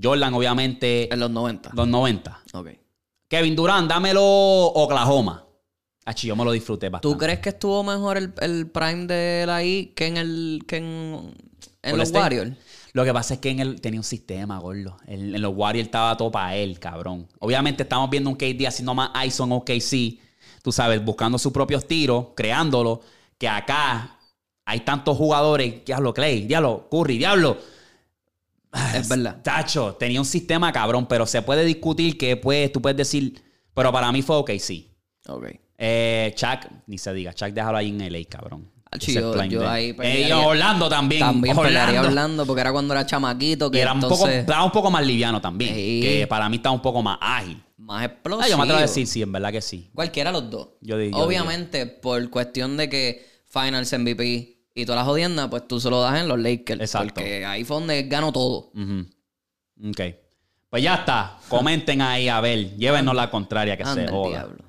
Jordan, 0.00 0.34
obviamente, 0.34 1.12
En 1.12 1.20
los 1.20 1.30
90. 1.30 1.70
los 1.74 1.88
90. 1.88 2.42
Ok. 2.52 2.68
Kevin 3.28 3.56
Durant, 3.56 3.88
dámelo 3.88 4.22
Oklahoma. 4.22 5.44
Achi, 6.04 6.28
yo 6.28 6.36
me 6.36 6.44
lo 6.44 6.52
disfruté 6.52 6.88
bastante. 6.88 7.14
¿Tú 7.14 7.18
crees 7.18 7.38
que 7.40 7.48
estuvo 7.50 7.82
mejor 7.82 8.18
el, 8.18 8.32
el 8.40 8.70
prime 8.70 9.06
de 9.06 9.42
él 9.42 9.50
ahí 9.50 9.86
que 9.96 10.06
en 10.06 10.16
el 10.18 10.64
que 10.68 10.76
en, 10.76 11.34
en 11.82 11.98
los. 11.98 12.10
Warriors? 12.10 12.52
Lo 12.92 13.04
que 13.04 13.12
pasa 13.12 13.34
es 13.34 13.40
que 13.40 13.50
en 13.50 13.60
él 13.60 13.80
tenía 13.80 13.98
un 13.98 14.04
sistema, 14.04 14.58
gordo. 14.58 14.98
En, 15.06 15.34
en 15.34 15.42
los 15.42 15.52
Warriors 15.56 15.86
estaba 15.86 16.16
todo 16.16 16.30
para 16.30 16.54
él, 16.54 16.78
cabrón. 16.78 17.26
Obviamente 17.40 17.82
estamos 17.82 18.08
viendo 18.10 18.30
un 18.30 18.36
KD 18.36 18.66
haciendo 18.68 18.94
más 18.94 19.10
ISO 19.26 19.44
en 19.44 19.52
OKC. 19.52 20.20
Tú 20.62 20.70
sabes, 20.70 21.02
buscando 21.04 21.38
sus 21.38 21.52
propios 21.52 21.86
tiros, 21.88 22.26
creándolo. 22.36 23.00
Que 23.44 23.48
acá 23.50 24.18
hay 24.64 24.80
tantos 24.80 25.18
jugadores. 25.18 25.84
Diablo, 25.84 26.14
Clay, 26.14 26.46
diablo, 26.46 26.88
Curry, 26.90 27.18
diablo. 27.18 27.58
Es 28.94 29.06
verdad. 29.06 29.42
Tacho, 29.42 29.96
tenía 29.96 30.18
un 30.18 30.24
sistema, 30.24 30.72
cabrón. 30.72 31.04
Pero 31.06 31.26
se 31.26 31.42
puede 31.42 31.62
discutir 31.62 32.16
que 32.16 32.38
pues, 32.38 32.72
tú 32.72 32.80
puedes 32.80 32.96
decir... 32.96 33.34
Pero 33.74 33.92
para 33.92 34.10
mí 34.12 34.22
fue 34.22 34.36
OKC. 34.36 34.86
Ok. 35.28 35.44
Eh, 35.76 36.32
Chuck, 36.34 36.70
ni 36.86 36.96
se 36.96 37.12
diga. 37.12 37.34
Chuck 37.34 37.48
déjalo 37.50 37.76
ahí 37.76 37.90
en 37.90 37.98
LA, 38.10 38.20
cabrón. 38.30 38.70
Ese 38.90 39.12
yo- 39.12 39.44
yo 39.44 39.68
ahí 39.68 39.94
Eh. 40.00 40.32
Orlando 40.32 40.88
también. 40.88 41.20
También 41.20 41.58
Orlando. 41.58 42.00
Orlando 42.00 42.46
porque 42.46 42.60
era 42.62 42.72
cuando 42.72 42.94
era 42.94 43.04
chamaquito 43.04 43.70
que 43.70 43.76
Y 43.76 43.80
era 43.82 43.92
un, 43.92 44.00
poco, 44.00 44.26
estaba 44.26 44.64
un 44.64 44.70
poco 44.72 44.90
más 44.90 45.04
liviano 45.04 45.38
también. 45.42 45.74
Sí. 45.74 46.00
Que 46.02 46.26
para 46.26 46.48
mí 46.48 46.56
estaba 46.56 46.74
un 46.74 46.80
poco 46.80 47.02
más 47.02 47.18
ágil. 47.20 47.62
más 47.76 48.06
explosivo. 48.06 48.42
Ah, 48.42 48.48
yo 48.48 48.56
me 48.56 48.62
atrevo 48.62 48.78
a 48.78 48.82
decir 48.82 49.06
sí, 49.06 49.20
en 49.20 49.32
verdad 49.32 49.52
que 49.52 49.60
sí. 49.60 49.90
Cualquiera 49.94 50.32
de 50.32 50.40
los 50.40 50.50
dos. 50.50 50.68
Yo 50.80 50.96
di- 50.96 51.10
yo 51.10 51.18
Obviamente, 51.18 51.84
por 51.86 52.30
cuestión 52.30 52.78
de 52.78 52.88
que 52.88 53.33
Finals 53.54 53.92
MVP 53.96 54.58
y 54.74 54.84
todas 54.84 54.98
las 54.98 55.06
jodiendas, 55.06 55.48
pues 55.48 55.68
tú 55.68 55.78
se 55.80 55.88
lo 55.88 56.00
das 56.02 56.20
en 56.20 56.26
los 56.28 56.38
Lakers. 56.38 56.80
Exacto. 56.80 57.14
Porque 57.14 57.44
ahí 57.46 57.64
fue 57.64 57.76
donde 57.76 58.02
ganó 58.02 58.32
todo. 58.32 58.72
Ujú. 58.74 59.06
Ok. 59.90 60.00
Pues 60.68 60.82
ya 60.82 60.94
está. 60.96 61.38
Comenten 61.48 62.02
ahí, 62.02 62.28
a 62.28 62.40
ver. 62.40 62.76
Llévenos 62.76 63.14
la 63.14 63.30
contraria 63.30 63.76
que 63.76 63.84
Anda 63.84 64.06
se 64.06 64.08
joda. 64.10 64.30
diablo. 64.30 64.64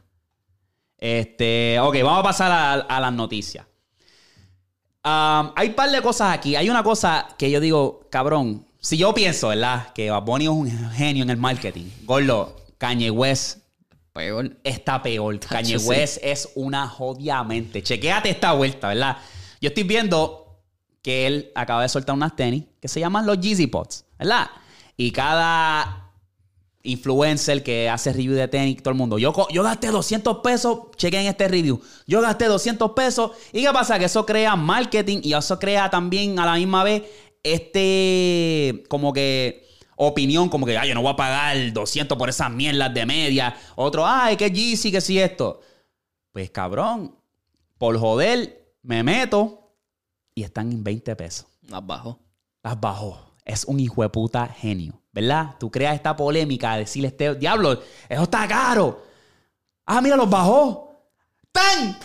Este, 0.97 1.79
ok, 1.79 1.95
vamos 2.03 2.19
a 2.19 2.23
pasar 2.23 2.51
a, 2.51 2.73
a 2.73 2.99
las 2.99 3.11
noticias. 3.13 3.65
Um, 5.03 5.51
hay 5.55 5.69
un 5.69 5.73
par 5.75 5.89
de 5.91 6.01
cosas 6.01 6.33
aquí. 6.33 6.55
Hay 6.55 6.69
una 6.69 6.83
cosa 6.83 7.27
que 7.37 7.49
yo 7.51 7.59
digo, 7.59 8.07
cabrón, 8.09 8.65
si 8.79 8.97
yo 8.97 9.13
pienso, 9.13 9.49
¿verdad? 9.49 9.93
Que 9.93 10.09
Bad 10.11 10.23
Bunny 10.23 10.45
es 10.45 10.49
un 10.51 10.91
genio 10.91 11.23
en 11.23 11.29
el 11.31 11.37
marketing. 11.37 11.85
Gordo, 12.03 12.55
Kanye 12.77 13.11
West 13.11 13.59
Peor. 14.15 14.57
está 14.63 15.03
peor. 15.03 15.37
Kanye. 15.39 15.75
West 15.75 16.19
es 16.21 16.49
una 16.55 16.87
jodia 16.87 17.43
mente. 17.43 17.83
Chequéate 17.83 18.29
esta 18.29 18.53
vuelta, 18.53 18.87
¿verdad? 18.87 19.17
Yo 19.59 19.67
estoy 19.67 19.83
viendo 19.83 20.61
que 21.01 21.27
él 21.27 21.51
acaba 21.53 21.81
de 21.81 21.89
soltar 21.89 22.15
unas 22.15 22.33
tenis 22.33 22.63
que 22.79 22.87
se 22.87 23.01
llaman 23.01 23.25
los 23.25 23.39
Yeezy 23.39 23.67
Pods, 23.67 24.05
¿verdad? 24.17 24.49
Y 24.95 25.11
cada 25.11 26.13
influencer 26.83 27.61
que 27.61 27.89
hace 27.89 28.13
review 28.13 28.35
de 28.35 28.47
tenis, 28.47 28.81
todo 28.81 28.91
el 28.91 28.97
mundo, 28.97 29.17
yo, 29.17 29.33
yo 29.51 29.63
gasté 29.63 29.87
200 29.87 30.37
pesos, 30.37 30.79
chequen 30.95 31.25
este 31.25 31.47
review, 31.47 31.81
yo 32.07 32.21
gasté 32.21 32.45
200 32.45 32.91
pesos, 32.91 33.31
¿y 33.51 33.63
qué 33.63 33.71
pasa? 33.73 33.99
Que 33.99 34.05
eso 34.05 34.25
crea 34.25 34.55
marketing 34.55 35.19
y 35.23 35.33
eso 35.33 35.59
crea 35.59 35.89
también 35.89 36.39
a 36.39 36.45
la 36.45 36.55
misma 36.55 36.83
vez 36.83 37.03
este, 37.43 38.83
como 38.87 39.11
que 39.13 39.64
opinión, 39.95 40.49
como 40.49 40.65
que, 40.65 40.77
ay, 40.77 40.89
yo 40.89 40.95
no 40.95 41.01
voy 41.01 41.13
a 41.13 41.15
pagar 41.15 41.71
200 41.71 42.17
por 42.17 42.29
esas 42.29 42.51
mierdas 42.51 42.93
de 42.93 43.05
media, 43.05 43.55
otro, 43.75 44.05
ay, 44.05 44.35
que 44.35 44.51
Yeezy, 44.51 44.91
que 44.91 45.01
sí 45.01 45.19
esto. 45.19 45.61
Pues 46.31 46.49
cabrón, 46.49 47.15
por 47.77 47.97
joder, 47.97 48.75
me 48.81 49.03
meto 49.03 49.71
y 50.33 50.43
están 50.43 50.71
en 50.71 50.83
20 50.83 51.15
pesos. 51.15 51.47
Más 51.69 51.85
bajo. 51.85 52.19
las 52.63 52.79
bajó. 52.79 53.35
Es 53.43 53.65
un 53.65 53.79
hijo 53.79 54.01
de 54.01 54.09
puta 54.09 54.47
genio, 54.47 55.01
¿verdad? 55.11 55.55
Tú 55.59 55.69
creas 55.69 55.95
esta 55.95 56.15
polémica 56.15 56.73
de 56.73 56.79
decirle 56.79 57.09
este 57.09 57.35
diablo, 57.35 57.79
eso 58.09 58.23
está 58.23 58.47
caro. 58.47 59.03
Ah, 59.85 60.01
mira, 60.01 60.15
los 60.15 60.29
bajó. 60.29 61.11
¡Tan! 61.51 61.97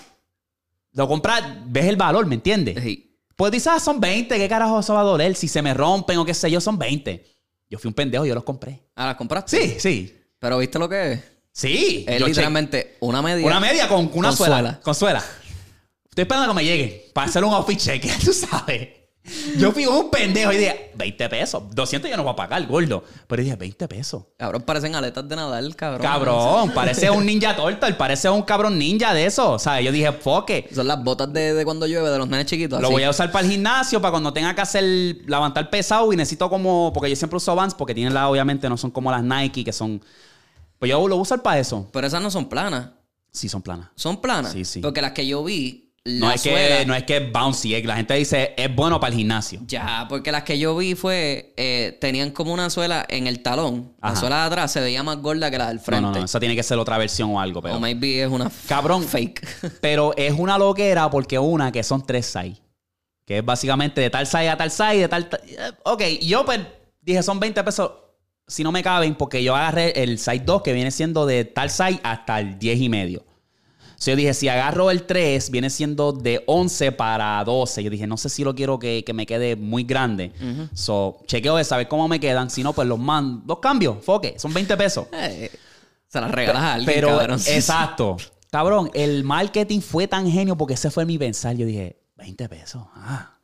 Lo 0.92 1.08
compras, 1.08 1.42
ves 1.66 1.86
el 1.86 1.96
valor, 1.96 2.26
¿me 2.26 2.34
entiendes? 2.34 2.82
Sí. 2.82 3.16
Pues 3.36 3.52
dices, 3.52 3.68
ah, 3.68 3.80
son 3.80 4.00
20, 4.00 4.36
¿qué 4.36 4.48
carajo 4.48 4.80
eso 4.80 4.92
va 4.92 5.00
a 5.00 5.04
doler? 5.04 5.34
Si 5.34 5.48
se 5.48 5.62
me 5.62 5.72
rompen 5.72 6.18
o 6.18 6.24
qué 6.26 6.34
sé 6.34 6.50
yo, 6.50 6.60
son 6.60 6.78
20. 6.78 7.24
Yo 7.70 7.78
fui 7.78 7.88
un 7.88 7.94
pendejo, 7.94 8.26
yo 8.26 8.34
los 8.34 8.42
compré. 8.42 8.82
Ah, 8.96 9.06
¿las 9.06 9.14
compraste? 9.14 9.56
Sí, 9.56 9.76
sí. 9.78 10.16
Pero 10.40 10.58
¿viste 10.58 10.78
lo 10.78 10.88
que 10.88 11.12
es? 11.12 11.20
Sí. 11.52 12.04
Es 12.06 12.18
yo 12.18 12.26
literalmente 12.26 12.96
una 13.00 13.22
media. 13.22 13.46
Una 13.46 13.60
media 13.60 13.88
con, 13.88 14.10
una 14.12 14.28
con 14.28 14.36
suela, 14.36 14.56
suela. 14.56 14.80
Con 14.80 14.94
suela. 14.94 15.24
Estoy 16.08 16.22
esperando 16.22 16.48
que 16.48 16.54
me 16.54 16.64
llegue 16.64 17.10
para 17.14 17.28
hacer 17.28 17.44
un 17.44 17.54
outfit 17.54 17.78
check, 17.78 18.04
tú 18.24 18.32
sabes. 18.32 18.88
Yo 19.56 19.72
fui 19.72 19.86
un 19.86 20.10
pendejo 20.10 20.52
y 20.52 20.56
dije, 20.56 20.92
20 20.94 21.28
pesos. 21.28 21.62
200 21.72 22.10
yo 22.10 22.16
no 22.16 22.22
voy 22.24 22.32
a 22.32 22.36
pagar, 22.36 22.66
gordo. 22.66 23.04
Pero 23.26 23.42
dije, 23.42 23.56
20 23.56 23.88
pesos. 23.88 24.24
Cabrón, 24.36 24.62
parecen 24.62 24.94
aletas 24.94 25.28
de 25.28 25.36
Nadal, 25.36 25.76
cabrón. 25.76 26.02
Cabrón, 26.02 26.70
parece 26.74 27.10
un 27.10 27.24
ninja 27.26 27.56
tortal, 27.56 27.96
parece 27.96 28.28
un 28.28 28.42
cabrón 28.42 28.78
ninja 28.78 29.14
de 29.14 29.26
eso. 29.26 29.52
O 29.52 29.58
sea, 29.58 29.80
yo 29.80 29.92
dije, 29.92 30.12
foque. 30.12 30.68
Son 30.74 30.86
las 30.86 31.02
botas 31.02 31.32
de, 31.32 31.54
de 31.54 31.64
cuando 31.64 31.86
llueve 31.86 32.10
de 32.10 32.18
los 32.18 32.28
nenes 32.28 32.46
chiquitos. 32.46 32.80
Lo 32.80 32.88
así. 32.88 32.94
voy 32.94 33.02
a 33.04 33.10
usar 33.10 33.30
para 33.30 33.44
el 33.44 33.50
gimnasio, 33.52 34.00
para 34.00 34.12
cuando 34.12 34.32
tenga 34.32 34.54
que 34.54 34.60
hacer 34.60 34.84
levantar 34.84 35.70
pesado 35.70 36.12
y 36.12 36.16
necesito 36.16 36.48
como, 36.48 36.92
porque 36.92 37.10
yo 37.10 37.16
siempre 37.16 37.36
uso 37.36 37.54
Vans 37.54 37.74
porque 37.74 37.94
tienen 37.94 38.14
la, 38.14 38.28
obviamente 38.28 38.68
no 38.68 38.76
son 38.76 38.90
como 38.90 39.10
las 39.10 39.22
Nike 39.22 39.64
que 39.64 39.72
son, 39.72 40.02
pues 40.78 40.90
yo 40.90 40.96
lo 41.08 41.16
voy 41.16 41.20
a 41.20 41.22
usar 41.22 41.42
para 41.42 41.58
eso. 41.58 41.88
Pero 41.92 42.06
esas 42.06 42.22
no 42.22 42.30
son 42.30 42.48
planas. 42.48 42.90
Sí, 43.32 43.48
son 43.48 43.62
planas. 43.62 43.88
Son 43.94 44.20
planas. 44.20 44.52
Sí, 44.52 44.64
sí. 44.64 44.80
Porque 44.80 45.00
las 45.02 45.12
que 45.12 45.26
yo 45.26 45.44
vi, 45.44 45.89
No 46.06 46.30
es, 46.32 46.40
que, 46.42 46.84
no 46.86 46.94
es 46.94 47.02
que 47.04 47.18
es 47.18 47.30
bouncy, 47.30 47.74
es 47.74 47.82
que 47.82 47.86
la 47.86 47.96
gente 47.96 48.14
dice 48.14 48.54
es 48.56 48.74
bueno 48.74 48.98
para 48.98 49.12
el 49.12 49.18
gimnasio. 49.18 49.60
Ya, 49.66 50.06
porque 50.08 50.32
las 50.32 50.44
que 50.44 50.58
yo 50.58 50.74
vi 50.74 50.94
fue... 50.94 51.52
eh, 51.58 51.98
tenían 52.00 52.30
como 52.30 52.54
una 52.54 52.70
suela 52.70 53.04
en 53.08 53.26
el 53.26 53.42
talón. 53.42 53.92
La 54.02 54.16
suela 54.16 54.38
de 54.40 54.42
atrás 54.46 54.72
se 54.72 54.80
veía 54.80 55.02
más 55.02 55.18
gorda 55.18 55.50
que 55.50 55.58
la 55.58 55.68
del 55.68 55.76
No, 55.76 55.82
frente. 55.82 56.02
no, 56.02 56.12
no, 56.18 56.24
esa 56.24 56.40
tiene 56.40 56.56
que 56.56 56.62
ser 56.62 56.78
otra 56.78 56.96
versión 56.96 57.30
o 57.34 57.38
algo, 57.40 57.60
pero. 57.60 57.76
O 57.76 57.80
maybe 57.80 58.22
es 58.22 58.28
una 58.30 58.50
Cabrón. 58.66 59.04
fake. 59.04 59.46
Pero 59.82 60.14
es 60.16 60.32
una 60.32 60.56
loquera 60.56 61.10
porque 61.10 61.38
una 61.38 61.70
que 61.70 61.82
son 61.82 62.04
tres 62.06 62.24
size. 62.26 62.62
Que 63.26 63.38
es 63.38 63.44
básicamente 63.44 64.00
de 64.00 64.08
tal 64.08 64.26
size 64.26 64.48
a 64.48 64.56
tal 64.56 64.70
size, 64.70 64.96
de 64.96 65.08
tal. 65.08 65.28
ta- 65.28 65.40
eh, 65.46 65.70
Ok, 65.84 66.02
yo 66.22 66.46
pues 66.46 66.60
dije 67.02 67.22
son 67.22 67.38
20 67.38 67.62
pesos. 67.62 67.90
Si 68.46 68.64
no 68.64 68.72
me 68.72 68.82
caben, 68.82 69.14
porque 69.16 69.44
yo 69.44 69.54
agarré 69.54 70.02
el 70.02 70.18
size 70.18 70.40
2 70.46 70.62
que 70.62 70.72
viene 70.72 70.90
siendo 70.90 71.26
de 71.26 71.44
tal 71.44 71.68
size 71.68 72.00
hasta 72.02 72.40
el 72.40 72.58
10 72.58 72.80
y 72.80 72.88
medio. 72.88 73.24
So, 74.02 74.10
yo 74.12 74.16
dije, 74.16 74.32
si 74.32 74.48
agarro 74.48 74.90
el 74.90 75.02
3, 75.02 75.50
viene 75.50 75.68
siendo 75.68 76.12
de 76.12 76.42
11 76.46 76.92
para 76.92 77.44
12. 77.44 77.82
Yo 77.84 77.90
dije, 77.90 78.06
no 78.06 78.16
sé 78.16 78.30
si 78.30 78.42
lo 78.42 78.54
quiero 78.54 78.78
que, 78.78 79.04
que 79.04 79.12
me 79.12 79.26
quede 79.26 79.56
muy 79.56 79.84
grande. 79.84 80.32
So, 80.72 81.18
chequeo 81.26 81.56
de 81.56 81.64
saber 81.64 81.86
cómo 81.86 82.08
me 82.08 82.18
quedan. 82.18 82.48
Si 82.48 82.62
no, 82.62 82.72
pues 82.72 82.88
los 82.88 82.98
man, 82.98 83.42
los 83.46 83.58
cambio. 83.58 84.00
Foque, 84.02 84.36
son 84.38 84.54
20 84.54 84.76
pesos. 84.78 85.06
Eh, 85.12 85.50
se 86.08 86.18
las 86.20 86.30
regalas 86.30 86.62
a 86.62 86.72
alguien, 86.74 86.94
Pero, 86.94 87.08
cabrón. 87.18 87.40
exacto. 87.46 88.16
Cabrón, 88.50 88.90
el 88.94 89.22
marketing 89.22 89.80
fue 89.80 90.08
tan 90.08 90.28
genio 90.30 90.56
porque 90.56 90.74
ese 90.74 90.90
fue 90.90 91.04
mi 91.04 91.18
pensar. 91.18 91.54
Yo 91.54 91.66
dije, 91.66 92.00
20 92.16 92.48
pesos. 92.48 92.82
Ah. 92.96 93.34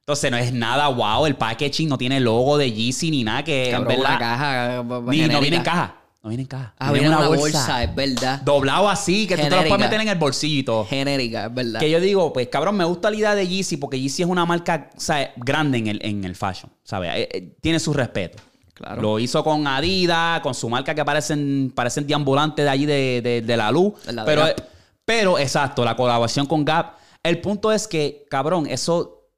Entonces 0.00 0.30
no 0.30 0.36
es 0.36 0.52
nada 0.52 0.86
wow. 0.88 1.24
El 1.26 1.36
packaging 1.36 1.88
no 1.88 1.98
tiene 1.98 2.20
logo 2.20 2.58
de 2.58 2.70
Yeezy 2.70 3.10
ni 3.10 3.24
nada 3.24 3.42
que. 3.42 3.70
en 3.70 3.72
Cabrón, 3.72 3.88
verdad, 3.96 4.10
una 4.10 4.18
caja 4.18 4.66
ni- 4.66 4.78
eh, 4.78 4.84
no 4.84 5.10
genérica. 5.10 5.40
viene 5.40 5.56
en 5.56 5.62
caja. 5.64 5.95
No 6.26 6.30
viene 6.30 6.42
en 6.42 6.48
caja. 6.48 6.74
Ah, 6.80 6.90
viene 6.90 7.06
en 7.06 7.14
una 7.14 7.28
bolsa. 7.28 7.84
es 7.84 7.94
verdad. 7.94 8.42
Doblado 8.42 8.88
así, 8.88 9.28
que 9.28 9.36
tú 9.36 9.42
te 9.44 9.50
lo 9.50 9.56
puedes 9.62 9.78
meter 9.78 10.00
en 10.00 10.08
el 10.08 10.18
bolsillo 10.18 10.58
y 10.58 10.62
todo. 10.64 10.84
Genérica, 10.84 11.46
es 11.46 11.54
verdad. 11.54 11.78
Que 11.78 11.88
yo 11.88 12.00
digo, 12.00 12.32
pues 12.32 12.48
cabrón, 12.48 12.76
me 12.76 12.84
gusta 12.84 13.10
la 13.10 13.16
idea 13.16 13.34
de 13.36 13.46
Yeezy 13.46 13.76
porque 13.76 14.00
Yeezy 14.00 14.24
es 14.24 14.28
una 14.28 14.44
marca 14.44 14.90
grande 15.36 15.78
en 15.78 15.86
el, 15.86 16.00
en 16.04 16.24
el 16.24 16.34
fashion, 16.34 16.68
¿sabes? 16.82 17.12
Eh, 17.14 17.28
eh, 17.32 17.56
tiene 17.60 17.78
su 17.78 17.92
respeto. 17.92 18.42
Claro. 18.74 19.00
Lo 19.00 19.18
hizo 19.20 19.44
con 19.44 19.68
Adidas, 19.68 20.40
con 20.40 20.52
su 20.52 20.68
marca 20.68 20.96
que 20.96 21.04
parecen, 21.04 21.70
parecen 21.72 22.08
deambulantes 22.08 22.64
de 22.64 22.70
allí 22.70 22.86
de, 22.86 23.20
de- 23.22 23.42
de 23.42 23.56
la 23.56 23.70
luz. 23.70 23.94
La 24.06 24.22
de 24.24 24.26
pero, 24.26 24.42
Gap. 24.46 24.56
pero, 25.04 25.38
exacto, 25.38 25.84
la 25.84 25.94
colaboración 25.94 26.46
con 26.46 26.64
Gap. 26.64 26.96
El 27.22 27.40
punto 27.40 27.70
es 27.70 27.86
que, 27.86 28.26
cabrón, 28.28 28.66
eso 28.66 29.28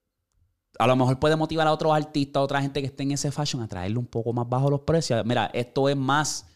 a 0.78 0.86
lo 0.86 0.96
mejor 0.96 1.18
puede 1.18 1.36
motivar 1.36 1.66
a 1.66 1.72
otros 1.72 1.92
artistas, 1.94 2.40
a 2.40 2.44
otra 2.44 2.62
gente 2.62 2.80
que 2.80 2.86
esté 2.86 3.02
en 3.02 3.10
ese 3.12 3.30
fashion 3.30 3.62
a 3.62 3.68
traerle 3.68 3.98
un 3.98 4.06
poco 4.06 4.32
más 4.32 4.48
bajo 4.48 4.70
los 4.70 4.80
precios. 4.80 5.22
Mira, 5.26 5.50
esto 5.52 5.88
es 5.90 5.96
más 5.96 6.46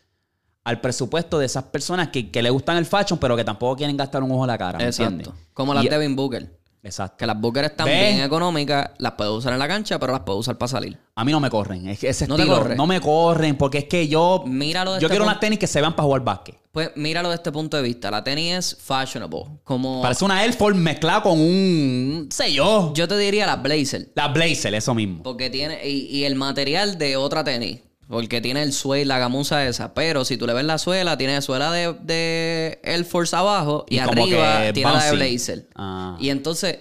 al 0.64 0.80
presupuesto 0.80 1.38
de 1.38 1.46
esas 1.46 1.64
personas 1.64 2.08
que, 2.08 2.30
que 2.30 2.42
le 2.42 2.50
gustan 2.50 2.76
el 2.76 2.86
fashion, 2.86 3.18
pero 3.18 3.36
que 3.36 3.44
tampoco 3.44 3.76
quieren 3.76 3.96
gastar 3.96 4.22
un 4.22 4.30
ojo 4.30 4.44
en 4.44 4.48
la 4.48 4.58
cara. 4.58 4.78
¿me 4.78 4.84
Exacto. 4.84 5.12
entiendes? 5.12 5.44
Como 5.54 5.74
las 5.74 5.84
Y- 5.84 5.88
Devin 5.88 6.14
Booker. 6.16 6.60
Exacto. 6.84 7.16
Que 7.16 7.26
las 7.28 7.40
Booker 7.40 7.62
están 7.64 7.86
¿Ves? 7.86 8.14
bien 8.14 8.24
económicas, 8.26 8.90
las 8.98 9.12
puedes 9.12 9.32
usar 9.32 9.52
en 9.52 9.60
la 9.60 9.68
cancha, 9.68 10.00
pero 10.00 10.12
las 10.12 10.22
puedes 10.22 10.40
usar 10.40 10.58
para 10.58 10.68
salir. 10.68 10.98
A 11.14 11.24
mí 11.24 11.30
no 11.30 11.38
me 11.38 11.48
corren. 11.48 11.86
Es 11.88 12.00
que 12.00 12.08
ese 12.08 12.26
¿No 12.26 12.34
estilo, 12.36 12.56
corre? 12.58 12.74
no 12.74 12.88
me 12.88 13.00
corren 13.00 13.56
porque 13.56 13.78
es 13.78 13.84
que 13.84 14.08
yo. 14.08 14.42
Míralo 14.46 14.94
de 14.94 15.00
yo 15.00 15.06
este 15.06 15.12
quiero 15.12 15.24
punto- 15.24 15.30
unas 15.32 15.40
tenis 15.40 15.60
que 15.60 15.68
se 15.68 15.80
vean 15.80 15.94
para 15.94 16.06
jugar 16.06 16.22
básquet. 16.24 16.56
Pues 16.72 16.90
míralo 16.96 17.28
desde 17.28 17.36
este 17.40 17.52
punto 17.52 17.76
de 17.76 17.84
vista. 17.84 18.10
La 18.10 18.24
tenis 18.24 18.52
es 18.54 18.76
fashionable. 18.80 19.44
Como 19.62 20.02
Parece 20.02 20.24
una 20.24 20.42
Air 20.44 20.54
Force 20.54 20.76
mezclada 20.76 21.22
con 21.22 21.38
un. 21.38 22.24
no 22.24 22.34
sé 22.34 22.52
yo. 22.52 22.92
yo 22.96 23.06
te 23.06 23.16
diría 23.16 23.46
la 23.46 23.56
Blazer. 23.56 24.10
La 24.16 24.26
Blazer, 24.28 24.74
eso 24.74 24.92
mismo. 24.92 25.22
Porque 25.22 25.50
tiene. 25.50 25.86
Y, 25.88 26.06
y 26.06 26.24
el 26.24 26.34
material 26.34 26.98
de 26.98 27.16
otra 27.16 27.44
tenis. 27.44 27.78
Porque 28.12 28.42
tiene 28.42 28.62
el 28.62 28.74
suede, 28.74 29.06
la 29.06 29.18
gamuza 29.18 29.66
esa. 29.66 29.94
Pero 29.94 30.26
si 30.26 30.36
tú 30.36 30.46
le 30.46 30.52
ves 30.52 30.66
la 30.66 30.76
suela, 30.76 31.16
tiene 31.16 31.40
suela 31.40 31.72
de, 31.72 31.94
de 32.02 32.78
Air 32.82 33.06
Force 33.06 33.34
abajo 33.34 33.86
y, 33.88 34.00
arriba 34.00 34.70
tiene 34.74 34.92
la 34.92 35.06
de. 35.06 35.12
Blazer. 35.12 35.70
Ah. 35.74 36.18
Y 36.20 36.28
entonces 36.28 36.78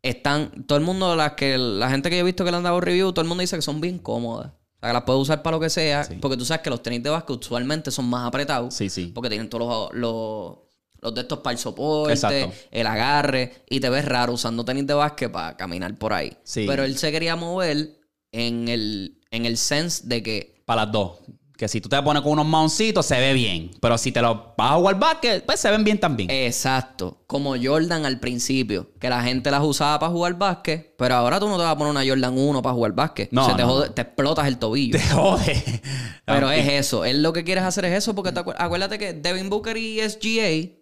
están. 0.00 0.64
Todo 0.66 0.78
el 0.78 0.84
mundo, 0.84 1.16
las 1.16 1.32
que, 1.32 1.58
la 1.58 1.90
gente 1.90 2.08
que 2.08 2.16
yo 2.16 2.22
he 2.22 2.24
visto 2.24 2.46
que 2.46 2.50
le 2.50 2.56
han 2.56 2.62
dado 2.62 2.80
review, 2.80 3.12
todo 3.12 3.20
el 3.20 3.28
mundo 3.28 3.42
dice 3.42 3.56
que 3.56 3.62
son 3.62 3.82
bien 3.82 3.98
cómodas. 3.98 4.46
O 4.46 4.80
sea, 4.80 4.88
que 4.88 4.92
las 4.94 5.02
puedes 5.02 5.20
usar 5.20 5.42
para 5.42 5.58
lo 5.58 5.60
que 5.60 5.68
sea. 5.68 6.08
Porque 6.18 6.38
tú 6.38 6.46
sabes 6.46 6.62
que 6.62 6.70
los 6.70 6.82
tenis 6.82 7.02
de 7.02 7.10
básquet 7.10 7.36
usualmente 7.36 7.90
son 7.90 8.06
más 8.06 8.26
apretados. 8.26 8.72
Sí, 8.72 8.88
sí. 8.88 9.12
Porque 9.14 9.28
tienen 9.28 9.50
todos 9.50 9.92
los, 9.92 10.00
los, 10.00 10.58
los 11.02 11.14
de 11.14 11.20
estos 11.20 11.40
para 11.40 11.52
el 11.52 11.58
soporte, 11.58 12.14
Exacto. 12.14 12.54
el 12.70 12.86
agarre. 12.86 13.64
Y 13.68 13.80
te 13.80 13.90
ves 13.90 14.06
raro 14.06 14.32
usando 14.32 14.64
tenis 14.64 14.86
de 14.86 14.94
básquet 14.94 15.30
para 15.30 15.58
caminar 15.58 15.94
por 15.98 16.14
ahí. 16.14 16.34
Sí. 16.42 16.64
Pero 16.66 16.84
él 16.84 16.96
se 16.96 17.12
quería 17.12 17.36
mover 17.36 18.00
en 18.32 18.68
el, 18.68 19.20
en 19.30 19.44
el 19.44 19.58
sense 19.58 20.04
de 20.06 20.22
que 20.22 20.59
Para 20.70 20.84
las 20.84 20.92
dos. 20.92 21.12
Que 21.58 21.68
si 21.68 21.80
tú 21.82 21.90
te 21.90 22.00
pones 22.00 22.22
con 22.22 22.32
unos 22.32 22.46
maoncitos, 22.46 23.04
se 23.04 23.18
ve 23.20 23.34
bien. 23.34 23.72
Pero 23.82 23.98
si 23.98 24.12
te 24.12 24.22
los 24.22 24.34
vas 24.56 24.70
a 24.72 24.74
jugar 24.76 24.98
básquet, 24.98 25.44
pues 25.44 25.60
se 25.60 25.68
ven 25.70 25.82
bien 25.84 25.98
también. 26.00 26.30
Exacto. 26.30 27.18
Como 27.26 27.54
Jordan 27.62 28.06
al 28.06 28.18
principio. 28.18 28.92
Que 28.98 29.10
la 29.10 29.22
gente 29.22 29.50
las 29.50 29.62
usaba 29.62 29.98
para 29.98 30.10
jugar 30.12 30.38
básquet. 30.38 30.94
Pero 30.96 31.16
ahora 31.16 31.38
tú 31.40 31.48
no 31.48 31.56
te 31.58 31.64
vas 31.64 31.72
a 31.72 31.76
poner 31.76 31.90
una 31.90 32.06
Jordan 32.06 32.38
1 32.38 32.62
para 32.62 32.72
jugar 32.74 32.92
básquet. 32.92 33.30
No, 33.32 33.46
no, 33.56 33.68
jode- 33.68 33.92
te 33.92 34.00
explotas 34.02 34.46
el 34.46 34.56
tobillo. 34.58 34.96
Te 34.98 35.04
jode. 35.08 35.82
Pero 36.24 36.50
es 36.52 36.66
eso. 36.68 37.04
Él 37.04 37.22
lo 37.22 37.32
que 37.34 37.44
quieres 37.44 37.64
hacer 37.64 37.84
es 37.84 37.92
eso. 37.98 38.14
Porque 38.14 38.32
te 38.32 38.40
acuer- 38.40 38.56
acuérdate 38.56 38.98
que 38.98 39.12
Devin 39.12 39.50
Booker 39.50 39.76
y 39.76 40.00
SGA 40.00 40.78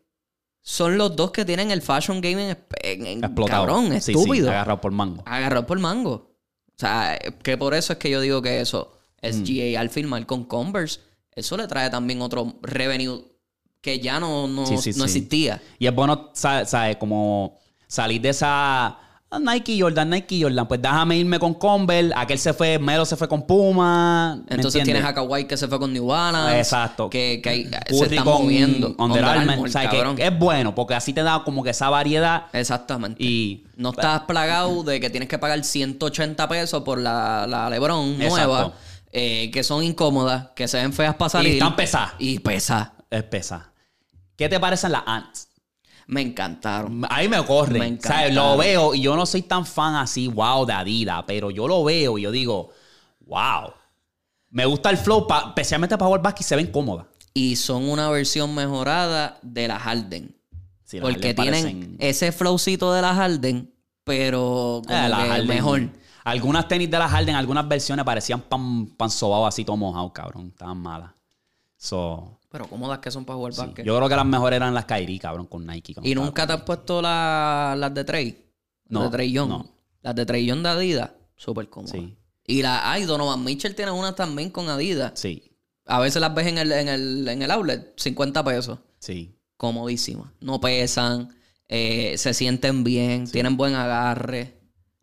son 0.63 0.99
los 0.99 1.17
dos 1.17 1.33
que 1.33 1.45
tienen 1.45 1.71
el 1.73 1.83
fashion 1.83 2.21
game 2.21 2.51
en, 2.83 3.07
en- 3.07 3.25
Explotado. 3.25 3.67
cabrón, 3.67 3.93
Sí, 3.95 4.01
sí, 4.01 4.13
estúpido. 4.13 4.51
agarrado 4.51 4.81
por 4.81 4.93
mango. 4.93 5.23
Agarrado 5.27 5.67
por 5.67 5.79
mango. 5.81 6.13
O 6.13 6.77
sea, 6.81 7.19
que 7.43 7.57
por 7.57 7.75
eso 7.75 7.95
es 7.95 7.99
que 7.99 8.11
yo 8.11 8.21
digo 8.21 8.41
que 8.43 8.61
eso, 8.61 8.93
SGA 9.23 9.81
al 9.81 9.91
firmar 9.91 10.27
con 10.27 10.45
Converse, 10.45 11.01
eso 11.35 11.57
le 11.57 11.67
trae 11.67 11.91
también 11.91 12.21
otro 12.23 12.55
revenue 12.63 13.25
que 13.81 14.01
ya 14.01 14.19
no, 14.19 14.49
no, 14.49 14.67
Sí, 14.67 14.77
sí, 14.79 14.99
no 14.99 15.05
existía. 15.05 15.63
Y 15.79 15.87
es 15.87 15.95
bueno, 15.95 16.31
sa- 16.35 16.65
¿sabes? 16.65 16.97
Como 16.97 17.57
salir 17.87 18.21
de 18.21 18.31
esa 18.31 18.87
ah, 19.31 19.39
Nike 19.41 19.81
Jordan, 19.81 20.11
Nike 20.11 20.43
Jordan. 20.43 20.67
Pues 20.67 20.83
déjame 20.83 21.17
irme 21.17 21.39
con 21.39 21.55
Converse. 21.55 22.13
Aquel 22.17 22.39
se 22.39 22.53
fue, 22.53 22.79
Melo 22.79 23.05
se 23.05 23.17
fue 23.17 23.29
con 23.29 23.47
Puma. 23.47 24.43
¿me 24.49 24.57
Entonces 24.57 24.83
tienes 24.83 25.05
a 25.05 25.15
Kawhi 25.15 25.45
que 25.45 25.57
se 25.57 25.69
fue 25.69 25.79
con 25.79 25.93
New 25.93 26.07
Balance. 26.07 26.59
Exacto. 26.59 27.09
Que, 27.09 27.41
que 27.41 27.49
ahí 27.49 27.71
se 27.91 28.17
con 28.17 28.43
moviendo. 28.43 28.97
Under 28.99 29.25
Armour. 29.25 29.71
¿sabes? 29.71 29.91
cabrón. 29.91 30.17
Que 30.17 30.27
es 30.27 30.39
bueno 30.39 30.75
porque 30.75 30.95
así 30.95 31.13
te 31.13 31.23
da 31.23 31.45
como 31.45 31.63
que 31.63 31.71
esa 31.71 31.89
variedad. 31.89 32.47
Exactamente. 32.53 33.23
Y 33.23 33.65
No 33.77 33.91
estás 33.91 34.23
plagado 34.23 34.83
de 34.83 34.99
que 34.99 35.09
tienes 35.09 35.29
que 35.29 35.39
pagar 35.39 35.63
180 35.63 36.49
pesos 36.49 36.83
por 36.83 36.99
la, 36.99 37.47
la 37.47 37.71
LeBron 37.71 38.21
Exacto. 38.21 38.75
Eh, 39.13 39.51
que 39.51 39.63
son 39.63 39.83
incómodas, 39.85 40.49
que 40.55 40.69
se 40.69 40.77
ven 40.79 40.93
feas 40.93 41.15
para 41.15 41.29
salir. 41.31 41.55
están 41.55 41.77
pesadas. 41.77 42.13
Y 42.19 42.39
pesadas. 42.41 42.93
es 43.11 43.23
pesa. 43.25 43.73
¿Qué 44.37 44.49
te 44.49 44.61
parecen 44.61 44.93
las 44.93 45.03
Ants? 45.07 45.49
Me 46.07 46.21
encantaron. 46.23 47.03
Ahí 47.11 47.29
me 47.29 47.45
corre. 47.45 47.79
Me 47.79 47.87
encantaron. 47.87 48.35
Lo 48.35 48.57
veo 48.57 48.95
y 48.95 49.01
yo 49.03 49.15
no 49.17 49.27
soy 49.27 49.43
tan 49.43 49.67
fan 49.67 49.95
así, 49.97 50.29
wow, 50.29 50.65
de 50.65 50.73
Adidas, 50.73 51.25
pero 51.27 51.51
yo 51.51 51.69
lo 51.69 51.85
veo 51.85 52.19
y 52.19 52.23
yo 52.23 52.31
digo, 52.31 52.71
wow. 53.27 53.73
Me 54.51 54.65
gusta 54.65 54.89
el 54.91 54.97
flow, 54.97 55.27
pa- 55.27 55.45
especialmente 55.49 55.97
para 55.99 56.07
jugar 56.07 56.23
básquet 56.23 56.41
y 56.41 56.45
se 56.45 56.57
ven 56.57 56.69
cómodas. 56.69 57.07
Y 57.35 57.57
son 57.57 57.89
una 57.89 58.09
versión 58.09 58.55
mejorada 58.55 59.39
de 59.43 59.69
la 59.69 59.79
Harden. 59.79 60.35
Sí, 60.85 60.97
las 60.99 61.03
porque 61.11 61.29
Harden 61.29 61.37
tienen 61.37 61.65
parecen- 61.65 61.97
ese 61.99 62.33
flowcito 62.33 62.93
de 62.95 63.03
la 63.03 63.15
Harden, 63.15 63.75
pero 64.05 64.81
como 64.87 64.99
Eh, 64.99 65.09
las 65.11 65.23
que 65.23 65.29
Harden- 65.31 65.47
mejor. 65.47 65.89
Algunas 66.31 66.69
tenis 66.69 66.91
de 66.91 66.99
la 66.99 67.09
Harden, 67.09 67.35
algunas 67.35 67.67
versiones 67.69 68.05
parecían 68.05 68.41
pan, 68.43 68.87
pan 68.87 69.11
sobao 69.11 69.47
así 69.47 69.65
todo 69.65 69.77
mojado, 69.77 70.13
cabrón. 70.13 70.49
Estaban 70.49 70.79
malas. 70.79 71.11
So, 71.77 72.39
Pero 72.51 72.67
cómodas 72.67 72.99
que 72.99 73.11
son 73.11 73.25
para 73.25 73.37
jugar 73.37 73.53
sí. 73.55 73.61
básquet. 73.61 73.85
Yo 73.87 73.97
creo 73.97 74.09
que 74.09 74.17
las 74.17 74.27
mejores 74.27 74.57
eran 74.57 74.75
las 74.75 74.85
Kyrie, 74.85 75.19
cabrón, 75.19 75.47
con 75.47 75.67
Nike. 75.67 75.95
¿Y 76.03 76.15
nunca 76.15 76.47
te 76.47 76.53
has 76.55 76.63
puesto 76.63 77.01
la- 77.01 77.75
las 77.79 77.95
de 77.95 78.05
Trey? 78.05 78.45
No, 78.89 79.01
Las 79.03 79.11
de 79.11 79.17
Trey 79.17 79.33
Young. 79.33 79.49
no. 79.49 79.67
Las 80.03 80.15
de 80.15 80.27
Trey 80.27 80.47
Young 80.47 80.63
de 80.63 80.69
Adidas, 80.71 81.11
súper 81.37 81.69
cómodas. 81.69 81.93
Sí. 81.93 82.17
Y 82.47 82.63
la, 82.63 82.91
ay, 82.91 83.05
Donovan 83.05 83.45
Mitchell 83.45 83.75
tiene 83.75 83.91
una 83.93 84.15
también 84.15 84.51
con 84.51 84.69
Adidas. 84.69 85.13
Sí, 85.15 85.45
A 85.87 86.01
veces 86.01 86.21
las 86.21 86.35
ves 86.35 86.47
en 86.47 86.59
el, 86.59 86.73
en 86.73 86.89
el, 86.89 87.29
en 87.29 87.43
el 87.43 87.51
outlet, 87.51 87.93
50 87.97 88.43
pesos. 88.45 88.79
sí. 88.99 89.35
Comodísimas. 89.57 90.31
No 90.41 90.61
pesan, 90.61 91.35
eh, 91.67 92.15
se 92.17 92.33
sienten 92.33 92.85
bien, 92.85 93.29
tienen 93.29 93.57
buen 93.57 93.75
agarre. 93.75 94.58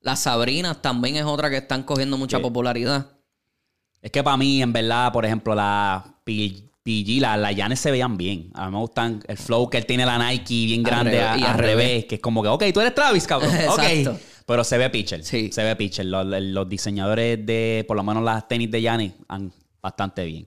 Las 0.06 0.20
Sabrinas 0.20 0.82
también 0.82 1.16
es 1.18 1.24
otra 1.24 1.50
que 1.50 1.58
están 1.58 1.82
cogiendo 1.84 2.16
mucha 2.18 2.38
Sí. 2.38 2.44
popularidad. 2.44 3.08
Es 4.02 4.12
que 4.12 4.24
para 4.24 4.38
mí, 4.38 4.62
en 4.62 4.72
verdad, 4.72 5.12
por 5.12 5.26
ejemplo, 5.26 5.56
la 5.56 6.06
PG, 6.24 7.20
la, 7.20 7.36
la 7.38 7.52
Yanes 7.52 7.80
se 7.80 7.90
veían 7.90 8.16
bien. 8.16 8.52
A 8.54 8.68
mí 8.68 8.72
me 8.74 8.78
gustan 8.78 9.24
el 9.28 9.36
flow 9.38 9.68
que 9.68 9.78
él 9.80 9.88
tiene 9.88 10.06
la 10.06 10.20
Nike 10.20 10.66
bien 10.66 10.82
Al 10.82 10.92
grande 10.92 11.12
revés, 11.14 11.26
a- 11.28 11.34
al 11.34 11.44
al 11.44 11.58
revés. 11.58 11.76
revés. 11.88 12.06
Que 12.06 12.16
es 12.16 12.22
como 12.22 12.44
que, 12.44 12.50
ok, 12.50 12.64
tú 12.72 12.82
eres 12.82 12.94
Travis, 12.94 13.26
cabrón. 13.26 13.50
Exacto. 13.56 14.12
ok. 14.12 14.18
Pero 14.46 14.64
se 14.64 14.78
ve 14.78 14.92
pitcher. 14.92 15.24
Sí. 15.24 15.50
Se 15.52 15.64
ve 15.64 15.76
pitcher. 15.76 16.06
Los, 16.06 16.24
los 16.28 16.70
diseñadores 16.70 17.44
de, 17.44 17.84
por 17.88 17.98
lo 17.98 18.04
menos 18.04 18.22
las 18.24 18.48
tenis 18.48 18.70
de 18.70 18.84
Yanis, 18.84 19.14
han 19.28 19.52
bastante 19.82 20.24
bien. 20.24 20.46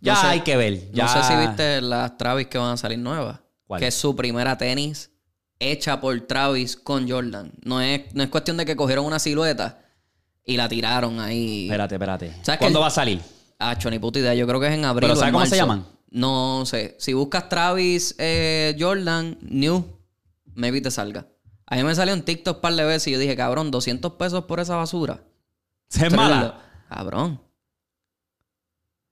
Ya 0.00 0.14
No 0.14 0.20
sé- 0.22 0.26
hay 0.26 0.40
que 0.40 0.56
ver. 0.56 0.90
Ya... 0.90 1.04
No 1.04 1.12
sé 1.12 1.22
si 1.22 1.36
viste 1.46 1.80
las 1.80 2.18
Travis 2.18 2.48
que 2.48 2.58
van 2.58 2.72
a 2.72 2.76
salir 2.76 2.98
nuevas. 2.98 3.38
¿Cuál? 3.64 3.80
Que 3.80 3.86
es 3.86 3.94
su 3.94 4.16
primera 4.16 4.58
tenis 4.58 5.12
hecha 5.60 6.00
por 6.00 6.20
Travis 6.22 6.76
con 6.76 7.08
Jordan. 7.08 7.52
No 7.64 7.80
es, 7.80 8.14
no 8.14 8.22
es 8.22 8.28
cuestión 8.28 8.56
de 8.56 8.64
que 8.64 8.76
cogieron 8.76 9.04
una 9.04 9.18
silueta 9.18 9.80
y 10.44 10.56
la 10.56 10.68
tiraron 10.68 11.20
ahí. 11.20 11.66
Espérate, 11.66 11.94
espérate. 11.94 12.32
¿Sabes 12.42 12.58
¿Cuándo 12.58 12.78
que- 12.78 12.82
va 12.82 12.86
a 12.88 12.90
salir? 12.90 13.20
Ah, 13.58 13.76
ni 13.90 13.98
puta 13.98 14.18
idea. 14.20 14.34
Yo 14.34 14.46
creo 14.46 14.60
que 14.60 14.68
es 14.68 14.74
en 14.74 14.84
abril. 14.84 15.08
¿Pero 15.08 15.14
o 15.14 15.16
en 15.16 15.18
sabes 15.20 15.32
cómo 15.32 15.44
se 15.44 15.50
marzo. 15.50 15.62
llaman? 15.64 15.86
No 16.10 16.64
sé. 16.64 16.96
Si 16.98 17.12
buscas 17.12 17.48
Travis 17.48 18.14
eh, 18.18 18.76
Jordan 18.78 19.36
New, 19.42 19.84
maybe 20.54 20.80
te 20.80 20.90
salga. 20.90 21.26
A 21.66 21.76
mí 21.76 21.82
me 21.82 21.94
salió 21.94 22.14
en 22.14 22.22
TikTok 22.24 22.56
un 22.56 22.60
par 22.62 22.74
de 22.74 22.84
veces 22.84 23.08
y 23.08 23.10
yo 23.12 23.18
dije, 23.18 23.36
cabrón, 23.36 23.70
200 23.70 24.12
pesos 24.12 24.44
por 24.44 24.60
esa 24.60 24.76
basura. 24.76 25.20
¿Es 25.90 26.12
mala? 26.14 26.62
Cabrón. 26.88 27.40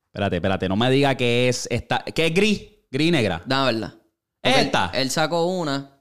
Espérate, 0.06 0.36
espérate. 0.36 0.68
No 0.68 0.76
me 0.76 0.90
diga 0.90 1.14
que 1.16 1.48
es 1.48 1.68
esta... 1.70 1.98
Que 2.02 2.26
es 2.26 2.34
gris. 2.34 2.62
Gris 2.90 3.08
y 3.08 3.10
negra. 3.10 3.42
Da 3.44 3.64
verdad. 3.66 3.94
Porque 4.40 4.60
¿Esta? 4.62 4.90
Él, 4.94 5.02
él 5.02 5.10
sacó 5.10 5.44
una. 5.46 5.95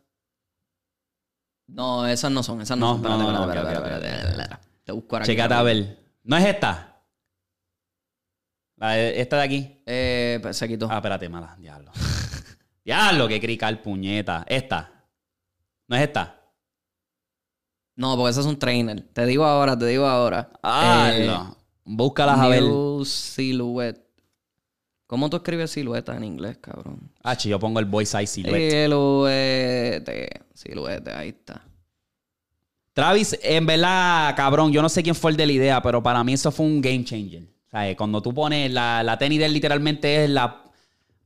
No, 1.68 2.06
esas 2.08 2.32
no 2.32 2.44
son. 2.44 2.62
Esas 2.62 2.78
No, 2.78 2.98
no, 2.98 3.04
son. 3.04 3.22
Espérate, 3.22 3.58
espérate, 3.58 3.74
espérate, 3.74 3.96
espérate, 3.96 4.08
espérate, 4.08 4.30
espérate. 4.44 4.66
Te 4.84 4.92
busco 4.92 5.16
ahora 5.16 5.26
Checate 5.26 5.54
a 5.54 5.62
ver. 5.64 6.00
¿No 6.24 6.38
es 6.38 6.46
esta? 6.46 7.02
La 8.78 8.90
de- 8.92 9.20
esta 9.22 9.38
de 9.38 9.44
aquí. 9.44 9.82
Eh, 9.86 10.40
pues, 10.42 10.58
se 10.58 10.68
quitó. 10.68 10.88
Ah, 10.92 10.98
espérate, 10.98 11.28
mala. 11.30 11.56
Diablo. 11.58 11.92
Diablo, 12.86 13.28
que 13.28 13.40
crical, 13.40 13.82
puñeta. 13.82 14.46
Esta. 14.48 14.92
¿No 15.88 15.96
es 15.96 16.04
esta? 16.04 16.42
No, 17.96 18.16
porque 18.18 18.32
esas 18.32 18.46
son 18.46 18.60
trainer. 18.60 19.02
Te 19.14 19.26
digo 19.26 19.46
ahora, 19.46 19.78
te 19.78 19.86
digo 19.86 20.06
ahora. 20.06 20.52
Ah, 20.62 21.10
Eh, 21.14 21.26
no. 21.26 21.56
Búscalas 21.86 22.40
a 22.40 22.48
ver. 22.48 22.64
Silhouette. 23.06 24.05
¿Cómo 25.08 25.30
tú 25.30 25.38
escribes 25.38 25.72
silueta 25.72 26.16
en 26.16 26.24
inglés, 26.24 26.58
cabrón? 26.60 27.12
Ah, 27.24 27.38
yo 27.38 27.60
pongo 27.60 27.80
el 27.80 27.86
boy 27.86 28.06
size 28.06 28.26
silhouette. 28.28 28.72
Siluete. 28.72 30.30
Siluete, 30.54 31.12
ahí 31.12 31.30
está. 31.30 31.62
Travis, 32.94 33.38
en 33.44 33.66
verdad, 33.66 34.36
cabrón, 34.36 34.72
yo 34.72 34.82
no 34.82 34.90
sé 34.90 35.04
quién 35.04 35.16
fue 35.16 35.32
el 35.32 35.38
de 35.38 35.46
la 35.46 35.52
idea, 35.52 35.82
pero 35.82 36.02
para 36.02 36.24
mí 36.24 36.34
eso 36.34 36.52
fue 36.52 36.66
un 36.66 36.82
game 36.82 37.04
changer. 37.04 37.44
O 37.44 37.70
sea, 37.70 37.90
eh, 37.90 37.96
cuando 37.96 38.22
tú 38.22 38.34
pones 38.34 38.72
la, 38.72 39.04
la 39.04 39.18
tenis 39.18 39.38
de 39.40 39.46
él, 39.46 39.54
literalmente 39.54 40.24
es 40.24 40.30
la 40.30 40.64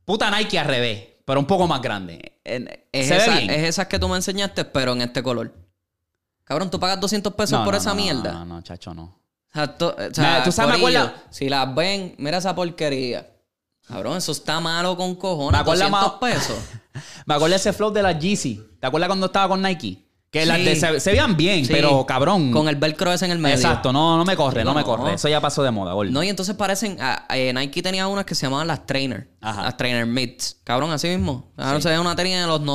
puta 0.04 0.30
Nike 0.36 0.58
al 0.58 0.66
revés, 0.66 1.04
pero 1.24 1.38
un 1.38 1.46
poco 1.46 1.68
más 1.68 1.80
grande. 1.80 2.38
Es, 2.42 2.64
se 3.06 3.16
esa- 3.16 3.34
ve 3.34 3.38
bien. 3.46 3.50
es 3.50 3.68
esas 3.68 3.86
que 3.86 3.98
tú 4.00 4.08
me 4.08 4.16
enseñaste, 4.16 4.64
pero 4.64 4.92
en 4.92 5.02
este 5.02 5.22
color. 5.22 5.54
Cabrón, 6.44 6.70
tú 6.70 6.80
pagas 6.80 7.00
200 7.00 7.32
pesos 7.34 7.58
No, 7.60 7.64
por 7.64 7.74
no, 7.74 7.78
esa 7.78 7.90
no, 7.90 7.96
mierda. 7.96 8.32
No, 8.32 8.44
no, 8.44 8.54
no, 8.56 8.62
chacho, 8.62 8.92
no. 8.92 9.20
O 9.50 9.54
sea, 9.54 9.76
o 9.78 10.02
Mira, 10.16 10.42
tú 10.44 10.50
sabes, 10.52 10.74
me 10.76 10.80
corillo, 10.82 11.00
acuerdo- 11.02 11.22
Si 11.30 11.48
las 11.48 11.72
ven, 11.74 12.14
mira 12.18 12.38
esa 12.38 12.54
porquería. 12.54 13.28
Cabrón, 13.90 14.16
eso 14.16 14.32
está 14.32 14.60
malo 14.60 14.96
con 14.96 15.14
cojones. 15.16 15.52
Me 15.52 15.58
acuerdo 15.58 15.82
200 15.88 16.20
más- 16.20 16.34
pesos. 16.34 16.56
Me 17.26 17.34
acuerdo 17.34 17.56
ese 17.56 17.72
flow 17.72 17.90
de 17.92 18.02
la 18.02 18.18
Yeezy. 18.18 18.60
¿Te 18.80 18.86
acuerdas 18.86 19.08
cuando 19.08 19.26
estaba 19.26 19.48
con 19.48 19.62
Nike? 19.62 20.06
Que 20.30 20.42
Sí. 20.42 20.46
las 20.48 20.58
de- 20.64 20.76
se, 20.76 21.00
se 21.00 21.10
veían 21.10 21.36
bien, 21.36 21.64
Sí. 21.66 21.72
pero 21.72 22.06
cabrón. 22.06 22.52
Con 22.52 22.68
el 22.68 22.76
velcro 22.76 23.12
ese 23.12 23.24
en 23.24 23.32
el 23.32 23.38
medio. 23.38 23.56
Exacto, 23.56 23.92
no, 23.92 24.16
no 24.16 24.24
me 24.24 24.36
corre, 24.36 24.62
no, 24.64 24.70
No, 24.70 24.74
me 24.76 24.80
no. 24.82 24.86
corre. 24.86 25.14
Eso 25.14 25.28
ya 25.28 25.40
pasó 25.40 25.62
de 25.64 25.72
moda, 25.72 25.92
gordo. 25.92 26.12
No, 26.12 26.22
y 26.22 26.28
entonces 26.28 26.54
parecen. 26.54 26.98
ah, 27.00 27.26
eh, 27.30 27.52
Nike 27.52 27.82
tenía 27.82 28.06
unas 28.06 28.24
que 28.24 28.34
se 28.36 28.46
llamaban 28.46 28.68
las 28.68 28.86
Trainer. 28.86 29.28
Ajá. 29.40 29.62
Las 29.64 29.76
Trainer 29.76 30.06
Mids. 30.06 30.58
Cabrón, 30.62 30.92
así 30.92 31.08
mismo. 31.08 31.50
Ahora 31.56 31.80
se 31.80 31.88
ve 31.88 31.98
una 31.98 32.14
tenis 32.14 32.38
de 32.40 32.46
los 32.46 32.60
no. 32.60 32.74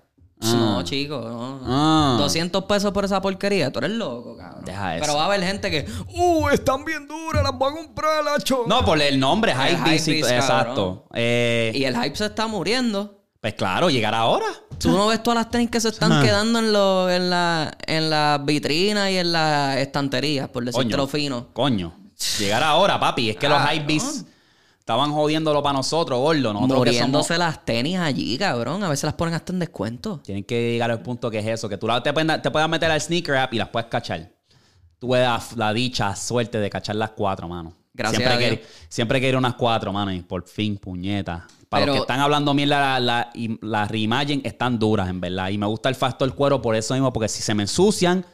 nuevas. 0.41 0.61
No, 0.75 0.83
chico, 0.83 1.19
no. 1.21 1.61
Ah. 1.65 2.15
200 2.19 2.63
pesos 2.65 2.91
por 2.91 3.05
esa 3.05 3.21
porquería. 3.21 3.71
Tú 3.71 3.79
eres 3.79 3.91
loco, 3.91 4.35
cabrón. 4.37 4.65
Deja 4.65 4.95
eso. 4.95 5.01
Pero 5.05 5.15
va 5.17 5.23
a 5.23 5.25
haber 5.27 5.43
gente 5.43 5.69
que. 5.71 5.85
¡Uh! 6.15 6.49
Están 6.49 6.83
bien 6.85 7.07
duras, 7.07 7.43
las 7.43 7.53
voy 7.57 7.71
a 7.71 7.75
comprar, 7.77 8.23
lacho. 8.23 8.63
No, 8.67 8.83
por 8.83 9.01
el 9.01 9.19
nombre, 9.19 9.51
El 9.53 9.73
y- 9.73 9.75
Hypebeast, 9.97 10.31
Exacto. 10.31 11.05
Eh, 11.13 11.71
Y 11.75 11.83
el 11.85 11.95
hype 11.95 12.15
se 12.15 12.25
está 12.25 12.47
muriendo. 12.47 13.19
pues 13.39 13.53
claro, 13.55 13.89
llegar 13.89 14.13
ahora. 14.15 14.45
Tú 14.79 14.89
no 14.91 15.07
ves 15.07 15.21
todas 15.21 15.37
las 15.37 15.49
tenis 15.51 15.69
que 15.69 15.79
se 15.79 15.89
están 15.89 16.23
quedando 16.23 16.57
en, 16.59 16.73
lo, 16.73 17.09
en, 17.09 17.29
la, 17.29 17.71
en 17.85 18.09
las 18.09 18.43
vitrinas 18.43 19.11
y 19.11 19.17
en 19.17 19.31
las 19.31 19.77
estanterías, 19.77 20.49
por 20.49 20.65
decirte 20.65 20.97
lo 20.97 21.07
fino. 21.07 21.47
Coño. 21.53 21.93
Llegar 22.39 22.63
ahora, 22.63 22.99
papi. 22.99 23.29
Es 23.31 23.37
que 23.37 23.47
los 23.49 23.57
Ah, 23.59 23.73
Hypebeast 23.75 24.27
estaban 24.91 25.11
jodiéndolo 25.11 25.63
para 25.63 25.73
nosotros, 25.73 26.19
gordo. 26.19 26.53
Nosotros 26.53 26.83
que 26.83 26.91
Muriéndose 26.91 27.27
somos... 27.35 27.39
las 27.39 27.65
tenis 27.65 27.97
allí, 27.97 28.37
cabrón. 28.37 28.83
A 28.83 28.89
veces 28.89 29.05
las 29.05 29.13
ponen 29.13 29.33
hasta 29.33 29.53
en 29.53 29.59
descuento. 29.59 30.19
Tienen 30.23 30.43
que 30.43 30.71
llegar 30.73 30.91
al 30.91 31.01
punto 31.01 31.29
que 31.31 31.39
es 31.39 31.47
eso. 31.47 31.67
Que 31.69 31.77
tú 31.77 31.87
la- 31.87 32.01
te, 32.03 32.11
te 32.13 32.51
puedas 32.51 32.69
meter 32.69 32.91
al 32.91 32.99
sneaker 33.01 33.35
app 33.37 33.53
y 33.53 33.57
las 33.57 33.69
puedes 33.69 33.87
cachar. 33.89 34.29
Tuve 34.99 35.21
la, 35.21 35.41
la 35.55 35.73
dicha, 35.73 36.15
suerte 36.15 36.59
de 36.59 36.69
cachar 36.69 36.95
las 36.95 37.11
cuatro, 37.11 37.47
mano. 37.47 37.73
Gracias 37.93 38.21
siempre 38.23 38.33
a 38.45 38.49
que- 38.49 38.65
siempre 38.89 39.19
quiero 39.19 39.37
unas 39.39 39.55
cuatro, 39.55 39.91
mano. 39.91 40.13
Y 40.13 40.21
por 40.21 40.47
fin, 40.47 40.77
puñeta. 40.77 41.47
Para 41.69 41.83
Pero- 41.83 41.93
los 41.93 41.95
que 41.95 42.01
están 42.03 42.19
hablando 42.19 42.53
mierda, 42.53 42.99
la, 42.99 43.29
la, 43.33 43.57
las 43.61 43.89
reimagen 43.89 44.41
están 44.43 44.77
duras, 44.77 45.09
en 45.09 45.19
verdad. 45.21 45.49
Y 45.49 45.57
me 45.57 45.65
gusta 45.65 45.89
el 45.89 45.95
factor 45.95 46.33
cuero 46.35 46.61
por 46.61 46.75
eso 46.75 46.93
mismo, 46.93 47.11
porque 47.13 47.29
si 47.29 47.41
se 47.41 47.53
me 47.53 47.63
ensucian, 47.63 48.25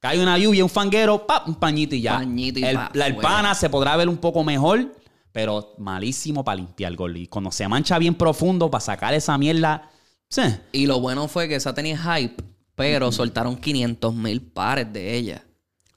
cae 0.00 0.22
una 0.22 0.38
lluvia, 0.38 0.62
un 0.64 0.70
fanguero, 0.70 1.26
¡pap! 1.26 1.48
un 1.48 1.56
pañito 1.56 1.94
y 1.94 2.02
ya. 2.02 2.14
Pañito 2.18 2.60
y 2.60 2.64
el, 2.64 2.76
pa' 2.76 2.90
la- 2.94 3.16
pana 3.16 3.54
se 3.54 3.68
podrá 3.68 3.96
ver 3.96 4.08
un 4.08 4.16
poco 4.16 4.44
mejor, 4.44 4.94
pero 5.34 5.74
malísimo 5.78 6.44
para 6.44 6.54
limpiar, 6.58 6.94
gol. 6.94 7.16
Y 7.16 7.26
cuando 7.26 7.50
se 7.50 7.66
mancha 7.66 7.98
bien 7.98 8.14
profundo, 8.14 8.70
para 8.70 8.80
sacar 8.80 9.14
esa 9.14 9.36
mierda, 9.36 9.90
sí. 10.28 10.42
Y 10.70 10.86
lo 10.86 11.00
bueno 11.00 11.26
fue 11.26 11.48
que 11.48 11.56
esa 11.56 11.74
tenía 11.74 11.98
hype, 11.98 12.40
pero 12.76 13.10
soltaron 13.10 13.56
500 13.56 14.14
mil 14.14 14.40
pares 14.42 14.92
de 14.92 15.16
ella. 15.16 15.44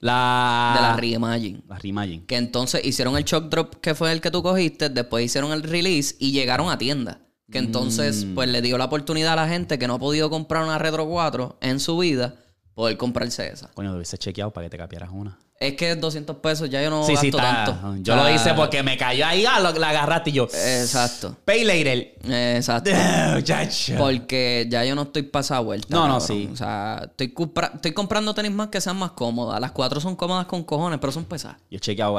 La... 0.00 0.72
De 0.74 0.82
la 0.82 0.96
Reimagine. 0.96 1.62
La 1.68 1.78
reimagen. 1.78 2.26
Que 2.26 2.36
entonces 2.36 2.84
hicieron 2.84 3.16
el 3.16 3.22
shock 3.22 3.44
drop 3.48 3.76
que 3.76 3.94
fue 3.94 4.10
el 4.10 4.20
que 4.20 4.32
tú 4.32 4.42
cogiste, 4.42 4.88
después 4.88 5.24
hicieron 5.24 5.52
el 5.52 5.62
release 5.62 6.16
y 6.18 6.32
llegaron 6.32 6.68
a 6.68 6.76
tienda. 6.76 7.20
Que 7.50 7.58
entonces, 7.58 8.24
Mm. 8.24 8.34
pues 8.34 8.48
le 8.48 8.60
dio 8.60 8.76
la 8.76 8.86
oportunidad 8.86 9.34
a 9.34 9.36
la 9.36 9.48
gente 9.48 9.78
que 9.78 9.86
no 9.86 9.94
ha 9.94 9.98
podido 10.00 10.30
comprar 10.30 10.64
una 10.64 10.78
Retro 10.78 11.06
4 11.06 11.58
en 11.60 11.78
su 11.78 11.96
vida, 11.96 12.34
poder 12.74 12.96
comprarse 12.96 13.46
esa. 13.48 13.70
Coño, 13.74 13.92
debes 13.92 14.12
chequeado 14.18 14.50
para 14.52 14.66
que 14.66 14.70
te 14.70 14.78
capieras 14.78 15.10
una. 15.12 15.38
Es 15.60 15.74
que 15.74 15.96
200 15.96 16.36
pesos 16.36 16.70
ya 16.70 16.80
yo 16.82 16.88
no 16.88 17.02
sí, 17.04 17.14
gasto 17.14 17.36
tanto. 17.36 17.96
Yo 18.02 18.14
lo 18.14 18.30
hice 18.32 18.54
porque 18.54 18.80
me 18.84 18.96
cayó 18.96 19.26
ahí, 19.26 19.44
ah, 19.44 19.58
lo- 19.58 19.72
la 19.72 19.88
agarraste 19.90 20.30
y 20.30 20.34
yo. 20.34 20.44
Exacto. 20.44 21.36
Pay 21.44 21.64
later. 21.64 22.14
Exacto. 22.24 22.90
Porque 23.98 24.66
ya 24.70 24.84
yo 24.84 24.94
no 24.94 25.02
estoy 25.02 25.22
pasada 25.22 25.60
vuelta. 25.60 25.88
No, 25.90 26.06
no, 26.06 26.18
cabrón. 26.20 26.26
sí. 26.28 26.48
O 26.52 26.56
sea, 26.56 27.00
estoy, 27.10 27.34
compra- 27.34 27.72
estoy 27.74 27.92
comprando 27.92 28.32
tenis 28.34 28.52
más 28.52 28.68
que 28.68 28.80
sean 28.80 28.96
más 28.98 29.10
cómodas. 29.12 29.60
Las 29.60 29.72
cuatro 29.72 30.00
son 30.00 30.14
cómodas 30.14 30.46
con 30.46 30.62
cojones, 30.62 31.00
pero 31.00 31.12
son 31.12 31.24
pesadas. 31.24 31.56
Yo 31.70 31.78
he 31.78 31.80
chequeado, 31.80 32.14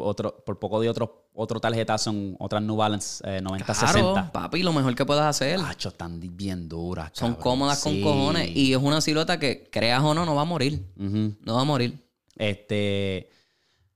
otro, 0.00 0.42
por 0.44 0.58
poco 0.58 0.80
de 0.80 0.88
otro, 0.88 1.28
otro 1.34 1.60
tarjetazo 1.60 2.10
en 2.10 2.36
otras 2.40 2.60
New 2.62 2.74
Balance 2.76 3.22
eh, 3.24 3.40
9060. 3.40 3.92
Claro, 4.12 4.30
papi, 4.32 4.62
lo 4.64 4.72
mejor 4.72 4.94
que 4.96 5.04
puedas 5.06 5.26
hacer. 5.26 5.58
Macho, 5.60 5.90
están 5.90 6.18
bien 6.36 6.68
duras. 6.68 7.10
Son 7.14 7.34
cómodas 7.34 7.80
con 7.82 8.00
cojones. 8.02 8.50
Y 8.56 8.72
es 8.72 8.78
una 8.78 9.00
silueta 9.00 9.38
que, 9.38 9.68
creas 9.70 10.02
o 10.02 10.12
no, 10.12 10.26
no 10.26 10.34
va 10.34 10.42
a 10.42 10.46
morir. 10.46 10.84
No 10.96 11.54
va 11.54 11.60
a 11.60 11.64
morir. 11.64 12.09
Este. 12.40 13.28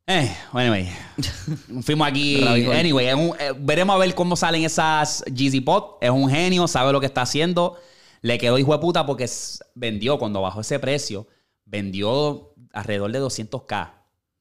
Eh, 0.07 0.37
anyway. 0.53 0.87
Fuimos 1.83 2.07
aquí. 2.07 2.45
Anyway, 2.47 3.07
es 3.09 3.15
un- 3.15 3.35
eh, 3.41 3.53
veremos 3.59 3.97
a 3.97 3.99
ver 3.99 4.15
cómo 4.15 4.37
salen 4.37 4.63
esas 4.65 5.25
Jeezy 5.35 5.61
Pot. 5.63 5.97
Es 6.03 6.11
un 6.11 6.29
genio, 6.29 6.69
sabe 6.69 6.93
lo 6.93 7.01
que 7.01 7.07
está 7.07 7.23
haciendo. 7.23 7.77
Le 8.21 8.37
quedó 8.39 8.59
hijo 8.59 8.73
de 8.73 8.79
puta 8.81 9.07
porque 9.07 9.27
vendió, 9.75 10.19
cuando 10.19 10.43
bajó 10.43 10.61
ese 10.61 10.79
precio, 10.79 11.27
vendió 11.65 12.53
alrededor 12.73 13.13
de 13.13 13.21
200k. 13.21 13.93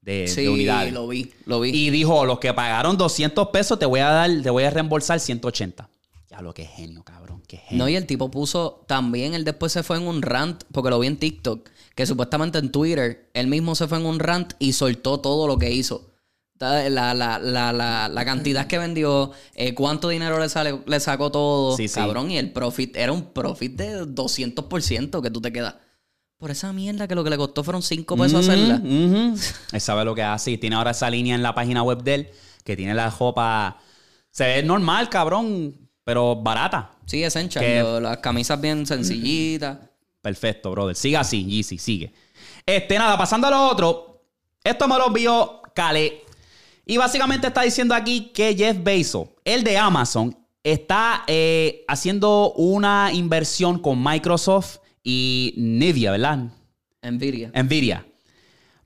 de, 0.01 0.11
de 0.21 0.27
Sí, 0.27 0.47
unidades. 0.47 0.91
lo 0.93 1.07
vi, 1.07 1.31
lo 1.45 1.61
vi. 1.61 1.69
Y 1.69 1.89
dijo, 1.89 2.25
los 2.25 2.39
que 2.39 2.53
pagaron 2.53 2.97
200 2.97 3.47
pesos 3.49 3.79
te 3.79 3.85
voy 3.85 4.01
a 4.01 4.09
dar, 4.09 4.29
te 4.41 4.49
voy 4.49 4.63
a 4.65 4.69
reembolsar 4.69 5.19
180. 5.21 5.89
Ya 6.29 6.41
lo 6.41 6.53
que 6.53 6.65
genio, 6.65 7.03
cabrón, 7.03 7.41
qué 7.47 7.55
genio. 7.57 7.85
No, 7.85 7.89
y 7.89 7.95
el 7.95 8.05
tipo 8.05 8.29
puso 8.29 8.83
también, 8.87 9.33
él 9.33 9.45
después 9.45 9.71
se 9.71 9.81
fue 9.83 9.95
en 9.97 10.03
un 10.07 10.21
rant, 10.21 10.63
porque 10.73 10.89
lo 10.89 10.99
vi 10.99 11.07
en 11.07 11.17
TikTok, 11.17 11.69
que 11.95 12.05
supuestamente 12.05 12.57
en 12.59 12.71
Twitter, 12.71 13.29
él 13.33 13.47
mismo 13.47 13.75
se 13.75 13.87
fue 13.87 13.99
en 13.99 14.05
un 14.05 14.19
rant 14.19 14.53
y 14.59 14.73
soltó 14.73 15.19
todo 15.19 15.47
lo 15.47 15.57
que 15.57 15.71
hizo. 15.71 16.09
La, 16.59 16.89
la, 16.89 17.13
la, 17.13 17.39
la, 17.73 18.07
la 18.09 18.25
cantidad 18.25 18.67
que 18.67 18.77
vendió, 18.77 19.31
eh, 19.53 19.73
cuánto 19.73 20.07
dinero 20.09 20.39
le, 20.39 20.47
sale, 20.47 20.79
le 20.85 20.99
sacó 21.01 21.29
todo, 21.29 21.75
Sí, 21.75 21.89
sí. 21.89 21.95
cabrón, 21.95 22.31
y 22.31 22.37
el 22.37 22.53
profit 22.53 22.95
era 22.95 23.11
un 23.11 23.33
profit 23.33 23.75
de 23.75 24.03
200% 24.05 25.21
que 25.21 25.29
tú 25.29 25.41
te 25.41 25.51
quedas. 25.51 25.75
Por 26.37 26.51
esa 26.51 26.71
mierda 26.71 27.07
que 27.07 27.15
lo 27.15 27.23
que 27.23 27.29
le 27.31 27.37
costó 27.37 27.63
fueron 27.65 27.81
5 27.81 28.15
pesos 28.17 28.47
hacerla. 28.47 28.75
Ujú. 28.75 29.35
Él 29.73 29.81
sabe 29.81 30.05
lo 30.05 30.15
que 30.15 30.23
hace 30.23 30.51
y 30.51 30.57
tiene 30.57 30.75
ahora 30.77 30.91
esa 30.91 31.09
línea 31.09 31.35
en 31.35 31.43
la 31.43 31.53
página 31.53 31.83
web 31.83 32.01
de 32.03 32.15
él 32.15 32.29
que 32.63 32.77
tiene 32.77 32.93
la 32.93 33.09
ropa. 33.09 33.77
Se 34.31 34.45
ve 34.45 34.63
normal, 34.63 35.09
cabrón, 35.09 35.75
pero 36.05 36.35
barata. 36.35 36.91
Sí, 37.05 37.23
Essential, 37.23 37.63
Que- 37.63 37.79
lo- 37.81 37.99
las 37.99 38.17
camisas 38.19 38.59
bien 38.61 38.85
sencillitas. 38.85 39.77
Perfecto, 40.23 40.71
brother. 40.71 40.95
Siga 40.95 41.19
así, 41.19 41.43
Yeezy, 41.43 41.77
sigue. 41.77 42.13
Este, 42.65 42.97
nada, 42.97 43.17
pasando 43.17 43.45
a 43.45 43.51
lo 43.51 43.67
otro. 43.67 44.23
Esto 44.63 44.87
me 44.87 44.97
lo 44.97 45.07
envió 45.07 45.61
Kale. 45.75 46.23
Y 46.85 46.95
básicamente 46.95 47.47
está 47.47 47.63
diciendo 47.63 47.93
aquí 47.93 48.31
que 48.33 48.55
Jeff 48.55 48.77
Bezos, 48.81 49.27
el 49.43 49.65
de 49.65 49.77
Amazon, 49.77 50.33
está 50.63 51.25
eh, 51.27 51.83
haciendo 51.89 52.53
una 52.53 53.11
inversión 53.11 53.79
con 53.79 54.01
Microsoft 54.01 54.77
y 55.03 55.55
Nvidia, 55.57 56.11
¿verdad? 56.11 56.47
Nvidia. 57.01 57.51
Nvidia. 57.61 58.05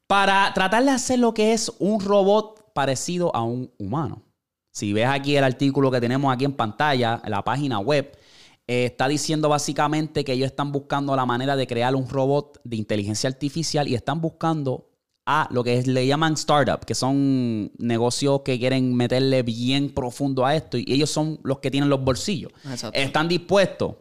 Para 0.07 0.51
tratar 0.55 0.85
de 0.85 0.89
hacer 0.89 1.19
lo 1.19 1.35
que 1.35 1.53
es 1.53 1.71
un 1.77 1.99
robot 1.99 2.73
parecido 2.73 3.35
a 3.35 3.43
un 3.43 3.71
humano. 3.77 4.23
Si 4.71 4.91
ves 4.91 5.07
aquí 5.07 5.35
el 5.35 5.43
artículo 5.43 5.91
que 5.91 6.01
tenemos 6.01 6.33
aquí 6.33 6.45
en 6.45 6.53
pantalla, 6.53 7.21
en 7.23 7.29
la 7.29 7.43
página 7.43 7.77
web, 7.77 8.17
eh, 8.67 8.85
está 8.85 9.07
diciendo 9.07 9.49
básicamente 9.49 10.23
que 10.25 10.33
ellos 10.33 10.47
están 10.47 10.71
buscando 10.71 11.15
la 11.15 11.25
manera 11.25 11.55
de 11.55 11.67
crear 11.67 11.95
un 11.95 12.07
robot 12.09 12.59
de 12.63 12.75
inteligencia 12.75 13.29
artificial 13.29 13.87
y 13.87 13.95
están 13.95 14.19
buscando 14.21 14.89
a 15.25 15.47
lo 15.51 15.63
que 15.63 15.77
es- 15.77 15.87
le 15.87 16.05
llaman 16.07 16.33
startup, 16.33 16.85
que 16.85 16.95
son 16.95 17.71
negocios 17.77 18.41
que 18.45 18.57
quieren 18.59 18.93
meterle 18.95 19.43
bien 19.43 19.93
profundo 19.93 20.45
a 20.45 20.55
esto 20.55 20.77
y 20.77 20.85
ellos 20.87 21.09
son 21.09 21.39
los 21.43 21.59
que 21.59 21.69
tienen 21.71 21.89
los 21.89 22.03
bolsillos. 22.03 22.51
Exacto. 22.69 22.97
Están 22.99 23.27
dispuestos 23.27 23.95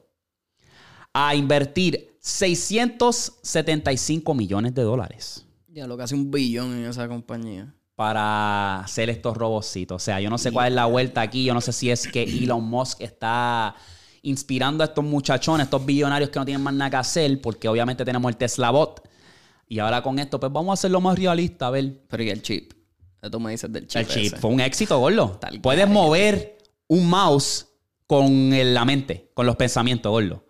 a 1.12 1.34
invertir 1.34 2.16
675 2.20 4.34
millones 4.34 4.74
de 4.74 4.82
dólares 4.82 5.44
Ya 5.68 5.86
lo 5.86 5.96
que 5.96 6.02
hace 6.04 6.14
un 6.14 6.30
billón 6.30 6.72
en 6.74 6.84
esa 6.86 7.08
compañía. 7.08 7.72
para 7.94 8.80
hacer 8.80 9.08
estos 9.08 9.34
robocitos. 9.36 10.02
O 10.02 10.04
sea, 10.04 10.20
yo 10.20 10.28
no 10.28 10.36
sé 10.38 10.52
cuál 10.52 10.68
es 10.68 10.74
la 10.74 10.84
vuelta 10.84 11.22
aquí. 11.22 11.44
Yo 11.44 11.54
no 11.54 11.62
sé 11.62 11.72
si 11.72 11.90
es 11.90 12.06
que 12.06 12.24
Elon 12.24 12.62
Musk 12.62 13.00
está 13.00 13.74
inspirando 14.26 14.82
a 14.82 14.88
estos 14.88 15.04
muchachones, 15.04 15.66
estos 15.66 15.86
billonarios 15.86 16.30
que 16.30 16.38
no 16.38 16.44
tienen 16.44 16.62
más 16.62 16.74
nada 16.74 16.90
que 16.90 16.96
hacer, 16.96 17.40
porque 17.40 17.68
obviamente 17.68 18.04
tenemos 18.04 18.28
el 18.28 18.36
Tesla 18.36 18.70
Bot. 18.70 19.08
Y 19.68 19.78
ahora 19.78 20.02
con 20.02 20.18
esto, 20.18 20.38
pues 20.40 20.52
vamos 20.52 20.70
a 20.70 20.74
hacerlo 20.74 21.00
más 21.00 21.18
realista, 21.18 21.68
a 21.68 21.70
ver. 21.70 22.02
Pero 22.08 22.22
y 22.22 22.30
el 22.30 22.42
chip. 22.42 22.72
¿Qué 23.22 23.30
tú 23.30 23.40
me 23.40 23.52
dices 23.52 23.72
del 23.72 23.86
chip? 23.86 24.00
El 24.00 24.08
chip 24.08 24.24
ese? 24.24 24.36
fue 24.36 24.50
un 24.50 24.60
éxito, 24.60 24.98
gordo. 24.98 25.38
Tal 25.40 25.60
Puedes 25.60 25.88
mover 25.88 26.58
un 26.88 27.08
mouse 27.08 27.66
con 28.06 28.50
la 28.74 28.84
mente, 28.84 29.30
con 29.32 29.46
los 29.46 29.56
pensamientos, 29.56 30.10
gordo. 30.10 30.44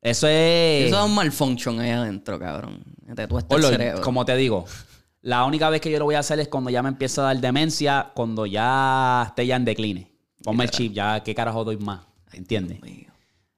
Eso 0.00 0.28
es... 0.28 0.86
Eso 0.86 0.98
es 0.98 1.04
un 1.04 1.14
malfunction 1.14 1.80
ahí 1.80 1.90
adentro, 1.90 2.38
cabrón. 2.38 2.84
Te 3.14 3.22
el 3.22 3.62
cerebro. 3.62 4.02
como 4.02 4.24
te 4.24 4.36
digo, 4.36 4.66
la 5.22 5.44
única 5.44 5.68
vez 5.68 5.80
que 5.80 5.90
yo 5.90 5.98
lo 5.98 6.04
voy 6.04 6.14
a 6.14 6.20
hacer 6.20 6.38
es 6.40 6.48
cuando 6.48 6.70
ya 6.70 6.82
me 6.82 6.90
empieza 6.90 7.22
a 7.22 7.24
dar 7.24 7.40
demencia, 7.40 8.12
cuando 8.14 8.46
ya 8.46 9.24
esté 9.28 9.46
ya 9.46 9.56
en 9.56 9.64
decline. 9.64 10.10
Ponme 10.42 10.64
el 10.64 10.70
chip, 10.70 10.92
ya 10.92 11.22
qué 11.22 11.34
carajo 11.34 11.64
doy 11.64 11.76
más. 11.78 12.00
¿Entiendes? 12.34 12.78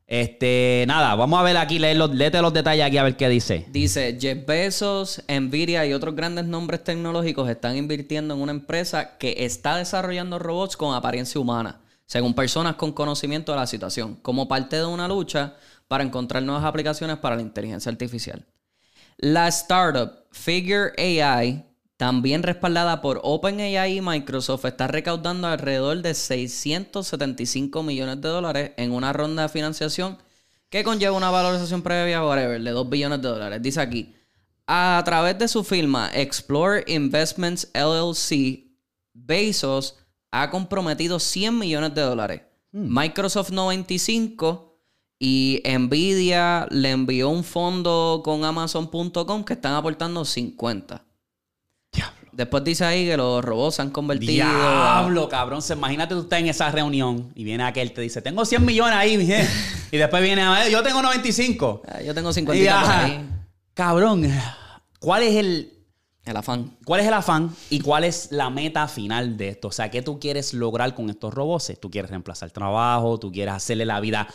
Este, 0.07 0.85
nada, 0.87 1.17
vamos 1.17 1.41
a 1.41 1.43
ver 1.43 1.57
aquí, 1.57 1.81
los, 1.81 2.15
léete 2.15 2.41
los 2.41 2.53
detalles 2.53 2.87
aquí 2.87 2.97
a 2.97 3.03
ver 3.03 3.17
qué 3.17 3.29
dice. 3.29 3.67
Dice, 3.71 4.17
Jeff 4.21 4.47
Bezos, 4.47 5.23
Nvidia 5.29 5.85
y 5.85 5.93
otros 5.93 6.15
grandes 6.15 6.45
nombres 6.45 6.85
tecnológicos 6.85 7.51
están 7.51 7.77
invirtiendo 7.77 8.35
en 8.35 8.41
una 8.41 8.53
empresa 8.53 9.19
que 9.19 9.35
está 9.39 9.77
desarrollando 9.77 10.39
robots 10.39 10.77
con 10.77 10.95
apariencia 10.95 11.41
humana, 11.41 11.81
según 12.07 12.35
personas 12.35 12.77
con 12.77 12.93
conocimiento 12.93 13.51
de 13.51 13.59
la 13.59 13.67
situación, 13.67 14.15
como 14.23 14.47
parte 14.47 14.77
de 14.77 14.87
una 14.87 15.09
lucha 15.09 15.57
para 15.89 16.05
encontrar 16.05 16.45
nuevas 16.45 16.65
aplicaciones 16.65 17.17
para 17.17 17.35
la 17.35 17.43
inteligencia 17.43 17.91
artificial. 17.91 18.47
La 19.17 19.49
startup 19.49 20.27
Figure 20.31 20.93
AI, 20.99 21.65
también 21.97 22.43
respaldada 22.43 23.01
por 23.01 23.21
OpenAI 23.23 23.97
y 23.97 24.01
Microsoft, 24.01 24.67
está 24.67 24.87
recaudando 24.87 25.49
alrededor 25.49 26.03
de 26.03 26.15
675 26.15 27.83
millones 27.83 28.21
de 28.21 28.29
dólares 28.29 28.73
en 28.77 28.93
una 28.93 29.13
ronda 29.13 29.45
de 29.45 29.49
financiación 29.49 30.19
que 30.69 30.85
conlleva 30.85 31.17
una 31.17 31.31
valorización 31.31 31.83
previa, 31.83 32.25
whatever, 32.25 32.61
de 32.61 32.71
2 32.71 32.91
billones 32.91 33.23
de 33.23 33.29
dólares. 33.29 33.63
Dice 33.63 33.81
aquí, 33.81 34.15
a 34.67 35.01
través 35.05 35.39
de 35.39 35.49
su 35.49 35.65
firma 35.65 36.11
Explore 36.13 36.85
Investments 36.87 37.71
LLC, 37.73 38.67
Bezos 39.15 39.97
ha 40.31 40.51
comprometido 40.51 41.19
100 41.19 41.59
millones 41.59 41.95
de 41.95 42.03
dólares. 42.03 42.43
Microsoft 42.73 43.51
95 43.51 44.79
y 45.19 45.63
Nvidia 45.65 46.67
le 46.71 46.91
envió 46.91 47.31
un 47.31 47.43
fondo 47.43 48.21
con 48.23 48.45
Amazon.com 48.45 49.45
que 49.45 49.55
están 49.55 49.73
aportando 49.73 50.27
50. 50.27 51.06
Después 52.37 52.63
dice 52.65 52.85
ahí 52.85 53.07
que 53.07 53.17
los 53.17 53.43
robots 53.43 53.77
se 53.77 53.83
han 53.83 53.91
convertido. 53.91 54.33
Diablo, 54.47 55.29
cabrón. 55.29 55.63
Se, 55.63 55.73
imagínate 55.73 56.15
tú 56.15 56.21
estás 56.21 56.39
en 56.41 56.49
esa 56.49 56.71
reunión 56.71 57.33
y 57.35 57.45
viene 57.45 57.65
aquel 57.65 57.93
te 57.93 58.03
dice, 58.03 58.21
tengo 58.21 58.45
100 58.45 58.65
millones 58.65 58.95
ahí, 58.95 59.17
mi 59.17 59.25
gente". 59.27 59.51
Y 59.91 59.97
después 59.97 60.23
viene, 60.23 60.43
"Eh, 60.43 60.71
yo 60.71 60.83
tengo 60.83 61.01
95. 61.01 61.83
Ah, 61.89 62.03
Yo 62.03 62.13
tengo 62.15 62.31
Y 62.31 62.35
50 62.35 62.81
por 62.81 62.91
ajá, 62.91 63.05
ahí. 63.05 63.27
Cabrón, 63.73 64.31
¿cuál 65.01 65.23
es 65.23 65.35
el, 65.37 65.73
El 66.27 66.37
afán. 66.37 66.77
¿Cuál 66.85 67.01
es 67.01 67.07
el 67.07 67.15
afán 67.15 67.55
y 67.71 67.81
cuál 67.81 68.03
es 68.05 68.29
la 68.33 68.51
meta 68.51 68.87
final 68.89 69.37
de 69.37 69.51
esto? 69.51 69.69
O 69.69 69.73
sea, 69.73 69.91
¿qué 69.91 70.03
tú 70.03 70.19
quieres 70.21 70.53
lograr 70.55 70.95
con 70.95 71.09
estos 71.09 71.33
robots? 71.33 71.73
¿Tú 71.81 71.89
quieres 71.91 72.11
reemplazar 72.11 72.51
trabajo? 72.51 73.19
¿Tú 73.19 73.31
quieres 73.33 73.55
hacerle 73.55 73.87
la 73.87 74.01
vida 74.01 74.27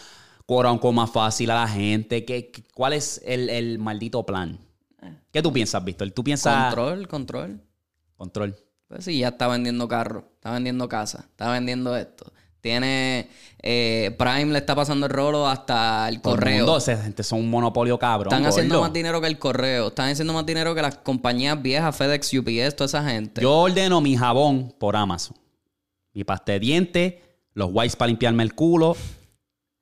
un 0.72 0.80
más 0.94 1.12
fácil 1.12 1.52
a 1.52 1.56
la 1.56 1.68
gente? 1.68 2.24
¿Qué, 2.26 2.50
qué- 2.50 2.64
cuál 2.74 2.94
es 2.94 3.22
el, 3.26 3.50
el 3.50 3.78
maldito 3.78 4.26
plan? 4.26 4.58
¿Qué 5.34 5.42
tú 5.42 5.52
piensas, 5.54 5.84
Víctor? 5.84 6.10
¿Tú 6.12 6.24
piensas... 6.24 6.74
Control, 6.74 7.08
control. 7.08 7.62
Control. 8.22 8.56
Pues 8.88 9.04
sí, 9.06 9.18
ya 9.18 9.30
está 9.30 9.48
vendiendo 9.48 9.88
carro, 9.88 10.26
está 10.36 10.52
vendiendo 10.52 10.88
casa, 10.88 11.26
está 11.28 11.50
vendiendo 11.50 11.98
esto. 11.98 12.32
Tiene. 12.60 13.28
eh, 13.64 14.16
Prime 14.20 14.52
le 14.54 14.60
está 14.60 14.76
pasando 14.76 15.08
el 15.08 15.12
rolo 15.12 15.48
hasta 15.48 16.08
el 16.08 16.22
Todo 16.22 16.36
el 16.36 16.40
correo. 16.40 16.66
mundo, 16.68 16.80
gente, 16.80 17.24
son 17.24 17.40
un 17.40 17.50
monopolio 17.50 17.98
cabrón. 17.98 18.32
Están 18.32 18.46
haciendo 18.48 18.80
más 18.80 18.94
dinero 18.94 19.20
que 19.20 19.26
el 19.26 19.40
correo. 19.40 19.88
Están 19.88 20.10
haciendo 20.12 20.34
más 20.34 20.46
dinero 20.46 20.76
que 20.76 20.84
las 20.84 20.98
compañías 20.98 21.60
viejas, 21.60 21.96
FedEx, 21.96 22.32
UPS, 22.36 22.76
toda 22.76 22.86
esa 22.86 23.04
gente. 23.10 23.42
Yo 23.42 23.52
ordeno 23.58 24.02
mi 24.02 24.16
jabón 24.16 24.76
por 24.78 24.96
Amazon. 24.96 25.36
Mi 26.14 26.24
pasta 26.24 26.52
de 26.52 26.60
dientes, 26.60 27.16
los 27.56 27.70
wipes 27.72 27.96
para 27.96 28.10
limpiarme 28.10 28.44
el 28.44 28.54
culo, 28.54 28.96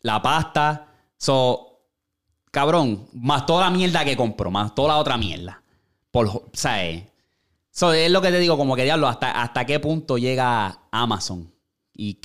la 0.01 0.21
pasta. 0.21 0.87
So, 1.17 1.81
cabrón, 2.51 3.09
más 3.11 3.45
toda 3.45 3.65
la 3.65 3.71
mierda 3.71 4.05
que 4.05 4.15
compro, 4.15 4.49
más 4.49 4.73
toda 4.73 4.87
la 4.89 4.97
otra 4.97 5.17
mierda. 5.17 5.61
Por, 6.11 6.27
o 6.27 6.49
sea, 6.53 6.85
eh, 6.85 7.08
so, 7.79 7.93
es 7.93 8.11
lo 8.11 8.21
que 8.21 8.29
te 8.31 8.39
digo, 8.39 8.57
como 8.57 8.75
que 8.75 8.83
diablo, 8.83 9.07
hasta, 9.07 9.31
hasta 9.41 9.65
qué 9.65 9.79
punto 9.79 10.17
llega 10.17 10.79
Amazon. 10.91 11.51
Y 11.93 12.15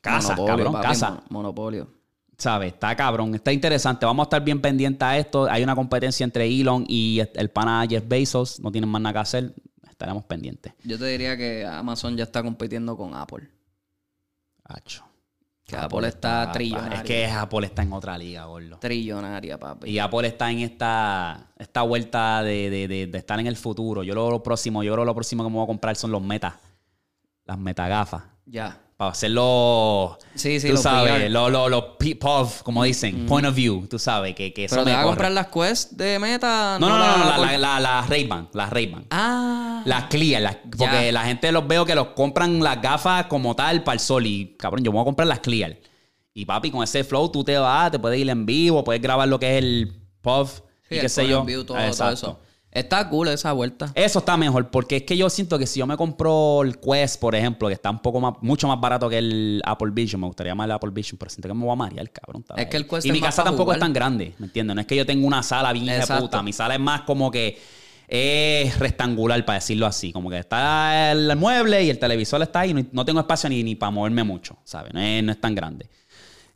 casa, 0.00 0.34
Monopolio, 0.36 0.46
cabrón, 0.46 0.72
papi, 0.72 0.86
casa. 0.86 1.10
mon- 1.10 1.22
Monopolio. 1.30 1.88
¿Sabes? 2.38 2.72
Está 2.72 2.96
cabrón, 2.96 3.34
está 3.34 3.52
interesante. 3.52 4.06
Vamos 4.06 4.24
a 4.24 4.26
estar 4.28 4.42
bien 4.42 4.60
pendientes 4.62 5.02
a 5.02 5.18
esto. 5.18 5.44
Hay 5.50 5.62
una 5.62 5.74
competencia 5.76 6.24
entre 6.24 6.46
Elon 6.46 6.84
y 6.88 7.20
el 7.34 7.50
pana 7.50 7.84
Jeff 7.88 8.04
Bezos. 8.08 8.60
No 8.60 8.72
tienen 8.72 8.88
más 8.88 9.02
nada 9.02 9.12
que 9.12 9.18
hacer. 9.18 9.54
Estaremos 9.90 10.24
pendientes. 10.24 10.72
Yo 10.84 10.98
te 10.98 11.04
diría 11.04 11.36
que 11.36 11.66
Amazon 11.66 12.16
ya 12.16 12.24
está 12.24 12.42
compitiendo 12.42 12.96
con 12.96 13.14
Apple. 13.14 13.50
Acho. 14.64 15.04
Que 15.70 15.84
Apple 15.84 16.08
está 16.08 16.52
trillonaria. 16.52 16.96
Es 16.98 17.02
que 17.02 17.26
Apple 17.26 17.66
está 17.66 17.82
en 17.82 17.92
otra 17.92 18.18
liga, 18.18 18.44
gordo. 18.44 18.78
Trillonaria, 18.78 19.58
papi. 19.58 19.90
Y 19.90 19.98
Apple 19.98 20.26
está 20.28 20.50
en 20.50 20.58
esta, 20.60 21.46
esta 21.58 21.82
vuelta 21.82 22.42
de, 22.42 22.70
de- 22.70 22.88
de- 22.88 23.06
de 23.06 23.18
estar 23.18 23.38
en 23.40 23.46
el 23.46 23.56
futuro. 23.56 24.02
Yo 24.02 24.14
lo, 24.14 24.30
lo 24.30 24.42
próximo, 24.42 24.82
yo 24.82 24.92
creo 24.92 25.04
lo 25.04 25.14
próximo 25.14 25.42
que 25.44 25.50
me 25.50 25.56
voy 25.56 25.64
a 25.64 25.66
comprar 25.66 25.96
son 25.96 26.10
los 26.10 26.22
metas. 26.22 26.54
Las 27.44 27.58
metagafas. 27.58 28.22
Ya. 28.46 28.78
Para 29.00 29.12
hacerlo. 29.12 30.18
Sí, 30.34 30.60
sí, 30.60 30.66
tú 30.66 30.74
los 30.74 30.82
sabes, 30.82 31.30
los 31.30 31.50
lo, 31.50 31.70
lo 31.70 31.96
POV, 31.96 32.62
como 32.62 32.84
dicen, 32.84 33.24
point 33.24 33.46
of 33.46 33.54
view, 33.54 33.86
tú 33.88 33.98
sabes, 33.98 34.34
que, 34.34 34.52
que 34.52 34.66
eso 34.66 34.74
Pero 34.74 34.84
te 34.84 34.90
me 34.90 34.96
vas 34.96 35.04
a 35.04 35.06
comprar 35.06 35.32
las 35.32 35.46
Quest 35.46 35.92
de 35.92 36.18
Meta. 36.18 36.76
No, 36.78 36.86
no, 36.86 36.98
no, 36.98 37.16
no, 37.16 37.24
la, 37.30 37.36
por- 37.36 37.46
la, 37.46 37.56
la, 37.58 37.80
la 37.80 38.02
Ray-Ban, 38.02 38.50
la 38.52 38.66
Ray-Ban. 38.68 39.06
Ah. 39.10 39.80
Las 39.86 40.04
clear, 40.08 40.42
las- 40.42 40.56
porque 40.76 41.06
Ya. 41.06 41.12
la 41.12 41.22
gente 41.24 41.50
los 41.50 41.66
veo 41.66 41.86
que 41.86 41.94
los 41.94 42.08
compran 42.08 42.62
las 42.62 42.82
gafas 42.82 43.24
como 43.24 43.56
tal 43.56 43.82
para 43.84 43.94
el 43.94 44.00
sol. 44.00 44.26
Y 44.26 44.54
cabrón, 44.58 44.84
yo 44.84 44.90
me 44.90 44.96
voy 44.96 45.02
a 45.02 45.06
comprar 45.06 45.26
las 45.28 45.40
clear. 45.40 45.78
Y 46.34 46.44
papi, 46.44 46.70
con 46.70 46.82
ese 46.84 47.02
flow 47.02 47.30
tú 47.30 47.42
te 47.42 47.56
vas, 47.56 47.90
te 47.90 47.98
puedes 47.98 48.20
ir 48.20 48.28
en 48.28 48.44
vivo, 48.44 48.84
puedes 48.84 49.00
grabar 49.00 49.26
lo 49.28 49.40
que 49.40 49.56
es 49.56 49.64
el 49.64 49.92
puff 50.20 50.60
Sí, 50.90 50.94
y 50.94 50.94
el 50.96 51.00
qué 51.00 51.08
sé 51.08 51.26
yo. 51.26 51.42
view, 51.42 51.64
todo- 51.64 51.78
todo 51.78 51.86
Exacto. 51.86 52.12
eso. 52.12 52.40
Está 52.72 53.08
cool 53.08 53.28
esa 53.28 53.52
vuelta. 53.52 53.90
Eso 53.96 54.20
está 54.20 54.36
mejor, 54.36 54.70
porque 54.70 54.98
es 54.98 55.02
que 55.02 55.16
yo 55.16 55.28
siento 55.28 55.58
que 55.58 55.66
si 55.66 55.80
yo 55.80 55.86
me 55.88 55.96
compro 55.96 56.62
el 56.62 56.78
Quest, 56.78 57.20
por 57.20 57.34
ejemplo, 57.34 57.66
que 57.66 57.74
está 57.74 57.90
un 57.90 57.98
poco 57.98 58.20
más, 58.20 58.34
mucho 58.42 58.68
más 58.68 58.80
barato 58.80 59.08
que 59.08 59.18
el 59.18 59.60
Apple 59.64 59.90
Vision, 59.92 60.20
me 60.20 60.28
gustaría 60.28 60.54
más 60.54 60.66
el 60.66 60.72
Apple 60.72 60.90
Vision, 60.92 61.18
pero 61.18 61.30
siento 61.30 61.48
que 61.48 61.54
me 61.54 61.64
voy 61.64 61.72
a 61.72 61.76
marear, 61.76 62.08
cabrón. 62.10 62.44
Es 62.56 62.66
que 62.66 62.76
el 62.76 62.86
Quest 62.86 63.06
Y 63.06 63.08
es 63.08 63.12
mi 63.12 63.20
casa 63.20 63.42
tampoco 63.42 63.72
es 63.72 63.80
tan 63.80 63.92
grande, 63.92 64.34
¿me 64.38 64.46
entiendes? 64.46 64.74
No 64.76 64.80
es 64.80 64.86
que 64.86 64.94
yo 64.94 65.04
tenga 65.04 65.26
una 65.26 65.42
sala 65.42 65.72
bien 65.72 65.86
de 65.86 66.06
puta. 66.06 66.42
Mi 66.42 66.52
sala 66.52 66.74
es 66.74 66.80
más 66.80 67.02
como 67.02 67.30
que 67.30 67.58
es 68.06 68.78
rectangular, 68.78 69.44
para 69.44 69.58
decirlo 69.58 69.86
así. 69.86 70.12
Como 70.12 70.30
que 70.30 70.38
está 70.38 71.10
el 71.10 71.36
mueble 71.36 71.82
y 71.82 71.90
el 71.90 71.98
televisor 71.98 72.40
está 72.42 72.60
ahí. 72.60 72.88
no 72.92 73.04
tengo 73.04 73.18
espacio 73.18 73.48
ni, 73.48 73.64
ni 73.64 73.74
para 73.74 73.90
moverme 73.90 74.22
mucho, 74.22 74.58
¿sabes? 74.64 74.94
No 74.94 75.00
es, 75.00 75.24
no 75.24 75.32
es 75.32 75.40
tan 75.40 75.56
grande. 75.56 75.88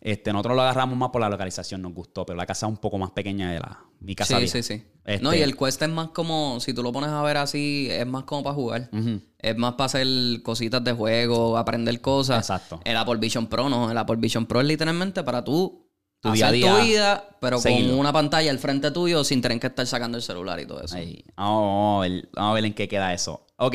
Este, 0.01 0.32
nosotros 0.32 0.55
lo 0.55 0.62
agarramos 0.62 0.99
más 0.99 1.09
por 1.09 1.23
la 1.23 1.31
localización, 1.31 1.81
nos 1.81 1.95
gustó, 1.95 2.27
pero 2.27 2.36
la 2.36 2.45
casa 2.45 2.66
es 2.66 2.70
un 2.70 2.77
poco 2.77 2.99
más 2.99 3.11
pequeña 3.12 3.51
de 3.53 3.59
la 3.59 3.81
mi 4.05 4.14
casa. 4.14 4.35
Sí, 4.36 4.43
vieja. 4.43 4.52
sí, 4.52 4.62
sí. 4.62 4.85
Este- 5.05 5.22
No, 5.22 5.35
y 5.35 5.40
el 5.43 5.56
Quest 5.56 5.82
es 5.82 5.89
más 5.89 6.09
como, 6.10 6.60
si 6.60 6.72
tú 6.72 6.82
lo 6.82 6.93
pones 6.93 7.10
a 7.10 7.22
ver 7.22 7.36
así, 7.36 7.89
es 7.90 8.06
más 8.06 8.24
como 8.24 8.43
para 8.43 8.55
jugar. 8.55 8.90
Es 9.39 9.56
más 9.56 9.72
para 9.74 9.86
hacer 9.86 10.06
cositas 10.43 10.82
de 10.85 10.93
juego, 10.93 11.59
aprender 11.59 12.01
cosas. 12.01 12.39
Exacto. 12.39 12.81
El 12.85 12.97
Apple 12.97 13.16
Vision 13.16 13.47
Pro 13.48 13.68
no. 13.68 13.90
El 13.90 13.98
Apple 13.98 14.16
Vision 14.16 14.47
Pro 14.47 14.60
es 14.60 14.66
literalmente 14.66 15.22
para 15.22 15.44
tú 15.44 15.86
Tu 16.20 16.28
hacer 16.31 16.39
día 16.39 16.48
a 16.48 16.52
día, 16.52 16.78
tu 16.78 16.85
vida, 16.86 17.28
pero 17.40 17.60
con 17.60 17.90
una 17.98 18.12
pantalla 18.12 18.51
al 18.51 18.59
frente 18.59 18.90
tuyo 18.90 19.24
sin 19.24 19.43
tener 19.43 19.60
que 19.60 19.66
estar 19.66 19.86
sacando 19.86 20.16
el 20.16 20.22
celular 20.22 20.59
y 20.60 20.66
todo 20.66 20.81
eso. 20.82 20.97
Ahí. 20.97 21.22
Vamos, 21.36 21.98
a 21.98 22.09
ver, 22.09 22.28
vamos 22.32 22.51
a 22.51 22.55
ver 22.55 22.64
en 22.64 22.72
qué 22.74 22.89
queda 22.89 23.12
eso. 23.12 23.47
Ok. 23.56 23.74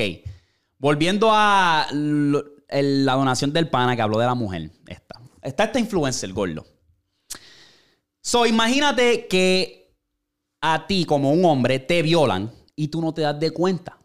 Volviendo 0.80 1.30
a 1.32 1.88
lo- 1.92 2.44
el- 2.70 3.06
la 3.06 3.14
donación 3.14 3.54
del 3.54 3.68
pana 3.70 3.96
que 3.96 4.02
habló 4.02 4.18
de 4.18 4.26
la 4.26 4.34
mujer. 4.36 4.72
Esta. 4.88 5.22
Está 5.44 5.66
esta 5.66 5.80
influencer, 5.80 6.34
gordo. 6.34 6.66
So, 8.22 8.46
imagínate 8.46 9.28
que 9.28 9.79
a 10.62 10.86
ti, 10.88 11.06
como 11.06 11.32
un 11.32 11.46
hombre, 11.46 11.80
te 11.80 12.02
violan 12.02 12.52
y 12.76 12.88
tú 12.90 13.02
no 13.02 13.14
te 13.14 13.22
das 13.22 13.40
de 13.40 13.52
cuenta. 13.52 13.98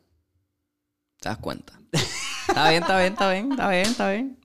¿Te 1.20 1.28
das 1.28 1.39
cuenta? 1.39 1.72
está 2.48 2.70
bien, 2.70 2.82
está 2.82 2.98
bien, 2.98 3.12
está 3.12 3.28
bien, 3.31 3.51
está 3.52 3.68
bien, 3.68 3.86
está 3.86 4.10
bien. 4.10 4.40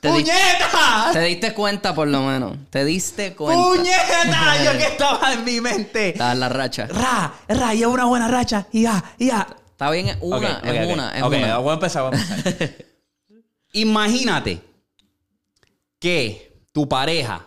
Te, 0.00 0.08
di- 0.08 0.14
¡Puñeta! 0.24 1.10
te 1.12 1.20
diste 1.22 1.54
cuenta 1.54 1.94
por 1.94 2.06
lo 2.06 2.20
menos. 2.22 2.58
Te 2.70 2.84
diste 2.84 3.34
cuenta. 3.34 3.62
¡Puñeta! 3.64 4.64
Yo 4.64 4.72
que 4.72 4.84
estaba 4.84 5.32
en 5.32 5.44
mi 5.44 5.60
mente. 5.60 6.10
Estaba 6.10 6.32
en 6.32 6.40
la 6.40 6.48
racha. 6.50 6.86
Ra, 6.88 7.34
ra, 7.48 7.74
llevo 7.74 7.94
una 7.94 8.04
buena 8.04 8.28
racha. 8.28 8.66
Y 8.72 8.82
ya, 8.82 9.02
y 9.18 9.28
ya. 9.28 9.46
Está 9.70 9.90
bien, 9.90 10.08
es 10.08 10.18
una, 10.20 10.58
es 10.60 10.92
una, 10.92 11.16
es 11.16 11.22
Ok, 11.22 11.32
una. 11.34 11.58
voy 11.58 11.70
a 11.70 11.74
empezar, 11.74 12.02
voy 12.02 12.12
a 12.18 12.20
empezar. 12.20 12.74
Imagínate 13.72 14.62
que 15.98 16.66
tu 16.72 16.88
pareja 16.88 17.46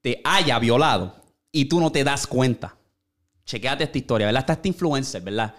te 0.00 0.20
haya 0.24 0.58
violado 0.58 1.14
y 1.52 1.66
tú 1.66 1.80
no 1.80 1.90
te 1.90 2.04
das 2.04 2.26
cuenta. 2.26 2.76
Chequéate 3.44 3.84
esta 3.84 3.98
historia, 3.98 4.26
¿verdad? 4.26 4.40
Está 4.40 4.52
esta 4.54 4.68
influencer, 4.68 5.22
¿verdad? 5.22 5.54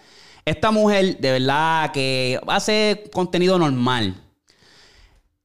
Esta 0.45 0.71
mujer, 0.71 1.19
de 1.19 1.31
verdad, 1.31 1.91
que 1.91 2.39
hace 2.47 3.09
contenido 3.11 3.57
normal. 3.57 4.15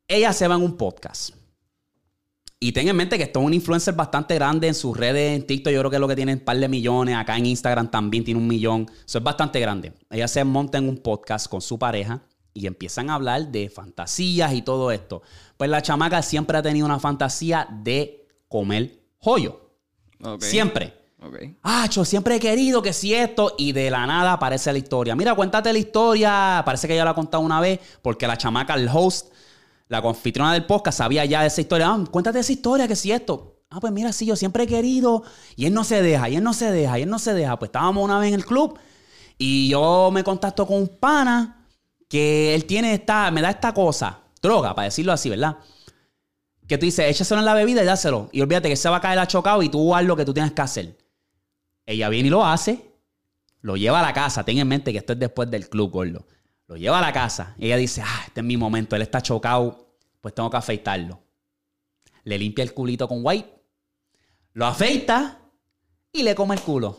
Ella 0.06 0.32
se 0.32 0.46
va 0.46 0.54
en 0.54 0.62
un 0.62 0.76
podcast. 0.76 1.30
Y 2.60 2.72
ten 2.72 2.88
en 2.88 2.96
mente 2.96 3.18
que 3.18 3.24
esto 3.24 3.40
es 3.40 3.46
un 3.46 3.52
influencer 3.52 3.94
bastante 3.94 4.34
grande 4.36 4.68
en 4.68 4.74
sus 4.74 4.96
redes, 4.96 5.36
en 5.36 5.46
TikTok. 5.46 5.72
Yo 5.72 5.80
creo 5.80 5.90
que 5.90 5.96
es 5.96 6.00
lo 6.00 6.08
que 6.08 6.16
tiene 6.16 6.32
un 6.32 6.40
par 6.40 6.56
de 6.56 6.68
millones. 6.68 7.14
Acá 7.16 7.36
en 7.36 7.46
Instagram 7.46 7.90
también 7.90 8.24
tiene 8.24 8.40
un 8.40 8.46
millón. 8.46 8.90
Eso 9.06 9.18
es 9.18 9.24
bastante 9.24 9.60
grande. 9.60 9.92
Ella 10.10 10.28
se 10.28 10.42
monta 10.44 10.78
en 10.78 10.88
un 10.88 10.98
podcast 10.98 11.48
con 11.48 11.60
su 11.60 11.78
pareja 11.78 12.22
y 12.54 12.66
empiezan 12.66 13.10
a 13.10 13.16
hablar 13.16 13.48
de 13.48 13.68
fantasías 13.68 14.54
y 14.54 14.62
todo 14.62 14.92
esto. 14.92 15.20
Pues 15.58 15.68
la 15.68 15.82
chamaca 15.82 16.22
siempre 16.22 16.56
ha 16.56 16.62
tenido 16.62 16.86
una 16.86 17.00
fantasía 17.00 17.68
de 17.82 18.26
comer 18.48 18.98
joyo. 19.18 19.63
Siempre. 20.40 20.94
ok. 21.22 21.36
Ah, 21.62 21.88
yo 21.90 22.04
siempre 22.04 22.36
he 22.36 22.40
querido 22.40 22.82
que 22.82 22.92
si 22.92 23.14
esto, 23.14 23.54
y 23.58 23.72
de 23.72 23.90
la 23.90 24.06
nada 24.06 24.32
aparece 24.32 24.72
la 24.72 24.78
historia. 24.78 25.14
Mira, 25.14 25.34
cuéntate 25.34 25.72
la 25.72 25.78
historia. 25.78 26.62
Parece 26.64 26.88
que 26.88 26.96
ya 26.96 27.04
la 27.04 27.10
ha 27.10 27.14
contado 27.14 27.42
una 27.42 27.60
vez, 27.60 27.80
porque 28.02 28.26
la 28.26 28.36
chamaca, 28.36 28.74
el 28.74 28.88
host, 28.92 29.32
la 29.88 30.02
confitriona 30.02 30.52
del 30.52 30.66
podcast, 30.66 30.98
sabía 30.98 31.24
ya 31.24 31.42
de 31.42 31.48
esa 31.48 31.60
historia. 31.60 31.88
Ah, 31.88 32.04
cuéntate 32.10 32.38
esa 32.38 32.52
historia, 32.52 32.88
que 32.88 32.96
si 32.96 33.12
esto. 33.12 33.62
Ah, 33.70 33.80
pues 33.80 33.92
mira, 33.92 34.12
sí, 34.12 34.26
yo 34.26 34.36
siempre 34.36 34.64
he 34.64 34.66
querido. 34.66 35.22
Y 35.56 35.66
él 35.66 35.74
no 35.74 35.84
se 35.84 36.00
deja, 36.00 36.28
y 36.28 36.36
él 36.36 36.42
no 36.42 36.52
se 36.52 36.70
deja, 36.70 36.98
y 36.98 37.02
él 37.02 37.10
no 37.10 37.18
se 37.18 37.34
deja. 37.34 37.58
Pues 37.58 37.68
estábamos 37.68 38.04
una 38.04 38.18
vez 38.18 38.28
en 38.28 38.34
el 38.34 38.44
club, 38.44 38.78
y 39.36 39.68
yo 39.68 40.10
me 40.12 40.22
contacto 40.22 40.66
con 40.66 40.78
un 40.78 40.88
pana 40.88 41.66
que 42.08 42.54
él 42.54 42.66
tiene 42.66 42.94
esta, 42.94 43.30
me 43.30 43.42
da 43.42 43.50
esta 43.50 43.74
cosa, 43.74 44.20
droga, 44.40 44.74
para 44.74 44.84
decirlo 44.84 45.12
así, 45.12 45.28
¿verdad? 45.30 45.56
Que 46.66 46.78
tú 46.78 46.86
dices, 46.86 47.10
échaselo 47.10 47.40
en 47.40 47.46
la 47.46 47.54
bebida 47.54 47.82
y 47.82 47.86
dáselo. 47.86 48.30
Y 48.32 48.40
olvídate 48.40 48.68
que 48.68 48.76
se 48.76 48.88
va 48.88 48.96
a 48.96 49.00
caer 49.00 49.18
achocado 49.18 49.62
y 49.62 49.68
tú 49.68 49.94
haz 49.94 50.04
lo 50.04 50.16
que 50.16 50.24
tú 50.24 50.32
tienes 50.32 50.52
que 50.52 50.62
hacer. 50.62 50.96
Ella 51.86 52.08
viene 52.08 52.28
y 52.28 52.30
lo 52.30 52.44
hace, 52.44 52.90
lo 53.60 53.76
lleva 53.76 54.00
a 54.00 54.02
la 54.02 54.12
casa. 54.12 54.44
Ten 54.44 54.58
en 54.58 54.68
mente 54.68 54.92
que 54.92 54.98
esto 54.98 55.12
es 55.12 55.18
después 55.18 55.50
del 55.50 55.68
club, 55.68 55.90
gordo. 55.90 56.26
Lo 56.66 56.76
lleva 56.76 56.98
a 56.98 57.02
la 57.02 57.12
casa. 57.12 57.54
Y 57.58 57.66
ella 57.66 57.76
dice, 57.76 58.02
ah, 58.02 58.24
este 58.26 58.40
es 58.40 58.46
mi 58.46 58.56
momento. 58.56 58.96
Él 58.96 59.02
está 59.02 59.20
chocado, 59.20 59.96
pues 60.20 60.34
tengo 60.34 60.48
que 60.50 60.56
afeitarlo. 60.56 61.20
Le 62.24 62.38
limpia 62.38 62.62
el 62.62 62.72
culito 62.72 63.06
con 63.06 63.20
white, 63.22 63.62
lo 64.54 64.64
afeita 64.64 65.40
y 66.10 66.22
le 66.22 66.34
come 66.34 66.54
el 66.54 66.62
culo. 66.62 66.98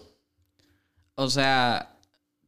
O 1.16 1.30
sea, 1.30 1.98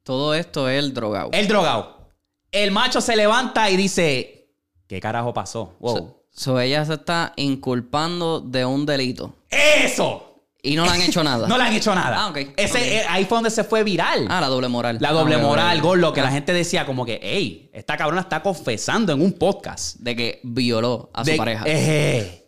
todo 0.04 0.34
esto 0.36 0.70
es 0.70 0.84
el 0.84 0.94
drogado. 0.94 1.30
El 1.32 1.48
drogado. 1.48 2.12
El 2.52 2.72
macho 2.72 3.02
se 3.02 3.16
levanta 3.16 3.70
y 3.70 3.78
dice, 3.78 4.54
¿qué 4.88 5.00
carajo 5.00 5.34
pasó? 5.34 5.76
Wow. 5.80 6.17
So 6.38 6.58
ella 6.62 6.86
se 6.86 6.94
está 6.94 7.34
inculpando 7.36 8.40
de 8.40 8.64
un 8.66 8.86
delito. 8.86 9.34
¡Eso! 9.50 10.24
Y 10.64 10.76
no 10.76 10.86
le 10.86 10.92
han 10.92 11.02
hecho 11.02 11.24
nada. 11.24 11.48
No 11.50 11.58
le 11.58 11.64
han 11.64 11.74
hecho 11.74 11.94
nada. 11.96 12.16
Ah, 12.26 12.30
ok. 12.30 12.38
Ese, 12.58 12.98
eh, 13.00 13.04
ahí 13.10 13.26
fue 13.26 13.38
donde 13.38 13.50
se 13.52 13.64
fue 13.64 13.84
viral. 13.84 14.28
Ah, 14.30 14.40
la 14.42 14.48
doble 14.48 14.68
moral. 14.68 14.98
La 15.00 15.12
doble 15.12 15.36
Ah, 15.36 15.40
moral, 15.40 15.78
ok. 15.80 15.84
gordo, 15.84 16.14
que 16.14 16.22
la 16.22 16.28
Ah, 16.28 16.32
gente 16.32 16.54
decía 16.54 16.86
como 16.86 17.06
que, 17.06 17.20
hey, 17.22 17.70
esta 17.74 17.98
cabrona 17.98 18.22
está 18.22 18.42
confesando 18.42 19.12
en 19.14 19.22
un 19.22 19.34
podcast. 19.34 19.98
De 19.98 20.16
que 20.16 20.40
violó 20.44 21.10
a 21.14 21.24
su 21.26 21.32
De- 21.32 21.38
pareja. 21.38 21.64
¡Eh! 21.68 22.44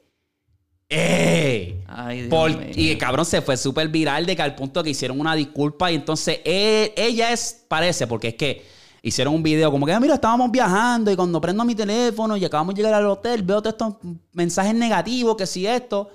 ¡Eh! 0.90 1.84
Ay, 1.88 2.18
Dios 2.24 2.30
Por- 2.30 2.78
y 2.78 2.92
el 2.92 2.98
cabrón 2.98 3.26
se 3.26 3.42
fue 3.42 3.58
súper 3.58 3.88
viral 3.90 4.26
de 4.26 4.36
que 4.36 4.42
al 4.42 4.56
punto 4.56 4.84
que 4.84 4.90
hicieron 4.90 5.20
una 5.20 5.36
disculpa 5.36 5.92
y 5.92 5.96
entonces 5.96 6.40
él- 6.46 6.92
ella 6.98 7.32
es, 7.32 7.64
parece, 7.68 8.08
porque 8.08 8.30
es 8.30 8.36
que 8.36 8.66
hicieron 9.02 9.34
un 9.34 9.44
video 9.44 9.72
como 9.72 9.86
que, 9.86 9.94
"Ah, 9.94 10.00
mira, 10.00 10.16
estábamos 10.16 10.52
viajando 10.52 11.12
y 11.12 11.16
cuando 11.16 11.40
prendo 11.40 11.64
mi 11.66 11.76
teléfono 11.76 12.36
y 12.38 12.46
acabamos 12.46 12.76
de 12.76 12.82
llegar 12.82 12.94
al 12.96 13.06
hotel, 13.06 13.44
veo 13.44 13.62
todos 13.62 13.74
estos 13.74 13.96
mensajes 14.34 14.74
negativos, 14.74 15.36
que 15.36 15.46
si 15.46 15.66
esto, 15.66 16.10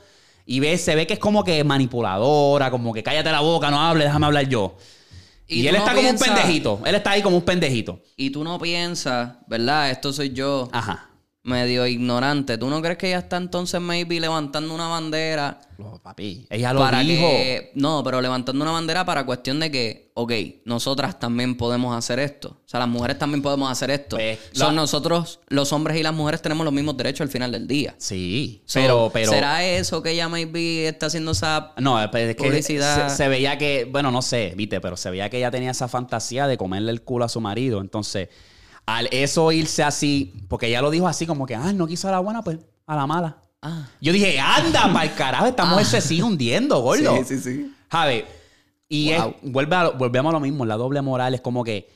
y 0.47 0.61
ve, 0.61 0.77
se 0.77 0.95
ve 0.95 1.07
que 1.07 1.15
es 1.15 1.19
como 1.19 1.43
que 1.43 1.63
manipuladora, 1.65 2.71
como 2.71 2.93
que 2.93 3.03
cállate 3.03 3.31
la 3.31 3.41
boca, 3.41 3.71
no 3.71 3.81
hables, 3.81 4.07
déjame 4.07 4.27
hablar 4.27 4.49
yo. 4.49 4.77
Y, 5.47 5.67
él 5.67 5.75
no 5.75 5.81
está 5.81 5.95
como 5.95 6.09
un 6.09 6.19
pendejito, 6.19 6.81
él 6.87 6.95
está 6.95 7.11
ahí 7.11 7.23
como 7.23 7.37
un 7.37 7.43
pendejito. 7.43 8.01
Y 8.17 8.31
tú 8.31 8.45
no 8.45 8.59
piensas, 8.59 9.33
¿verdad? 9.47 9.91
Esto 9.91 10.13
soy 10.13 10.31
yo, 10.31 10.69
Ajá. 10.73 11.11
Medio 11.45 11.87
ignorante. 11.87 12.59
¿Tú 12.59 12.69
no 12.71 12.81
crees 12.83 12.97
que 12.99 13.09
ella 13.09 13.19
está 13.19 13.37
entonces 13.37 13.81
maybe 13.81 14.19
levantando 14.19 14.75
una 14.75 14.89
bandera 14.89 15.61
Oh, 15.79 15.99
papi, 15.99 16.47
ella 16.51 16.73
lo 16.73 16.79
para 16.81 17.01
dijo. 17.01 17.27
que... 17.29 17.73
No, 17.75 18.03
pero 18.05 18.21
levantando 18.23 18.63
una 18.63 18.71
bandera 18.73 19.05
para 19.05 19.27
cuestión 19.27 19.59
de 19.59 19.73
que, 19.73 20.13
ok, 20.15 20.33
nosotras 20.65 21.19
también 21.19 21.57
podemos 21.57 21.97
hacer 21.97 22.21
esto. 22.21 22.51
O 22.65 22.69
sea, 22.69 22.79
las 22.81 22.89
mujeres 22.89 23.19
también 23.19 23.43
podemos 23.43 23.71
hacer 23.71 23.91
esto. 23.91 24.17
Pues, 24.17 24.39
Son 24.53 24.77
la- 24.77 24.83
nosotros, 24.83 25.41
los 25.49 25.73
hombres 25.73 25.99
y 25.99 26.03
las 26.05 26.15
mujeres, 26.15 26.41
tenemos 26.41 26.65
los 26.65 26.73
mismos 26.73 26.97
derechos 26.97 27.23
al 27.23 27.29
final 27.29 27.51
del 27.51 27.67
día. 27.67 27.95
Sí, 27.99 28.63
So, 28.65 28.79
pero, 28.81 29.11
pero... 29.13 29.33
¿Será 29.33 29.65
eso 29.65 30.01
que 30.01 30.13
ella 30.13 30.29
maybe 30.29 30.87
está 30.87 31.07
haciendo 31.07 31.33
esa... 31.33 31.73
No, 31.79 32.01
es 32.01 32.09
que 32.09 32.35
Publicidad. 32.37 33.09
Se, 33.09 33.17
se 33.17 33.29
veía 33.29 33.59
que, 33.59 33.85
bueno, 33.91 34.13
no 34.13 34.23
sé, 34.23 34.55
viste, 34.57 34.81
pero 34.81 34.97
se 34.97 35.11
veía 35.11 35.29
que 35.29 35.39
ella 35.39 35.51
tenía 35.51 35.73
esa 35.73 35.89
fantasía 35.89 36.47
de 36.47 36.57
comerle 36.57 36.93
el 36.93 37.03
culo 37.03 37.25
a 37.25 37.29
su 37.29 37.41
marido. 37.41 37.81
Entonces, 37.81 38.29
al 38.87 39.09
eso 39.11 39.51
irse 39.53 39.83
así, 39.83 40.35
porque 40.49 40.67
ella 40.67 40.83
lo 40.83 40.91
dijo 40.91 41.07
así 41.09 41.27
como 41.27 41.47
que, 41.47 41.55
ah, 41.55 41.73
no 41.73 41.87
quiso 41.87 42.09
a 42.09 42.11
la 42.13 42.19
buena, 42.21 42.43
pues 42.43 42.59
a 42.87 42.97
la 42.97 43.07
mala. 43.07 43.37
Ah. 43.63 43.89
Yo 44.01 44.13
dije, 44.13 44.39
anda, 44.39 44.83
para 44.93 45.05
el 45.05 45.15
carajo, 45.15 45.47
esta 45.47 45.65
mujer 45.65 45.87
se 45.87 46.01
sigue 46.01 46.23
hundiendo, 46.23 46.81
gordo. 46.83 47.17
Sí, 47.19 47.25
sí, 47.25 47.39
sí. 47.41 47.75
Javi, 47.91 48.25
y 48.89 49.11
es- 49.11 49.23
vuelve 49.43 49.75
a- 49.77 49.89
volvemos 49.91 50.31
a 50.31 50.35
lo 50.35 50.41
mismo, 50.41 50.65
la 50.67 50.77
doble 50.77 51.01
moral 51.03 51.35
es 51.35 51.41
como 51.41 51.65
que 51.65 51.89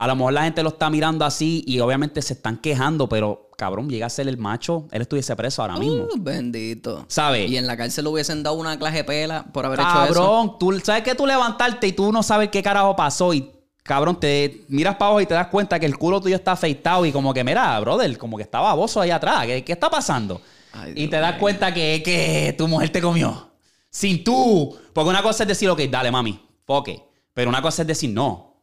a 0.00 0.06
lo 0.06 0.14
mejor 0.16 0.32
la 0.32 0.44
gente 0.44 0.62
lo 0.62 0.68
está 0.70 0.90
mirando 0.90 1.24
así 1.24 1.64
y 1.66 1.80
obviamente 1.80 2.22
se 2.22 2.34
están 2.34 2.56
quejando, 2.56 3.08
pero 3.08 3.50
cabrón, 3.56 3.88
llega 3.88 4.06
a 4.06 4.10
ser 4.10 4.28
el 4.28 4.38
macho, 4.38 4.86
él 4.92 5.02
estuviese 5.02 5.34
preso 5.34 5.60
ahora 5.62 5.76
mismo. 5.76 6.04
Uh, 6.04 6.16
bendito. 6.18 7.04
¿Sabes? 7.08 7.50
Y 7.50 7.56
en 7.56 7.66
la 7.66 7.76
cárcel 7.76 8.04
le 8.04 8.10
hubiesen 8.10 8.44
dado 8.44 8.54
una 8.56 8.78
clase 8.78 8.98
de 8.98 9.04
pela 9.04 9.44
por 9.52 9.66
haber 9.66 9.80
hecho 9.80 9.88
eso. 10.04 10.14
Cabrón, 10.14 10.58
tú 10.60 10.78
sabes 10.84 11.02
que 11.02 11.16
tú 11.16 11.26
levantarte 11.26 11.88
y 11.88 11.92
tú 11.92 12.12
no 12.12 12.22
sabes 12.22 12.48
qué 12.50 12.62
carajo 12.62 12.94
pasó 12.94 13.34
y 13.34 13.50
cabrón, 13.88 14.20
te 14.20 14.66
miras 14.68 14.96
para 14.96 15.06
abajo 15.06 15.20
y 15.22 15.26
te 15.26 15.32
das 15.32 15.46
cuenta 15.46 15.80
que 15.80 15.86
el 15.86 15.96
culo 15.96 16.20
tuyo 16.20 16.36
está 16.36 16.52
afeitado 16.52 17.06
y 17.06 17.10
como 17.10 17.32
que, 17.32 17.42
mira, 17.42 17.80
brother, 17.80 18.18
como 18.18 18.36
que 18.36 18.42
está 18.42 18.60
baboso 18.60 19.00
ahí 19.00 19.10
atrás. 19.10 19.46
¿Qué, 19.46 19.64
qué 19.64 19.72
está 19.72 19.88
pasando? 19.88 20.42
Ay, 20.72 20.92
y 20.94 21.08
te 21.08 21.16
das 21.16 21.36
cuenta 21.36 21.72
que, 21.72 22.02
que 22.04 22.54
tu 22.56 22.68
mujer 22.68 22.90
te 22.90 23.00
comió. 23.00 23.50
Sin 23.90 24.22
tú. 24.22 24.78
Porque 24.92 25.08
una 25.08 25.22
cosa 25.22 25.44
es 25.44 25.48
decir, 25.48 25.70
ok, 25.70 25.80
dale, 25.90 26.10
mami, 26.10 26.38
it. 26.86 27.00
Pero 27.32 27.48
una 27.48 27.62
cosa 27.62 27.82
es 27.82 27.88
decir 27.88 28.10
no. 28.10 28.62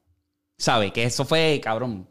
¿Sabes? 0.58 0.92
Que 0.92 1.04
eso 1.04 1.26
fue, 1.26 1.60
cabrón, 1.62 2.08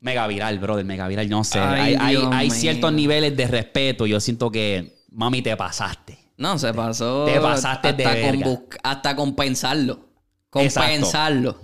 mega 0.00 0.26
viral, 0.26 0.58
brother, 0.58 0.84
mega 0.86 1.06
viral. 1.08 1.28
No 1.28 1.44
sé. 1.44 1.60
Ay, 1.60 1.94
hay 2.32 2.50
ciertos 2.50 2.90
niveles 2.90 3.36
de 3.36 3.46
respeto. 3.48 4.06
Yo 4.06 4.18
siento 4.18 4.50
que, 4.50 5.04
mami, 5.10 5.42
te 5.42 5.54
pasaste. 5.58 6.18
No, 6.38 6.58
se 6.58 6.72
pasó. 6.72 7.26
Te 7.26 7.38
pasaste 7.38 7.92
de 7.92 8.06
hasta 8.06 8.30
con 8.30 8.40
verga. 8.40 8.60
hasta 8.82 9.14
con 9.14 9.36
pensarlo. 9.36 10.08
compensarlo, 10.48 11.60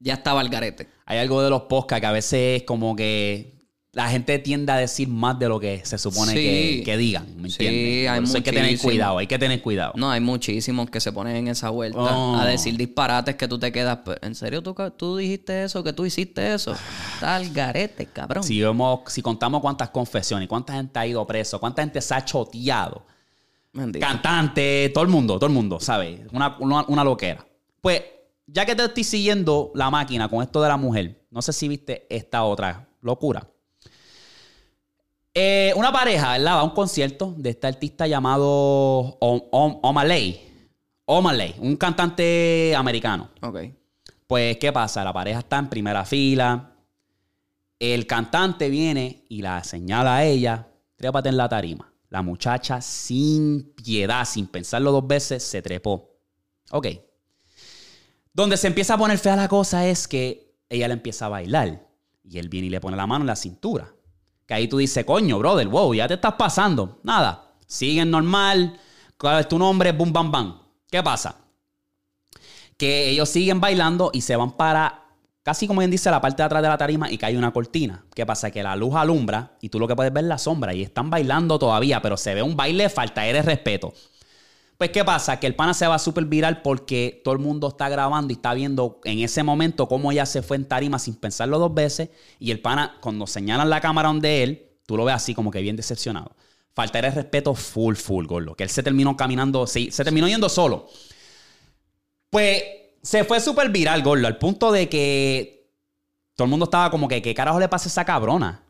ya 0.00 0.14
estaba 0.14 0.40
el 0.40 0.48
garete. 0.48 0.88
Hay 1.06 1.18
algo 1.18 1.42
de 1.42 1.50
los 1.50 1.62
podcasts 1.62 2.00
que 2.00 2.06
a 2.06 2.12
veces 2.12 2.60
es 2.60 2.62
como 2.64 2.96
que 2.96 3.58
la 3.92 4.08
gente 4.08 4.38
tiende 4.38 4.70
a 4.70 4.76
decir 4.76 5.08
más 5.08 5.36
de 5.40 5.48
lo 5.48 5.58
que 5.58 5.84
se 5.84 5.98
supone 5.98 6.30
Sí. 6.32 6.36
que, 6.38 6.82
que 6.84 6.96
digan, 6.96 7.26
¿me 7.36 7.50
Sí, 7.50 7.56
entiendes? 7.66 8.08
hay 8.08 8.20
Por 8.20 8.28
eso 8.28 8.36
hay 8.36 8.42
que 8.44 8.52
tener 8.52 8.78
cuidado, 8.78 9.18
hay 9.18 9.26
que 9.26 9.38
tener 9.38 9.60
cuidado. 9.62 9.92
No, 9.96 10.10
hay 10.12 10.20
muchísimos 10.20 10.88
que 10.90 11.00
se 11.00 11.10
ponen 11.10 11.34
en 11.34 11.48
esa 11.48 11.70
vuelta 11.70 11.98
Oh. 11.98 12.36
a 12.36 12.46
decir 12.46 12.76
disparates 12.76 13.34
que 13.34 13.48
tú 13.48 13.58
te 13.58 13.72
quedas. 13.72 13.98
"Pero, 14.04 14.16
¿En 14.22 14.36
serio 14.36 14.62
tú, 14.62 14.74
tú 14.96 15.16
dijiste 15.16 15.64
eso? 15.64 15.82
¿Que 15.82 15.92
tú 15.92 16.06
hiciste 16.06 16.54
eso? 16.54 16.76
Tal 17.18 17.50
garete, 17.52 18.06
cabrón. 18.06 18.44
Si, 18.44 18.60
vemos, 18.60 19.00
si 19.08 19.22
contamos 19.22 19.60
cuántas 19.60 19.90
confesiones, 19.90 20.46
cuánta 20.48 20.72
gente 20.74 20.96
ha 20.96 21.06
ido 21.06 21.26
preso, 21.26 21.58
cuánta 21.58 21.82
gente 21.82 22.00
se 22.00 22.14
ha 22.14 22.24
choteado, 22.24 23.04
cantante, 23.98 24.90
todo 24.94 25.04
el 25.04 25.10
mundo, 25.10 25.34
todo 25.34 25.46
el 25.46 25.52
mundo, 25.52 25.80
¿sabes? 25.80 26.20
Una, 26.32 26.56
una, 26.60 26.84
una 26.86 27.04
loquera. 27.04 27.44
Pues, 27.80 28.02
ya 28.52 28.66
que 28.66 28.74
te 28.74 28.84
estoy 28.84 29.04
siguiendo 29.04 29.70
la 29.74 29.90
máquina 29.90 30.28
con 30.28 30.42
esto 30.42 30.60
de 30.62 30.68
la 30.68 30.76
mujer, 30.76 31.26
no 31.30 31.42
sé 31.42 31.52
si 31.52 31.68
viste 31.68 32.06
esta 32.14 32.44
otra 32.44 32.88
locura. 33.00 33.46
Eh, 35.32 35.72
una 35.76 35.92
pareja, 35.92 36.32
¿verdad? 36.32 36.56
Va 36.56 36.60
a 36.60 36.64
un 36.64 36.70
concierto 36.70 37.32
de 37.36 37.50
este 37.50 37.66
artista 37.66 38.06
llamado 38.06 38.48
O- 38.48 39.48
O- 39.52 39.80
Omaley. 39.82 40.48
Omaley, 41.04 41.54
un 41.60 41.76
cantante 41.76 42.74
americano. 42.76 43.30
Ok. 43.42 43.58
Pues, 44.26 44.56
¿qué 44.58 44.72
pasa? 44.72 45.04
La 45.04 45.12
pareja 45.12 45.40
está 45.40 45.58
en 45.58 45.68
primera 45.68 46.04
fila. 46.04 46.72
El 47.78 48.06
cantante 48.06 48.68
viene 48.68 49.24
y 49.28 49.40
la 49.42 49.62
señala 49.64 50.16
a 50.16 50.24
ella, 50.24 50.68
trépate 50.96 51.28
en 51.30 51.36
la 51.36 51.48
tarima. 51.48 51.92
La 52.10 52.22
muchacha, 52.22 52.80
sin 52.80 53.72
piedad, 53.74 54.24
sin 54.24 54.46
pensarlo 54.48 54.92
dos 54.92 55.06
veces, 55.06 55.42
se 55.44 55.62
trepó. 55.62 56.16
Ok. 56.72 56.86
Donde 58.32 58.56
se 58.56 58.66
empieza 58.66 58.94
a 58.94 58.98
poner 58.98 59.18
fea 59.18 59.36
la 59.36 59.48
cosa 59.48 59.86
es 59.86 60.06
que 60.06 60.56
ella 60.68 60.88
le 60.88 60.94
empieza 60.94 61.26
a 61.26 61.30
bailar. 61.30 61.86
Y 62.22 62.38
él 62.38 62.48
viene 62.48 62.68
y 62.68 62.70
le 62.70 62.80
pone 62.80 62.96
la 62.96 63.06
mano 63.06 63.22
en 63.22 63.26
la 63.26 63.36
cintura. 63.36 63.92
Que 64.46 64.54
ahí 64.54 64.68
tú 64.68 64.78
dices, 64.78 65.04
coño, 65.04 65.38
brother, 65.38 65.68
wow, 65.68 65.94
ya 65.94 66.06
te 66.08 66.14
estás 66.14 66.34
pasando. 66.34 67.00
Nada. 67.02 67.54
Siguen 67.66 68.10
normal. 68.10 68.78
¿Cuál 69.18 69.40
es 69.40 69.48
tu 69.48 69.58
nombre? 69.58 69.92
Boom, 69.92 70.12
bam, 70.12 70.30
bam. 70.30 70.60
¿Qué 70.90 71.02
pasa? 71.02 71.36
que 72.80 73.10
ellos 73.10 73.28
siguen 73.28 73.60
bailando 73.60 74.10
y 74.14 74.22
se 74.22 74.36
van 74.36 74.52
para, 74.52 75.04
casi 75.42 75.66
como 75.66 75.80
bien 75.80 75.90
dice, 75.90 76.10
la 76.10 76.18
parte 76.18 76.38
de 76.38 76.46
atrás 76.46 76.62
de 76.62 76.68
la 76.68 76.78
tarima 76.78 77.10
y 77.10 77.18
cae 77.18 77.36
una 77.36 77.52
cortina. 77.52 78.06
¿Qué 78.14 78.24
pasa? 78.24 78.50
Que 78.50 78.62
la 78.62 78.74
luz 78.74 78.94
alumbra 78.94 79.58
y 79.60 79.68
tú 79.68 79.78
lo 79.78 79.86
que 79.86 79.94
puedes 79.94 80.10
ver 80.10 80.24
es 80.24 80.28
la 80.28 80.38
sombra 80.38 80.72
y 80.72 80.80
están 80.80 81.10
bailando 81.10 81.58
todavía, 81.58 82.00
pero 82.00 82.16
se 82.16 82.34
ve 82.34 82.42
un 82.42 82.56
baile 82.56 82.88
falta 82.88 83.20
de 83.20 83.42
respeto. 83.42 83.92
Pues, 84.80 84.92
¿qué 84.92 85.04
pasa? 85.04 85.38
Que 85.38 85.46
el 85.46 85.54
pana 85.54 85.74
se 85.74 85.86
va 85.86 85.98
súper 85.98 86.24
viral 86.24 86.62
porque 86.62 87.20
todo 87.22 87.34
el 87.34 87.38
mundo 87.38 87.68
está 87.68 87.90
grabando 87.90 88.32
y 88.32 88.36
está 88.36 88.54
viendo 88.54 88.98
en 89.04 89.18
ese 89.18 89.42
momento 89.42 89.86
cómo 89.86 90.10
ella 90.10 90.24
se 90.24 90.40
fue 90.40 90.56
en 90.56 90.64
tarima 90.64 90.98
sin 90.98 91.16
pensarlo 91.16 91.58
dos 91.58 91.74
veces. 91.74 92.08
Y 92.38 92.50
el 92.50 92.62
pana, 92.62 92.96
cuando 93.02 93.26
señalan 93.26 93.68
la 93.68 93.82
cámara 93.82 94.08
donde 94.08 94.42
él, 94.42 94.70
tú 94.86 94.96
lo 94.96 95.04
ves 95.04 95.16
así 95.16 95.34
como 95.34 95.50
que 95.50 95.60
bien 95.60 95.76
decepcionado. 95.76 96.34
Falta 96.72 97.02
de 97.02 97.10
respeto 97.10 97.54
full, 97.54 97.94
full, 97.94 98.24
gordo. 98.24 98.54
Que 98.56 98.64
él 98.64 98.70
se 98.70 98.82
terminó 98.82 99.18
caminando, 99.18 99.66
sí, 99.66 99.90
se 99.90 100.02
terminó 100.02 100.26
yendo 100.28 100.48
solo. 100.48 100.88
Pues 102.30 102.62
se 103.02 103.24
fue 103.24 103.38
súper 103.38 103.68
viral, 103.68 104.02
gordo, 104.02 104.26
al 104.26 104.38
punto 104.38 104.72
de 104.72 104.88
que 104.88 105.74
todo 106.36 106.46
el 106.46 106.50
mundo 106.52 106.64
estaba 106.64 106.90
como 106.90 107.06
que, 107.06 107.20
¿qué 107.20 107.34
carajo 107.34 107.60
le 107.60 107.68
pasa 107.68 107.84
a 107.86 107.90
esa 107.90 108.06
cabrona? 108.06 108.64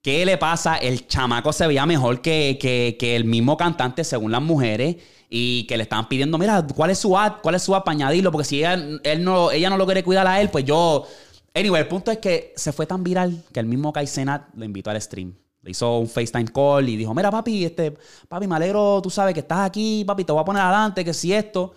¿Qué 0.00 0.24
le 0.24 0.38
pasa? 0.38 0.76
El 0.76 1.06
chamaco 1.06 1.52
se 1.52 1.66
veía 1.66 1.84
mejor 1.84 2.22
que- 2.22 2.56
que 2.98 3.16
el 3.16 3.26
mismo 3.26 3.58
cantante, 3.58 4.04
según 4.04 4.32
las 4.32 4.40
mujeres, 4.42 4.96
y 5.36 5.64
que 5.64 5.76
le 5.76 5.82
estaban 5.82 6.06
pidiendo, 6.06 6.38
mira, 6.38 6.64
¿cuál 6.76 6.90
es 6.90 7.00
su 7.00 7.18
ad? 7.18 7.38
¿Cuál 7.42 7.56
es 7.56 7.62
su 7.64 7.74
ad 7.74 7.82
para 7.82 7.96
añadirlo? 7.96 8.30
Porque 8.30 8.44
si 8.44 8.58
ella, 8.58 8.74
él 8.74 9.24
no, 9.24 9.50
ella 9.50 9.68
no 9.68 9.76
lo 9.76 9.84
quiere 9.84 10.04
cuidar 10.04 10.28
a 10.28 10.40
él, 10.40 10.48
pues 10.48 10.64
yo... 10.64 11.08
Anyway, 11.52 11.82
el 11.82 11.88
punto 11.88 12.12
es 12.12 12.18
que 12.18 12.52
se 12.54 12.72
fue 12.72 12.86
tan 12.86 13.02
viral 13.02 13.42
que 13.52 13.58
el 13.58 13.66
mismo 13.66 13.92
Kai 13.92 14.06
Cenat 14.06 14.54
lo 14.54 14.64
invitó 14.64 14.90
al 14.90 15.02
stream. 15.02 15.34
Le 15.62 15.72
hizo 15.72 15.98
un 15.98 16.06
FaceTime 16.06 16.44
call 16.52 16.88
y 16.88 16.96
dijo, 16.96 17.12
mira, 17.14 17.32
papi, 17.32 17.64
este, 17.64 17.96
papi, 18.28 18.46
me 18.46 18.54
alegro, 18.54 19.00
tú 19.02 19.10
sabes 19.10 19.34
que 19.34 19.40
estás 19.40 19.58
aquí, 19.58 20.04
papi, 20.06 20.22
te 20.22 20.30
voy 20.30 20.40
a 20.40 20.44
poner 20.44 20.62
adelante, 20.62 21.04
que 21.04 21.12
si 21.12 21.32
esto. 21.32 21.74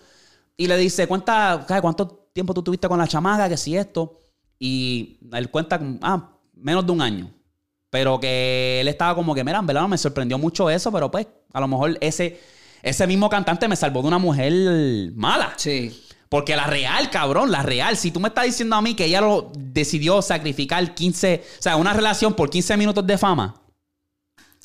Y 0.56 0.68
le 0.68 0.76
dice, 0.76 1.08
¿cuánta, 1.08 1.64
¿sabes 1.66 1.82
¿cuánto 1.82 2.28
tiempo 2.32 2.54
tú 2.54 2.62
tuviste 2.62 2.86
con 2.86 2.98
la 2.98 3.08
chamaca? 3.08 3.48
Que 3.48 3.56
si 3.56 3.76
esto. 3.76 4.20
Y 4.60 5.18
él 5.32 5.50
cuenta, 5.50 5.80
ah, 6.02 6.30
menos 6.54 6.86
de 6.86 6.92
un 6.92 7.02
año. 7.02 7.28
Pero 7.90 8.20
que 8.20 8.80
él 8.82 8.86
estaba 8.86 9.16
como 9.16 9.34
que, 9.34 9.42
mira, 9.42 9.58
en 9.58 9.66
verdad 9.66 9.88
me 9.88 9.98
sorprendió 9.98 10.38
mucho 10.38 10.70
eso, 10.70 10.92
pero 10.92 11.10
pues 11.10 11.26
a 11.52 11.60
lo 11.60 11.66
mejor 11.66 11.98
ese, 12.00 12.38
ese 12.82 13.06
mismo 13.06 13.28
cantante 13.28 13.68
me 13.68 13.76
salvó 13.76 14.02
de 14.02 14.08
una 14.08 14.18
mujer 14.18 14.52
mala. 15.14 15.52
Sí. 15.56 16.04
Porque 16.28 16.54
la 16.56 16.66
real, 16.66 17.08
cabrón, 17.10 17.50
la 17.50 17.62
real. 17.62 17.96
Si 17.96 18.10
tú 18.10 18.20
me 18.20 18.28
estás 18.28 18.44
diciendo 18.44 18.76
a 18.76 18.82
mí 18.82 18.94
que 18.94 19.06
ella 19.06 19.20
lo 19.22 19.50
decidió 19.56 20.20
sacrificar 20.20 20.94
15, 20.94 21.42
o 21.58 21.62
sea, 21.62 21.76
una 21.76 21.94
relación 21.94 22.34
por 22.34 22.50
15 22.50 22.76
minutos 22.76 23.06
de 23.06 23.16
fama, 23.16 23.54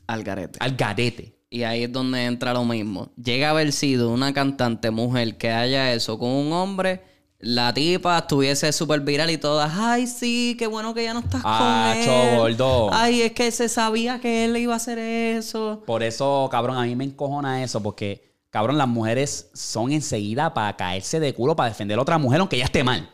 Al 0.07 0.23
garete. 0.23 0.59
al 0.61 0.75
garete. 0.75 1.37
Y 1.49 1.63
ahí 1.63 1.83
es 1.83 1.91
donde 1.91 2.25
entra 2.25 2.53
lo 2.53 2.65
mismo. 2.65 3.11
Llega 3.15 3.47
a 3.47 3.51
haber 3.51 3.71
sido 3.71 4.09
una 4.09 4.33
cantante 4.33 4.89
mujer 4.91 5.37
que 5.37 5.51
haya 5.51 5.93
eso 5.93 6.17
con 6.17 6.29
un 6.29 6.51
hombre, 6.51 7.01
la 7.43 7.73
tipa 7.73 8.17
estuviese 8.17 8.71
súper 8.71 9.01
viral 9.01 9.29
y 9.29 9.37
todas, 9.37 9.71
ay, 9.75 10.07
sí, 10.07 10.55
qué 10.57 10.65
bueno 10.67 10.93
que 10.93 11.03
ya 11.03 11.13
no 11.13 11.19
estás 11.19 11.41
Ah, 11.43 11.93
con 11.95 12.05
cho, 12.05 12.11
él. 12.47 12.55
gordo. 12.57 12.89
Ay, 12.93 13.21
es 13.21 13.31
que 13.33 13.51
se 13.51 13.69
sabía 13.69 14.19
que 14.19 14.45
él 14.45 14.55
iba 14.57 14.73
a 14.73 14.77
hacer 14.77 14.97
eso. 14.97 15.83
Por 15.85 16.03
eso, 16.03 16.47
cabrón, 16.51 16.77
a 16.77 16.83
mí 16.83 16.95
me 16.95 17.03
encojona 17.03 17.63
eso, 17.63 17.83
porque, 17.83 18.33
cabrón, 18.49 18.77
las 18.77 18.87
mujeres 18.87 19.49
son 19.53 19.91
enseguida 19.91 20.53
para 20.53 20.75
caerse 20.77 21.19
de 21.19 21.33
culo 21.33 21.55
para 21.55 21.69
defender 21.69 21.99
a 21.99 22.01
otra 22.01 22.17
mujer, 22.17 22.39
aunque 22.39 22.55
ella 22.55 22.65
esté 22.65 22.83
mal. 22.83 23.09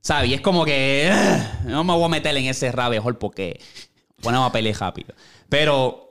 ¿Sabes? 0.00 0.30
Y 0.30 0.34
es 0.34 0.40
como 0.40 0.64
que 0.64 1.10
"Ugh, 1.12 1.70
no 1.70 1.82
me 1.84 1.92
voy 1.92 2.04
a 2.04 2.08
meter 2.08 2.36
en 2.36 2.44
ese 2.46 2.70
rabbit 2.70 3.00
hole 3.04 3.16
porque 3.18 3.60
ponemos 4.22 4.48
a 4.48 4.52
pelear 4.52 4.76
rápido. 4.78 5.14
Pero. 5.48 6.05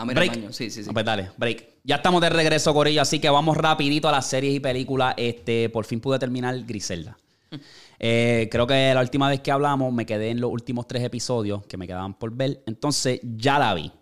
Dame 0.00 0.14
baño. 0.14 0.50
Sí, 0.50 0.70
sí, 0.70 0.82
sí. 0.82 0.88
Ah, 0.88 0.94
pues 0.94 1.04
dale, 1.04 1.30
break. 1.36 1.66
Ya 1.84 1.96
estamos 1.96 2.22
de 2.22 2.30
regreso, 2.30 2.72
Corillo, 2.72 3.02
así 3.02 3.18
que 3.18 3.28
vamos 3.28 3.54
rapidito 3.54 4.08
a 4.08 4.12
las 4.12 4.26
series 4.26 4.54
y 4.54 4.60
películas. 4.60 5.12
Este, 5.18 5.68
por 5.68 5.84
fin 5.84 6.00
pude 6.00 6.18
terminar 6.18 6.58
Griselda. 6.64 7.16
Eh, 8.02 8.48
creo 8.50 8.66
que 8.66 8.94
la 8.94 9.02
última 9.02 9.28
vez 9.28 9.40
que 9.40 9.50
hablamos 9.50 9.92
me 9.92 10.06
quedé 10.06 10.30
en 10.30 10.40
los 10.40 10.50
últimos 10.50 10.88
tres 10.88 11.02
episodios 11.02 11.66
que 11.66 11.76
me 11.76 11.86
quedaban 11.86 12.14
por 12.14 12.32
ver. 12.32 12.62
Entonces 12.66 13.20
ya 13.22 13.58
la 13.58 13.74
vi. 13.74 13.92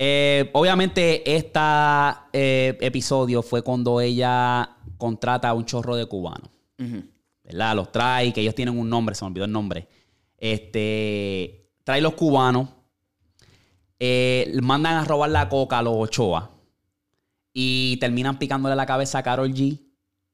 Eh, 0.00 0.50
obviamente, 0.52 1.22
este 1.36 2.84
episodio 2.84 3.40
fue 3.40 3.62
cuando 3.62 4.00
ella 4.00 4.68
contrata 4.98 5.48
a 5.48 5.54
un 5.54 5.64
chorro 5.64 5.94
de 5.94 6.06
cubanos. 6.06 6.50
¿Verdad? 7.44 7.76
Los 7.76 7.92
trae, 7.92 8.32
que 8.32 8.40
ellos 8.40 8.56
tienen 8.56 8.76
un 8.76 8.90
nombre, 8.90 9.14
se 9.14 9.24
me 9.24 9.28
olvidó 9.28 9.44
el 9.44 9.52
nombre. 9.52 9.86
Este. 10.36 11.70
Trae 11.84 12.00
los 12.00 12.14
cubanos. 12.14 12.68
Eh, 13.98 14.52
mandan 14.62 14.94
a 14.96 15.04
robar 15.04 15.30
la 15.30 15.48
coca 15.48 15.78
a 15.78 15.82
los 15.82 15.94
Ochoa. 15.96 16.50
Y 17.52 17.96
terminan 17.98 18.38
picándole 18.38 18.74
la 18.74 18.86
cabeza 18.86 19.18
a 19.18 19.22
Carol 19.22 19.52
G. 19.52 19.80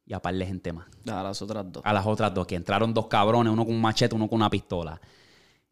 Y 0.06 0.12
a 0.12 0.20
par 0.20 0.34
de 0.34 0.44
gente 0.44 0.72
más 0.72 0.88
A 1.06 1.22
las 1.22 1.40
otras 1.40 1.70
dos. 1.70 1.82
a 1.84 1.92
las 1.92 2.04
otras 2.06 2.34
dos, 2.34 2.46
que 2.46 2.56
entraron 2.56 2.92
dos 2.92 3.06
cabrones, 3.06 3.52
uno 3.52 3.64
con 3.64 3.74
un 3.74 3.80
machete, 3.80 4.14
uno 4.14 4.26
con 4.28 4.36
una 4.36 4.50
pistola. 4.50 5.00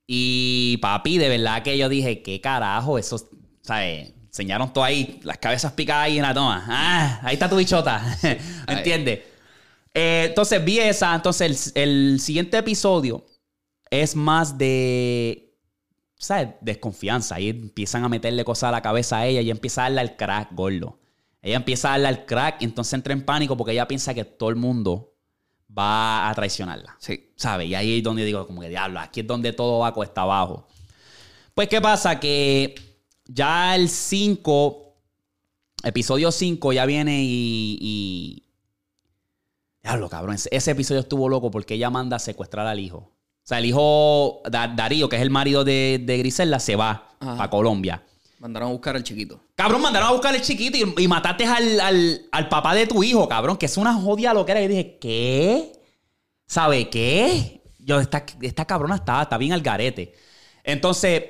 Y 0.07 0.77
papi, 0.81 1.19
de 1.19 1.29
verdad 1.29 1.63
que 1.63 1.77
yo 1.77 1.89
dije, 1.89 2.23
¿qué 2.23 2.41
carajo? 2.41 2.99
Eso, 2.99 3.29
¿sabes? 3.63 4.13
Enseñaron 4.27 4.73
todo 4.73 4.85
ahí, 4.85 5.19
las 5.25 5.39
cabezas 5.39 5.73
picadas 5.73 6.05
ahí 6.05 6.17
en 6.19 6.23
la 6.23 6.35
toma. 6.35 6.65
Ah, 6.69 7.21
ahí 7.25 7.35
está 7.35 7.49
tu 7.49 7.57
bichota. 7.57 8.17
¿Me 8.23 8.39
entiendes? 8.75 9.21
Eh, 9.93 10.27
entonces 10.29 10.65
vi 10.65 10.79
esa. 10.79 11.15
Entonces 11.15 11.73
el, 11.75 11.83
el 11.83 12.21
siguiente 12.21 12.59
episodio 12.59 13.25
es 13.91 14.15
más 14.15 14.57
de, 14.57 15.48
¿sabes? 16.19 16.49
Desconfianza. 16.61 17.37
Ahí 17.37 17.49
empiezan 17.49 18.05
a 18.05 18.09
meterle 18.09 18.45
cosas 18.45 18.69
a 18.69 18.73
la 18.73 18.83
cabeza 18.83 19.19
a 19.19 19.27
ella 19.27 19.41
y 19.41 19.51
empieza 19.51 19.83
a 19.83 19.85
darle 19.85 20.01
al 20.01 20.17
crack, 20.17 20.51
gordo. 20.53 20.99
Ella 21.41 21.57
empieza 21.57 21.89
a 21.89 21.91
darle 21.93 22.09
al 22.09 22.27
crack 22.27 22.61
y 22.61 22.65
entonces 22.65 22.93
entra 22.95 23.13
en 23.13 23.25
pánico 23.25 23.57
porque 23.57 23.73
ella 23.73 23.87
piensa 23.89 24.13
que 24.13 24.25
todo 24.25 24.51
el 24.51 24.57
mundo 24.57 25.15
va 25.77 26.29
a 26.29 26.35
traicionarla. 26.35 26.97
Sí. 26.99 27.33
¿Sabes? 27.37 27.69
Y 27.69 27.75
ahí 27.75 27.99
es 27.99 28.03
donde 28.03 28.25
digo, 28.25 28.47
como 28.47 28.61
que 28.61 28.69
diablo, 28.69 28.99
aquí 28.99 29.21
es 29.21 29.27
donde 29.27 29.53
todo 29.53 29.79
va 29.81 29.95
cuesta 29.95 30.23
abajo. 30.23 30.67
Pues, 31.55 31.69
¿qué 31.69 31.81
pasa? 31.81 32.19
Que 32.19 32.75
ya 33.27 33.77
el 33.77 33.89
5, 33.89 34.95
episodio 35.85 36.33
5 36.33 36.73
ya 36.73 36.87
viene 36.87 37.23
y, 37.23 37.79
y... 37.81 38.45
Diablo, 39.83 40.09
cabrón, 40.09 40.35
ese, 40.35 40.49
ese 40.53 40.73
episodio 40.73 41.01
estuvo 41.01 41.29
loco 41.29 41.51
porque 41.51 41.75
ella 41.75 41.91
manda 41.91 42.17
a 42.17 42.21
secuestrar 42.21 42.67
al 42.67 42.81
hijo. 42.81 43.13
O 43.49 43.51
sea, 43.51 43.59
el 43.61 43.65
hijo 43.65 44.43
Da- 44.51 44.69
Darío, 44.69 45.09
que 45.09 45.17
es 45.17 45.23
el 45.23 45.31
marido 45.31 45.65
de, 45.65 46.03
de 46.05 46.19
Griselda, 46.19 46.59
se 46.59 46.77
va 46.77 47.09
para 47.19 47.49
Colombia. 47.49 48.03
Mandaron 48.41 48.69
a 48.69 48.73
buscar 48.73 48.95
al 48.95 49.03
chiquito. 49.03 49.41
Cabrón, 49.55 49.81
mandaron 49.81 50.11
a 50.11 50.13
buscar 50.13 50.35
al 50.35 50.43
chiquito 50.43 50.77
y, 50.77 51.03
y 51.05 51.09
mataste 51.09 51.47
al, 51.47 51.81
al- 51.81 52.27
al 52.31 52.49
papá 52.51 52.75
de 52.75 52.87
tu 52.87 53.03
hijo, 53.03 53.27
cabrón, 53.27 53.57
que 53.57 53.65
es 53.65 53.79
una 53.79 53.95
jodida 53.95 54.35
loquera. 54.35 54.61
Y 54.61 54.69
dije, 54.69 54.99
¿qué? 55.01 55.73
¿Sabe 56.47 56.91
qué? 56.91 57.63
Yo, 57.79 57.99
esta, 58.01 58.23
esta 58.43 58.67
cabrona 58.67 58.97
está, 58.97 59.23
está 59.23 59.39
bien 59.39 59.55
al 59.55 59.63
garete. 59.63 60.13
Entonces, 60.63 61.23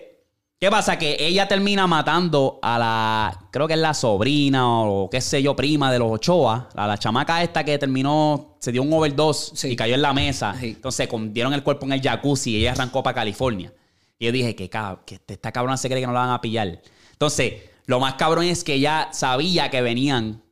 ¿Qué 0.60 0.70
pasa? 0.72 0.98
Que 0.98 1.16
ella 1.20 1.46
termina 1.46 1.86
matando 1.86 2.58
a 2.62 2.78
la, 2.80 3.48
creo 3.52 3.68
que 3.68 3.74
es 3.74 3.78
la 3.78 3.94
sobrina 3.94 4.82
o 4.82 5.08
qué 5.08 5.20
sé 5.20 5.40
yo, 5.40 5.54
prima 5.54 5.92
de 5.92 6.00
los 6.00 6.10
Ochoa, 6.10 6.68
a 6.74 6.86
la 6.88 6.98
chamaca 6.98 7.44
esta 7.44 7.62
que 7.62 7.78
terminó, 7.78 8.56
se 8.58 8.72
dio 8.72 8.82
un 8.82 8.92
overdose 8.92 9.52
Sí. 9.54 9.68
y 9.68 9.76
cayó 9.76 9.94
en 9.94 10.02
la 10.02 10.12
mesa. 10.12 10.56
Sí. 10.58 10.70
Entonces 10.70 11.08
dieron 11.30 11.54
el 11.54 11.62
cuerpo 11.62 11.86
en 11.86 11.92
el 11.92 12.02
jacuzzi 12.02 12.50
y 12.50 12.56
ella 12.56 12.72
arrancó 12.72 13.04
para 13.04 13.14
California. 13.14 13.72
Y 14.18 14.26
yo 14.26 14.32
dije, 14.32 14.56
que, 14.56 14.68
que 14.68 15.20
esta 15.28 15.52
cabrona 15.52 15.76
se 15.76 15.88
cree 15.88 16.00
que 16.00 16.06
no 16.08 16.12
la 16.12 16.20
van 16.20 16.30
a 16.30 16.40
pillar. 16.40 16.82
Entonces, 17.12 17.52
lo 17.86 18.00
más 18.00 18.14
cabrón 18.14 18.44
es 18.44 18.64
que 18.64 18.74
ella 18.74 19.10
sabía 19.12 19.70
que 19.70 19.80
venían 19.80 20.42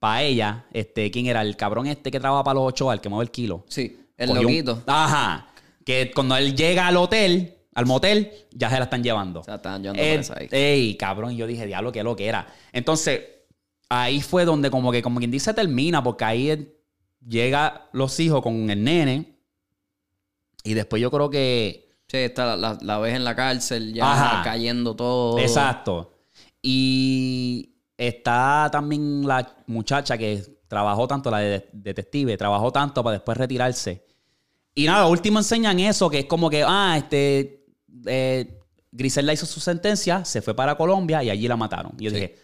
para 0.00 0.22
ella, 0.24 0.66
este, 0.72 1.12
¿quién 1.12 1.26
era? 1.26 1.42
El 1.42 1.56
cabrón 1.56 1.86
este 1.86 2.10
que 2.10 2.18
trabaja 2.18 2.42
para 2.42 2.54
los 2.56 2.68
Ochoa, 2.70 2.92
el 2.92 3.00
que 3.00 3.08
mueve 3.08 3.22
el 3.26 3.30
kilo. 3.30 3.64
Sí, 3.68 4.00
el 4.16 4.28
Cogió 4.30 4.40
un- 4.40 4.46
loquito. 4.52 4.82
Ajá. 4.88 5.46
Que 5.84 6.10
cuando 6.12 6.36
él 6.36 6.56
llega 6.56 6.88
al 6.88 6.96
hotel, 6.96 7.54
al 7.78 7.86
motel, 7.86 8.32
ya 8.50 8.68
se 8.70 8.76
la 8.76 8.84
están 8.84 9.04
llevando. 9.04 9.38
O 9.40 9.44
sea, 9.44 9.54
estaban 9.54 9.80
llevando 9.82 10.02
Eh, 10.02 10.14
presa 10.14 10.34
ahí. 10.36 10.48
ey, 10.50 10.96
cabrón, 10.96 11.36
yo 11.36 11.46
dije, 11.46 11.64
diablo, 11.64 11.92
qué 11.92 12.02
lo 12.02 12.16
que 12.16 12.26
era. 12.26 12.46
Entonces, 12.72 13.20
ahí 13.88 14.20
fue 14.20 14.44
donde 14.44 14.68
como 14.68 14.90
que, 14.90 15.00
como 15.00 15.20
quien 15.20 15.30
dice, 15.30 15.54
termina, 15.54 16.02
porque 16.02 16.24
ahí 16.24 16.74
llega 17.24 17.88
los 17.92 18.18
hijos 18.18 18.42
con 18.42 18.68
el 18.68 18.82
nene. 18.82 19.36
Y 20.64 20.74
después 20.74 21.00
yo 21.00 21.08
creo 21.10 21.30
que. 21.30 21.88
Sí, 22.08 22.16
está, 22.16 22.46
la, 22.46 22.56
la, 22.56 22.78
la 22.82 22.98
ves 22.98 23.14
en 23.14 23.22
la 23.22 23.36
cárcel 23.36 23.94
ya 23.94 24.12
Ajá. 24.12 24.42
cayendo 24.42 24.96
todo. 24.96 25.38
Exacto. 25.38 26.14
Y 26.60 27.76
está 27.96 28.68
también 28.72 29.26
la 29.26 29.56
muchacha 29.68 30.18
que 30.18 30.42
trabajó 30.66 31.06
tanto, 31.06 31.30
la 31.30 31.38
de 31.38 31.68
detective, 31.72 32.36
trabajó 32.36 32.72
tanto 32.72 33.04
para 33.04 33.14
después 33.14 33.38
retirarse. 33.38 34.04
Y 34.74 34.86
nada, 34.86 35.06
último 35.06 35.38
enseñan 35.40 35.80
eso, 35.80 36.08
que 36.08 36.20
es 36.20 36.24
como 36.26 36.48
que, 36.48 36.62
ah, 36.64 36.94
este, 36.96 37.57
eh, 38.06 38.58
Griselda 38.90 39.32
hizo 39.32 39.46
su 39.46 39.60
sentencia, 39.60 40.24
se 40.24 40.42
fue 40.42 40.54
para 40.54 40.76
Colombia 40.76 41.22
y 41.22 41.30
allí 41.30 41.48
la 41.48 41.56
mataron. 41.56 41.92
Y 41.98 42.04
yo 42.04 42.10
dije, 42.10 42.36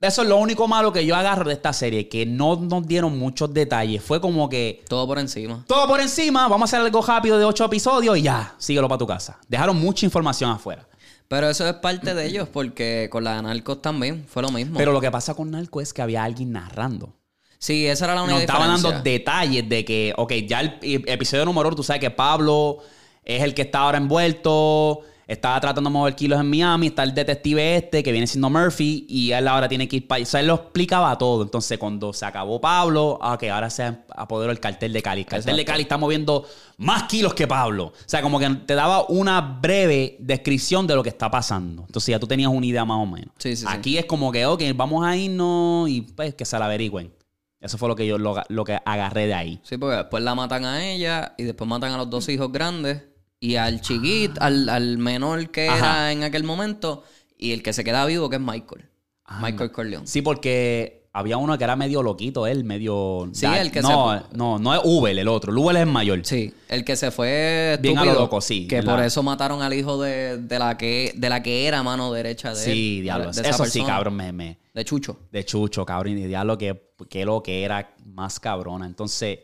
eso 0.00 0.22
es 0.22 0.28
lo 0.28 0.36
único 0.36 0.68
malo 0.68 0.92
que 0.92 1.06
yo 1.06 1.16
agarro 1.16 1.48
de 1.48 1.54
esta 1.54 1.72
serie, 1.72 2.08
que 2.08 2.26
no 2.26 2.56
nos 2.56 2.86
dieron 2.86 3.18
muchos 3.18 3.54
detalles. 3.54 4.02
Fue 4.02 4.20
como 4.20 4.48
que 4.48 4.84
Todo 4.88 5.06
por 5.06 5.18
encima. 5.18 5.64
todo 5.66 5.86
por 5.86 6.00
encima, 6.00 6.48
vamos 6.48 6.62
a 6.62 6.76
hacer 6.76 6.86
algo 6.86 7.00
rápido 7.00 7.38
de 7.38 7.44
ocho 7.44 7.64
episodios 7.64 8.18
y 8.18 8.22
ya, 8.22 8.54
síguelo 8.58 8.88
para 8.88 8.98
tu 8.98 9.06
casa. 9.06 9.38
Dejaron 9.48 9.80
mucha 9.80 10.04
información 10.04 10.50
afuera. 10.50 10.86
Pero 11.26 11.48
eso 11.48 11.66
es 11.66 11.74
parte 11.76 12.14
de 12.14 12.26
ellos, 12.26 12.48
porque 12.52 13.08
con 13.10 13.24
la 13.24 13.36
de 13.36 13.42
Narcos 13.42 13.80
también 13.80 14.26
fue 14.28 14.42
lo 14.42 14.50
mismo. 14.50 14.76
Pero 14.76 14.92
lo 14.92 15.00
que 15.00 15.10
pasa 15.10 15.34
con 15.34 15.50
Narco 15.50 15.80
es 15.80 15.94
que 15.94 16.02
había 16.02 16.22
alguien 16.22 16.52
narrando. 16.52 17.14
sí, 17.58 17.86
esa 17.86 18.04
era 18.04 18.14
la 18.14 18.22
única 18.22 18.34
Nos 18.34 18.42
estaban 18.42 18.68
dando 18.68 19.00
detalles 19.00 19.66
de 19.66 19.84
que, 19.86 20.12
ok, 20.18 20.32
ya 20.46 20.60
el 20.60 20.78
episodio 20.82 21.46
número 21.46 21.68
uno, 21.68 21.76
tú 21.76 21.82
sabes 21.82 22.00
que 22.00 22.10
Pablo 22.10 22.80
es 23.24 23.42
el 23.42 23.54
que 23.54 23.62
está 23.62 23.80
ahora 23.80 23.98
envuelto, 23.98 25.02
estaba 25.26 25.58
tratando 25.60 25.88
de 25.88 25.94
mover 25.94 26.14
kilos 26.14 26.38
en 26.38 26.50
Miami, 26.50 26.88
está 26.88 27.02
el 27.02 27.14
detective 27.14 27.76
este 27.76 28.02
que 28.02 28.12
viene 28.12 28.26
siendo 28.26 28.50
Murphy 28.50 29.06
y 29.08 29.32
él 29.32 29.48
ahora 29.48 29.68
tiene 29.68 29.88
que 29.88 29.96
ir 29.96 30.06
para... 30.06 30.22
O 30.22 30.26
sea, 30.26 30.40
él 30.40 30.48
lo 30.48 30.54
explicaba 30.54 31.16
todo. 31.16 31.42
Entonces, 31.42 31.78
cuando 31.78 32.12
se 32.12 32.26
acabó 32.26 32.60
Pablo, 32.60 33.18
ah, 33.22 33.34
ok, 33.34 33.44
ahora 33.44 33.70
se 33.70 33.84
apoderó 34.14 34.52
el 34.52 34.60
cartel 34.60 34.92
de 34.92 35.02
Cali. 35.02 35.22
El 35.22 35.26
cartel 35.26 35.56
de. 35.56 35.64
Cali 35.64 35.82
está 35.82 35.96
moviendo 35.96 36.46
más 36.76 37.04
kilos 37.04 37.34
que 37.34 37.46
Pablo. 37.46 37.86
O 37.86 37.92
sea, 38.06 38.20
como 38.20 38.38
que 38.38 38.48
te 38.66 38.74
daba 38.74 39.04
una 39.08 39.40
breve 39.40 40.16
descripción 40.20 40.86
de 40.86 40.94
lo 40.94 41.02
que 41.02 41.08
está 41.08 41.30
pasando. 41.30 41.84
Entonces 41.86 42.12
ya 42.12 42.18
tú 42.18 42.26
tenías 42.26 42.50
una 42.50 42.66
idea 42.66 42.84
más 42.84 42.98
o 42.98 43.06
menos. 43.06 43.30
Sí, 43.38 43.56
sí, 43.56 43.62
sí. 43.62 43.66
Aquí 43.68 43.96
es 43.96 44.04
como 44.04 44.30
que, 44.30 44.44
ok, 44.44 44.62
vamos 44.74 45.06
a 45.06 45.16
irnos 45.16 45.88
y 45.88 46.02
pues 46.02 46.34
que 46.34 46.44
se 46.44 46.58
la 46.58 46.66
averigüen. 46.66 47.12
Eso 47.60 47.78
fue 47.78 47.88
lo 47.88 47.96
que 47.96 48.06
yo 48.06 48.18
lo, 48.18 48.42
lo 48.48 48.64
que 48.64 48.78
agarré 48.84 49.26
de 49.26 49.32
ahí. 49.32 49.60
Sí, 49.62 49.78
porque 49.78 49.96
después 49.96 50.22
la 50.22 50.34
matan 50.34 50.66
a 50.66 50.84
ella 50.84 51.34
y 51.38 51.44
después 51.44 51.66
matan 51.66 51.92
a 51.92 51.96
los 51.96 52.10
dos 52.10 52.28
hijos 52.28 52.52
grandes 52.52 53.13
y 53.44 53.56
al 53.56 53.80
chiquito, 53.80 54.40
al, 54.40 54.68
al 54.68 54.98
menor 54.98 55.50
que 55.50 55.68
Ajá. 55.68 55.78
era 55.78 56.12
en 56.12 56.22
aquel 56.22 56.44
momento 56.44 57.04
y 57.36 57.52
el 57.52 57.62
que 57.62 57.72
se 57.72 57.84
queda 57.84 58.06
vivo 58.06 58.30
que 58.30 58.36
es 58.36 58.42
Michael. 58.42 58.88
Ah, 59.26 59.40
Michael 59.42 59.70
Corleone. 59.70 60.06
Sí, 60.06 60.22
porque 60.22 61.08
había 61.12 61.36
uno 61.36 61.56
que 61.58 61.64
era 61.64 61.76
medio 61.76 62.02
loquito, 62.02 62.46
él, 62.46 62.64
medio. 62.64 63.28
Sí, 63.32 63.46
el 63.46 63.70
que 63.70 63.82
no, 63.82 64.18
se- 64.18 64.36
No, 64.36 64.58
no 64.58 64.74
es 64.74 64.80
Uber, 64.84 65.16
el 65.18 65.28
otro. 65.28 65.52
El 65.52 65.58
Uber 65.58 65.76
es 65.76 65.82
el 65.82 65.88
mayor. 65.88 66.20
Sí, 66.24 66.52
el 66.68 66.84
que 66.84 66.96
se 66.96 67.10
fue 67.10 67.78
Bien 67.82 67.98
a 67.98 68.04
lo 68.04 68.14
loco, 68.14 68.40
sí, 68.40 68.66
Que 68.66 68.82
por 68.82 69.00
eso 69.02 69.22
mataron 69.22 69.60
al 69.62 69.72
hijo 69.74 70.00
de, 70.02 70.38
de 70.38 70.58
la 70.58 70.76
que 70.78 71.12
de 71.14 71.28
la 71.28 71.42
que 71.42 71.66
era 71.66 71.82
mano 71.82 72.12
derecha 72.12 72.54
de 72.54 72.64
él. 72.64 72.72
Sí, 72.72 73.00
diablo. 73.02 73.30
de 73.30 73.48
Eso 73.48 73.64
sí, 73.66 73.82
cabrón, 73.82 74.14
me, 74.16 74.32
me- 74.32 74.58
De 74.72 74.84
Chucho. 74.84 75.18
De 75.30 75.44
chucho, 75.44 75.84
cabrón. 75.84 76.18
Y 76.18 76.24
diablo, 76.26 76.56
que, 76.58 76.92
que 77.08 77.24
lo 77.24 77.42
que 77.42 77.62
era 77.62 77.94
más 78.06 78.40
cabrona. 78.40 78.86
Entonces, 78.86 79.38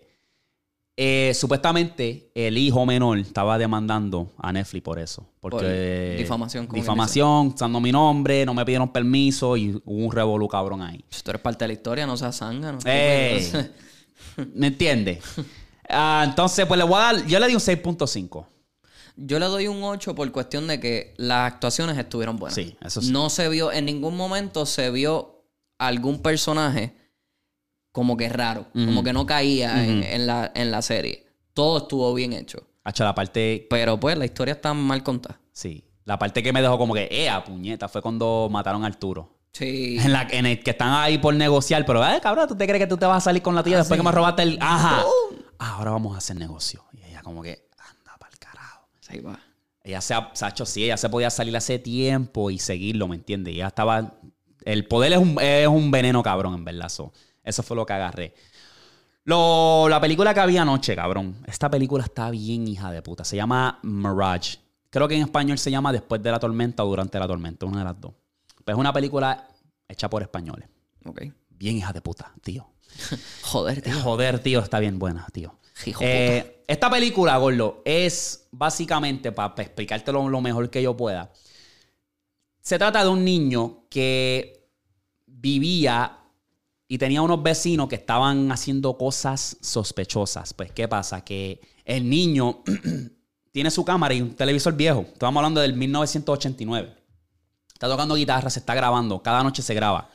eh, 1.03 1.33
supuestamente 1.33 2.31
el 2.35 2.59
hijo 2.59 2.85
menor 2.85 3.17
estaba 3.17 3.57
demandando 3.57 4.31
a 4.37 4.53
Netflix 4.53 4.85
por 4.85 4.99
eso. 4.99 5.27
Porque. 5.41 6.11
Por 6.13 6.19
difamación, 6.19 6.69
Difamación, 6.71 7.47
usando 7.55 7.81
mi 7.81 7.91
nombre, 7.91 8.45
no 8.45 8.53
me 8.53 8.67
pidieron 8.67 8.93
permiso 8.93 9.57
y 9.57 9.81
hubo 9.87 10.05
un 10.05 10.13
revolú 10.13 10.47
cabrón 10.47 10.83
ahí. 10.83 11.03
Si 11.09 11.23
tú 11.23 11.31
eres 11.31 11.41
parte 11.41 11.65
de 11.65 11.69
la 11.69 11.73
historia, 11.73 12.07
no 12.07 12.19
seas 12.19 12.37
zángano. 12.37 12.81
Ey. 12.85 13.51
¿Me 14.55 14.67
entiendes? 14.67 15.25
Ah, 15.89 16.23
entonces, 16.29 16.67
pues 16.67 16.77
le 16.77 16.85
voy 16.85 16.97
a 16.97 17.01
dar. 17.01 17.27
Yo 17.27 17.41
le 17.41 17.47
di 17.47 17.55
un 17.55 17.61
6.5. 17.61 18.47
Yo 19.17 19.39
le 19.39 19.47
doy 19.47 19.69
un 19.69 19.83
8 19.83 20.15
por 20.15 20.31
cuestión 20.31 20.67
de 20.67 20.81
que 20.81 21.15
las 21.17 21.51
actuaciones 21.51 21.97
estuvieron 21.97 22.37
buenas. 22.37 22.55
Sí, 22.55 22.77
eso 22.85 23.01
sí. 23.01 23.11
No 23.11 23.31
se 23.31 23.49
vio, 23.49 23.73
en 23.73 23.87
ningún 23.87 24.19
momento 24.19 24.67
se 24.67 24.91
vio 24.91 25.47
algún 25.79 26.21
personaje 26.21 27.00
como 27.93 28.17
que 28.17 28.29
raro, 28.29 28.67
como 28.73 29.03
que 29.03 29.13
no 29.13 29.27
caía 29.27 29.85
en, 29.85 30.03
en 30.03 30.27
la, 30.27 30.51
en 30.55 30.71
la 30.71 30.83
serie. 30.83 31.27
Todo 31.55 31.79
estuvo 31.79 32.13
bien 32.15 32.33
hecho. 32.33 32.67
La 32.99 33.15
parte. 33.15 33.67
Pero 33.71 34.01
pues 34.01 34.17
la 34.17 34.25
historia 34.25 34.53
está 34.55 34.75
mal 34.75 35.03
contada. 35.03 35.41
Sí. 35.53 35.85
La 36.05 36.19
parte 36.19 36.43
que 36.43 36.53
me 36.53 36.61
dejó 36.63 36.79
como 36.79 36.95
que, 36.95 37.09
¡ea, 37.11 37.45
puñeta! 37.45 37.89
Fue 37.89 38.03
cuando 38.03 38.49
mataron 38.51 38.83
a 38.85 38.87
Arturo. 38.89 39.37
Sí. 39.53 39.99
En, 40.01 40.13
la, 40.13 40.27
en 40.31 40.47
el 40.47 40.63
que 40.63 40.71
están 40.71 40.93
ahí 40.93 41.19
por 41.19 41.35
negociar, 41.35 41.85
pero, 41.85 42.05
¡eh, 42.07 42.21
cabrón! 42.23 42.49
¿Tú 42.49 42.57
te 42.57 42.67
crees 42.67 42.81
que 42.81 42.87
tú 42.87 42.97
te 42.97 43.07
vas 43.07 43.19
a 43.19 43.21
salir 43.21 43.43
con 43.43 43.55
la 43.55 43.63
tía 43.63 43.77
después 43.79 43.99
que 43.99 44.05
me 44.05 44.11
robaste 44.13 44.43
el. 44.43 44.59
¡Ajá! 44.61 45.03
Ah, 45.59 45.77
ahora 45.77 45.91
vamos 45.93 46.15
a 46.15 46.19
hacer 46.19 46.37
negocio. 46.37 46.85
Y 46.93 47.05
ella, 47.05 47.23
como 47.23 47.43
que, 47.43 47.69
anda 47.79 48.17
para 48.19 48.33
el 48.33 48.39
carajo. 48.39 48.89
Ahí 49.09 49.21
va. 49.21 49.39
Ella 49.85 50.01
se, 50.01 50.15
ha- 50.15 50.31
Sacho, 50.35 50.65
sí, 50.67 50.85
ella 50.85 50.97
se 50.97 51.09
podía 51.09 51.31
salir 51.31 51.57
hace 51.57 51.79
tiempo 51.79 52.51
y 52.51 52.59
seguirlo, 52.59 53.07
¿me 53.09 53.17
entiendes? 53.17 53.55
Ella 53.55 53.69
estaba. 53.69 54.15
El 54.65 54.87
poder 54.87 55.13
es 55.13 55.19
un, 55.19 55.39
es 55.41 55.69
un 55.69 55.91
veneno, 55.91 56.23
cabrón, 56.23 56.55
en 56.55 56.65
verdad. 56.65 56.89
so. 56.89 57.13
Eso 57.51 57.63
fue 57.63 57.77
lo 57.77 57.85
que 57.85 57.93
agarré. 57.93 58.35
Lo- 59.25 59.87
la 59.89 60.01
película 60.01 60.33
que 60.33 60.41
había 60.41 60.63
anoche, 60.63 60.97
cabrón. 60.97 61.37
Esta 61.47 61.71
película 61.71 62.05
está 62.05 62.31
bien, 62.31 62.67
hija 62.67 62.91
de 62.91 63.03
puta. 63.03 63.25
Se 63.25 63.37
llama 63.37 63.79
Mirage. 63.83 64.59
Creo 64.89 65.07
que 65.07 65.15
en 65.15 65.23
español 65.23 65.59
se 65.59 65.71
llama 65.71 65.93
Después 65.93 66.23
de 66.23 66.31
la 66.31 66.41
tormenta 66.41 66.85
o 66.85 66.89
Durante 66.89 67.19
la 67.19 67.29
tormenta, 67.29 67.67
una 67.67 67.79
de 67.81 67.85
las 67.85 68.01
dos. 68.01 68.13
Pero 68.65 68.77
es 68.77 68.81
una 68.81 68.93
película 68.93 69.49
hecha 69.89 70.09
por 70.09 70.23
españoles. 70.23 70.69
Ok. 71.05 71.23
Bien, 71.51 71.77
hija 71.77 71.93
de 71.93 72.01
puta, 72.01 72.33
tío. 72.43 72.67
Joder, 73.43 73.83
tío. 73.83 74.01
Joder, 74.01 74.39
tío, 74.41 74.61
está 74.61 74.79
bien 74.81 74.99
buena, 74.99 75.27
tío. 75.33 75.59
Hijo 75.87 76.01
Eh, 76.03 76.65
esta 76.67 76.91
película, 76.91 77.37
Gordo, 77.37 77.83
es 77.85 78.49
básicamente, 78.51 79.33
para 79.33 79.63
explicarte 79.63 80.13
lo, 80.13 80.29
lo 80.29 80.41
mejor 80.41 80.71
que 80.71 80.83
yo 80.83 80.97
pueda, 80.97 81.33
se 82.61 82.79
trata 82.79 83.03
de 83.03 83.09
un 83.11 83.25
niño 83.25 83.85
que 83.89 84.69
vivía 85.27 86.19
y 86.93 86.99
tenía 86.99 87.23
unos 87.23 87.41
vecinos 87.41 87.89
que 87.89 87.95
estaban 87.95 88.51
haciendo 88.51 88.99
cosas 88.99 89.59
sospechosas. 89.61 90.53
Pues, 90.53 90.73
¿qué 90.73 90.89
pasa? 90.89 91.25
Que 91.25 91.61
el 91.85 92.11
niño 92.11 92.65
tiene 93.53 93.71
su 93.71 93.85
cámara 93.85 94.13
y 94.13 94.21
un 94.21 94.35
televisor 94.35 94.75
viejo. 94.75 95.03
Estamos 95.03 95.39
hablando 95.39 95.61
del 95.61 95.75
1989. 95.75 96.93
Está 97.73 97.87
tocando 97.89 98.17
guitarra, 98.17 98.51
se 98.51 98.59
está 98.59 98.75
grabando. 98.75 99.23
Cada 99.23 99.45
noche 99.45 99.63
se 99.63 99.73
graba. 99.73 100.11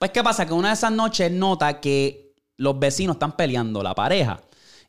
Pues, 0.00 0.10
¿qué 0.10 0.20
pasa? 0.24 0.44
Que 0.46 0.52
una 0.52 0.70
de 0.70 0.74
esas 0.74 0.90
noches 0.90 1.30
nota 1.30 1.78
que 1.78 2.34
los 2.56 2.76
vecinos 2.76 3.14
están 3.14 3.36
peleando, 3.36 3.80
la 3.80 3.94
pareja. 3.94 4.40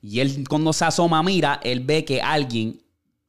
Y 0.02 0.22
él, 0.22 0.44
cuando 0.50 0.74
se 0.74 0.86
asoma, 0.86 1.22
mira, 1.22 1.60
él 1.64 1.82
ve 1.82 2.04
que 2.04 2.20
alguien, 2.20 2.82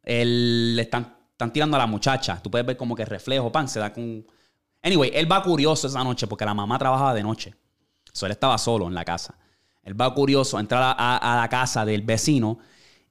él, 0.02 0.77
le 0.77 0.81
están, 0.81 1.14
están 1.32 1.52
tirando 1.52 1.77
a 1.77 1.81
la 1.81 1.86
muchacha. 1.86 2.40
Tú 2.43 2.51
puedes 2.51 2.66
ver 2.66 2.78
como 2.78 2.97
que 2.97 3.05
reflejo, 3.05 3.52
pan, 3.52 3.69
se 3.69 3.81
da 3.81 3.93
con... 3.93 4.24
Anyway, 4.81 5.10
él 5.12 5.31
va 5.31 5.43
curioso 5.43 5.89
esa 5.89 6.02
noche 6.02 6.27
porque 6.27 6.47
la 6.47 6.55
mamá 6.55 6.78
trabajaba 6.78 7.12
de 7.12 7.23
noche. 7.23 7.55
So, 8.12 8.26
él 8.26 8.32
estaba 8.32 8.59
solo 8.59 8.86
en 8.89 8.94
la 8.94 9.05
casa. 9.05 9.34
Él 9.82 10.01
va 10.01 10.14
curioso, 10.14 10.60
entra 10.60 10.93
a, 10.93 11.16
a- 11.16 11.34
a 11.34 11.40
la 11.40 11.48
casa 11.48 11.84
del 11.84 12.02
vecino 12.02 12.59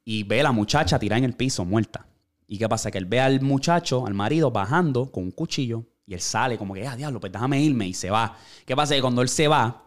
y 0.05 0.23
ve 0.23 0.39
a 0.41 0.43
la 0.43 0.51
muchacha 0.51 0.97
tirada 0.99 1.17
en 1.19 1.25
el 1.25 1.33
piso, 1.33 1.65
muerta. 1.65 2.05
¿Y 2.47 2.57
qué 2.57 2.67
pasa? 2.69 2.91
Que 2.91 2.97
él 2.97 3.05
ve 3.05 3.19
al 3.19 3.41
muchacho, 3.41 4.05
al 4.05 4.13
marido, 4.13 4.51
bajando 4.51 5.11
con 5.11 5.23
un 5.23 5.31
cuchillo 5.31 5.85
y 6.05 6.13
él 6.13 6.21
sale 6.21 6.57
como 6.57 6.73
que, 6.73 6.85
ah, 6.87 6.95
diablo, 6.95 7.19
pues 7.19 7.31
déjame 7.31 7.61
irme 7.61 7.87
y 7.87 7.93
se 7.93 8.09
va. 8.09 8.37
¿Qué 8.65 8.75
pasa? 8.75 8.93
Que 8.95 9.01
cuando 9.01 9.21
él 9.21 9.29
se 9.29 9.47
va 9.47 9.83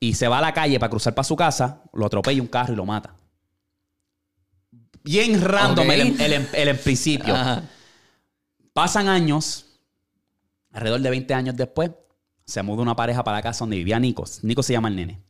y 0.00 0.14
se 0.14 0.28
va 0.28 0.38
a 0.38 0.40
la 0.42 0.52
calle 0.54 0.78
para 0.78 0.90
cruzar 0.90 1.14
para 1.14 1.24
su 1.24 1.34
casa, 1.36 1.82
lo 1.92 2.06
atropella 2.06 2.40
un 2.40 2.46
carro 2.48 2.72
y 2.72 2.76
lo 2.76 2.84
mata. 2.86 3.14
Bien 5.02 5.40
random 5.40 5.90
el, 5.90 6.20
el- 6.20 6.32
el- 6.52 6.68
el 6.68 6.78
principio. 6.78 7.34
Ajá. 7.34 7.62
Pasan 8.72 9.08
años, 9.08 9.66
alrededor 10.72 11.00
de 11.00 11.10
20 11.10 11.34
años 11.34 11.56
después, 11.56 11.90
se 12.48 12.62
muda 12.62 12.80
una 12.80 12.96
pareja 12.96 13.22
para 13.22 13.36
la 13.36 13.42
casa 13.42 13.60
donde 13.60 13.76
vivía 13.76 14.00
Nico. 14.00 14.24
Nico 14.42 14.62
se 14.62 14.72
llama 14.72 14.88
el 14.88 14.96
nene. 14.96 15.20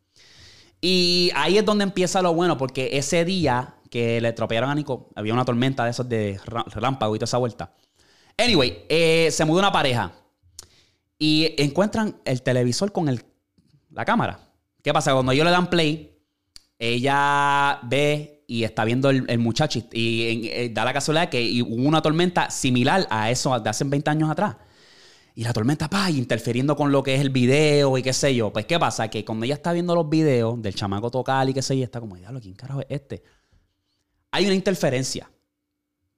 Y 0.81 1.33
ahí 1.35 1.59
es 1.59 1.65
donde 1.65 1.83
empieza 1.83 2.23
lo 2.23 2.33
bueno, 2.33 2.57
porque 2.57 2.91
ese 2.93 3.25
día 3.25 3.75
que 3.91 4.21
le 4.21 4.29
atropellaron 4.29 4.71
a 4.71 4.75
Nico, 4.77 5.11
había 5.17 5.33
una 5.33 5.45
tormenta 5.45 5.85
de 5.85 5.91
esos 5.91 6.09
de 6.09 6.41
relámpago 6.67 7.17
y 7.17 7.19
toda 7.19 7.25
esa 7.25 7.39
vuelta. 7.39 7.75
Anyway, 8.37 8.85
eh, 8.89 9.31
se 9.33 9.45
mudó 9.45 9.59
una 9.59 9.73
pareja 9.73 10.13
y 11.19 11.57
encuentran 11.59 12.21
el 12.25 12.41
televisor 12.43 12.93
con 12.93 13.09
el, 13.09 13.25
la 13.91 14.05
cámara. 14.05 14.39
¿Qué 14.81 14.93
pasa? 14.93 15.13
Cuando 15.13 15.33
ellos 15.33 15.45
le 15.45 15.51
dan 15.51 15.69
play, 15.69 16.17
ella 16.79 17.81
ve 17.83 18.45
y 18.47 18.63
está 18.63 18.85
viendo 18.85 19.11
el, 19.11 19.39
muchacho 19.41 19.81
y, 19.91 19.99
y, 20.01 20.49
eh, 20.51 20.71
da 20.73 20.85
la 20.85 20.93
casualidad 20.93 21.31
que 21.31 21.65
hubo 21.65 21.83
una 21.83 22.01
tormenta 22.01 22.49
similar 22.49 23.09
a 23.11 23.29
eso 23.29 23.59
de 23.59 23.69
hace 23.69 23.83
20 23.83 24.09
años 24.09 24.31
atrás. 24.31 24.55
Y 25.39 25.45
la 25.45 25.53
tormenta, 25.53 25.89
pa, 25.89 26.11
interfiriendo 26.11 26.75
con 26.75 26.91
lo 26.91 27.01
que 27.01 27.15
es 27.15 27.21
el 27.21 27.31
video 27.31 27.97
y 27.97 28.03
qué 28.03 28.13
sé 28.13 28.35
yo. 28.35 28.53
Pues, 28.53 28.67
¿qué 28.67 28.77
pasa? 28.77 29.07
Que 29.07 29.25
cuando 29.25 29.45
ella 29.45 29.55
está 29.55 29.73
viendo 29.73 29.95
los 29.95 30.09
videos 30.09 30.61
del 30.61 30.75
chamaco 30.75 31.13
tocal 31.13 31.49
y 31.49 31.55
qué 31.55 31.63
sé 31.63 31.79
yo, 31.79 31.85
está 31.85 32.01
como, 32.01 32.17
diablo, 32.17 32.41
¿quién 32.41 32.57
carajo 32.57 32.81
es 32.81 32.87
este? 32.89 33.23
Hay 34.33 34.47
una 34.47 34.57
interferencia 34.57 35.31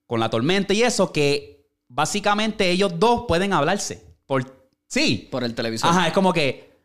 con 0.06 0.20
la 0.20 0.30
tormenta 0.30 0.72
y 0.72 0.84
eso 0.84 1.12
que 1.12 1.68
básicamente 1.86 2.70
ellos 2.70 2.98
dos 2.98 3.26
pueden 3.28 3.52
hablarse. 3.52 4.02
Por, 4.24 4.70
sí. 4.86 5.28
Por 5.30 5.44
el 5.44 5.54
televisor. 5.54 5.90
Ajá, 5.90 6.06
es 6.06 6.14
como 6.14 6.32
que 6.32 6.80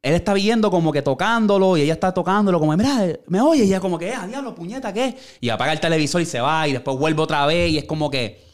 él 0.00 0.14
está 0.14 0.32
viendo 0.32 0.70
como 0.70 0.92
que 0.92 1.02
tocándolo 1.02 1.76
y 1.76 1.80
ella 1.80 1.94
está 1.94 2.14
tocándolo 2.14 2.60
como, 2.60 2.76
mira, 2.76 3.18
me 3.26 3.40
oye 3.40 3.64
y 3.64 3.66
ella 3.66 3.80
como 3.80 3.98
que, 3.98 4.14
ah, 4.14 4.28
diablo, 4.28 4.54
puñeta, 4.54 4.92
¿qué? 4.92 5.18
Y 5.40 5.48
apaga 5.48 5.72
el 5.72 5.80
televisor 5.80 6.22
y 6.22 6.26
se 6.26 6.40
va 6.40 6.68
y 6.68 6.72
después 6.72 6.96
vuelve 6.96 7.20
otra 7.20 7.46
vez 7.46 7.68
y 7.68 7.78
es 7.78 7.84
como 7.84 8.08
que... 8.08 8.48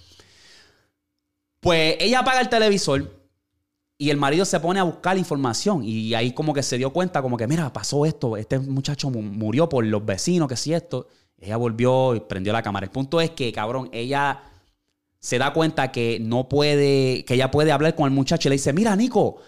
Pues 1.60 1.96
ella 1.98 2.20
apaga 2.20 2.40
el 2.40 2.48
televisor 2.48 3.15
y 3.98 4.10
el 4.10 4.16
marido 4.18 4.44
se 4.44 4.60
pone 4.60 4.80
a 4.80 4.82
buscar 4.82 5.16
información 5.16 5.82
y 5.84 6.14
ahí 6.14 6.32
como 6.32 6.52
que 6.52 6.62
se 6.62 6.76
dio 6.78 6.92
cuenta 6.92 7.22
como 7.22 7.36
que, 7.36 7.46
mira, 7.46 7.72
pasó 7.72 8.04
esto, 8.06 8.36
este 8.36 8.58
muchacho 8.58 9.10
mu- 9.10 9.22
murió 9.22 9.68
por 9.68 9.84
los 9.86 10.04
vecinos, 10.04 10.48
que 10.48 10.56
si 10.56 10.72
esto. 10.74 11.08
Ella 11.38 11.56
volvió 11.58 12.14
y 12.14 12.20
prendió 12.20 12.52
la 12.52 12.62
cámara. 12.62 12.84
El 12.86 12.90
punto 12.92 13.20
es 13.20 13.30
que, 13.30 13.52
cabrón, 13.52 13.90
ella 13.92 14.40
se 15.20 15.38
da 15.38 15.52
cuenta 15.52 15.92
que 15.92 16.18
no 16.20 16.48
puede, 16.48 17.24
que 17.24 17.34
ella 17.34 17.50
puede 17.50 17.72
hablar 17.72 17.94
con 17.94 18.06
el 18.06 18.12
muchacho 18.12 18.48
y 18.48 18.50
le 18.50 18.56
dice, 18.56 18.72
mira, 18.72 18.96
Nico, 18.96 19.38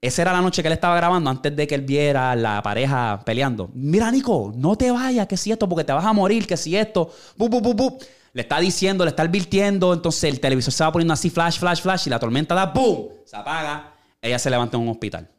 esa 0.00 0.22
era 0.22 0.32
la 0.32 0.42
noche 0.42 0.62
que 0.62 0.68
él 0.68 0.74
estaba 0.74 0.96
grabando 0.96 1.30
antes 1.30 1.54
de 1.56 1.66
que 1.66 1.74
él 1.74 1.82
viera 1.82 2.36
la 2.36 2.62
pareja 2.62 3.22
peleando. 3.24 3.70
Mira, 3.74 4.10
Nico, 4.10 4.52
no 4.54 4.76
te 4.76 4.90
vayas, 4.90 5.26
que 5.26 5.36
si 5.36 5.50
esto, 5.52 5.68
porque 5.68 5.84
te 5.84 5.92
vas 5.94 6.04
a 6.04 6.12
morir, 6.12 6.46
que 6.46 6.56
si 6.58 6.76
esto. 6.76 7.10
Bu, 7.36 7.48
bu, 7.48 7.60
bu, 7.60 7.74
bu. 7.74 7.98
Le 8.34 8.42
está 8.42 8.60
diciendo, 8.60 9.04
le 9.04 9.10
está 9.10 9.22
advirtiendo. 9.22 9.94
Entonces 9.94 10.24
el 10.24 10.40
televisor 10.40 10.72
se 10.72 10.84
va 10.84 10.92
poniendo 10.92 11.14
así, 11.14 11.30
flash, 11.30 11.58
flash, 11.58 11.80
flash, 11.80 12.06
y 12.06 12.10
la 12.10 12.18
tormenta 12.18 12.54
da 12.54 12.66
¡boom! 12.66 13.08
Se 13.24 13.36
apaga. 13.36 13.94
Ella 14.20 14.38
se 14.38 14.50
levanta 14.50 14.76
en 14.76 14.82
un 14.82 14.90
hospital. 14.90 15.30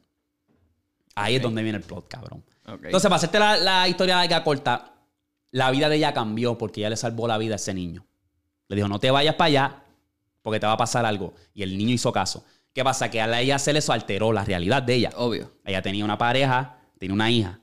Ahí 1.13 1.35
es 1.35 1.41
donde 1.41 1.61
viene 1.61 1.77
el 1.77 1.83
plot, 1.83 2.07
cabrón. 2.07 2.43
Entonces, 2.65 3.03
para 3.03 3.17
hacerte 3.17 3.37
la, 3.37 3.57
la 3.57 3.87
historia 3.87 4.15
larga 4.15 4.43
corta, 4.43 4.93
la 5.51 5.71
vida 5.71 5.87
de 5.87 5.97
ella 5.97 6.13
cambió 6.13 6.57
porque 6.57 6.81
ella 6.81 6.89
le 6.89 6.97
salvó 6.97 7.27
la 7.27 7.37
vida 7.37 7.53
a 7.53 7.57
ese 7.57 7.73
niño. 7.73 8.05
Le 8.67 8.75
dijo, 8.75 8.87
no 8.87 8.99
te 8.99 9.11
vayas 9.11 9.35
para 9.35 9.47
allá 9.47 9.83
porque 10.41 10.59
te 10.59 10.65
va 10.65 10.73
a 10.73 10.77
pasar 10.77 11.05
algo. 11.05 11.33
Y 11.53 11.63
el 11.63 11.77
niño 11.77 11.93
hizo 11.93 12.11
caso. 12.11 12.45
¿Qué 12.73 12.83
pasa? 12.83 13.09
Que 13.09 13.21
al 13.21 13.33
ella 13.33 13.55
hacer 13.55 13.75
eso 13.77 13.93
alteró 13.93 14.33
la 14.33 14.43
realidad 14.43 14.83
de 14.83 14.95
ella. 14.95 15.11
Obvio. 15.15 15.51
Ella 15.63 15.81
tenía 15.81 16.03
una 16.03 16.17
pareja, 16.17 16.77
tiene 16.99 17.13
una 17.13 17.29
hija. 17.29 17.59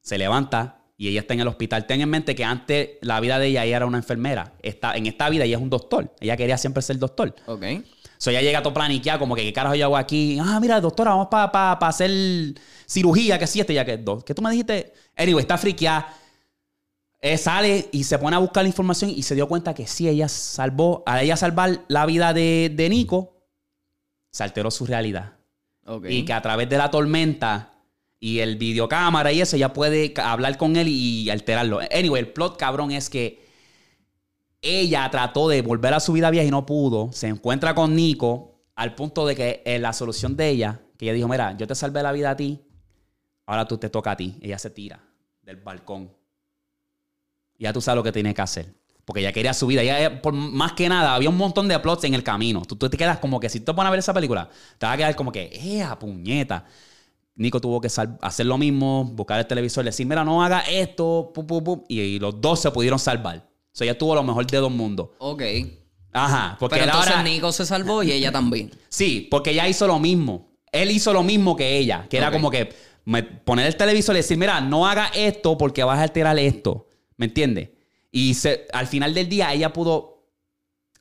Se 0.00 0.18
levanta 0.18 0.75
y 0.96 1.08
ella 1.08 1.20
está 1.20 1.34
en 1.34 1.40
el 1.40 1.48
hospital. 1.48 1.86
Ten 1.86 2.00
en 2.00 2.08
mente 2.08 2.34
que 2.34 2.44
antes 2.44 2.90
la 3.02 3.20
vida 3.20 3.38
de 3.38 3.48
ella, 3.48 3.64
ella 3.64 3.76
era 3.76 3.86
una 3.86 3.98
enfermera. 3.98 4.54
Esta, 4.62 4.96
en 4.96 5.06
esta 5.06 5.28
vida 5.28 5.44
ella 5.44 5.56
es 5.56 5.62
un 5.62 5.70
doctor. 5.70 6.14
Ella 6.20 6.36
quería 6.36 6.56
siempre 6.56 6.82
ser 6.82 6.98
doctor. 6.98 7.34
Ok. 7.46 7.64
So 8.18 8.30
ella 8.30 8.40
llega 8.40 8.62
todo 8.62 8.72
planiqueada, 8.72 9.18
como 9.18 9.34
que 9.34 9.42
qué 9.42 9.52
carajo 9.52 9.74
yo 9.74 9.84
hago 9.84 9.96
aquí. 9.98 10.38
Ah, 10.40 10.58
mira, 10.58 10.80
doctora, 10.80 11.10
vamos 11.10 11.28
para 11.28 11.72
hacer 11.72 12.10
cirugía, 12.86 13.38
que 13.38 13.46
sí, 13.46 13.60
este 13.60 13.74
ya 13.74 13.84
que 13.84 13.98
dos. 13.98 14.24
¿Qué 14.24 14.34
tú 14.34 14.40
me 14.40 14.50
dijiste? 14.50 14.94
Anyway, 15.16 15.42
está 15.42 15.58
friqueada. 15.58 16.14
Eh, 17.20 17.36
sale 17.36 17.88
y 17.92 18.04
se 18.04 18.18
pone 18.18 18.36
a 18.36 18.38
buscar 18.38 18.62
la 18.62 18.68
información 18.68 19.10
y 19.10 19.22
se 19.22 19.34
dio 19.34 19.48
cuenta 19.48 19.74
que 19.74 19.86
sí, 19.86 20.08
ella 20.08 20.28
salvó, 20.28 21.02
a 21.06 21.22
ella 21.22 21.36
salvar 21.36 21.84
la 21.88 22.06
vida 22.06 22.32
de, 22.32 22.72
de 22.74 22.88
Nico, 22.88 23.36
se 24.30 24.44
alteró 24.44 24.70
su 24.70 24.86
realidad. 24.86 25.34
Ok. 25.84 26.06
Y 26.08 26.24
que 26.24 26.32
a 26.32 26.40
través 26.40 26.68
de 26.68 26.78
la 26.78 26.90
tormenta 26.90 27.75
y 28.18 28.38
el 28.38 28.56
videocámara 28.56 29.32
y 29.32 29.40
eso, 29.40 29.56
ella 29.56 29.72
puede 29.72 30.14
hablar 30.16 30.56
con 30.56 30.76
él 30.76 30.88
y 30.88 31.28
alterarlo. 31.30 31.80
Anyway, 31.90 32.20
el 32.20 32.32
plot 32.32 32.56
cabrón 32.56 32.90
es 32.90 33.10
que 33.10 33.44
ella 34.62 35.08
trató 35.10 35.48
de 35.48 35.62
volver 35.62 35.94
a 35.94 36.00
su 36.00 36.12
vida 36.12 36.30
vieja 36.30 36.46
y 36.46 36.50
no 36.50 36.66
pudo. 36.66 37.10
Se 37.12 37.28
encuentra 37.28 37.74
con 37.74 37.94
Nico 37.94 38.62
al 38.74 38.94
punto 38.94 39.26
de 39.26 39.36
que 39.36 39.62
eh, 39.64 39.78
la 39.78 39.92
solución 39.92 40.36
de 40.36 40.48
ella, 40.48 40.80
que 40.98 41.06
ella 41.06 41.14
dijo, 41.14 41.28
mira, 41.28 41.56
yo 41.56 41.66
te 41.66 41.74
salvé 41.74 42.02
la 42.02 42.12
vida 42.12 42.30
a 42.30 42.36
ti, 42.36 42.60
ahora 43.44 43.66
tú 43.66 43.78
te 43.78 43.90
toca 43.90 44.12
a 44.12 44.16
ti. 44.16 44.36
Ella 44.40 44.58
se 44.58 44.70
tira 44.70 45.00
del 45.42 45.56
balcón. 45.56 46.10
Ya 47.58 47.72
tú 47.72 47.80
sabes 47.80 47.96
lo 47.96 48.02
que 48.02 48.12
tiene 48.12 48.34
que 48.34 48.42
hacer. 48.42 48.74
Porque 49.04 49.20
ella 49.20 49.32
quería 49.32 49.54
su 49.54 49.68
vida. 49.68 49.82
Ella, 49.82 50.04
eh, 50.04 50.10
por 50.10 50.32
más 50.32 50.72
que 50.72 50.88
nada, 50.88 51.14
había 51.14 51.28
un 51.28 51.36
montón 51.36 51.68
de 51.68 51.78
plots 51.78 52.04
en 52.04 52.14
el 52.14 52.24
camino. 52.24 52.62
Tú, 52.66 52.76
tú 52.76 52.90
te 52.90 52.96
quedas 52.96 53.18
como 53.18 53.38
que 53.38 53.48
si 53.48 53.60
tú 53.60 53.66
te 53.66 53.74
pones 53.74 53.88
a 53.88 53.90
ver 53.90 54.00
esa 54.00 54.12
película, 54.12 54.48
te 54.78 54.86
vas 54.86 54.94
a 54.94 54.96
quedar 54.96 55.14
como 55.14 55.30
que, 55.30 55.50
¡eh, 55.52 55.86
puñeta! 55.98 56.64
Nico 57.36 57.60
tuvo 57.60 57.80
que 57.80 57.88
hacer 57.88 58.46
lo 58.46 58.56
mismo, 58.58 59.04
buscar 59.04 59.38
el 59.38 59.46
televisor, 59.46 59.84
decir, 59.84 60.06
mira, 60.06 60.24
no 60.24 60.42
haga 60.42 60.60
esto, 60.60 61.30
pu, 61.34 61.46
pu, 61.46 61.62
pu", 61.62 61.84
y, 61.88 62.00
y 62.00 62.18
los 62.18 62.40
dos 62.40 62.60
se 62.60 62.70
pudieron 62.70 62.98
salvar. 62.98 63.36
O 63.38 63.42
sea, 63.72 63.84
ella 63.86 63.98
tuvo 63.98 64.14
lo 64.14 64.22
mejor 64.22 64.46
de 64.46 64.56
dos 64.58 64.70
mundos. 64.72 65.10
Ok. 65.18 65.42
Ajá, 66.12 66.56
porque 66.58 66.76
Pero 66.76 66.84
él 66.84 66.88
entonces 66.90 67.12
ahora- 67.12 67.22
Nico 67.22 67.52
se 67.52 67.66
salvó 67.66 68.02
y 68.02 68.10
ella 68.12 68.32
también. 68.32 68.70
Sí, 68.88 69.28
porque 69.30 69.50
ella 69.50 69.68
hizo 69.68 69.86
lo 69.86 69.98
mismo. 69.98 70.48
Él 70.72 70.90
hizo 70.90 71.12
lo 71.12 71.22
mismo 71.22 71.54
que 71.56 71.76
ella, 71.76 72.06
que 72.08 72.16
era 72.16 72.30
como 72.32 72.50
que 72.50 72.72
me- 73.04 73.22
poner 73.22 73.66
el 73.66 73.76
televisor 73.76 74.14
y 74.16 74.20
decir, 74.20 74.38
mira, 74.38 74.60
no 74.62 74.86
haga 74.86 75.08
esto 75.14 75.58
porque 75.58 75.84
vas 75.84 75.98
a 75.98 76.04
alterar 76.04 76.38
esto. 76.38 76.88
¿Me 77.18 77.26
entiendes? 77.26 77.68
Y 78.10 78.32
se- 78.32 78.66
al 78.72 78.86
final 78.86 79.12
del 79.12 79.28
día 79.28 79.52
ella 79.52 79.74
pudo 79.74 80.24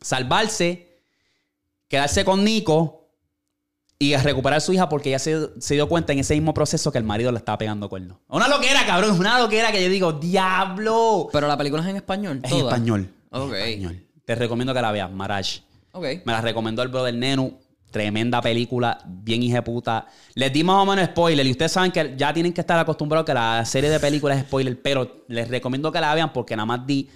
salvarse, 0.02 0.99
quedarse 1.88 2.26
con 2.26 2.44
Nico 2.44 3.05
y 3.97 4.15
recuperar 4.17 4.57
a 4.57 4.59
su 4.59 4.73
hija 4.73 4.89
porque 4.89 5.09
ella 5.09 5.19
se, 5.19 5.49
se 5.59 5.73
dio 5.76 5.88
cuenta 5.88 6.13
en 6.13 6.19
ese 6.19 6.34
mismo 6.34 6.53
proceso 6.53 6.91
que 6.91 6.97
el 6.97 7.03
marido 7.03 7.31
le 7.31 7.38
estaba 7.38 7.57
pegando 7.57 7.88
cuernos. 7.89 8.17
Una 8.27 8.47
loquera, 8.47 8.85
cabrón, 8.85 9.13
es 9.13 9.19
una 9.19 9.39
loquera 9.39 9.72
que 9.72 9.81
yo 9.81 9.89
digo, 9.89 10.13
diablo. 10.13 11.30
Pero 11.31 11.47
la 11.47 11.57
película 11.57 11.81
es 11.81 11.89
en 11.89 11.95
español. 11.95 12.41
Es 12.43 12.51
en 12.51 12.57
español. 12.59 13.09
Ok. 13.31 13.53
Español. 13.53 14.05
Te 14.26 14.35
recomiendo 14.35 14.73
que 14.73 14.81
la 14.81 14.91
veas, 14.91 15.11
Maraj. 15.11 15.45
Ok. 15.93 16.05
Me 16.26 16.34
la 16.34 16.41
recomendó 16.41 16.81
el 16.81 16.89
brother 16.89 17.13
Nenu. 17.13 17.57
Tremenda 17.91 18.41
película, 18.41 18.99
bien 19.05 19.41
hijeputa. 19.41 20.05
Les 20.34 20.51
di 20.51 20.65
más 20.65 20.84
o 20.84 20.85
menos 20.85 21.05
spoiler 21.05 21.45
y 21.45 21.51
ustedes 21.51 21.72
saben 21.72 21.93
que 21.93 22.13
ya 22.17 22.34
tienen 22.34 22.51
que 22.51 22.59
estar 22.59 22.77
acostumbrados 22.77 23.26
que 23.26 23.34
la 23.34 23.63
serie 23.63 23.89
de 23.89 24.01
películas 24.01 24.38
es 24.38 24.43
spoiler, 24.43 24.81
pero 24.81 25.23
les 25.30 25.47
recomiendo 25.47 25.89
que 25.93 26.01
la 26.01 26.13
vean 26.13 26.34
porque 26.34 26.57
nada 26.57 26.65
más 26.65 26.85
di 26.85 27.09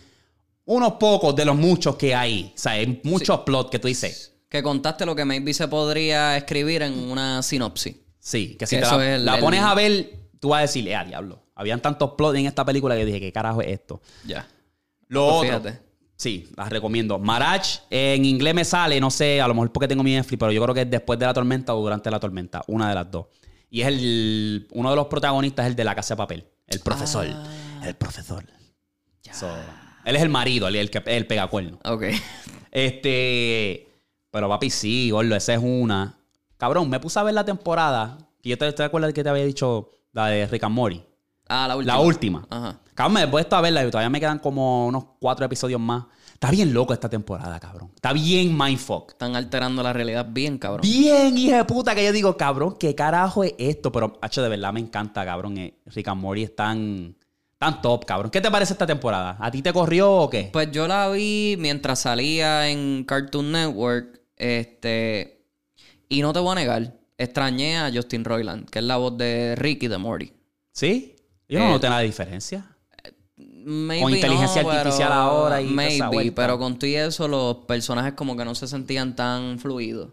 unos 0.64 0.94
pocos 0.94 1.36
de 1.36 1.44
los 1.44 1.58
muchos 1.58 1.98
que 1.98 2.16
hay. 2.16 2.54
O 2.56 2.58
sea, 2.58 2.74
hay 2.74 3.02
muchos 3.04 3.40
plots 3.40 3.70
que 3.70 3.80
tú 3.80 3.90
dices. 3.90 4.32
Que 4.50 4.64
contaste 4.64 5.06
lo 5.06 5.16
que 5.16 5.26
maybe 5.26 5.54
se 5.54 5.68
podría 5.68 6.36
escribir 6.36 6.82
en 6.82 6.98
una 7.10 7.42
sinopsis. 7.44 7.96
Sí, 8.20 8.56
que 8.58 8.66
si 8.68 8.76
Que 8.78 8.82
te 8.82 8.88
la, 8.88 8.96
es 9.06 9.16
el- 9.20 9.26
la 9.26 9.36
el- 9.36 9.42
pones 9.42 9.62
a 9.62 9.74
ver, 9.76 10.10
tú 10.40 10.50
vas 10.50 10.60
a 10.60 10.62
decir, 10.64 10.88
eh, 10.88 10.96
a 10.96 11.04
diablo. 11.06 11.44
Habían 11.56 11.82
tantos 11.82 12.12
plots 12.18 12.38
en 12.40 12.46
esta 12.48 12.66
película 12.66 12.96
que 12.96 13.06
dije, 13.06 13.20
¿qué 13.20 13.32
carajo 13.32 13.62
es 13.62 13.68
esto? 13.70 14.02
Ya. 14.26 14.48
Lo 15.08 15.26
Pues 15.40 15.52
otro. 15.52 15.62
fíjate. 15.70 15.90
Sí, 16.16 16.50
las 16.58 16.70
recomiendo. 16.70 17.18
Marach, 17.20 17.66
en 17.90 18.26
inglés 18.26 18.54
me 18.54 18.66
sale, 18.66 19.00
no 19.00 19.10
sé, 19.10 19.40
a 19.40 19.48
lo 19.48 19.54
mejor 19.54 19.72
porque 19.72 19.88
tengo 19.88 20.04
mi 20.04 20.14
Netflix, 20.14 20.38
pero 20.40 20.52
yo 20.52 20.62
creo 20.64 20.76
que 20.76 20.82
es 20.82 20.90
después 20.90 21.18
de 21.18 21.26
la 21.26 21.34
tormenta 21.34 21.74
o 21.74 21.82
durante 21.82 22.12
la 22.12 22.20
tormenta, 22.20 22.62
una 22.68 22.90
de 22.90 22.96
las 22.96 23.10
dos. 23.10 23.28
Y 23.70 23.82
es 23.82 23.88
el, 23.88 24.68
uno 24.72 24.90
de 24.90 24.96
los 24.96 25.08
protagonistas 25.08 25.66
es 25.66 25.70
el 25.70 25.76
de 25.76 25.84
la 25.86 25.96
casa 25.96 26.16
de 26.16 26.18
papel, 26.18 26.46
el 26.68 26.80
profesor. 26.82 27.26
Ah. 27.30 27.84
El 27.86 27.96
profesor. 27.96 28.44
So, 29.32 29.48
él 30.06 30.16
es 30.16 30.22
el 30.22 30.30
marido, 30.30 30.68
el, 30.68 30.76
el 30.76 30.90
el 31.06 31.28
pegacuerno. 31.28 31.80
Ok. 31.86 32.04
Este, 32.72 33.89
pero 34.32 34.50
papi, 34.50 34.70
sí, 34.70 35.12
gordo, 35.12 35.36
esa 35.36 35.54
es 35.54 35.60
una. 35.62 36.18
Cabrón, 36.58 36.90
me 36.90 37.00
puse 37.00 37.20
a 37.20 37.24
ver 37.24 37.34
la 37.34 37.46
temporada, 37.46 38.18
que 38.42 38.50
yo 38.50 38.58
te, 38.58 38.72
te 38.74 38.84
acuerdas 38.84 39.14
que 39.14 39.24
te 39.24 39.30
había 39.30 39.46
dicho 39.46 39.92
la 40.12 40.28
de 40.28 40.48
Rick 40.48 40.64
and 40.64 40.76
Morty. 40.76 41.04
Ah, 41.48 41.68
la 41.68 41.76
última. 41.76 41.94
La 41.94 42.00
última. 42.00 42.48
Ajá. 42.50 42.80
Cabrón, 42.94 43.14
me 43.14 43.24
he 43.24 43.28
puesto 43.28 43.56
a 43.56 43.62
verla 43.62 43.84
y 43.84 43.90
todavía 43.90 44.10
me 44.10 44.20
quedan 44.20 44.40
como 44.40 44.88
unos 44.88 45.04
cuatro 45.20 45.46
episodios 45.46 45.80
más. 45.80 46.06
Está 46.34 46.52
bien 46.52 46.74
loco 46.74 46.94
esta 46.94 47.10
temporada, 47.10 47.60
cabrón. 47.60 47.92
Está 47.96 48.14
bien 48.14 48.58
mindfuck. 48.58 49.12
Están 49.12 49.36
alterando 49.36 49.82
la 49.84 49.92
realidad 49.94 50.26
bien, 50.30 50.58
cabrón. 50.58 50.82
Bien, 50.82 51.38
hija 51.38 51.58
de 51.58 51.66
puta, 51.66 51.96
que 51.96 52.06
yo 52.06 52.12
digo, 52.12 52.38
cabrón, 52.38 52.76
¿qué 52.80 52.96
carajo 52.96 53.44
es 53.44 53.56
esto? 53.58 53.92
Pero, 53.92 54.18
hacho, 54.22 54.42
de 54.42 54.50
verdad 54.50 54.72
me 54.72 54.80
encanta, 54.80 55.26
cabrón. 55.26 55.58
eh, 55.58 55.80
Rick 55.88 56.08
and 56.08 56.22
Morty 56.22 56.44
es 56.44 56.56
tan, 56.56 57.16
tan 57.58 57.82
top, 57.82 58.06
cabrón. 58.06 58.32
¿Qué 58.32 58.40
te 58.42 58.52
parece 58.52 58.74
esta 58.74 58.86
temporada? 58.88 59.36
¿A 59.40 59.50
ti 59.52 59.62
te 59.62 59.74
corrió 59.74 60.12
o 60.14 60.30
qué? 60.30 60.50
Pues 60.54 60.72
yo 60.72 60.88
la 60.88 61.10
vi 61.10 61.56
mientras 61.60 62.00
salía 62.00 62.70
en 62.70 63.04
Cartoon 63.06 63.52
Network. 63.52 64.19
Este. 64.40 65.46
Y 66.08 66.22
no 66.24 66.34
te 66.34 66.40
voy 66.40 66.54
a 66.54 66.56
negar. 66.56 66.96
Extrañé 67.18 67.78
a 67.78 67.92
Justin 67.94 68.24
Roiland, 68.26 68.68
que 68.70 68.80
es 68.80 68.86
la 68.86 68.98
voz 68.98 69.16
de 69.18 69.56
Ricky 69.58 69.88
de 69.88 69.98
Morty. 70.00 70.34
¿Sí? 70.72 71.16
Yo 71.48 71.60
no 71.60 71.66
Eh, 71.68 71.70
noté 71.72 71.90
la 71.90 72.00
diferencia. 72.00 72.66
Maybe 73.36 74.02
Con 74.04 74.14
inteligencia 74.16 74.64
no, 74.64 74.70
artificial 74.72 75.10
pero- 75.10 75.20
ahora 75.22 75.62
y 75.62 75.66
Maybe, 75.68 76.32
pero 76.32 76.58
con 76.58 76.80
todo 76.80 76.90
y 76.90 76.96
eso, 76.96 77.28
los 77.28 77.58
personajes 77.66 78.14
como 78.14 78.36
que 78.36 78.44
no 78.46 78.56
se 78.56 78.68
sentían 78.68 79.16
tan 79.16 79.60
fluidos. 79.60 80.10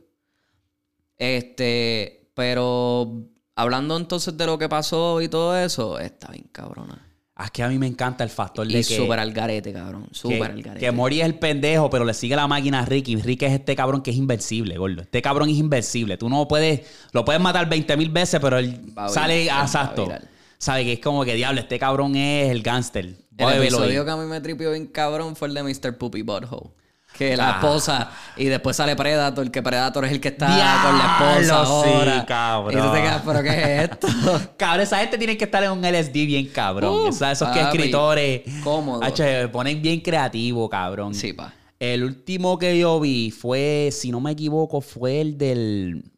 Este. 1.16 2.31
Pero. 2.35 3.23
Hablando 3.59 3.97
entonces 3.97 4.36
de 4.36 4.44
lo 4.44 4.59
que 4.59 4.69
pasó 4.69 5.23
y 5.23 5.28
todo 5.28 5.57
eso, 5.57 5.98
está 5.98 6.31
bien 6.31 6.47
cabrona. 6.53 7.06
Es 7.39 7.51
que 7.51 7.63
a 7.63 7.69
mí 7.69 7.79
me 7.79 7.87
encanta 7.87 8.25
el 8.25 8.31
factor 8.31 8.67
de 8.67 8.73
Y 8.73 8.85
que... 8.85 8.97
súper 8.97 9.19
al 9.19 9.33
garete, 9.33 9.71
cabrón. 9.73 10.09
Súper 10.11 10.51
al 10.51 10.63
garete. 10.63 10.87
que 10.87 10.91
Mori 10.91 11.21
es 11.21 11.27
el 11.27 11.39
pendejo, 11.39 11.91
pero 11.91 12.05
le 12.05 12.15
sigue 12.15 12.35
la 12.35 12.47
máquina 12.47 12.81
a 12.81 12.85
Ricky. 12.87 13.17
Ricky 13.17 13.45
es 13.45 13.53
este 13.53 13.77
cabrón 13.77 14.03
que 14.03 14.11
es 14.11 14.17
invencible, 14.17 14.79
gordo. 14.79 15.03
Este 15.03 15.21
cabrón 15.21 15.51
es 15.51 15.57
invencible. 15.57 16.17
Tú 16.17 16.31
no 16.31 16.49
puedes... 16.49 16.81
Lo 17.13 17.27
puedes 17.27 17.43
matar 17.43 17.69
20 17.69 17.97
mil 17.99 18.09
veces, 18.09 18.41
pero 18.41 18.59
él 18.59 18.81
sale 19.09 19.51
a 19.51 19.63
exacto. 19.63 20.05
virar. 20.07 20.23
Sabe 20.57 20.85
que 20.85 20.95
es 20.95 21.01
como 21.01 21.25
que, 21.27 21.35
diablo, 21.35 21.61
este 21.61 21.79
cabrón 21.79 22.17
es 22.17 22.51
el 22.51 22.63
gángster. 22.63 23.15
El 23.37 23.63
episodio 23.63 24.07
que 24.07 24.11
a 24.11 24.17
mí 24.17 24.25
me 24.25 24.41
tripió 24.41 24.71
bien 24.71 24.87
cabrón 24.87 25.37
fue 25.37 25.49
el 25.49 25.55
de 25.55 25.63
Mr. 25.63 25.99
Poopy 25.99 26.23
Butthole. 26.23 26.71
Que 27.16 27.36
la 27.36 27.48
Ah. 27.48 27.52
esposa 27.55 28.10
y 28.36 28.44
después 28.47 28.76
sale 28.76 28.94
Predator, 28.97 29.51
que 29.51 29.62
Predator 29.62 30.05
es 30.05 30.12
el 30.12 30.20
que 30.20 30.28
está 30.28 30.55
Diablo, 30.55 30.88
con 30.90 30.98
la 30.98 31.05
esposa 31.05 31.64
sí, 31.64 31.90
ahora. 31.90 32.26
cabrón. 32.26 32.78
Y 32.78 32.82
tú 32.82 32.93
te 32.93 33.01
quedas, 33.02 33.22
¿pero 33.24 33.43
qué 33.43 33.48
es 33.48 33.90
esto? 33.90 34.09
Cabrón, 34.56 34.80
esa 34.82 34.98
gente 34.98 35.16
tiene 35.18 35.36
que 35.36 35.44
estar 35.44 35.62
en 35.64 35.70
un 35.72 35.82
LSD 35.84 36.26
bien 36.26 36.47
cabrón. 36.48 37.06
Uh, 37.06 37.09
Esa- 37.09 37.32
esos 37.32 37.48
que 37.48 37.60
escritores... 37.60 38.43
cómodo. 38.62 39.01
Se 39.14 39.48
ponen 39.48 39.80
bien 39.80 40.01
creativo, 40.01 40.68
cabrón. 40.68 41.14
sí, 41.14 41.32
pa. 41.32 41.52
El 41.78 42.05
último 42.05 42.59
que 42.59 42.78
yo 42.78 42.98
vi 43.01 43.30
fue, 43.30 43.90
si 43.93 44.10
no 44.10 44.18
me 44.20 44.30
equivoco, 44.32 44.80
fue 44.80 45.20
el 45.20 45.36
del. 45.36 46.10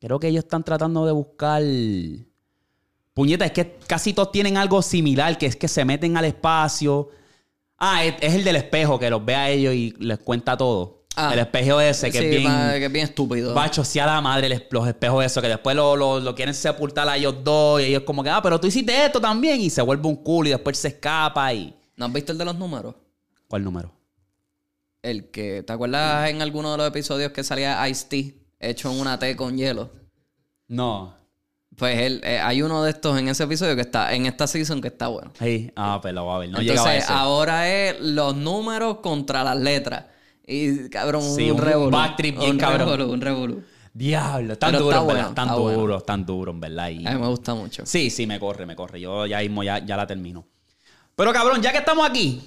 Creo 0.00 0.18
que 0.18 0.26
ellos 0.28 0.42
están 0.44 0.64
tratando 0.64 1.06
de 1.06 1.12
buscar. 1.12 1.62
Puñeta, 3.14 3.44
es 3.44 3.52
que 3.52 3.78
casi 3.86 4.12
todos 4.12 4.32
tienen 4.32 4.56
algo 4.56 4.82
similar, 4.82 5.38
que 5.38 5.46
es 5.46 5.54
que 5.56 5.68
se 5.68 5.84
meten 5.84 6.16
al 6.16 6.24
espacio. 6.24 7.10
Ah, 7.78 8.04
es, 8.04 8.14
es 8.20 8.34
el 8.34 8.44
del 8.44 8.56
espejo, 8.56 8.98
que 8.98 9.10
los 9.10 9.24
ve 9.24 9.34
a 9.34 9.50
ellos 9.50 9.74
y 9.74 9.94
les 9.98 10.18
cuenta 10.18 10.56
todo. 10.56 11.02
Ah. 11.16 11.30
el 11.32 11.38
espejo 11.38 11.80
ese, 11.80 12.10
que 12.10 12.18
Sí, 12.18 12.24
es 12.24 12.30
bien. 12.30 12.52
que 12.72 12.84
es 12.86 12.92
bien 12.92 13.04
estúpido. 13.04 13.54
Va 13.54 13.62
a 13.62 13.66
a 14.00 14.06
la 14.06 14.20
madre 14.20 14.48
los 14.68 14.88
espejos 14.88 15.24
esos, 15.24 15.40
que 15.40 15.48
después 15.48 15.76
lo, 15.76 15.94
lo- 15.94 16.18
lo 16.18 16.34
quieren 16.34 16.52
sepultar 16.54 17.08
a 17.08 17.16
ellos 17.16 17.36
dos. 17.44 17.80
Y 17.80 17.84
ellos, 17.84 18.02
como 18.02 18.24
que, 18.24 18.30
ah, 18.30 18.40
pero 18.42 18.58
tú 18.58 18.66
hiciste 18.66 19.04
esto 19.06 19.20
también. 19.20 19.60
Y 19.60 19.70
se 19.70 19.80
vuelve 19.80 20.08
un 20.08 20.16
culo 20.16 20.48
y 20.48 20.52
después 20.52 20.76
se 20.76 20.88
escapa. 20.88 21.52
y 21.54 21.72
¿No 21.96 22.06
has 22.06 22.12
visto 22.12 22.32
el 22.32 22.38
de 22.38 22.44
los 22.44 22.56
números? 22.56 22.96
¿Cuál 23.46 23.62
número? 23.62 23.92
El 25.02 25.30
que, 25.30 25.62
¿te 25.62 25.72
acuerdas 25.72 26.28
en 26.30 26.42
alguno 26.42 26.72
de 26.72 26.78
los 26.78 26.88
episodios 26.88 27.30
que 27.30 27.44
salía 27.44 27.88
Ice-T 27.88 28.34
hecho 28.58 28.90
en 28.90 28.98
una 28.98 29.16
té 29.16 29.36
con 29.36 29.56
hielo? 29.56 29.90
No. 30.66 31.14
Pues 31.76 31.98
él, 31.98 32.20
eh, 32.24 32.38
hay 32.38 32.62
uno 32.62 32.82
de 32.84 32.90
estos 32.90 33.18
en 33.18 33.28
ese 33.28 33.44
episodio 33.44 33.74
que 33.74 33.80
está, 33.82 34.14
en 34.14 34.26
esta 34.26 34.46
season 34.46 34.80
que 34.80 34.88
está 34.88 35.08
bueno. 35.08 35.32
Ahí, 35.40 35.72
ah, 35.76 35.98
pues 36.00 36.14
lo 36.14 36.24
voy 36.24 36.34
a 36.36 36.38
ver. 36.38 36.48
No 36.50 36.58
a 36.58 36.60
Entonces, 36.62 37.04
ese. 37.04 37.12
ahora 37.12 37.68
es 37.68 38.00
los 38.00 38.36
números 38.36 38.98
contra 38.98 39.42
las 39.42 39.56
letras. 39.56 40.04
Y 40.46 40.88
cabrón, 40.88 41.22
Sí, 41.22 41.50
un 41.50 41.58
un 41.58 41.64
revolú. 41.66 41.90
backtrip 41.90 42.38
bien 42.38 42.50
un 42.52 42.58
cabrón. 42.58 42.88
revolú, 42.90 43.12
un 43.12 43.20
revolú. 43.20 43.64
Diablo, 43.92 44.58
tan 44.58 44.72
Pero 44.72 44.84
duro, 44.84 45.06
verdad. 45.06 45.22
bueno, 45.22 45.34
Tan 45.34 45.48
duro, 45.48 45.62
bueno. 45.80 46.00
tan 46.00 46.26
duro, 46.26 46.50
en 46.52 46.60
verdad. 46.60 46.88
Y- 46.90 47.06
A 47.06 47.12
mí 47.12 47.20
me 47.20 47.28
gusta 47.28 47.54
mucho. 47.54 47.84
Sí, 47.86 48.10
sí, 48.10 48.26
me 48.26 48.38
corre, 48.38 48.66
me 48.66 48.76
corre. 48.76 49.00
Yo 49.00 49.24
ya 49.26 49.38
mismo 49.40 49.62
ya, 49.62 49.78
ya 49.84 49.96
la 49.96 50.06
termino. 50.06 50.44
Pero 51.16 51.32
cabrón, 51.32 51.62
ya 51.62 51.70
que 51.72 51.78
estamos 51.78 52.08
aquí, 52.08 52.40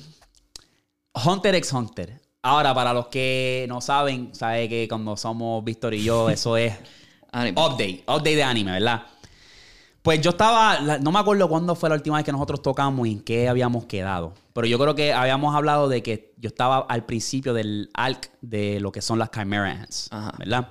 Hunter 1.26 1.56
x 1.56 1.74
Hunter. 1.74 2.20
Ahora, 2.44 2.74
para 2.74 2.94
los 2.94 3.08
que 3.08 3.66
no 3.68 3.82
saben, 3.82 4.34
sabe 4.36 4.70
que 4.70 4.88
cuando 4.88 5.18
somos 5.18 5.64
Víctor 5.64 5.94
y 5.94 6.04
yo, 6.04 6.30
eso 6.30 6.56
es 6.58 6.74
update, 7.34 8.04
update 8.08 8.36
de 8.36 8.44
anime, 8.44 8.72
¿verdad? 8.74 9.04
Pues 10.08 10.22
yo 10.22 10.30
estaba, 10.30 10.80
no 11.02 11.12
me 11.12 11.20
acuerdo 11.20 11.50
cuándo 11.50 11.76
fue 11.76 11.90
la 11.90 11.96
última 11.96 12.16
vez 12.16 12.24
que 12.24 12.32
nosotros 12.32 12.62
tocamos 12.62 13.06
y 13.10 13.12
en 13.12 13.20
qué 13.20 13.50
habíamos 13.50 13.88
quedado. 13.88 14.32
Pero 14.54 14.66
yo 14.66 14.80
creo 14.80 14.96
que 14.96 15.12
habíamos 15.12 15.54
hablado 15.54 15.90
de 15.90 16.02
que 16.02 16.34
yo 16.38 16.48
estaba 16.48 16.78
al 16.88 17.06
principio 17.06 17.54
del 17.54 17.90
arc 17.94 18.32
de 18.40 18.80
lo 18.80 18.90
que 18.94 19.02
son 19.02 19.20
las 19.20 19.32
Chimera 19.32 19.70
Ants, 19.70 20.08
Ajá. 20.10 20.32
¿verdad? 20.40 20.70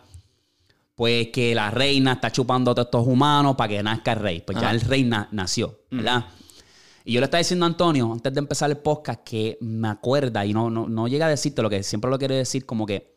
Pues 0.94 1.28
que 1.34 1.54
la 1.54 1.70
reina 1.70 2.14
está 2.14 2.32
chupando 2.32 2.70
a 2.70 2.74
todos 2.74 2.86
estos 2.86 3.06
humanos 3.06 3.56
para 3.56 3.68
que 3.68 3.82
nazca 3.82 4.12
el 4.14 4.20
rey. 4.20 4.40
Pues 4.40 4.58
ya 4.58 4.70
el 4.70 4.80
rey 4.80 5.04
na- 5.04 5.28
nació, 5.32 5.80
¿verdad? 5.90 6.24
Y 7.04 7.12
yo 7.12 7.20
le 7.20 7.26
estaba 7.26 7.40
diciendo 7.40 7.66
a 7.66 7.68
Antonio, 7.68 8.10
antes 8.10 8.32
de 8.32 8.38
empezar 8.38 8.70
el 8.70 8.78
podcast, 8.78 9.22
que 9.22 9.58
me 9.60 9.88
acuerda, 9.88 10.46
y 10.46 10.54
no, 10.54 10.70
no, 10.70 10.88
no 10.88 11.08
llega 11.08 11.26
a 11.26 11.28
decirte 11.28 11.60
lo 11.60 11.68
que 11.68 11.82
siempre 11.82 12.10
lo 12.10 12.18
quiere 12.18 12.36
decir, 12.36 12.64
como 12.64 12.86
que 12.86 13.15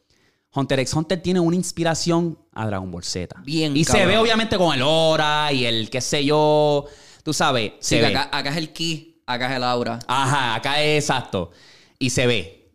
Hunter 0.53 0.80
x 0.80 0.93
Hunter 0.93 1.21
tiene 1.21 1.39
una 1.39 1.55
inspiración 1.55 2.38
a 2.53 2.65
Dragon 2.65 2.89
Ball 2.91 3.03
Z. 3.03 3.35
Bien, 3.43 3.76
Y 3.77 3.85
se 3.85 4.05
ve 4.05 4.17
obviamente 4.17 4.57
con 4.57 4.73
el 4.76 4.81
Hora 4.81 5.51
y 5.53 5.65
el 5.65 5.89
qué 5.89 6.01
sé 6.01 6.26
yo. 6.26 6.85
Tú 7.23 7.34
sabes, 7.34 7.73
Sí, 7.80 7.95
se 7.95 8.01
ve. 8.01 8.07
acá, 8.07 8.30
acá 8.35 8.49
es 8.49 8.57
el 8.57 8.73
ki, 8.73 9.21
acá 9.27 9.49
es 9.51 9.57
el 9.57 9.63
aura. 9.63 9.99
Ajá, 10.07 10.55
acá 10.55 10.81
es 10.81 11.03
exacto. 11.03 11.51
Y 11.99 12.09
se 12.09 12.26
ve. 12.26 12.73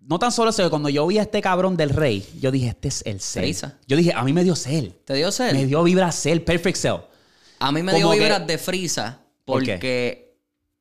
No 0.00 0.18
tan 0.18 0.30
solo 0.32 0.52
se 0.52 0.62
ve, 0.62 0.70
cuando 0.70 0.88
yo 0.88 1.06
vi 1.06 1.18
a 1.18 1.22
este 1.22 1.42
cabrón 1.42 1.76
del 1.76 1.90
rey, 1.90 2.26
yo 2.40 2.50
dije, 2.50 2.68
este 2.68 2.88
es 2.88 3.02
el 3.04 3.20
Cell. 3.20 3.42
Frieza. 3.42 3.78
Yo 3.86 3.96
dije, 3.96 4.12
a 4.14 4.22
mí 4.22 4.32
me 4.32 4.42
dio 4.44 4.54
Cell. 4.56 4.90
¿Te 5.04 5.14
dio 5.14 5.30
sed? 5.32 5.52
Me 5.52 5.66
dio 5.66 5.82
vibra 5.82 6.12
Cell, 6.12 6.40
Perfect 6.40 6.76
Cell. 6.78 7.00
A 7.58 7.72
mí 7.72 7.82
me 7.82 7.92
dio 7.94 8.10
que- 8.12 8.18
vibras 8.20 8.46
de 8.46 8.56
frisa 8.58 9.20
¿Por 9.44 9.64
qué? 9.64 9.72
porque 9.72 10.38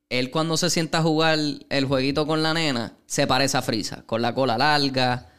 él 0.10 0.30
cuando 0.32 0.56
se 0.56 0.70
sienta 0.70 1.00
a 1.00 1.02
jugar 1.02 1.40
el 1.70 1.86
jueguito 1.86 2.26
con 2.28 2.42
la 2.44 2.54
nena 2.54 2.94
se 3.08 3.26
parece 3.28 3.58
a 3.58 3.62
frisa, 3.62 4.04
con 4.06 4.22
la 4.22 4.34
cola 4.34 4.58
larga, 4.58 5.30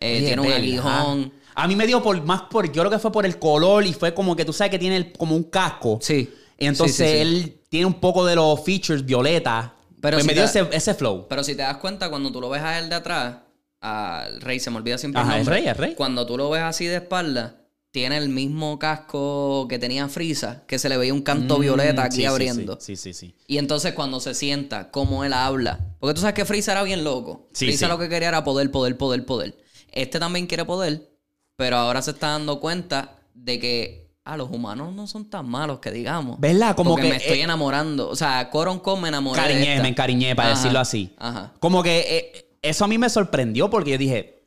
eh, 0.00 0.22
tiene 0.26 0.42
un 0.42 0.52
aguijón. 0.52 1.32
A 1.54 1.66
mí 1.66 1.74
me 1.74 1.86
dio 1.86 2.02
por 2.02 2.20
más 2.22 2.42
por, 2.42 2.70
yo 2.70 2.82
creo 2.82 2.90
que 2.90 2.98
fue 2.98 3.10
por 3.10 3.26
el 3.26 3.38
color 3.38 3.84
y 3.84 3.92
fue 3.92 4.14
como 4.14 4.36
que 4.36 4.44
tú 4.44 4.52
sabes 4.52 4.70
que 4.70 4.78
tiene 4.78 4.96
el- 4.96 5.12
como 5.12 5.34
un 5.34 5.44
casco. 5.44 5.98
Sí. 6.00 6.32
Y 6.58 6.66
entonces 6.66 6.96
Sí, 6.96 7.02
sí, 7.04 7.10
sí. 7.10 7.16
él 7.18 7.60
tiene 7.68 7.86
un 7.86 7.94
poco 7.94 8.24
de 8.24 8.36
los 8.36 8.62
features 8.64 9.04
violeta. 9.04 9.74
Pero 10.00 10.20
si 10.20 10.26
me 10.26 10.34
dio 10.34 10.44
ese, 10.44 10.66
ese 10.72 10.94
flow. 10.94 11.26
Pero 11.28 11.42
si 11.42 11.56
te 11.56 11.62
das 11.62 11.78
cuenta, 11.78 12.08
cuando 12.10 12.30
tú 12.30 12.40
lo 12.40 12.48
ves 12.48 12.62
a 12.62 12.78
él 12.78 12.88
de 12.88 12.94
atrás, 12.94 13.38
al 13.80 14.40
rey, 14.40 14.60
se 14.60 14.70
me 14.70 14.76
olvida 14.76 14.98
siempre 14.98 15.20
Ajá, 15.20 15.38
el 15.38 15.46
rey, 15.46 15.66
el 15.66 15.74
rey. 15.74 15.94
Cuando 15.94 16.26
tú 16.26 16.36
lo 16.36 16.50
ves 16.50 16.62
así 16.62 16.84
de 16.86 16.96
espalda, 16.96 17.56
tiene 17.90 18.16
el 18.18 18.28
mismo 18.28 18.78
casco 18.78 19.66
que 19.68 19.78
tenía 19.78 20.08
Frisa, 20.08 20.62
que 20.66 20.78
se 20.78 20.88
le 20.88 20.96
veía 20.96 21.14
un 21.14 21.22
canto 21.22 21.58
violeta 21.58 22.04
aquí 22.04 22.18
Mm, 22.18 22.20
Sí, 22.20 22.22
sí, 22.22 22.26
abriendo. 22.26 22.78
Sí, 22.80 22.96
sí, 22.96 23.12
sí. 23.12 23.34
Y 23.46 23.58
entonces 23.58 23.94
cuando 23.94 24.20
se 24.20 24.34
sienta, 24.34 24.90
cómo 24.90 25.24
él 25.24 25.32
habla. 25.32 25.80
Porque 25.98 26.14
tú 26.14 26.20
sabes 26.20 26.34
que 26.34 26.44
Freeza 26.44 26.72
era 26.72 26.82
bien 26.84 27.02
loco. 27.02 27.48
Sí. 27.52 27.76
lo 27.86 27.98
que 27.98 28.08
quería 28.08 28.28
era 28.28 28.44
poder, 28.44 28.70
poder, 28.70 28.96
poder, 28.96 29.24
poder. 29.24 29.56
Este 29.92 30.18
también 30.18 30.46
quiere 30.46 30.64
poder, 30.64 31.08
pero 31.56 31.76
ahora 31.76 32.02
se 32.02 32.12
está 32.12 32.28
dando 32.28 32.60
cuenta 32.60 33.16
de 33.34 33.58
que 33.58 34.08
ah, 34.24 34.36
los 34.36 34.50
humanos 34.50 34.92
no 34.94 35.06
son 35.06 35.28
tan 35.28 35.48
malos 35.48 35.78
que 35.80 35.90
digamos. 35.90 36.38
¿Verdad? 36.40 36.76
Como 36.76 36.90
Porque 36.90 37.04
que, 37.04 37.10
me 37.10 37.16
estoy 37.16 37.40
eh, 37.40 37.44
enamorando. 37.44 38.08
O 38.10 38.16
sea, 38.16 38.50
Coron 38.50 38.78
Con 38.78 39.00
me 39.00 39.08
enamoré 39.08 39.40
de 39.40 39.48
Cariñé, 39.48 39.70
esta. 39.72 39.82
me 39.82 39.88
encariñé, 39.88 40.36
para 40.36 40.50
Ajá, 40.50 40.58
decirlo 40.58 40.78
así. 40.80 41.14
Ajá. 41.18 41.52
Como 41.60 41.82
que 41.82 41.98
eh, 42.34 42.48
eso 42.62 42.84
a 42.84 42.88
mí 42.88 42.98
me 42.98 43.08
sorprendió 43.08 43.70
porque 43.70 43.92
yo 43.92 43.98
dije, 43.98 44.42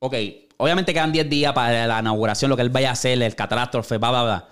ok, 0.00 0.14
obviamente 0.56 0.92
quedan 0.92 1.12
10 1.12 1.30
días 1.30 1.52
para 1.52 1.86
la 1.86 2.00
inauguración, 2.00 2.48
lo 2.48 2.56
que 2.56 2.62
él 2.62 2.70
vaya 2.70 2.90
a 2.90 2.92
hacer, 2.92 3.22
el 3.22 3.34
catástrofe, 3.36 3.98
bla, 3.98 4.10
bla, 4.10 4.22
bla. 4.24 4.48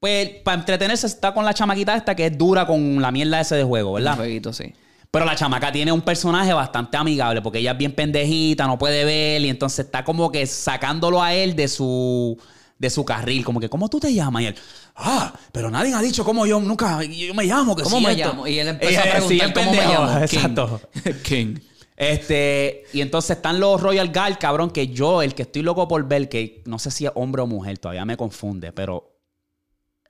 Pues 0.00 0.28
para 0.44 0.58
entretenerse 0.60 1.06
está 1.06 1.32
con 1.34 1.44
la 1.44 1.54
chamaquita 1.54 1.96
esta 1.96 2.14
que 2.14 2.26
es 2.26 2.36
dura 2.38 2.66
con 2.66 3.00
la 3.00 3.10
mierda 3.10 3.40
ese 3.40 3.56
de 3.56 3.64
juego, 3.64 3.90
Un 3.90 3.94
¿verdad? 3.96 4.16
jueguito, 4.16 4.52
sí. 4.52 4.72
Pero 5.10 5.24
la 5.24 5.34
chamaca 5.36 5.72
tiene 5.72 5.92
un 5.92 6.02
personaje 6.02 6.52
bastante 6.52 6.96
amigable 6.96 7.40
porque 7.42 7.58
ella 7.58 7.72
es 7.72 7.78
bien 7.78 7.92
pendejita, 7.94 8.66
no 8.66 8.78
puede 8.78 9.04
ver 9.04 9.40
y 9.42 9.48
entonces 9.48 9.86
está 9.86 10.04
como 10.04 10.30
que 10.30 10.46
sacándolo 10.46 11.22
a 11.22 11.32
él 11.34 11.54
de 11.56 11.68
su 11.68 12.38
de 12.78 12.90
su 12.90 13.06
carril, 13.06 13.42
como 13.42 13.58
que 13.58 13.70
¿cómo 13.70 13.88
tú 13.88 13.98
te 13.98 14.12
llamas? 14.12 14.42
Y 14.42 14.46
él, 14.46 14.54
ah, 14.96 15.32
pero 15.52 15.70
nadie 15.70 15.94
ha 15.94 16.02
dicho 16.02 16.22
cómo 16.24 16.44
yo 16.46 16.60
nunca 16.60 17.02
yo 17.04 17.32
me 17.32 17.44
llamo, 17.44 17.74
que 17.74 17.82
¿Cómo 17.84 17.98
sí 17.98 18.04
me 18.04 18.12
esto". 18.12 18.28
llamo? 18.28 18.46
Y 18.46 18.58
él 18.58 18.68
empezó 18.68 19.00
a 19.00 19.04
Eh, 19.04 19.10
preguntar, 19.12 19.28
bien 19.30 19.52
¿cómo 19.52 19.70
me 19.70 19.76
pendejo, 19.78 20.04
llamo? 20.04 20.18
King. 20.26 20.36
Exacto. 20.36 20.80
King. 21.22 21.54
Este, 21.96 22.84
y 22.92 23.00
entonces 23.00 23.38
están 23.38 23.58
los 23.58 23.80
Royal 23.80 24.12
Guard, 24.12 24.36
cabrón, 24.38 24.70
que 24.70 24.88
yo, 24.88 25.22
el 25.22 25.34
que 25.34 25.42
estoy 25.42 25.62
loco 25.62 25.88
por 25.88 26.06
ver, 26.06 26.28
que 26.28 26.62
no 26.66 26.78
sé 26.78 26.90
si 26.90 27.06
es 27.06 27.12
hombre 27.14 27.40
o 27.40 27.46
mujer, 27.46 27.78
todavía 27.78 28.04
me 28.04 28.18
confunde, 28.18 28.72
pero 28.72 29.16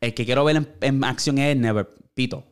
el 0.00 0.12
que 0.12 0.24
quiero 0.24 0.44
ver 0.44 0.56
en, 0.56 0.68
en 0.80 1.04
acción 1.04 1.38
es 1.38 1.56
Never 1.56 1.88
Pito, 2.14 2.42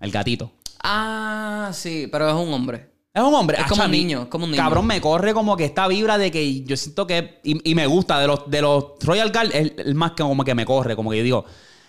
el 0.00 0.10
gatito. 0.10 0.52
Ah, 0.82 1.70
sí, 1.72 2.08
pero 2.10 2.28
es 2.28 2.34
un 2.34 2.52
hombre. 2.52 2.90
Es 3.14 3.22
un 3.22 3.34
hombre. 3.34 3.58
Es 3.58 3.64
Ah, 3.64 3.68
como 3.68 3.84
un 3.84 3.90
niño, 3.90 4.22
es 4.22 4.28
como 4.28 4.44
un 4.46 4.50
niño. 4.50 4.62
Cabrón, 4.62 4.86
me 4.86 5.00
corre 5.00 5.34
como 5.34 5.56
que 5.56 5.64
esta 5.66 5.86
vibra 5.86 6.16
de 6.18 6.30
que 6.30 6.62
yo 6.62 6.76
siento 6.76 7.06
que. 7.06 7.40
Y, 7.44 7.70
y 7.70 7.74
me 7.74 7.86
gusta 7.86 8.18
de 8.18 8.26
los, 8.26 8.50
de 8.50 8.62
los 8.62 8.84
Royal 9.02 9.30
Guard, 9.30 9.54
es 9.54 9.72
el 9.78 9.94
más 9.94 10.12
que 10.12 10.22
como 10.22 10.42
que 10.44 10.54
me 10.54 10.64
corre. 10.64 10.96
Como 10.96 11.10
que 11.10 11.18
yo 11.18 11.22
digo, 11.22 11.44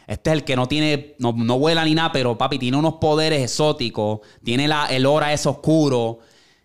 este 0.05 0.29
es 0.31 0.33
el 0.35 0.43
que 0.43 0.55
no 0.55 0.67
tiene. 0.67 1.15
No, 1.19 1.31
no 1.31 1.57
vuela 1.59 1.85
ni 1.85 1.95
nada, 1.95 2.11
pero 2.11 2.37
papi, 2.37 2.59
tiene 2.59 2.77
unos 2.77 2.95
poderes 2.95 3.41
exóticos. 3.41 4.19
Tiene 4.43 4.67
la, 4.67 4.87
el 4.87 5.05
hora 5.05 5.31
ese 5.31 5.47
oscuro. 5.49 6.19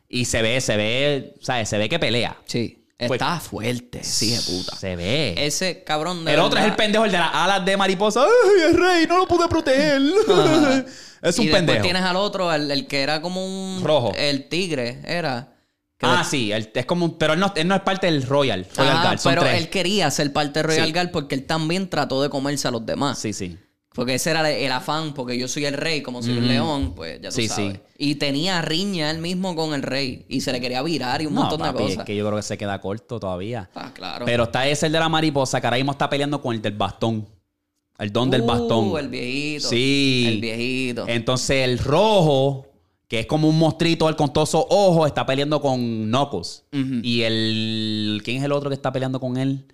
Y 0.09 0.25
se 0.25 0.43
ve, 0.43 0.61
se 0.61 0.77
ve. 0.77 1.35
¿Sabes? 1.41 1.69
Se 1.69 1.79
ve 1.79 1.89
que 1.89 1.99
pelea. 1.99 2.37
Sí. 2.47 2.78
Pues- 3.07 3.13
Está 3.13 3.39
fuerte, 3.39 4.03
sí, 4.03 4.31
de 4.33 4.41
puta. 4.43 4.77
Se 4.77 4.97
ve. 4.97 5.35
Ese 5.39 5.85
cabrón 5.85 6.25
de 6.25 6.35
el 6.35 6.41
otro 6.41 6.59
es 6.59 6.65
el 6.67 6.75
pendejo, 6.75 7.05
el 7.05 7.13
de 7.13 7.19
las 7.19 7.31
alas 7.33 7.65
de 7.65 7.77
mariposa. 7.77 8.23
¡Ay, 8.25 8.63
el 8.73 8.77
rey! 8.77 9.07
No 9.07 9.19
lo 9.19 9.29
pude 9.29 9.47
proteger. 9.47 10.01
es 11.23 11.39
un 11.39 11.45
y 11.45 11.47
después 11.47 11.53
pendejo. 11.53 11.83
tienes 11.83 12.03
al 12.03 12.17
otro, 12.17 12.53
el, 12.53 12.71
el 12.71 12.87
que 12.89 13.01
era 13.03 13.23
como 13.23 13.45
un... 13.47 13.85
Rojo. 13.85 14.13
El 14.17 14.49
tigre, 14.49 15.01
era. 15.07 15.55
Ah, 16.01 16.19
de- 16.19 16.25
sí. 16.29 16.51
él- 16.53 16.71
es 16.75 16.87
como 16.87 17.05
un- 17.05 17.19
pero 17.19 17.35
él 17.35 17.41
no, 17.41 17.53
él 17.55 17.69
no 17.69 17.77
es 17.77 17.83
parte 17.83 18.07
del 18.09 18.25
Royal. 18.25 18.67
Royal 18.77 18.97
Ajá, 18.97 19.03
Guard. 19.05 19.19
Son 19.21 19.31
pero 19.33 19.43
tres. 19.43 19.59
él 19.59 19.69
quería 19.71 20.11
ser 20.11 20.33
parte 20.33 20.59
de 20.59 20.63
Royal 20.65 20.87
Sí. 20.87 20.93
Guard 20.93 21.11
porque 21.13 21.35
él 21.37 21.45
también 21.47 21.89
trató 21.89 22.21
de 22.21 22.31
comerse 22.31 22.67
a 22.67 22.73
los 22.73 22.85
demás. 22.85 23.19
Sí, 23.21 23.33
sí. 23.33 23.57
Porque 23.99 24.15
ese 24.15 24.31
era 24.31 24.49
el, 24.49 24.71
afán, 24.71 25.13
porque 25.13 25.37
yo 25.37 25.49
soy 25.49 25.65
el 25.65 25.75
rey, 25.75 26.03
como 26.03 26.23
soy 26.23 26.39
el 26.39 26.47
león, 26.47 26.93
pues 26.95 27.21
ya 27.21 27.31
tú 27.31 27.35
Sí, 27.35 27.49
sabes. 27.49 27.73
sí. 27.75 27.81
Y 27.99 28.15
tenía 28.15 28.63
riña 28.63 29.11
él 29.11 29.19
mismo 29.19 29.57
con 29.57 29.75
el 29.75 29.83
rey. 29.83 30.25
Y 30.29 30.41
se 30.41 30.53
le 30.53 30.61
quería 30.61 30.81
virar 30.85 31.21
y 31.21 31.27
un 31.27 31.35
No, 31.35 31.41
montón 31.41 31.59
papi, 31.59 31.79
de 31.79 31.83
cosas. 31.83 31.99
es 31.99 32.05
que 32.05 32.15
yo 32.15 32.25
creo 32.25 32.37
que 32.37 32.45
se 32.45 32.57
queda 32.57 32.81
corto 32.81 33.19
todavía. 33.19 33.69
Ah, 33.75 33.91
claro. 33.93 34.25
Pero 34.25 34.45
está 34.45 34.69
ese 34.69 34.87
el 34.87 34.93
de 34.93 35.01
la 35.01 35.09
mariposa, 35.09 35.61
que 35.61 35.67
ahora 35.67 35.79
mismo 35.79 35.91
está 35.91 36.09
peleando 36.09 36.41
con 36.41 36.55
el 36.55 36.63
del 36.63 36.75
bastón. 36.75 37.27
El 37.99 38.13
don 38.13 38.31
del 38.31 38.43
Uh, 38.43 38.47
bastón. 38.47 38.97
el 39.01 39.09
viejito. 39.09 39.69
Sí. 39.69 40.27
El 40.29 40.41
viejito. 40.43 41.05
Entonces 41.09 41.65
el 41.65 41.81
rojo, 41.81 42.69
que 43.09 43.19
es 43.19 43.27
como 43.27 43.49
un 43.49 43.59
monstruito 43.59 44.15
con 44.17 44.33
todos 44.33 44.51
esos 44.51 44.65
ojos, 44.71 45.09
está 45.09 45.27
peleando 45.27 45.61
con 45.61 46.05
Knuckles. 46.07 46.63
Y 47.03 47.23
el... 47.23 48.23
¿Quién 48.25 48.37
es 48.37 48.45
el 48.45 48.53
otro 48.53 48.71
que 48.71 48.75
está 48.75 48.93
peleando 48.93 49.19
con 49.19 49.37
él? 49.39 49.65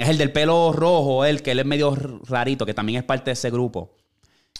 Es 0.00 0.08
el 0.08 0.18
del 0.18 0.32
pelo 0.32 0.72
rojo, 0.72 1.24
él, 1.24 1.42
que 1.42 1.50
él 1.50 1.58
es 1.60 1.66
medio 1.66 1.94
rarito, 2.26 2.64
que 2.64 2.72
también 2.74 2.98
es 3.00 3.04
parte 3.04 3.26
de 3.26 3.32
ese 3.34 3.50
grupo. 3.50 3.94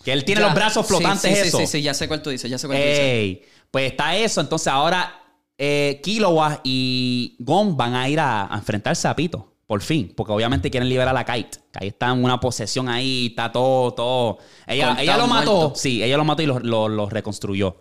Que 0.04 0.12
él 0.12 0.24
tiene 0.24 0.40
Ya. 0.42 0.46
los 0.48 0.54
brazos 0.54 0.86
Sí, 0.86 0.92
flotantes, 0.94 1.30
sí, 1.30 1.42
sí, 1.42 1.48
eso. 1.48 1.58
Sí, 1.58 1.66
sí, 1.66 1.82
ya 1.82 1.94
sé 1.94 2.08
cuál 2.08 2.22
tú 2.22 2.30
dices, 2.30 2.50
ya 2.50 2.58
sé 2.58 2.66
cuál 2.66 2.78
tú 2.78 2.84
dices. 2.84 3.38
Pues 3.70 3.90
está 3.92 4.16
eso. 4.16 4.40
Entonces 4.40 4.68
ahora 4.68 5.14
eh, 5.58 6.00
Killua 6.02 6.60
y 6.64 7.36
Gon 7.38 7.76
van 7.76 7.94
a 7.94 8.08
ir 8.08 8.20
a, 8.20 8.52
a 8.52 8.56
enfrentarse 8.58 9.08
a 9.08 9.16
Pito. 9.16 9.46
Por 9.66 9.82
fin. 9.82 10.12
Porque 10.16 10.32
obviamente 10.32 10.70
quieren 10.70 10.88
liberar 10.88 11.16
a 11.16 11.24
Kite. 11.24 11.58
Kite 11.72 11.86
está 11.86 12.10
en 12.10 12.24
una 12.24 12.40
posesión 12.40 12.88
ahí, 12.88 13.28
está 13.28 13.52
todo, 13.52 13.92
todo. 13.94 14.38
Ella, 14.66 14.96
ella 15.00 15.16
lo 15.16 15.26
mató. 15.26 15.54
muerto. 15.56 15.72
Sí, 15.76 16.02
ella 16.02 16.16
lo 16.16 16.24
mató 16.24 16.42
y 16.42 16.46
lo, 16.46 16.58
lo- 16.58 16.88
lo 16.88 17.08
reconstruyó. 17.08 17.76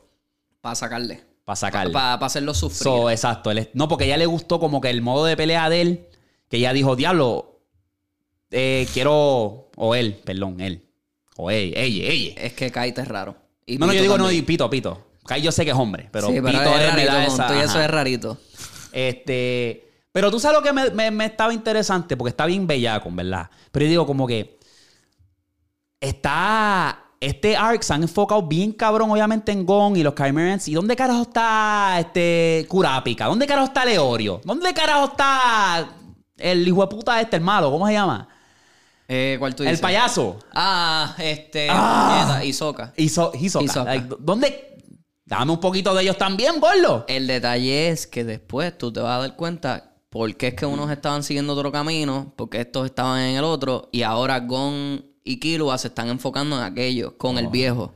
Para 0.61 0.75
sacarle. 0.75 1.23
Para 1.45 1.55
sacarle. 1.55 1.91
Para 1.93 2.13
hacerlo 2.25 2.53
sufrir. 2.53 2.83
So, 2.83 3.09
exacto. 3.09 3.49
Él 3.49 3.69
no, 3.73 3.87
porque 3.87 4.03
a 4.03 4.07
ella 4.07 4.17
le 4.17 4.27
gustó 4.27 4.59
como 4.59 4.79
que 4.81 4.89
el 4.89 5.01
modo 5.01 5.25
de 5.25 5.35
pelea 5.35 5.69
de 5.69 5.81
él. 5.81 6.05
Que 6.49 6.57
ella 6.57 6.73
dijo, 6.73 6.95
diablo, 6.95 7.61
eh, 8.51 8.87
quiero. 8.93 9.69
O 9.75 9.95
él, 9.95 10.19
perdón, 10.25 10.59
él. 10.59 10.83
O 11.37 11.49
ella, 11.51 11.79
ella, 11.79 12.11
ella. 12.11 12.33
es 12.41 12.53
que 12.53 12.71
Kite 12.71 13.01
es 13.01 13.07
raro. 13.07 13.35
Y 13.65 13.77
No, 13.77 13.85
no, 13.87 13.93
yo 13.93 14.01
digo 14.01 14.17
no, 14.17 14.31
y 14.31 14.41
Pito, 14.41 14.69
Pito. 14.69 15.05
Kite 15.27 15.41
yo 15.41 15.51
sé 15.51 15.63
que 15.63 15.71
es 15.71 15.77
hombre, 15.77 16.09
pero 16.11 16.27
sí, 16.27 16.33
pero 16.41 16.47
Pito 16.47 16.61
es 16.75 16.81
es, 16.81 16.89
rarito, 16.89 17.11
da 17.11 17.25
esa- 17.25 17.55
y 17.55 17.59
eso 17.61 17.79
es 17.81 17.89
rarito. 17.89 18.37
Este. 18.91 19.85
Pero 20.11 20.31
tú 20.31 20.39
sabes 20.39 20.57
lo 20.57 20.63
que 20.63 20.73
me, 20.73 20.89
me- 20.89 21.11
me 21.11 21.25
estaba 21.25 21.53
interesante, 21.53 22.17
porque 22.17 22.29
está 22.31 22.45
bien 22.47 22.65
bellaco, 22.65 23.09
¿verdad? 23.11 23.49
Pero 23.71 23.85
yo 23.85 23.89
digo, 23.89 24.05
como 24.07 24.25
que. 24.27 24.57
Está. 26.01 27.05
Este 27.21 27.57
arc 27.57 27.81
se 27.83 27.93
han 27.93 28.01
enfocado 28.03 28.41
bien 28.43 28.71
cabrón, 28.71 29.11
obviamente, 29.11 29.51
en 29.51 29.65
Gon 29.65 29.97
y 29.97 30.03
los 30.03 30.15
Chimerans. 30.15 30.67
¿Y 30.69 30.73
dónde 30.73 30.95
carajo 30.95 31.23
está 31.23 31.97
este 31.99 32.65
Kurapika? 32.69 33.25
¿Dónde 33.25 33.45
carajo 33.45 33.67
está 33.67 33.83
Leorio? 33.83 34.39
¿Dónde 34.45 34.73
carajo 34.73 35.07
está 35.11 35.89
el 36.39 36.67
hijo 36.67 36.81
de 36.81 36.87
puta 36.87 37.19
este, 37.21 37.35
el 37.37 37.41
malo? 37.41 37.71
¿Cómo 37.71 37.87
se 37.87 37.93
llama? 37.93 38.27
Eh, 39.07 39.37
¿Cuál 39.39 39.55
tú 39.55 39.63
El 39.63 39.69
dices? 39.69 39.81
payaso. 39.81 40.37
Ah, 40.53 41.15
este. 41.17 41.67
Ah. 41.71 42.25
puñeta, 42.27 42.45
Hisoka. 42.45 42.93
Like, 43.85 44.15
¿Dónde? 44.19 44.65
Dame 45.25 45.51
un 45.51 45.59
poquito 45.59 45.93
de 45.93 46.03
ellos 46.03 46.17
también, 46.17 46.59
gordo. 46.59 47.05
El 47.07 47.27
detalle 47.27 47.89
es 47.89 48.07
que 48.07 48.23
después 48.23 48.77
tú 48.77 48.91
te 48.91 48.99
vas 48.99 49.17
a 49.17 49.21
dar 49.21 49.35
cuenta 49.35 49.93
por 50.09 50.35
qué 50.35 50.47
es 50.47 50.53
que 50.55 50.65
unos 50.65 50.89
estaban 50.91 51.21
siguiendo 51.23 51.53
otro 51.53 51.71
camino, 51.71 52.33
porque 52.35 52.61
estos 52.61 52.85
estaban 52.87 53.19
en 53.21 53.35
el 53.37 53.43
otro, 53.43 53.89
y 53.91 54.01
ahora 54.01 54.39
Gon 54.39 55.05
y 55.23 55.39
Killua 55.39 55.77
se 55.77 55.89
están 55.89 56.09
enfocando 56.09 56.57
en 56.57 56.63
aquello, 56.63 57.15
con 57.17 57.35
Oh. 57.35 57.39
el 57.39 57.47
viejo. 57.47 57.93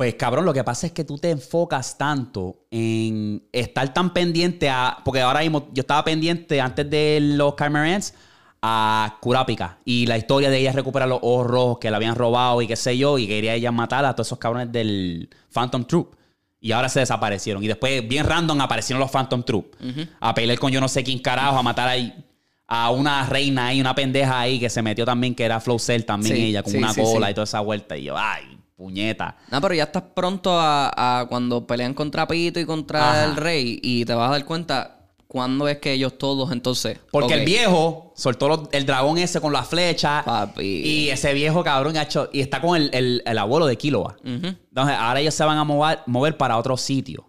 Pues 0.00 0.14
cabrón, 0.14 0.46
lo 0.46 0.54
que 0.54 0.64
pasa 0.64 0.86
es 0.86 0.94
que 0.94 1.04
tú 1.04 1.18
te 1.18 1.28
enfocas 1.28 1.98
tanto 1.98 2.64
en 2.70 3.46
estar 3.52 3.92
tan 3.92 4.14
pendiente 4.14 4.70
a. 4.70 4.96
Porque 5.04 5.20
ahora 5.20 5.40
mismo 5.40 5.68
yo 5.74 5.82
estaba 5.82 6.02
pendiente 6.04 6.58
antes 6.58 6.88
de 6.88 7.18
los 7.20 7.54
Chimerans 7.54 8.14
a 8.62 9.18
Kurapika 9.20 9.76
y 9.84 10.06
la 10.06 10.16
historia 10.16 10.48
de 10.48 10.56
ella 10.56 10.72
recuperar 10.72 11.06
los 11.06 11.18
ojos 11.20 11.46
rojos 11.48 11.78
que 11.80 11.90
la 11.90 11.98
habían 11.98 12.14
robado 12.14 12.62
y 12.62 12.66
qué 12.66 12.76
sé 12.76 12.96
yo, 12.96 13.18
y 13.18 13.26
quería 13.26 13.52
ella 13.52 13.72
matar 13.72 14.06
a 14.06 14.14
todos 14.14 14.28
esos 14.28 14.38
cabrones 14.38 14.72
del 14.72 15.28
Phantom 15.52 15.84
Troop. 15.84 16.14
Y 16.60 16.72
ahora 16.72 16.88
se 16.88 17.00
desaparecieron. 17.00 17.62
Y 17.62 17.66
después, 17.66 18.08
bien 18.08 18.24
random, 18.24 18.58
aparecieron 18.62 19.00
los 19.00 19.10
Phantom 19.10 19.42
Troop. 19.42 19.76
A 20.18 20.32
pelear 20.32 20.58
con 20.58 20.72
yo 20.72 20.80
no 20.80 20.88
sé 20.88 21.04
quién 21.04 21.18
carajo, 21.18 21.58
a 21.58 21.62
matar 21.62 21.88
ahí 21.88 22.24
a 22.66 22.90
una 22.90 23.26
reina 23.26 23.66
ahí, 23.66 23.82
una 23.82 23.94
pendeja 23.94 24.40
ahí 24.40 24.58
que 24.58 24.70
se 24.70 24.80
metió 24.80 25.04
también, 25.04 25.34
que 25.34 25.44
era 25.44 25.60
Flow 25.60 25.78
Cell 25.78 26.04
también 26.04 26.36
Sí, 26.36 26.42
ella, 26.44 26.62
con 26.62 26.72
sí, 26.72 26.78
una 26.78 26.94
sí, 26.94 27.02
cola 27.02 27.30
y 27.30 27.34
toda 27.34 27.44
esa 27.44 27.60
vuelta. 27.60 27.98
Y 27.98 28.04
yo, 28.04 28.16
ay, 28.16 28.59
puñeta. 28.80 29.36
No, 29.50 29.60
pero 29.60 29.74
ya 29.74 29.84
estás 29.84 30.02
pronto 30.14 30.58
a, 30.58 31.20
a 31.20 31.26
cuando 31.26 31.66
pelean 31.66 31.92
contra 31.92 32.26
Pito 32.26 32.58
y 32.58 32.64
contra 32.64 33.10
Ajá. 33.10 33.24
el 33.26 33.36
rey, 33.36 33.78
y 33.82 34.04
te 34.06 34.14
vas 34.14 34.28
a 34.28 34.32
dar 34.32 34.44
cuenta 34.46 34.96
cuándo 35.26 35.68
es 35.68 35.78
que 35.78 35.92
ellos 35.92 36.16
todos 36.18 36.50
entonces. 36.50 36.98
Porque 37.12 37.34
el 37.34 37.44
viejo 37.44 38.12
soltó 38.16 38.48
los- 38.48 38.68
el 38.72 38.84
dragón 38.86 39.18
ese 39.18 39.40
con 39.40 39.52
la 39.52 39.62
flecha. 39.62 40.22
Papi. 40.24 40.64
Y 40.64 41.10
ese 41.10 41.32
viejo 41.34 41.62
cabrón 41.62 41.96
ha 41.98 42.02
hecho- 42.02 42.28
Y 42.32 42.40
está 42.40 42.60
con 42.60 42.76
el, 42.76 42.90
el- 42.92 43.22
el 43.24 43.38
abuelo 43.38 43.66
de 43.66 43.76
Killua. 43.76 44.16
Entonces 44.24 44.96
ahora 44.98 45.20
ellos 45.20 45.34
se 45.34 45.44
van 45.44 45.58
a 45.58 45.62
mover, 45.64 46.00
mover 46.06 46.36
para 46.36 46.56
otro 46.58 46.76
sitio. 46.76 47.26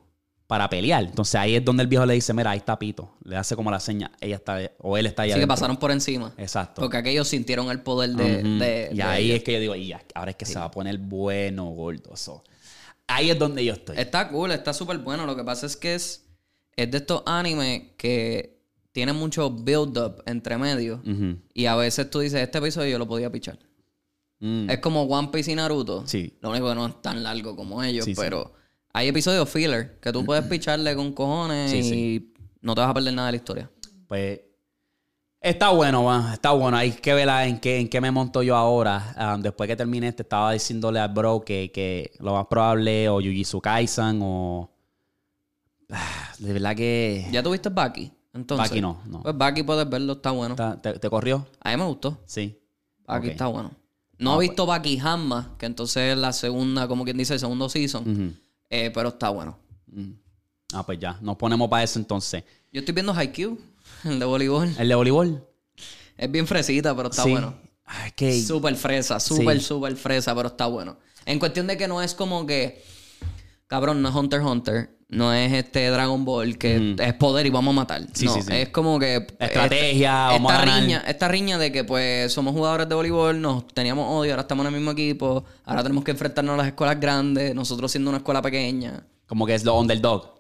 Para 0.52 0.70
pelear. 0.70 1.06
Entonces 1.06 1.36
ahí 1.36 1.56
es 1.56 1.64
donde 1.64 1.82
el 1.84 1.88
viejo 1.88 2.06
le 2.06 2.14
dice: 2.14 2.34
Mira, 2.34 2.52
ahí 2.52 2.58
está 2.58 2.78
Pito. 2.78 3.16
Le 3.24 3.38
hace 3.38 3.56
como 3.56 3.72
la 3.72 3.80
seña. 3.80 4.12
Ella 4.20 4.36
está. 4.36 4.60
O 4.80 4.98
él 4.98 5.06
está 5.06 5.22
ahí. 5.22 5.32
Así 5.32 5.40
que 5.40 5.48
pasaron 5.48 5.78
por 5.78 5.92
encima. 5.92 6.34
Exacto. 6.36 6.82
Porque 6.82 6.98
aquellos 6.98 7.30
sintieron 7.30 7.72
el 7.72 7.80
poder 7.80 8.10
de. 8.10 8.44
De- 8.44 8.90
y 8.92 8.98
de 8.98 9.04
ahí 9.04 9.26
ellos. 9.28 9.38
es 9.38 9.44
que 9.46 9.54
yo 9.54 9.60
digo: 9.62 9.76
y 9.78 9.88
ya, 9.88 10.04
ahora 10.14 10.32
es 10.32 10.36
que 10.36 10.44
se 10.46 10.60
va 10.60 10.66
a 10.66 10.72
poner 10.72 10.98
bueno, 10.98 11.68
gordo. 11.70 12.18
so. 12.18 12.44
Ahí 13.08 13.30
es 13.30 13.40
donde 13.40 13.64
yo 13.64 13.72
estoy. 13.72 13.98
Está 13.98 14.28
cool, 14.28 14.52
está 14.52 14.74
súper 14.74 14.98
bueno. 14.98 15.26
Lo 15.26 15.38
que 15.38 15.44
pasa 15.46 15.66
es 15.66 15.78
que 15.78 15.96
es, 15.96 16.26
es 16.76 16.92
de 16.92 16.98
estos 16.98 17.24
animes 17.26 17.84
que 17.96 18.60
tienen 18.92 19.16
mucho 19.16 19.50
build-up 19.52 20.22
entre 20.26 20.58
medio. 20.58 21.02
Y 21.54 21.66
a 21.68 21.78
veces 21.78 22.10
tú 22.10 22.20
dices, 22.20 22.42
este 22.42 22.58
episodio 22.58 22.90
yo 22.92 23.00
lo 23.00 23.08
podía 23.08 23.32
pichar. 23.32 23.58
Mm. 24.40 24.70
Es 24.70 24.80
como 24.80 25.04
One 25.04 25.30
Piece 25.32 25.50
y 25.54 25.56
Naruto. 25.56 26.06
Sí. 26.06 26.38
Lo 26.42 26.50
único 26.50 26.68
que 26.68 26.76
no 26.76 26.88
es 26.88 27.02
tan 27.02 27.24
largo 27.24 27.56
como 27.56 27.82
ellos, 27.82 28.04
Sí, 28.04 28.16
sí. 28.16 28.20
Hay 28.94 29.08
episodios 29.08 29.50
filler 29.50 30.00
que 30.00 30.12
tú 30.12 30.26
puedes 30.26 30.44
picharle 30.46 30.96
con 30.96 31.12
cojones 31.14 31.72
Sí, 31.72 31.78
y 31.94 32.34
no 32.62 32.76
te 32.76 32.82
vas 32.82 32.90
a 32.90 32.94
perder 32.94 33.14
nada 33.14 33.28
de 33.28 33.32
la 33.34 33.38
historia. 33.38 33.72
Pues 34.08 34.42
está 35.40 35.70
bueno, 35.70 36.04
man. 36.04 36.34
Está 36.34 36.52
bueno. 36.52 36.78
Hay 36.78 36.92
que 36.92 37.14
ver 37.14 37.28
en 37.48 37.60
qué, 37.60 37.80
en 37.80 37.88
qué 37.90 38.02
me 38.02 38.12
monto 38.12 38.44
yo 38.44 38.56
ahora. 38.56 39.14
Ah, 39.18 39.38
después 39.40 39.68
que 39.68 39.76
termine 39.76 40.08
este, 40.10 40.24
estaba 40.24 40.52
diciéndole 40.54 41.00
al 41.00 41.10
bro 41.14 41.42
que, 41.42 41.72
que 41.74 42.12
lo 42.20 42.34
más 42.34 42.46
probable 42.48 43.08
o 43.10 43.16
Jujutsu 43.22 43.62
Kaisen 43.62 44.20
o... 44.22 44.70
Ah, 45.90 46.34
de 46.40 46.54
verdad 46.54 46.76
que... 46.76 47.28
¿Ya 47.32 47.44
tuviste 47.44 47.70
Baki? 47.70 48.12
Entonces, 48.34 48.70
Baki 48.70 48.82
no, 48.82 49.02
no. 49.08 49.22
Pues 49.24 49.38
Baki 49.38 49.64
puedes 49.64 49.90
verlo, 49.90 50.14
está 50.14 50.32
bueno. 50.32 50.54
Está- 50.54 50.82
¿Te, 50.82 50.98
te 51.00 51.10
corrió? 51.10 51.48
A 51.60 51.72
mí 51.72 51.78
me 51.78 51.86
gustó. 51.86 52.22
Sí. 52.26 52.58
Baki 53.06 53.30
está 53.30 53.48
bueno. 53.48 53.72
No 54.18 54.34
Ah, 54.34 54.36
he 54.38 54.40
visto 54.48 54.66
Baki 54.66 55.00
jamás, 55.00 55.48
que 55.58 55.66
entonces 55.66 56.14
es 56.14 56.18
la 56.18 56.32
segunda, 56.32 56.88
como 56.88 57.04
quien 57.04 57.18
dice, 57.18 57.34
el 57.34 57.40
segundo 57.40 57.68
season. 57.68 58.04
Ujú. 58.10 58.34
Eh, 58.72 58.90
pero 58.94 59.10
está 59.10 59.30
bueno. 59.30 59.60
Mm. 59.88 60.12
Ah, 60.74 60.86
pues 60.86 60.98
ya. 60.98 61.18
Nos 61.22 61.36
ponemos 61.36 61.70
para 61.70 61.84
eso 61.84 62.00
entonces. 62.00 62.44
Yo 62.72 62.80
estoy 62.80 62.94
viendo 62.96 63.14
Haikyuu, 63.14 63.60
el 64.06 64.18
de 64.20 64.26
voleibol. 64.26 64.74
¿El 64.80 64.88
de 64.88 64.96
voleibol? 64.96 65.48
Es 66.18 66.32
bien 66.32 66.48
fresita, 66.48 66.96
pero 66.96 67.10
está 67.10 67.24
sí. 67.24 67.32
bueno. 67.32 67.54
Ah, 67.86 68.10
que... 68.16 68.42
Súper 68.42 68.76
fresa, 68.76 69.20
súper, 69.20 69.60
Sí. 69.60 69.66
súper 69.66 69.96
fresa, 69.98 70.34
pero 70.34 70.48
está 70.48 70.68
bueno. 70.68 70.98
En 71.26 71.38
cuestión 71.40 71.68
de 71.68 71.78
que 71.78 71.88
no 71.88 72.02
es 72.02 72.14
como 72.16 72.46
que, 72.46 72.82
cabrón, 73.68 74.02
no 74.02 74.10
es 74.10 74.16
Hunter 74.16 74.40
x 74.40 74.50
Hunter, 74.50 74.98
no 75.12 75.34
es 75.34 75.52
este 75.54 75.90
Dragon 75.90 76.24
Ball 76.26 76.58
que 76.58 76.96
es 76.98 77.14
poder 77.16 77.46
y 77.46 77.50
vamos 77.50 77.74
a 77.74 77.76
matar. 77.76 78.02
Sí, 78.14 78.26
no, 78.26 78.34
sí, 78.34 78.42
sí. 78.42 78.54
es 78.54 78.70
como 78.70 78.98
que... 78.98 79.28
Estrategia, 79.40 80.36
esta, 80.36 80.62
riña, 80.66 81.04
esta 81.06 81.28
riña 81.28 81.58
de 81.58 81.72
que 81.72 81.84
pues 81.84 82.32
somos 82.34 82.54
jugadores 82.54 82.88
de 82.90 82.96
voleibol, 82.96 83.40
nos 83.40 83.68
teníamos 83.68 84.06
odio, 84.10 84.32
ahora 84.32 84.42
estamos 84.42 84.66
en 84.66 84.74
el 84.74 84.80
mismo 84.80 84.92
equipo, 84.92 85.44
ahora 85.66 85.84
tenemos 85.84 86.04
que 86.04 86.12
enfrentarnos 86.12 86.54
a 86.54 86.58
las 86.58 86.68
escuelas 86.68 87.00
grandes, 87.00 87.54
nosotros 87.54 87.92
siendo 87.92 88.10
una 88.10 88.18
escuela 88.18 88.42
pequeña. 88.42 89.06
Como 89.28 89.46
que 89.46 89.54
es 89.54 89.64
lo 89.64 89.78
underdog. 89.80 90.34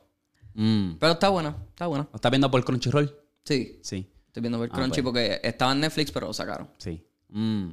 Mm. 0.54 0.94
Pero 1.00 1.14
está 1.14 1.30
buena, 1.30 1.56
está 1.70 1.88
buena. 1.88 2.08
¿Lo 2.12 2.16
estás 2.16 2.32
viendo 2.32 2.50
por 2.50 2.64
Crunchyroll? 2.64 3.16
Sí, 3.44 3.80
Sí. 3.84 4.10
estoy 4.28 4.42
viendo 4.42 4.64
el 4.64 4.70
Ah, 4.72 4.74
Crunchy 4.76 5.02
pues. 5.02 5.04
porque 5.04 5.42
estaba 5.48 5.72
en 5.74 5.82
Netflix, 5.82 6.12
pero 6.12 6.28
lo 6.28 6.34
sacaron. 6.34 6.70
Sí. 6.78 7.04
Mm. 7.30 7.72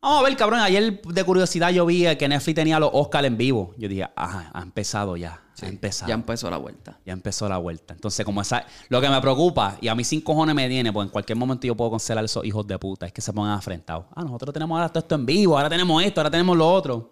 Vamos 0.00 0.20
a 0.20 0.22
ver, 0.28 0.36
cabrón. 0.36 0.60
Ayer 0.60 1.00
de 1.00 1.24
curiosidad 1.24 1.70
yo 1.70 1.86
vi 1.86 2.04
que 2.16 2.28
Netflix 2.28 2.56
tenía 2.56 2.80
los 2.80 2.90
Oscars 2.92 3.26
en 3.26 3.36
vivo. 3.36 3.72
Yo 3.78 3.88
dije, 3.88 4.08
ajá, 4.16 4.50
ha 4.52 4.62
empezado 4.62 5.16
ya. 5.16 5.40
Empezado. 5.68 6.08
Ya 6.08 6.14
Ya, 6.14 6.14
empezó 6.14 6.50
la 6.50 6.56
vuelta. 6.56 6.98
empezó 7.04 7.48
la 7.48 7.58
vuelta. 7.58 7.94
Entonces, 7.94 8.24
como 8.24 8.40
esa. 8.40 8.64
Lo 8.88 9.00
que 9.00 9.08
me 9.08 9.20
preocupa, 9.20 9.78
y 9.80 9.88
a 9.88 9.94
mí 9.94 10.04
sin 10.04 10.20
cojones 10.20 10.54
me 10.54 10.68
tiene, 10.68 10.92
pues 10.92 11.06
en 11.06 11.10
cualquier 11.10 11.36
momento 11.38 11.66
yo 11.66 11.74
puedo 11.76 11.90
cancelar 11.92 12.22
a 12.22 12.26
esos 12.26 12.44
hijos 12.44 12.66
de 12.66 12.78
puta, 12.78 13.06
es 13.06 13.12
que 13.12 13.20
se 13.20 13.32
pongan 13.32 13.52
afrentados. 13.52 14.06
Ah, 14.14 14.22
nosotros 14.22 14.52
tenemos 14.52 14.76
ahora 14.76 14.88
todo 14.88 15.00
esto 15.00 15.14
en 15.14 15.26
vivo, 15.26 15.56
ahora 15.56 15.68
tenemos 15.68 16.02
esto, 16.02 16.20
ahora 16.20 16.30
tenemos 16.30 16.56
lo 16.56 16.70
otro. 16.70 17.10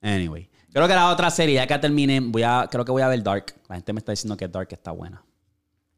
Anyway. 0.00 0.48
Creo 0.72 0.86
que 0.86 0.94
la 0.94 1.10
otra 1.10 1.30
serie, 1.30 1.56
ya 1.56 1.66
que 1.66 1.78
termine, 1.78 2.20
voy 2.20 2.44
a, 2.44 2.68
creo 2.70 2.84
que 2.84 2.92
voy 2.92 3.02
a 3.02 3.08
ver 3.08 3.22
Dark. 3.22 3.54
La 3.68 3.74
gente 3.74 3.92
me 3.92 3.98
está 3.98 4.12
diciendo 4.12 4.36
que 4.36 4.46
Dark 4.46 4.68
está 4.70 4.92
buena. 4.92 5.24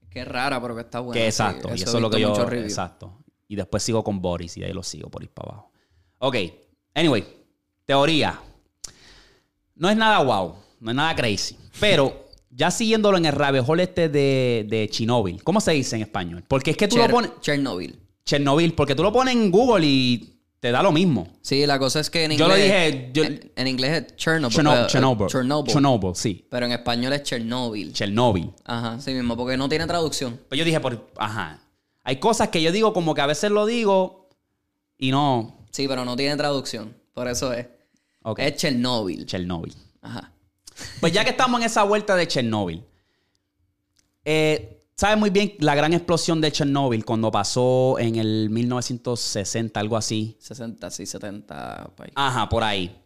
Qué 0.08 0.24
rara, 0.24 0.60
pero 0.60 0.74
que 0.74 0.80
está 0.82 1.00
buena. 1.00 1.14
que 1.14 1.20
sí. 1.20 1.42
exacto. 1.42 1.70
y 1.74 1.82
eso 1.82 1.96
es 1.96 2.02
lo 2.02 2.10
que 2.10 2.20
yo. 2.20 2.34
Exacto. 2.52 3.18
Y 3.48 3.56
después 3.56 3.82
sigo 3.82 4.02
con 4.02 4.20
Boris 4.20 4.56
y 4.56 4.60
de 4.60 4.66
ahí 4.66 4.72
lo 4.72 4.82
sigo 4.82 5.10
por 5.10 5.22
ir 5.22 5.30
para 5.30 5.50
abajo. 5.50 5.72
Ok. 6.18 6.36
Anyway, 6.94 7.26
teoría. 7.84 8.40
No 9.74 9.90
es 9.90 9.96
nada 9.96 10.22
wow. 10.22 10.54
No 10.80 10.90
es 10.90 10.96
nada 10.96 11.14
crazy. 11.14 11.58
Pero 11.80 12.26
ya 12.50 12.70
siguiéndolo 12.70 13.16
en 13.18 13.26
el 13.26 13.32
rabbit 13.32 13.62
hole 13.66 13.84
este 13.84 14.08
de, 14.08 14.66
de 14.68 14.88
Chernobyl. 14.90 15.42
¿Cómo 15.42 15.60
se 15.60 15.72
dice 15.72 15.96
en 15.96 16.02
español? 16.02 16.44
Porque 16.48 16.72
es 16.72 16.76
que 16.76 16.88
tú 16.88 16.96
Cher- 16.96 17.08
lo 17.08 17.14
pones. 17.14 17.30
Chernobyl. 17.40 17.98
Chernobyl. 18.24 18.74
Porque 18.74 18.94
tú 18.94 19.02
lo 19.02 19.12
pones 19.12 19.34
en 19.34 19.50
Google 19.50 19.84
y 19.86 20.28
te 20.60 20.70
da 20.70 20.82
lo 20.82 20.92
mismo. 20.92 21.26
Sí, 21.40 21.66
la 21.66 21.78
cosa 21.78 21.98
es 22.00 22.08
que 22.10 22.24
en 22.24 22.32
Yo 22.32 22.44
inglés... 22.44 22.48
lo 22.48 22.54
dije, 22.64 23.10
yo- 23.12 23.24
en, 23.24 23.52
en 23.56 23.66
inglés 23.68 24.04
es 24.06 24.16
Chernobyl. 24.16 24.54
Chernobyl. 24.54 24.80
eh, 24.82 24.86
Chernobyl. 24.88 25.26
Chernobyl. 25.28 25.72
Chernobyl, 25.72 26.14
sí. 26.14 26.46
Pero 26.50 26.66
en 26.66 26.72
español 26.72 27.12
es 27.14 27.22
Chernobyl. 27.24 27.92
Chernobyl. 27.92 28.50
Ajá, 28.64 29.00
sí 29.00 29.12
mismo, 29.12 29.36
porque 29.36 29.56
no 29.56 29.68
tiene 29.68 29.86
traducción. 29.86 30.38
Pero 30.48 30.58
yo 30.60 30.64
dije, 30.64 30.78
por, 30.80 31.10
ajá. 31.16 31.58
Hay 32.04 32.16
cosas 32.16 32.48
que 32.48 32.60
yo 32.62 32.70
digo 32.72 32.92
como 32.92 33.14
que 33.14 33.20
a 33.22 33.26
veces 33.26 33.50
lo 33.50 33.64
digo 33.66 34.28
y 34.98 35.10
no. 35.10 35.56
Sí, 35.70 35.88
pero 35.88 36.04
no 36.04 36.16
tiene 36.16 36.36
traducción. 36.36 36.94
Por 37.14 37.28
eso 37.28 37.52
es. 37.52 37.66
Es 38.36 38.56
Chernobyl. 38.56 39.26
Chernobyl. 39.26 39.74
Ajá. 40.00 40.31
Pues 41.00 41.12
ya 41.12 41.24
que 41.24 41.30
estamos 41.30 41.60
en 41.60 41.66
esa 41.66 41.82
vuelta 41.84 42.16
de 42.16 42.26
Chernobyl, 42.26 42.84
eh, 44.24 44.84
sabes 44.96 45.18
muy 45.18 45.30
bien 45.30 45.54
la 45.58 45.74
gran 45.74 45.92
explosión 45.92 46.40
de 46.40 46.52
Chernobyl 46.52 47.04
cuando 47.04 47.30
pasó 47.30 47.98
en 47.98 48.16
el 48.16 48.50
1960, 48.50 49.80
algo 49.80 49.96
así. 49.96 50.36
60, 50.40 50.90
sí, 50.90 51.06
70. 51.06 51.90
por 51.96 52.06
ahí. 52.06 52.12
Ajá, 52.14 52.48
por 52.48 52.64
ahí. 52.64 53.02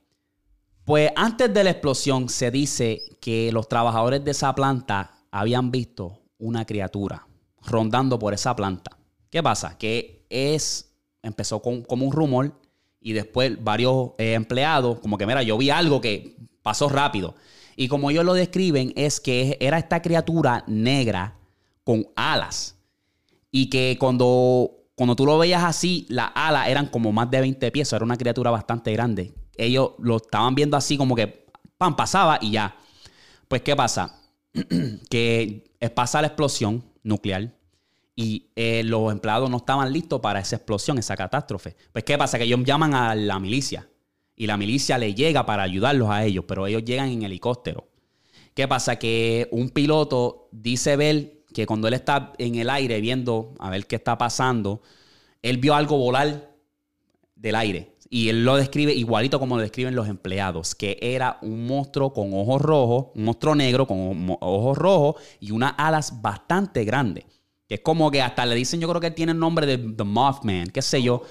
Pues 0.84 1.10
antes 1.16 1.52
de 1.52 1.64
la 1.64 1.70
explosión 1.70 2.28
se 2.28 2.50
dice 2.50 3.02
que 3.20 3.50
los 3.50 3.68
trabajadores 3.68 4.24
de 4.24 4.30
esa 4.30 4.54
planta 4.54 5.16
habían 5.30 5.70
visto 5.70 6.22
una 6.38 6.64
criatura 6.64 7.26
rondando 7.66 8.18
por 8.18 8.34
esa 8.34 8.54
planta. 8.54 8.96
¿Qué 9.30 9.42
pasa? 9.42 9.76
Que 9.78 10.24
es, 10.30 10.94
empezó 11.22 11.60
con, 11.60 11.82
como 11.82 12.06
un 12.06 12.12
rumor 12.12 12.60
y 13.00 13.12
después 13.12 13.62
varios 13.62 14.10
eh, 14.18 14.34
empleados, 14.34 15.00
como 15.00 15.18
que 15.18 15.26
mira, 15.26 15.42
yo 15.42 15.58
vi 15.58 15.70
algo 15.70 16.00
que 16.00 16.36
pasó 16.62 16.88
rápido. 16.88 17.34
Y 17.76 17.88
como 17.88 18.10
ellos 18.10 18.24
lo 18.24 18.32
describen, 18.32 18.92
es 18.96 19.20
que 19.20 19.58
era 19.60 19.78
esta 19.78 20.00
criatura 20.00 20.64
negra 20.66 21.38
con 21.84 22.08
alas. 22.16 22.76
Y 23.50 23.68
que 23.68 23.96
cuando, 24.00 24.70
cuando 24.94 25.14
tú 25.14 25.26
lo 25.26 25.38
veías 25.38 25.62
así, 25.62 26.06
las 26.08 26.30
alas 26.34 26.68
eran 26.68 26.86
como 26.86 27.12
más 27.12 27.30
de 27.30 27.40
20 27.40 27.70
pies. 27.70 27.92
Era 27.92 28.04
una 28.04 28.16
criatura 28.16 28.50
bastante 28.50 28.92
grande. 28.92 29.34
Ellos 29.56 29.92
lo 29.98 30.16
estaban 30.16 30.54
viendo 30.54 30.76
así 30.76 30.96
como 30.96 31.14
que, 31.14 31.46
pan, 31.76 31.94
pasaba 31.94 32.38
y 32.40 32.52
ya. 32.52 32.76
Pues, 33.46 33.60
¿qué 33.60 33.76
pasa? 33.76 34.20
que 35.10 35.70
pasa 35.94 36.22
la 36.22 36.28
explosión 36.28 36.82
nuclear 37.02 37.54
y 38.16 38.50
eh, 38.56 38.82
los 38.82 39.12
empleados 39.12 39.50
no 39.50 39.58
estaban 39.58 39.92
listos 39.92 40.20
para 40.20 40.40
esa 40.40 40.56
explosión, 40.56 40.96
esa 40.96 41.14
catástrofe. 41.14 41.76
Pues, 41.92 42.04
¿qué 42.04 42.16
pasa? 42.16 42.38
Que 42.38 42.44
ellos 42.44 42.60
llaman 42.64 42.94
a 42.94 43.14
la 43.14 43.38
milicia 43.38 43.86
y 44.36 44.46
la 44.46 44.56
milicia 44.56 44.98
le 44.98 45.14
llega 45.14 45.46
para 45.46 45.62
ayudarlos 45.62 46.10
a 46.10 46.24
ellos, 46.24 46.44
pero 46.46 46.66
ellos 46.66 46.84
llegan 46.84 47.08
en 47.08 47.22
helicóptero. 47.22 47.88
¿Qué 48.54 48.68
pasa? 48.68 48.96
Que 48.96 49.48
un 49.50 49.70
piloto 49.70 50.48
dice 50.52 50.96
ver 50.96 51.42
que 51.52 51.66
cuando 51.66 51.88
él 51.88 51.94
está 51.94 52.32
en 52.38 52.56
el 52.56 52.68
aire 52.68 53.00
viendo 53.00 53.54
a 53.58 53.70
ver 53.70 53.86
qué 53.86 53.96
está 53.96 54.18
pasando, 54.18 54.82
él 55.42 55.56
vio 55.56 55.74
algo 55.74 55.96
volar 55.96 56.54
del 57.34 57.54
aire. 57.54 57.96
Y 58.08 58.28
él 58.28 58.44
lo 58.44 58.56
describe 58.56 58.92
igualito 58.92 59.40
como 59.40 59.56
lo 59.56 59.62
describen 59.62 59.96
los 59.96 60.08
empleados, 60.08 60.74
que 60.74 60.98
era 61.00 61.38
un 61.42 61.66
monstruo 61.66 62.12
con 62.12 62.32
ojos 62.34 62.62
rojos, 62.62 63.06
un 63.14 63.24
monstruo 63.24 63.54
negro 63.54 63.86
con 63.86 64.36
ojos 64.40 64.78
rojos 64.78 65.16
y 65.40 65.50
unas 65.50 65.74
alas 65.76 66.20
bastante 66.22 66.84
grandes. 66.84 67.24
Que 67.66 67.76
es 67.76 67.80
como 67.80 68.10
que 68.10 68.22
hasta 68.22 68.46
le 68.46 68.54
dicen, 68.54 68.80
yo 68.80 68.88
creo 68.88 69.00
que 69.00 69.10
tiene 69.10 69.32
el 69.32 69.38
nombre 69.38 69.66
de 69.66 69.76
The 69.76 70.04
Mothman, 70.04 70.68
qué 70.68 70.82
sé 70.82 71.02
yo. 71.02 71.22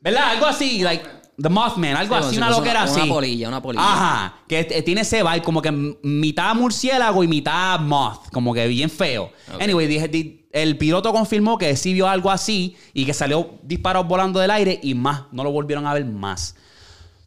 ¿Verdad? 0.00 0.30
Algo 0.30 0.46
así, 0.46 0.82
like 0.82 1.17
The 1.40 1.48
Mothman, 1.48 1.94
algo 1.96 2.16
Sí, 2.18 2.24
así, 2.24 2.36
una 2.36 2.50
loquera 2.50 2.82
una- 2.82 2.90
así. 2.90 3.00
una 3.02 3.12
polilla, 3.14 3.48
una 3.48 3.62
polilla. 3.62 3.84
Ajá, 3.84 4.34
que 4.48 4.58
eh, 4.60 4.82
tiene 4.82 5.02
ese 5.02 5.22
vibe 5.22 5.42
como 5.42 5.62
que 5.62 5.70
mitad 5.70 6.54
murciélago 6.56 7.22
y 7.22 7.28
mitad 7.28 7.78
moth, 7.80 8.28
como 8.32 8.52
que 8.52 8.66
bien 8.66 8.90
feo. 8.90 9.30
Anyway, 9.60 9.86
dije, 9.86 10.08
di- 10.08 10.48
el 10.52 10.76
piloto 10.76 11.12
confirmó 11.12 11.56
que 11.56 11.76
sí 11.76 11.92
vio 11.92 12.08
algo 12.08 12.30
así 12.30 12.76
y 12.92 13.04
que 13.04 13.14
salió 13.14 13.50
disparos 13.62 14.08
volando 14.08 14.40
del 14.40 14.50
aire 14.50 14.80
y 14.82 14.94
más, 14.94 15.24
no 15.30 15.44
lo 15.44 15.52
volvieron 15.52 15.86
a 15.86 15.94
ver 15.94 16.04
más. 16.06 16.56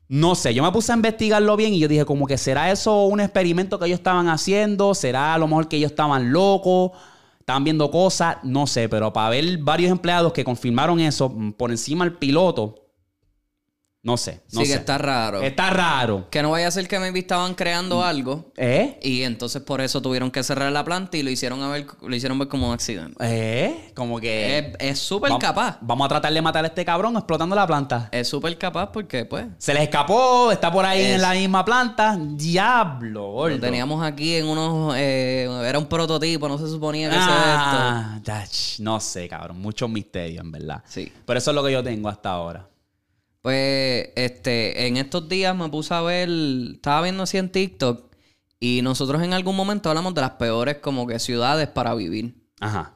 No 0.09 0.35
sé, 0.35 0.53
yo 0.53 0.61
me 0.61 0.71
puse 0.73 0.91
a 0.91 0.95
investigarlo 0.95 1.55
bien 1.55 1.73
y 1.73 1.79
yo 1.79 1.87
dije 1.87 2.03
como 2.03 2.27
que 2.27 2.37
será 2.37 2.69
eso 2.69 3.05
un 3.05 3.21
experimento 3.21 3.79
que 3.79 3.85
ellos 3.85 3.99
estaban 3.99 4.27
haciendo, 4.27 4.93
será 4.93 5.33
a 5.33 5.37
lo 5.37 5.47
mejor 5.47 5.69
que 5.69 5.77
ellos 5.77 5.91
estaban 5.91 6.33
locos, 6.33 6.91
estaban 7.39 7.63
viendo 7.63 7.89
cosas, 7.89 8.37
no 8.43 8.67
sé, 8.67 8.89
pero 8.89 9.13
para 9.13 9.29
ver 9.29 9.57
varios 9.59 9.89
empleados 9.89 10.33
que 10.33 10.43
confirmaron 10.43 10.99
eso 10.99 11.29
mm, 11.29 11.51
por 11.53 11.71
encima 11.71 12.03
del 12.03 12.15
piloto, 12.15 12.75
no 14.03 14.17
sé, 14.17 14.41
no 14.51 14.61
sí, 14.61 14.65
sé. 14.65 14.73
que 14.73 14.79
está 14.79 14.97
raro. 14.97 15.41
Está 15.43 15.69
raro. 15.69 16.27
Que 16.31 16.41
no 16.41 16.49
vaya 16.51 16.67
a 16.67 16.71
ser 16.71 16.87
que 16.87 16.97
maybe 16.97 17.19
estaban 17.19 17.53
creando 17.53 18.03
algo 18.03 18.51
¿Eh? 18.57 18.99
y 19.03 19.21
entonces 19.21 19.61
por 19.61 19.79
eso 19.79 20.01
tuvieron 20.01 20.31
que 20.31 20.41
cerrar 20.43 20.71
la 20.71 20.83
planta 20.83 21.17
y 21.17 21.23
lo 21.23 21.29
hicieron 21.29 21.61
a 21.61 21.69
ver, 21.69 21.85
lo 22.01 22.15
hicieron 22.15 22.39
ver 22.39 22.47
como 22.47 22.67
un 22.69 22.73
accidente. 22.73 23.15
¿Eh? 23.19 23.91
Como 23.95 24.19
que... 24.19 24.73
Es- 24.79 24.97
súper 24.99 25.31
capaz. 25.39 25.77
Vamos 25.81 26.05
a 26.05 26.09
tratar 26.09 26.33
de 26.33 26.41
matar 26.41 26.63
a 26.63 26.67
este 26.69 26.83
cabrón 26.83 27.15
explotando 27.15 27.55
la 27.55 27.67
planta. 27.67 28.09
Es 28.11 28.27
súper 28.27 28.57
capaz 28.57 28.87
porque, 28.91 29.25
pues, 29.25 29.45
Se 29.59 29.71
les 29.73 29.83
escapó, 29.83 30.51
está 30.51 30.71
por 30.71 30.83
ahí 30.83 31.01
Es- 31.01 31.15
en 31.15 31.21
la 31.21 31.33
misma 31.33 31.63
planta. 31.63 32.17
Diablo, 32.19 33.31
gordo. 33.33 33.55
lo 33.55 33.61
teníamos 33.61 34.03
aquí 34.03 34.35
en 34.35 34.47
unos... 34.47 34.95
eh, 34.97 35.47
era 35.65 35.77
un 35.77 35.85
prototipo, 35.85 36.47
no 36.49 36.57
se 36.57 36.67
suponía 36.67 37.07
que 37.09 37.15
Ah, 37.19 38.19
dach, 38.23 38.79
no 38.79 38.99
sé, 38.99 39.27
cabrón. 39.29 39.59
Muchos 39.61 39.89
misterios, 39.89 40.43
en 40.43 40.51
verdad. 40.51 40.81
Sí. 40.87 41.11
Pero 41.25 41.37
eso 41.37 41.51
es 41.51 41.55
lo 41.55 41.63
que 41.63 41.71
yo 41.71 41.83
tengo 41.83 42.09
hasta 42.09 42.31
ahora. 42.31 42.67
Pues, 43.41 44.09
este, 44.15 44.87
en 44.87 44.97
estos 44.97 45.27
días 45.27 45.55
me 45.55 45.67
puse 45.69 45.93
a 45.93 46.01
ver, 46.01 46.29
estaba 46.73 47.01
viendo 47.01 47.23
así 47.23 47.37
en 47.37 47.49
TikTok 47.51 48.11
y 48.59 48.81
nosotros 48.83 49.23
en 49.23 49.33
algún 49.33 49.55
momento 49.55 49.89
hablamos 49.89 50.13
de 50.13 50.21
las 50.21 50.31
peores 50.31 50.77
como 50.77 51.07
que 51.07 51.17
ciudades 51.19 51.67
para 51.67 51.95
vivir. 51.95 52.35
Ajá. 52.59 52.93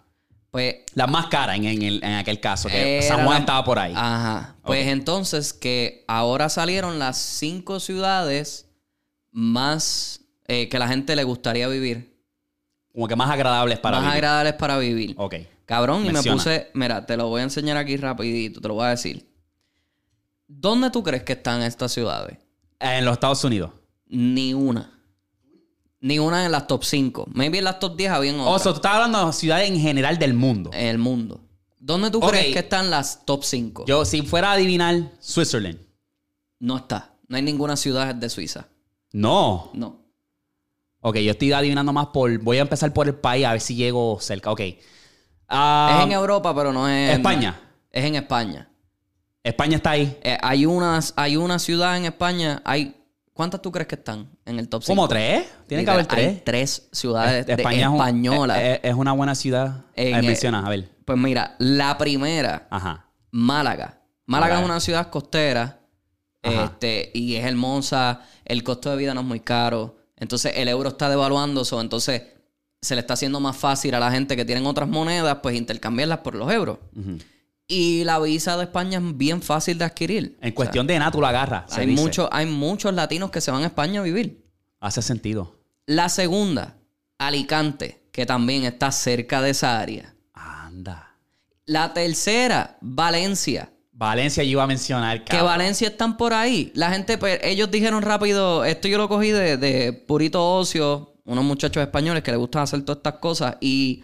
Pues, 0.51 0.75
La 0.93 1.07
más 1.07 1.27
cara 1.27 1.55
en, 1.55 1.65
en 1.65 1.81
el- 1.81 2.03
en 2.03 2.13
aquel 2.13 2.39
caso, 2.39 2.69
que 2.69 3.01
San 3.01 3.17
Juan 3.25 3.29
la- 3.33 3.39
estaba 3.39 3.63
por 3.65 3.79
ahí. 3.79 3.93
Ajá. 3.95 4.55
Pues 4.63 4.87
entonces 4.87 5.51
que 5.51 6.05
ahora 6.07 6.47
salieron 6.49 6.99
las 6.99 7.17
cinco 7.17 7.79
ciudades 7.79 8.69
más 9.31 10.21
eh, 10.47 10.69
que 10.69 10.77
la 10.79 10.87
gente 10.87 11.15
le 11.15 11.23
gustaría 11.23 11.67
vivir. 11.67 12.15
Como 12.93 13.07
que 13.07 13.15
más 13.15 13.29
agradables 13.31 13.79
para 13.79 13.97
más 13.97 14.05
vivir. 14.05 14.13
agradables 14.23 14.53
para 14.53 14.77
vivir. 14.77 15.15
Ok. 15.17 15.35
Cabrón, 15.65 16.05
y 16.05 16.11
me 16.11 16.21
puse, 16.21 16.69
mira, 16.75 17.05
te 17.07 17.17
lo 17.17 17.27
voy 17.29 17.41
a 17.41 17.45
enseñar 17.45 17.75
aquí 17.75 17.97
rapidito, 17.97 18.61
te 18.61 18.67
lo 18.67 18.75
voy 18.75 18.85
a 18.85 18.89
decir. 18.89 19.27
¿Dónde 20.47 20.89
tú 20.91 21.03
crees 21.03 21.23
que 21.23 21.33
están 21.33 21.61
estas 21.61 21.91
ciudades? 21.91 22.37
En 22.79 23.05
los 23.05 23.13
Estados 23.13 23.43
Unidos. 23.43 23.71
Ni 24.07 24.53
una. 24.53 24.91
Ni 25.99 26.19
una 26.19 26.45
en 26.45 26.51
las 26.51 26.67
top 26.67 26.83
5. 26.83 27.27
Maybe 27.33 27.57
en 27.57 27.63
las 27.63 27.79
top 27.79 27.95
10 27.97 28.11
habían 28.11 28.39
O 28.39 28.43
otras. 28.47 28.61
sea, 28.63 28.71
tú 28.73 28.75
estás 28.77 28.93
hablando 28.93 29.25
de 29.25 29.33
ciudades 29.33 29.69
en 29.69 29.79
general 29.79 30.19
del 30.19 30.33
mundo. 30.33 30.69
en 30.73 30.87
el 30.87 30.97
mundo. 30.97 31.41
¿Dónde 31.79 32.09
tú 32.11 32.19
crees 32.19 32.53
que 32.53 32.59
están 32.59 32.89
las 32.89 33.25
top 33.25 33.43
5? 33.43 33.85
Yo, 33.87 34.05
si 34.05 34.21
fuera 34.23 34.49
a 34.49 34.53
adivinar, 34.53 35.11
Switzerland. 35.19 35.79
No 36.59 36.77
está. 36.77 37.13
No 37.27 37.37
hay 37.37 37.43
ninguna 37.43 37.75
ciudad 37.75 38.13
de 38.13 38.29
Suiza. 38.29 38.67
No. 39.11 39.71
No. 39.73 40.03
Ok, 41.01 41.17
yo 41.17 41.31
estoy 41.31 41.51
adivinando 41.53 41.93
más 41.93 42.07
por. 42.07 42.35
Voy 42.39 42.57
a 42.57 42.61
empezar 42.61 42.91
por 42.93 43.07
el 43.07 43.15
país 43.15 43.45
a 43.45 43.51
ver 43.51 43.61
si 43.61 43.75
llego 43.75 44.17
cerca. 44.19 44.51
Ok. 44.51 44.61
Ah, 45.47 45.97
es 45.99 46.05
en 46.05 46.11
Europa, 46.11 46.55
pero 46.55 46.73
no 46.73 46.87
es... 46.89 47.11
España. 47.11 47.59
Es 47.91 48.03
en 48.03 48.15
España. 48.15 48.67
España 49.45 49.77
está 49.77 49.91
ahí. 49.91 50.17
Eh, 50.23 50.37
hay, 50.41 50.65
unas, 50.65 51.13
hay 51.15 51.37
una 51.37 51.59
ciudad 51.59 51.95
en 51.97 52.05
España. 52.05 52.61
Hay, 52.65 52.95
¿Cuántas 53.31 53.61
tú 53.61 53.71
crees 53.71 53.87
que 53.87 53.95
están 53.95 54.27
en 54.45 54.57
el 54.59 54.67
top 54.69 54.81
5? 54.83 54.95
¿Como 54.95 55.07
tres? 55.07 55.45
Tiene 55.67 55.85
que 55.85 55.91
haber 55.91 56.05
tres. 56.07 56.27
Hay 56.27 56.41
tres 56.43 56.87
ciudades 56.91 57.47
España 57.47 57.91
españolas. 57.91 58.57
es, 58.59 58.79
es 58.83 58.93
una 58.95 59.11
buena 59.11 59.35
ciudad. 59.35 59.83
En 59.95 60.13
a 60.13 60.17
ver, 60.17 60.25
el- 60.25 60.25
menciona, 60.31 60.65
a 60.65 60.69
ver. 60.69 60.89
Pues 61.05 61.19
mira, 61.19 61.55
la 61.59 61.97
primera, 61.97 62.67
Ajá. 62.71 63.05
Málaga. 63.31 64.01
Málaga 64.25 64.59
es 64.59 64.65
una 64.65 64.79
ciudad 64.79 65.09
costera. 65.09 65.79
Ajá. 66.41 66.63
Este, 66.65 67.11
y 67.13 67.35
es 67.35 67.45
hermosa. 67.45 68.21
El 68.45 68.63
costo 68.63 68.89
de 68.89 68.97
vida 68.97 69.13
no 69.13 69.21
es 69.21 69.27
muy 69.27 69.41
caro. 69.41 69.97
Entonces 70.17 70.53
el 70.55 70.67
euro 70.69 70.89
está 70.89 71.09
devaluando. 71.09 71.65
so, 71.65 71.81
entonces 71.81 72.23
se 72.81 72.95
le 72.95 73.01
está 73.01 73.13
haciendo 73.15 73.39
más 73.39 73.55
fácil 73.57 73.93
a 73.95 73.99
la 73.99 74.11
gente 74.11 74.35
que 74.35 74.45
tienen 74.45 74.65
otras 74.65 74.87
monedas, 74.89 75.37
pues 75.43 75.55
intercambiarlas 75.55 76.19
por 76.19 76.33
los 76.35 76.51
euros. 76.51 76.77
Ujú. 76.95 77.17
Y 77.67 78.03
la 78.03 78.19
visa 78.19 78.57
de 78.57 78.63
España 78.65 78.99
es 78.99 79.17
bien 79.17 79.41
fácil 79.41 79.77
de 79.77 79.85
adquirir. 79.85 80.37
En 80.41 80.53
cuestión 80.53 80.85
de 80.85 80.99
nada, 80.99 81.11
tú 81.11 81.19
la 81.21 81.29
agarras. 81.29 81.75
hay, 81.77 81.87
mucho- 81.87 82.29
hay 82.31 82.45
muchos 82.45 82.93
latinos 82.93 83.31
que 83.31 83.41
se 83.41 83.49
van 83.51 83.63
a 83.63 83.67
España 83.67 84.01
a 84.01 84.03
vivir. 84.03 84.45
Hace 84.79 85.01
sentido. 85.01 85.59
La 85.87 86.09
segunda, 86.09 86.77
Alicante, 87.17 88.03
que 88.11 88.25
también 88.25 88.65
está 88.65 88.91
cerca 88.91 89.41
de 89.41 89.49
esa 89.51 89.79
área. 89.79 90.13
Anda. 90.33 91.15
La 91.65 91.93
tercera, 91.93 92.77
Valencia. 92.81 93.71
Valencia 93.91 94.43
yo 94.43 94.49
iba 94.51 94.63
a 94.63 94.67
mencionar. 94.67 95.19
Que 95.23 95.31
cabrón. 95.31 95.47
Valencia 95.47 95.87
están 95.87 96.17
por 96.17 96.33
ahí. 96.33 96.71
La 96.75 96.91
gente, 96.91 97.17
pues, 97.17 97.39
ellos 97.41 97.71
dijeron 97.71 98.01
rápido, 98.03 98.63
esto 98.65 98.87
yo 98.87 98.97
lo 98.99 99.07
cogí 99.09 99.31
de, 99.31 99.57
de 99.57 99.93
purito 99.93 100.45
ocio, 100.57 101.15
unos 101.23 101.43
muchachos 101.43 101.81
españoles 101.81 102.21
que 102.21 102.29
les 102.31 102.39
gustan 102.39 102.61
hacer 102.63 102.83
todas 102.83 102.97
estas 102.97 103.15
cosas. 103.15 103.55
Y 103.61 104.03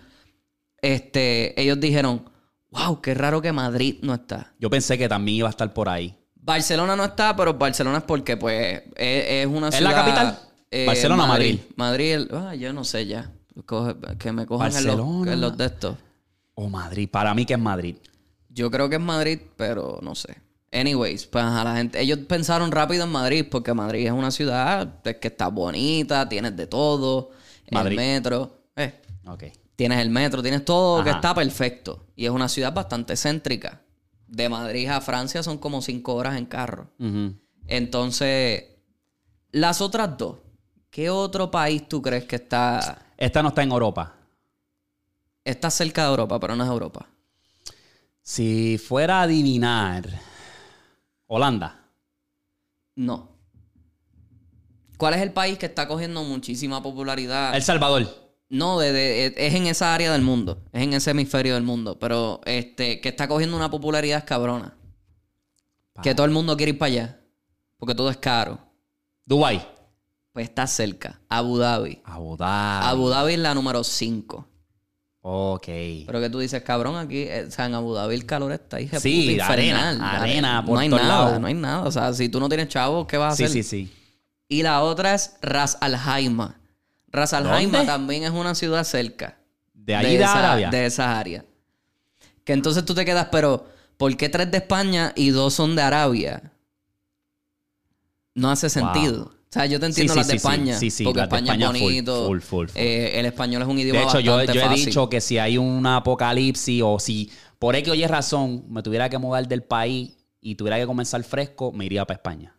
este, 0.81 1.59
ellos 1.61 1.79
dijeron, 1.79 2.29
wow, 2.72 2.99
qué 3.02 3.14
raro 3.14 3.41
que 3.41 3.52
Madrid 3.52 3.98
no 4.02 4.14
está. 4.14 4.53
Yo 4.60 4.69
pensé 4.69 4.98
que 4.98 5.07
también 5.07 5.38
iba 5.38 5.48
a 5.48 5.52
estar 5.52 5.72
por 5.73 5.88
ahí. 5.89 6.15
Barcelona 6.35 6.95
no 6.95 7.06
está, 7.06 7.35
pero 7.35 7.53
Barcelona 7.53 7.99
es 7.99 8.03
porque, 8.03 8.35
pues, 8.38 8.81
es, 8.95 9.26
es 9.27 9.45
una 9.48 9.69
¿Es 9.69 9.76
ciudad... 9.76 9.91
la 9.91 9.95
capital? 9.95 10.39
Barcelona 10.88 11.23
o 11.26 11.27
Madrid. 11.27 11.60
Madrid, 11.76 12.11
el- 12.14 12.30
ah, 12.34 12.56
yo 12.56 12.73
no 12.73 12.84
sé 12.84 13.06
ya. 13.06 13.31
Coge- 13.65 14.18
que 14.18 14.31
me 14.31 14.45
cojan 14.45 14.68
en 14.69 14.73
los, 14.88 14.95
Barcelona. 14.98 15.34
en 15.34 15.41
los 15.41 15.57
de 15.57 15.65
estos. 15.65 15.98
O 16.56 16.69
Madrid. 16.69 17.10
Para 17.11 17.34
mí 17.34 17.45
que 17.45 17.53
es 17.53 17.60
Madrid. 17.60 17.95
Yo 18.49 18.72
creo 18.72 18.89
que 18.89 18.95
es 18.95 19.02
Madrid, 19.02 19.39
pero 19.57 19.99
no 20.02 20.15
sé. 20.15 20.35
Anyways, 20.72 21.26
pues 21.27 21.43
a 21.43 21.64
la 21.65 21.76
gente, 21.76 21.99
ellos 22.02 22.19
pensaron 22.27 22.72
rápido 22.72 23.03
en 23.03 23.11
Madrid, 23.11 23.45
porque 23.52 23.73
Madrid 23.73 24.06
es 24.07 24.14
una 24.14 24.31
ciudad 24.31 25.02
que 25.03 25.27
está 25.27 25.49
bonita, 25.49 26.27
tienes 26.30 26.56
de 26.56 26.65
todo, 26.68 27.31
Madrid. 27.72 27.91
el 27.91 27.98
metro, 27.98 28.64
eh, 28.77 29.02
Ok. 29.27 29.43
Tienes 29.82 29.98
el 29.98 30.12
metro, 30.12 30.44
tienes 30.44 30.64
todo 30.64 31.03
que 31.03 31.10
Ajá. 31.10 31.18
está 31.18 31.34
perfecto. 31.34 32.06
Y 32.16 32.26
es 32.26 32.30
una 32.32 32.48
ciudad 32.48 32.72
bastante 32.72 33.16
céntrica. 33.18 33.82
de 34.28 34.48
Madrid 34.48 34.88
a 34.88 35.02
Francia 35.02 35.41
son 35.41 35.58
como 35.58 35.82
cinco 35.82 36.14
horas 36.14 36.38
en 36.38 36.45
carro. 36.45 36.91
Entonces, 37.66 38.64
las 39.52 39.82
otras 39.82 40.16
dos, 40.20 40.38
¿qué 40.91 41.10
otro 41.10 41.49
país 41.49 41.90
tú 41.90 41.99
crees 41.99 42.26
que 42.26 42.36
está, 42.36 43.08
Esta 43.18 43.41
no 43.41 43.49
está 43.49 43.64
en 43.64 43.72
Europa. 43.72 44.14
está 45.44 45.72
cerca 45.72 46.03
de 46.03 46.10
Europa, 46.12 46.40
pero 46.40 46.56
no 46.56 46.64
es 46.64 46.70
Europa? 46.70 47.08
Si 48.22 48.78
fuera 48.78 49.22
a 49.22 49.24
adivinar, 49.24 50.08
Holanda. 51.26 51.88
No. 52.95 53.32
¿Cuál 54.98 55.16
es 55.16 55.22
el 55.22 55.34
país 55.34 55.58
que 55.58 55.66
está 55.66 55.88
cogiendo 55.88 56.24
muchísima 56.24 56.84
popularidad? 56.84 57.56
El 57.56 57.64
Salvador. 57.64 58.20
No, 58.52 58.78
de- 58.80 58.91
de- 58.91 59.34
es 59.38 59.53
en 59.56 59.65
esa 59.68 59.94
área 59.95 60.11
del 60.11 60.22
mundo, 60.22 60.61
es 60.73 60.84
en 60.84 60.94
ese 60.94 61.11
hemisferio 61.11 61.53
del 61.53 61.64
mundo, 61.64 61.98
pero 61.98 62.41
este 62.45 62.99
que 62.99 63.10
está 63.10 63.28
cogiendo 63.28 63.56
una 63.56 63.72
popularidad 63.72 64.26
cabrona. 64.28 64.76
Que 66.03 66.14
todo 66.14 66.26
el 66.26 66.32
mundo 66.32 66.57
quiere 66.57 66.72
ir 66.73 66.78
para 66.78 66.91
allá, 66.91 67.19
porque 67.78 67.95
todo 67.95 68.10
es 68.10 68.18
caro. 68.18 68.60
Dubai. 69.26 69.65
Pues 70.34 70.48
está 70.49 70.65
cerca, 70.68 71.19
Abu 71.30 71.57
Dhabi. 71.57 72.02
Abu 72.06 72.38
Dhabi. 72.38 72.86
Abu 72.88 73.10
Dhabi 73.10 73.34
es 73.34 73.40
la 73.40 73.53
número 73.53 73.84
5. 73.84 74.48
Ok. 75.23 75.65
Pero 76.07 76.19
que 76.19 76.30
tú 76.30 76.40
dices, 76.40 76.64
cabrón, 76.64 76.95
aquí, 76.95 77.19
eh, 77.23 77.45
o 77.48 77.52
sea, 77.52 77.65
en 77.68 77.76
Abu 77.76 77.94
Dhabi 77.94 78.15
el 78.15 78.26
calor 78.26 78.52
está 78.53 78.78
de 78.78 78.88
Sí, 78.99 79.32
puta 79.34 79.48
arena, 79.48 79.91
infernal. 79.94 80.22
arena 80.22 80.65
por 80.65 80.73
no 80.76 80.80
hay 80.80 80.90
nada, 80.90 81.38
no 81.40 81.48
hay 81.48 81.53
nada. 81.53 81.84
O 81.84 81.91
sea, 81.91 82.14
si 82.14 82.28
tú 82.30 82.40
no 82.40 82.48
tienes 82.49 82.69
chavos, 82.69 83.06
¿qué 83.07 83.18
vas 83.18 83.34
a 83.34 83.36
Sí, 83.38 83.44
hacer? 83.44 83.64
sí, 83.64 83.69
sí. 83.88 83.94
Y 84.48 84.64
la 84.64 84.82
otra 84.82 85.14
es 85.14 85.36
Ras 85.41 85.78
Al 85.82 85.95
Jaima. 85.98 86.60
Ras 87.11 87.33
Al 87.33 87.45
también 87.85 88.23
es 88.23 88.31
una 88.31 88.55
ciudad 88.55 88.83
cerca. 88.83 89.38
De 89.73 89.95
allí 89.95 90.17
de, 90.17 90.23
esa- 90.23 90.39
Arabia. 90.39 90.69
De 90.69 90.85
esa 90.85 91.19
área. 91.19 91.45
Que 92.43 92.53
entonces 92.53 92.85
tú 92.85 92.93
te 92.93 93.03
quedas, 93.05 93.27
pero 93.31 93.65
¿por 93.97 94.15
qué 94.17 94.29
tres 94.29 94.49
de 94.51 94.57
España 94.57 95.13
y 95.15 95.29
dos 95.29 95.53
son 95.53 95.75
de 95.75 95.81
Arabia? 95.81 96.51
No 98.33 98.49
hace 98.49 98.69
sentido. 98.69 99.23
O 99.25 99.53
sea, 99.53 99.65
yo 99.65 99.79
te 99.81 99.88
entiendo 99.88 100.13
Sí, 100.13 100.19
las 100.19 100.27
de 100.27 100.31
sí. 100.31 100.38
España. 100.38 100.77
Sí, 100.79 100.89
sí, 100.89 101.03
porque 101.03 101.19
las 101.19 101.29
de 101.29 101.35
España, 101.35 101.51
España 101.53 101.77
es 101.77 101.81
bonito. 101.83 102.25
full, 102.27 102.39
full, 102.39 102.67
full. 102.67 102.77
Eh, 102.81 103.19
el 103.19 103.25
español 103.25 103.61
es 103.63 103.67
un 103.67 103.79
idioma 103.79 103.99
De 103.99 104.05
hecho, 104.05 104.19
yo, 104.21 104.41
yo 104.45 104.51
he 104.53 104.59
fácil. 104.61 104.85
dicho 104.85 105.09
que 105.09 105.19
si 105.19 105.38
hay 105.38 105.57
un 105.57 105.85
apocalipsis 105.85 106.81
o 106.85 106.99
si 106.99 107.29
por 107.59 107.75
X 107.75 107.91
o 107.91 107.95
Y 107.95 108.07
razón 108.07 108.63
me 108.69 108.81
tuviera 108.81 109.09
que 109.09 109.17
mudar 109.17 109.45
del 109.47 109.63
país 109.63 110.15
y 110.39 110.55
tuviera 110.55 110.79
que 110.79 110.85
comenzar 110.88 111.21
fresco, 111.23 111.73
me 111.73 111.85
iría 111.85 112.05
para 112.05 112.15
España. 112.17 112.55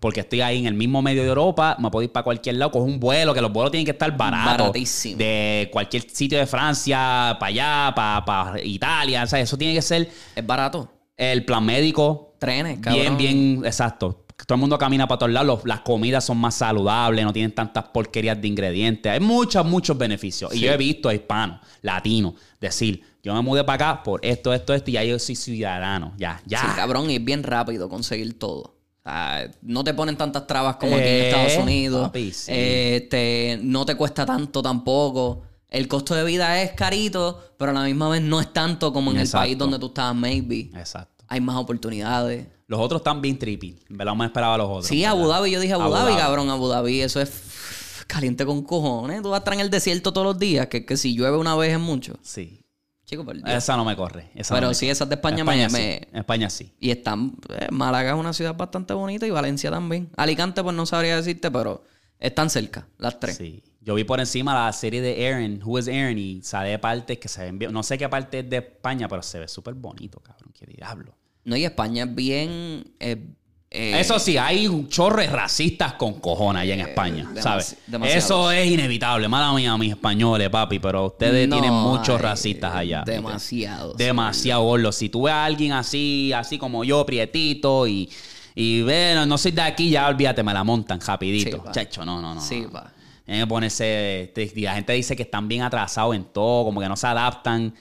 Porque 0.00 0.20
estoy 0.20 0.40
ahí 0.40 0.58
en 0.58 0.66
el 0.66 0.74
mismo 0.74 1.02
medio 1.02 1.22
de 1.22 1.28
Europa, 1.28 1.76
me 1.80 1.90
puedo 1.90 2.04
ir 2.04 2.12
para 2.12 2.22
cualquier 2.24 2.56
lado, 2.56 2.70
cojo 2.70 2.84
un 2.84 3.00
vuelo, 3.00 3.34
que 3.34 3.40
los 3.40 3.52
vuelos 3.52 3.70
tienen 3.72 3.84
que 3.84 3.90
estar 3.92 4.16
baratos. 4.16 4.58
Baratísimo. 4.58 5.18
De 5.18 5.68
cualquier 5.72 6.08
sitio 6.08 6.38
de 6.38 6.46
Francia, 6.46 7.36
para 7.40 7.46
allá, 7.46 7.92
para, 7.94 8.24
para 8.24 8.62
Italia. 8.64 9.24
O 9.24 9.26
sea, 9.26 9.40
eso 9.40 9.56
tiene 9.58 9.74
que 9.74 9.82
ser 9.82 10.08
Es 10.36 10.46
barato. 10.46 10.88
el 11.16 11.44
plan 11.44 11.64
médico. 11.64 12.34
Trenes, 12.38 12.80
Bien, 12.80 12.96
cabrón. 12.96 13.16
bien, 13.18 13.62
exacto. 13.64 14.24
Todo 14.46 14.54
el 14.54 14.60
mundo 14.60 14.78
camina 14.78 15.08
para 15.08 15.18
todos 15.18 15.32
lados. 15.32 15.46
los- 15.48 15.64
las 15.64 15.80
comidas 15.80 16.24
son 16.24 16.38
más 16.38 16.54
saludables, 16.54 17.24
no 17.24 17.32
tienen 17.32 17.52
tantas 17.52 17.86
porquerías 17.86 18.40
de 18.40 18.46
ingredientes. 18.46 19.10
Hay 19.10 19.18
muchos, 19.18 19.66
muchos 19.66 19.98
beneficios. 19.98 20.54
Y 20.54 20.60
yo 20.60 20.70
he 20.72 20.76
visto 20.76 21.08
a 21.08 21.14
hispanos, 21.14 21.58
latinos, 21.82 22.34
decir, 22.60 23.02
yo 23.20 23.34
me 23.34 23.42
mudé 23.42 23.64
para 23.64 23.90
acá 23.94 24.02
por 24.04 24.24
esto, 24.24 24.54
esto, 24.54 24.74
esto, 24.74 24.90
y 24.90 24.94
ya 24.94 25.02
yo 25.02 25.18
soy 25.18 25.34
ciudadano. 25.34 26.12
Ya, 26.18 26.40
ya. 26.46 26.60
Sí, 26.60 26.66
cabrón, 26.76 27.10
y 27.10 27.16
es 27.16 27.24
bien 27.24 27.42
rápido 27.42 27.88
conseguir 27.88 28.38
todo. 28.38 28.76
No 29.62 29.84
te 29.84 29.94
ponen 29.94 30.16
tantas 30.16 30.46
trabas 30.46 30.76
como 30.76 30.96
aquí 30.96 31.04
en 31.04 31.08
Eh, 31.14 31.28
Estados 31.30 31.56
Unidos. 31.64 32.06
papi, 32.08 32.32
sí. 32.32 32.50
Eh, 32.54 33.06
te- 33.10 33.58
no 33.62 33.86
te 33.86 33.94
cuesta 33.94 34.26
tanto 34.26 34.62
tampoco. 34.62 35.42
El 35.68 35.86
costo 35.88 36.14
de 36.14 36.24
vida 36.24 36.62
es 36.62 36.72
carito, 36.72 37.52
pero 37.58 37.70
a 37.70 37.74
la 37.74 37.82
misma 37.84 38.08
vez 38.08 38.22
no 38.22 38.40
es 38.40 38.52
tanto 38.52 38.92
como 38.92 39.10
en 39.10 39.18
el 39.18 39.28
país 39.30 39.56
donde 39.58 39.78
tú 39.78 39.86
estabas, 39.88 40.14
maybe. 40.14 40.70
Exacto. 40.74 41.24
Hay 41.28 41.40
más 41.40 41.56
oportunidades. 41.56 42.46
Los 42.66 42.80
otros 42.80 43.00
están 43.00 43.20
bien 43.22 43.38
trippy. 43.38 43.78
Verdad 43.88 44.14
me 44.14 44.26
esperaba 44.26 44.54
a 44.54 44.58
los 44.58 44.68
otros. 44.68 44.86
Sí, 44.86 45.00
¿verdad? 45.00 45.12
Abu 45.12 45.28
Dhabi, 45.28 45.50
yo 45.50 45.60
dije 45.60 45.72
Abu, 45.74 45.82
Abu 45.84 45.92
Dhabi, 45.94 46.10
Dhabi. 46.12 46.20
cabrón, 46.22 46.50
Abu 46.50 46.68
Dhabi, 46.68 47.00
eso 47.00 47.20
es 47.20 47.32
caliente 48.06 48.44
con 48.46 48.62
cojones. 48.62 49.22
Tú 49.22 49.30
vas 49.30 49.36
a 49.36 49.38
estar 49.40 49.54
en 49.54 49.60
el 49.60 49.70
desierto 49.70 50.12
todos 50.12 50.26
los 50.26 50.38
días, 50.38 50.66
que, 50.68 50.84
que 50.86 50.96
si 50.96 51.14
llueve 51.14 51.36
una 51.36 51.54
vez 51.54 51.72
es 51.74 51.78
mucho. 51.80 52.14
Sí. 52.22 52.60
Chico, 53.08 53.24
por 53.24 53.34
Dios. 53.34 53.48
Esa 53.48 53.74
no 53.76 53.86
me 53.86 53.96
corre. 53.96 54.30
esa 54.34 54.54
Pero 54.54 54.66
no 54.66 54.68
me 54.68 54.74
sí, 54.74 54.84
corre. 54.86 54.92
esas 54.92 55.08
de 55.08 55.14
España, 55.14 55.38
España 55.38 55.68
me, 55.70 55.78
sí. 56.02 56.08
España 56.12 56.50
sí. 56.50 56.72
Y 56.78 56.90
están. 56.90 57.32
eh, 57.58 57.68
Málaga 57.70 58.10
es 58.12 58.16
una 58.18 58.34
ciudad 58.34 58.54
bastante 58.54 58.92
bonita 58.92 59.26
y 59.26 59.30
Valencia 59.30 59.70
también. 59.70 60.10
Alicante, 60.16 60.62
pues 60.62 60.76
no 60.76 60.84
sabría 60.84 61.16
decirte, 61.16 61.50
pero 61.50 61.84
están 62.20 62.50
cerca, 62.50 62.86
las 62.98 63.18
tres. 63.18 63.36
Sí. 63.38 63.62
Yo 63.80 63.94
vi 63.94 64.04
por 64.04 64.20
encima 64.20 64.52
la 64.66 64.70
serie 64.74 65.00
de 65.00 65.26
Aaron, 65.26 65.62
Who 65.64 65.78
is 65.78 65.88
Aaron, 65.88 66.18
y 66.18 66.42
sale 66.42 66.78
partes 66.78 67.16
que 67.18 67.28
se 67.28 67.42
ven 67.44 67.58
bien. 67.58 67.72
No 67.72 67.82
sé 67.82 67.96
qué 67.96 68.06
parte 68.10 68.40
es 68.40 68.50
de 68.50 68.58
España, 68.58 69.08
pero 69.08 69.22
se 69.22 69.38
ve 69.38 69.48
súper 69.48 69.72
bonito, 69.72 70.20
cabrón. 70.20 70.52
Qué 70.52 70.66
diablo. 70.66 71.16
No, 71.44 71.56
y 71.56 71.64
España 71.64 72.04
es 72.04 72.14
bien. 72.14 72.92
eh, 73.00 73.26
eh, 73.70 74.00
Eso 74.00 74.18
sí, 74.18 74.38
hay 74.38 74.66
de 74.66 75.30
racistas 75.30 75.92
con 75.94 76.14
cojones 76.20 76.62
allá 76.62 76.74
en 76.74 76.80
España, 76.80 77.28
demasi- 77.34 77.42
¿sabes? 77.42 77.76
Eso 78.04 78.50
es 78.50 78.70
inevitable. 78.70 79.28
Mala 79.28 79.52
mía, 79.52 79.76
mis 79.76 79.90
españoles, 79.90 80.48
papi, 80.48 80.78
pero 80.78 81.06
ustedes 81.06 81.46
no 81.48 81.56
tienen 81.56 81.74
muchos 81.74 82.20
racistas 82.20 82.74
allá. 82.74 83.02
Demasiados. 83.04 83.96
Demasiado 83.96 84.62
gordo. 84.62 84.90
Si 84.92 85.08
tú 85.10 85.22
ves 85.22 85.34
a 85.34 85.44
alguien 85.44 85.72
así, 85.72 86.32
así 86.32 86.56
como 86.58 86.82
yo, 86.84 87.04
prietito, 87.04 87.86
y, 87.86 88.08
y 88.54 88.82
bueno, 88.82 89.26
no 89.26 89.36
soy 89.36 89.52
de 89.52 89.62
aquí, 89.62 89.90
ya 89.90 90.08
olvídate, 90.08 90.42
me 90.42 90.54
la 90.54 90.64
montan 90.64 90.98
rapidito. 91.00 91.58
Sí. 91.66 91.72
Chacho, 91.72 92.04
no, 92.04 92.20
no, 92.22 92.34
no. 92.34 92.40
Sí, 92.40 92.66
no. 92.72 92.82
Tienen 93.24 93.42
que 93.44 93.46
ponerse. 93.46 94.32
te- 94.34 94.50
y 94.56 94.62
la 94.62 94.74
gente 94.76 94.94
dice 94.94 95.14
que 95.14 95.24
están 95.24 95.46
bien 95.46 95.60
atrasados 95.60 96.16
en 96.16 96.24
todo, 96.24 96.64
como 96.64 96.80
que 96.80 96.88
no 96.88 96.96
se 96.96 97.06
adaptan. 97.06 97.74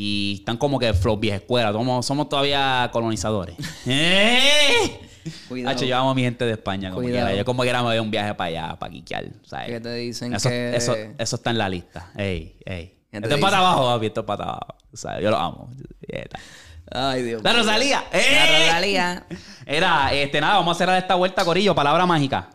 Y 0.00 0.36
están 0.38 0.56
como 0.58 0.78
que 0.78 0.94
flow 0.94 1.16
vieja 1.16 1.38
escuela. 1.38 1.72
Somos, 1.72 2.06
somos 2.06 2.28
todavía 2.28 2.88
colonizadores. 2.92 3.56
¡Eh! 3.86 5.00
Cuidado. 5.48 5.74
Hacho, 5.74 5.84
llevamos 5.86 6.12
a 6.12 6.14
mi 6.14 6.22
gente 6.22 6.44
de 6.44 6.52
España. 6.52 6.90
Como 6.90 7.02
Cuidado. 7.02 7.26
quiera. 7.26 7.36
Yo 7.36 7.44
como 7.44 7.64
quiera 7.64 7.80
me 7.80 7.86
voy 7.86 7.96
a 7.96 8.02
un 8.02 8.10
viaje 8.12 8.32
para 8.34 8.48
allá, 8.48 8.78
para 8.78 8.92
quiquear. 8.92 9.24
¿sabes? 9.44 9.66
Que 9.70 9.80
te 9.80 9.92
dicen 9.94 10.32
eso, 10.34 10.48
que- 10.48 10.76
eso, 10.76 10.94
eso 10.94 11.34
está 11.36 11.50
en 11.50 11.58
la 11.58 11.68
lista. 11.68 12.12
Ey, 12.16 12.60
ey. 12.64 12.94
¿Qué 13.10 13.16
Esto 13.18 13.34
es 13.34 13.40
para 13.40 13.58
abajo, 13.58 13.86
papi. 13.86 14.06
Esto 14.06 14.20
es 14.20 14.26
para 14.26 14.44
abajo. 14.44 14.76
Sea, 14.92 15.20
yo 15.20 15.30
lo 15.30 15.36
amo. 15.36 15.68
Ay, 16.92 17.22
Dios. 17.24 17.42
La 17.42 17.52
Rosalía. 17.54 18.04
¡Eh! 18.12 18.22
La 18.36 18.66
Rosalía. 18.66 19.26
Era, 19.66 20.14
este, 20.14 20.40
nada, 20.40 20.54
vamos 20.58 20.76
a 20.76 20.78
cerrar 20.78 20.96
esta 21.02 21.16
vuelta, 21.16 21.44
Corillo. 21.44 21.74
Palabra 21.74 22.06
mágica. 22.06 22.50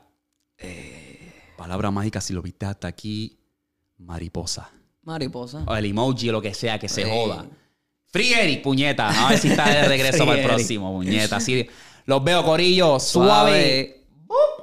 Palabra 1.58 1.92
mágica, 1.92 2.22
si 2.22 2.32
lo 2.32 2.42
viste 2.42 2.66
hasta 2.66 2.88
aquí, 2.88 3.38
mariposa. 3.98 4.70
Mariposa. 5.04 5.64
O 5.68 5.76
el 5.76 5.86
emoji 5.86 6.30
o 6.30 6.34
lo 6.34 6.42
que 6.42 6.54
sea, 6.54 6.80
que 6.80 6.88
se 6.90 7.04
Sí. 7.04 7.10
joda. 7.10 7.46
Free 8.08 8.34
Eric, 8.34 8.62
puñeta. 8.62 9.10
A 9.26 9.30
ver 9.30 9.40
si 9.40 9.50
está 9.50 9.68
de 9.70 9.84
regreso 9.88 10.26
para 10.26 10.40
el 10.40 10.46
próximo, 10.46 10.94
puñeta. 10.94 11.38
Así, 11.38 11.68
los 12.06 12.24
veo, 12.24 12.44
Corillo, 12.44 13.00
suave. 13.00 14.04
Suave. 14.28 14.63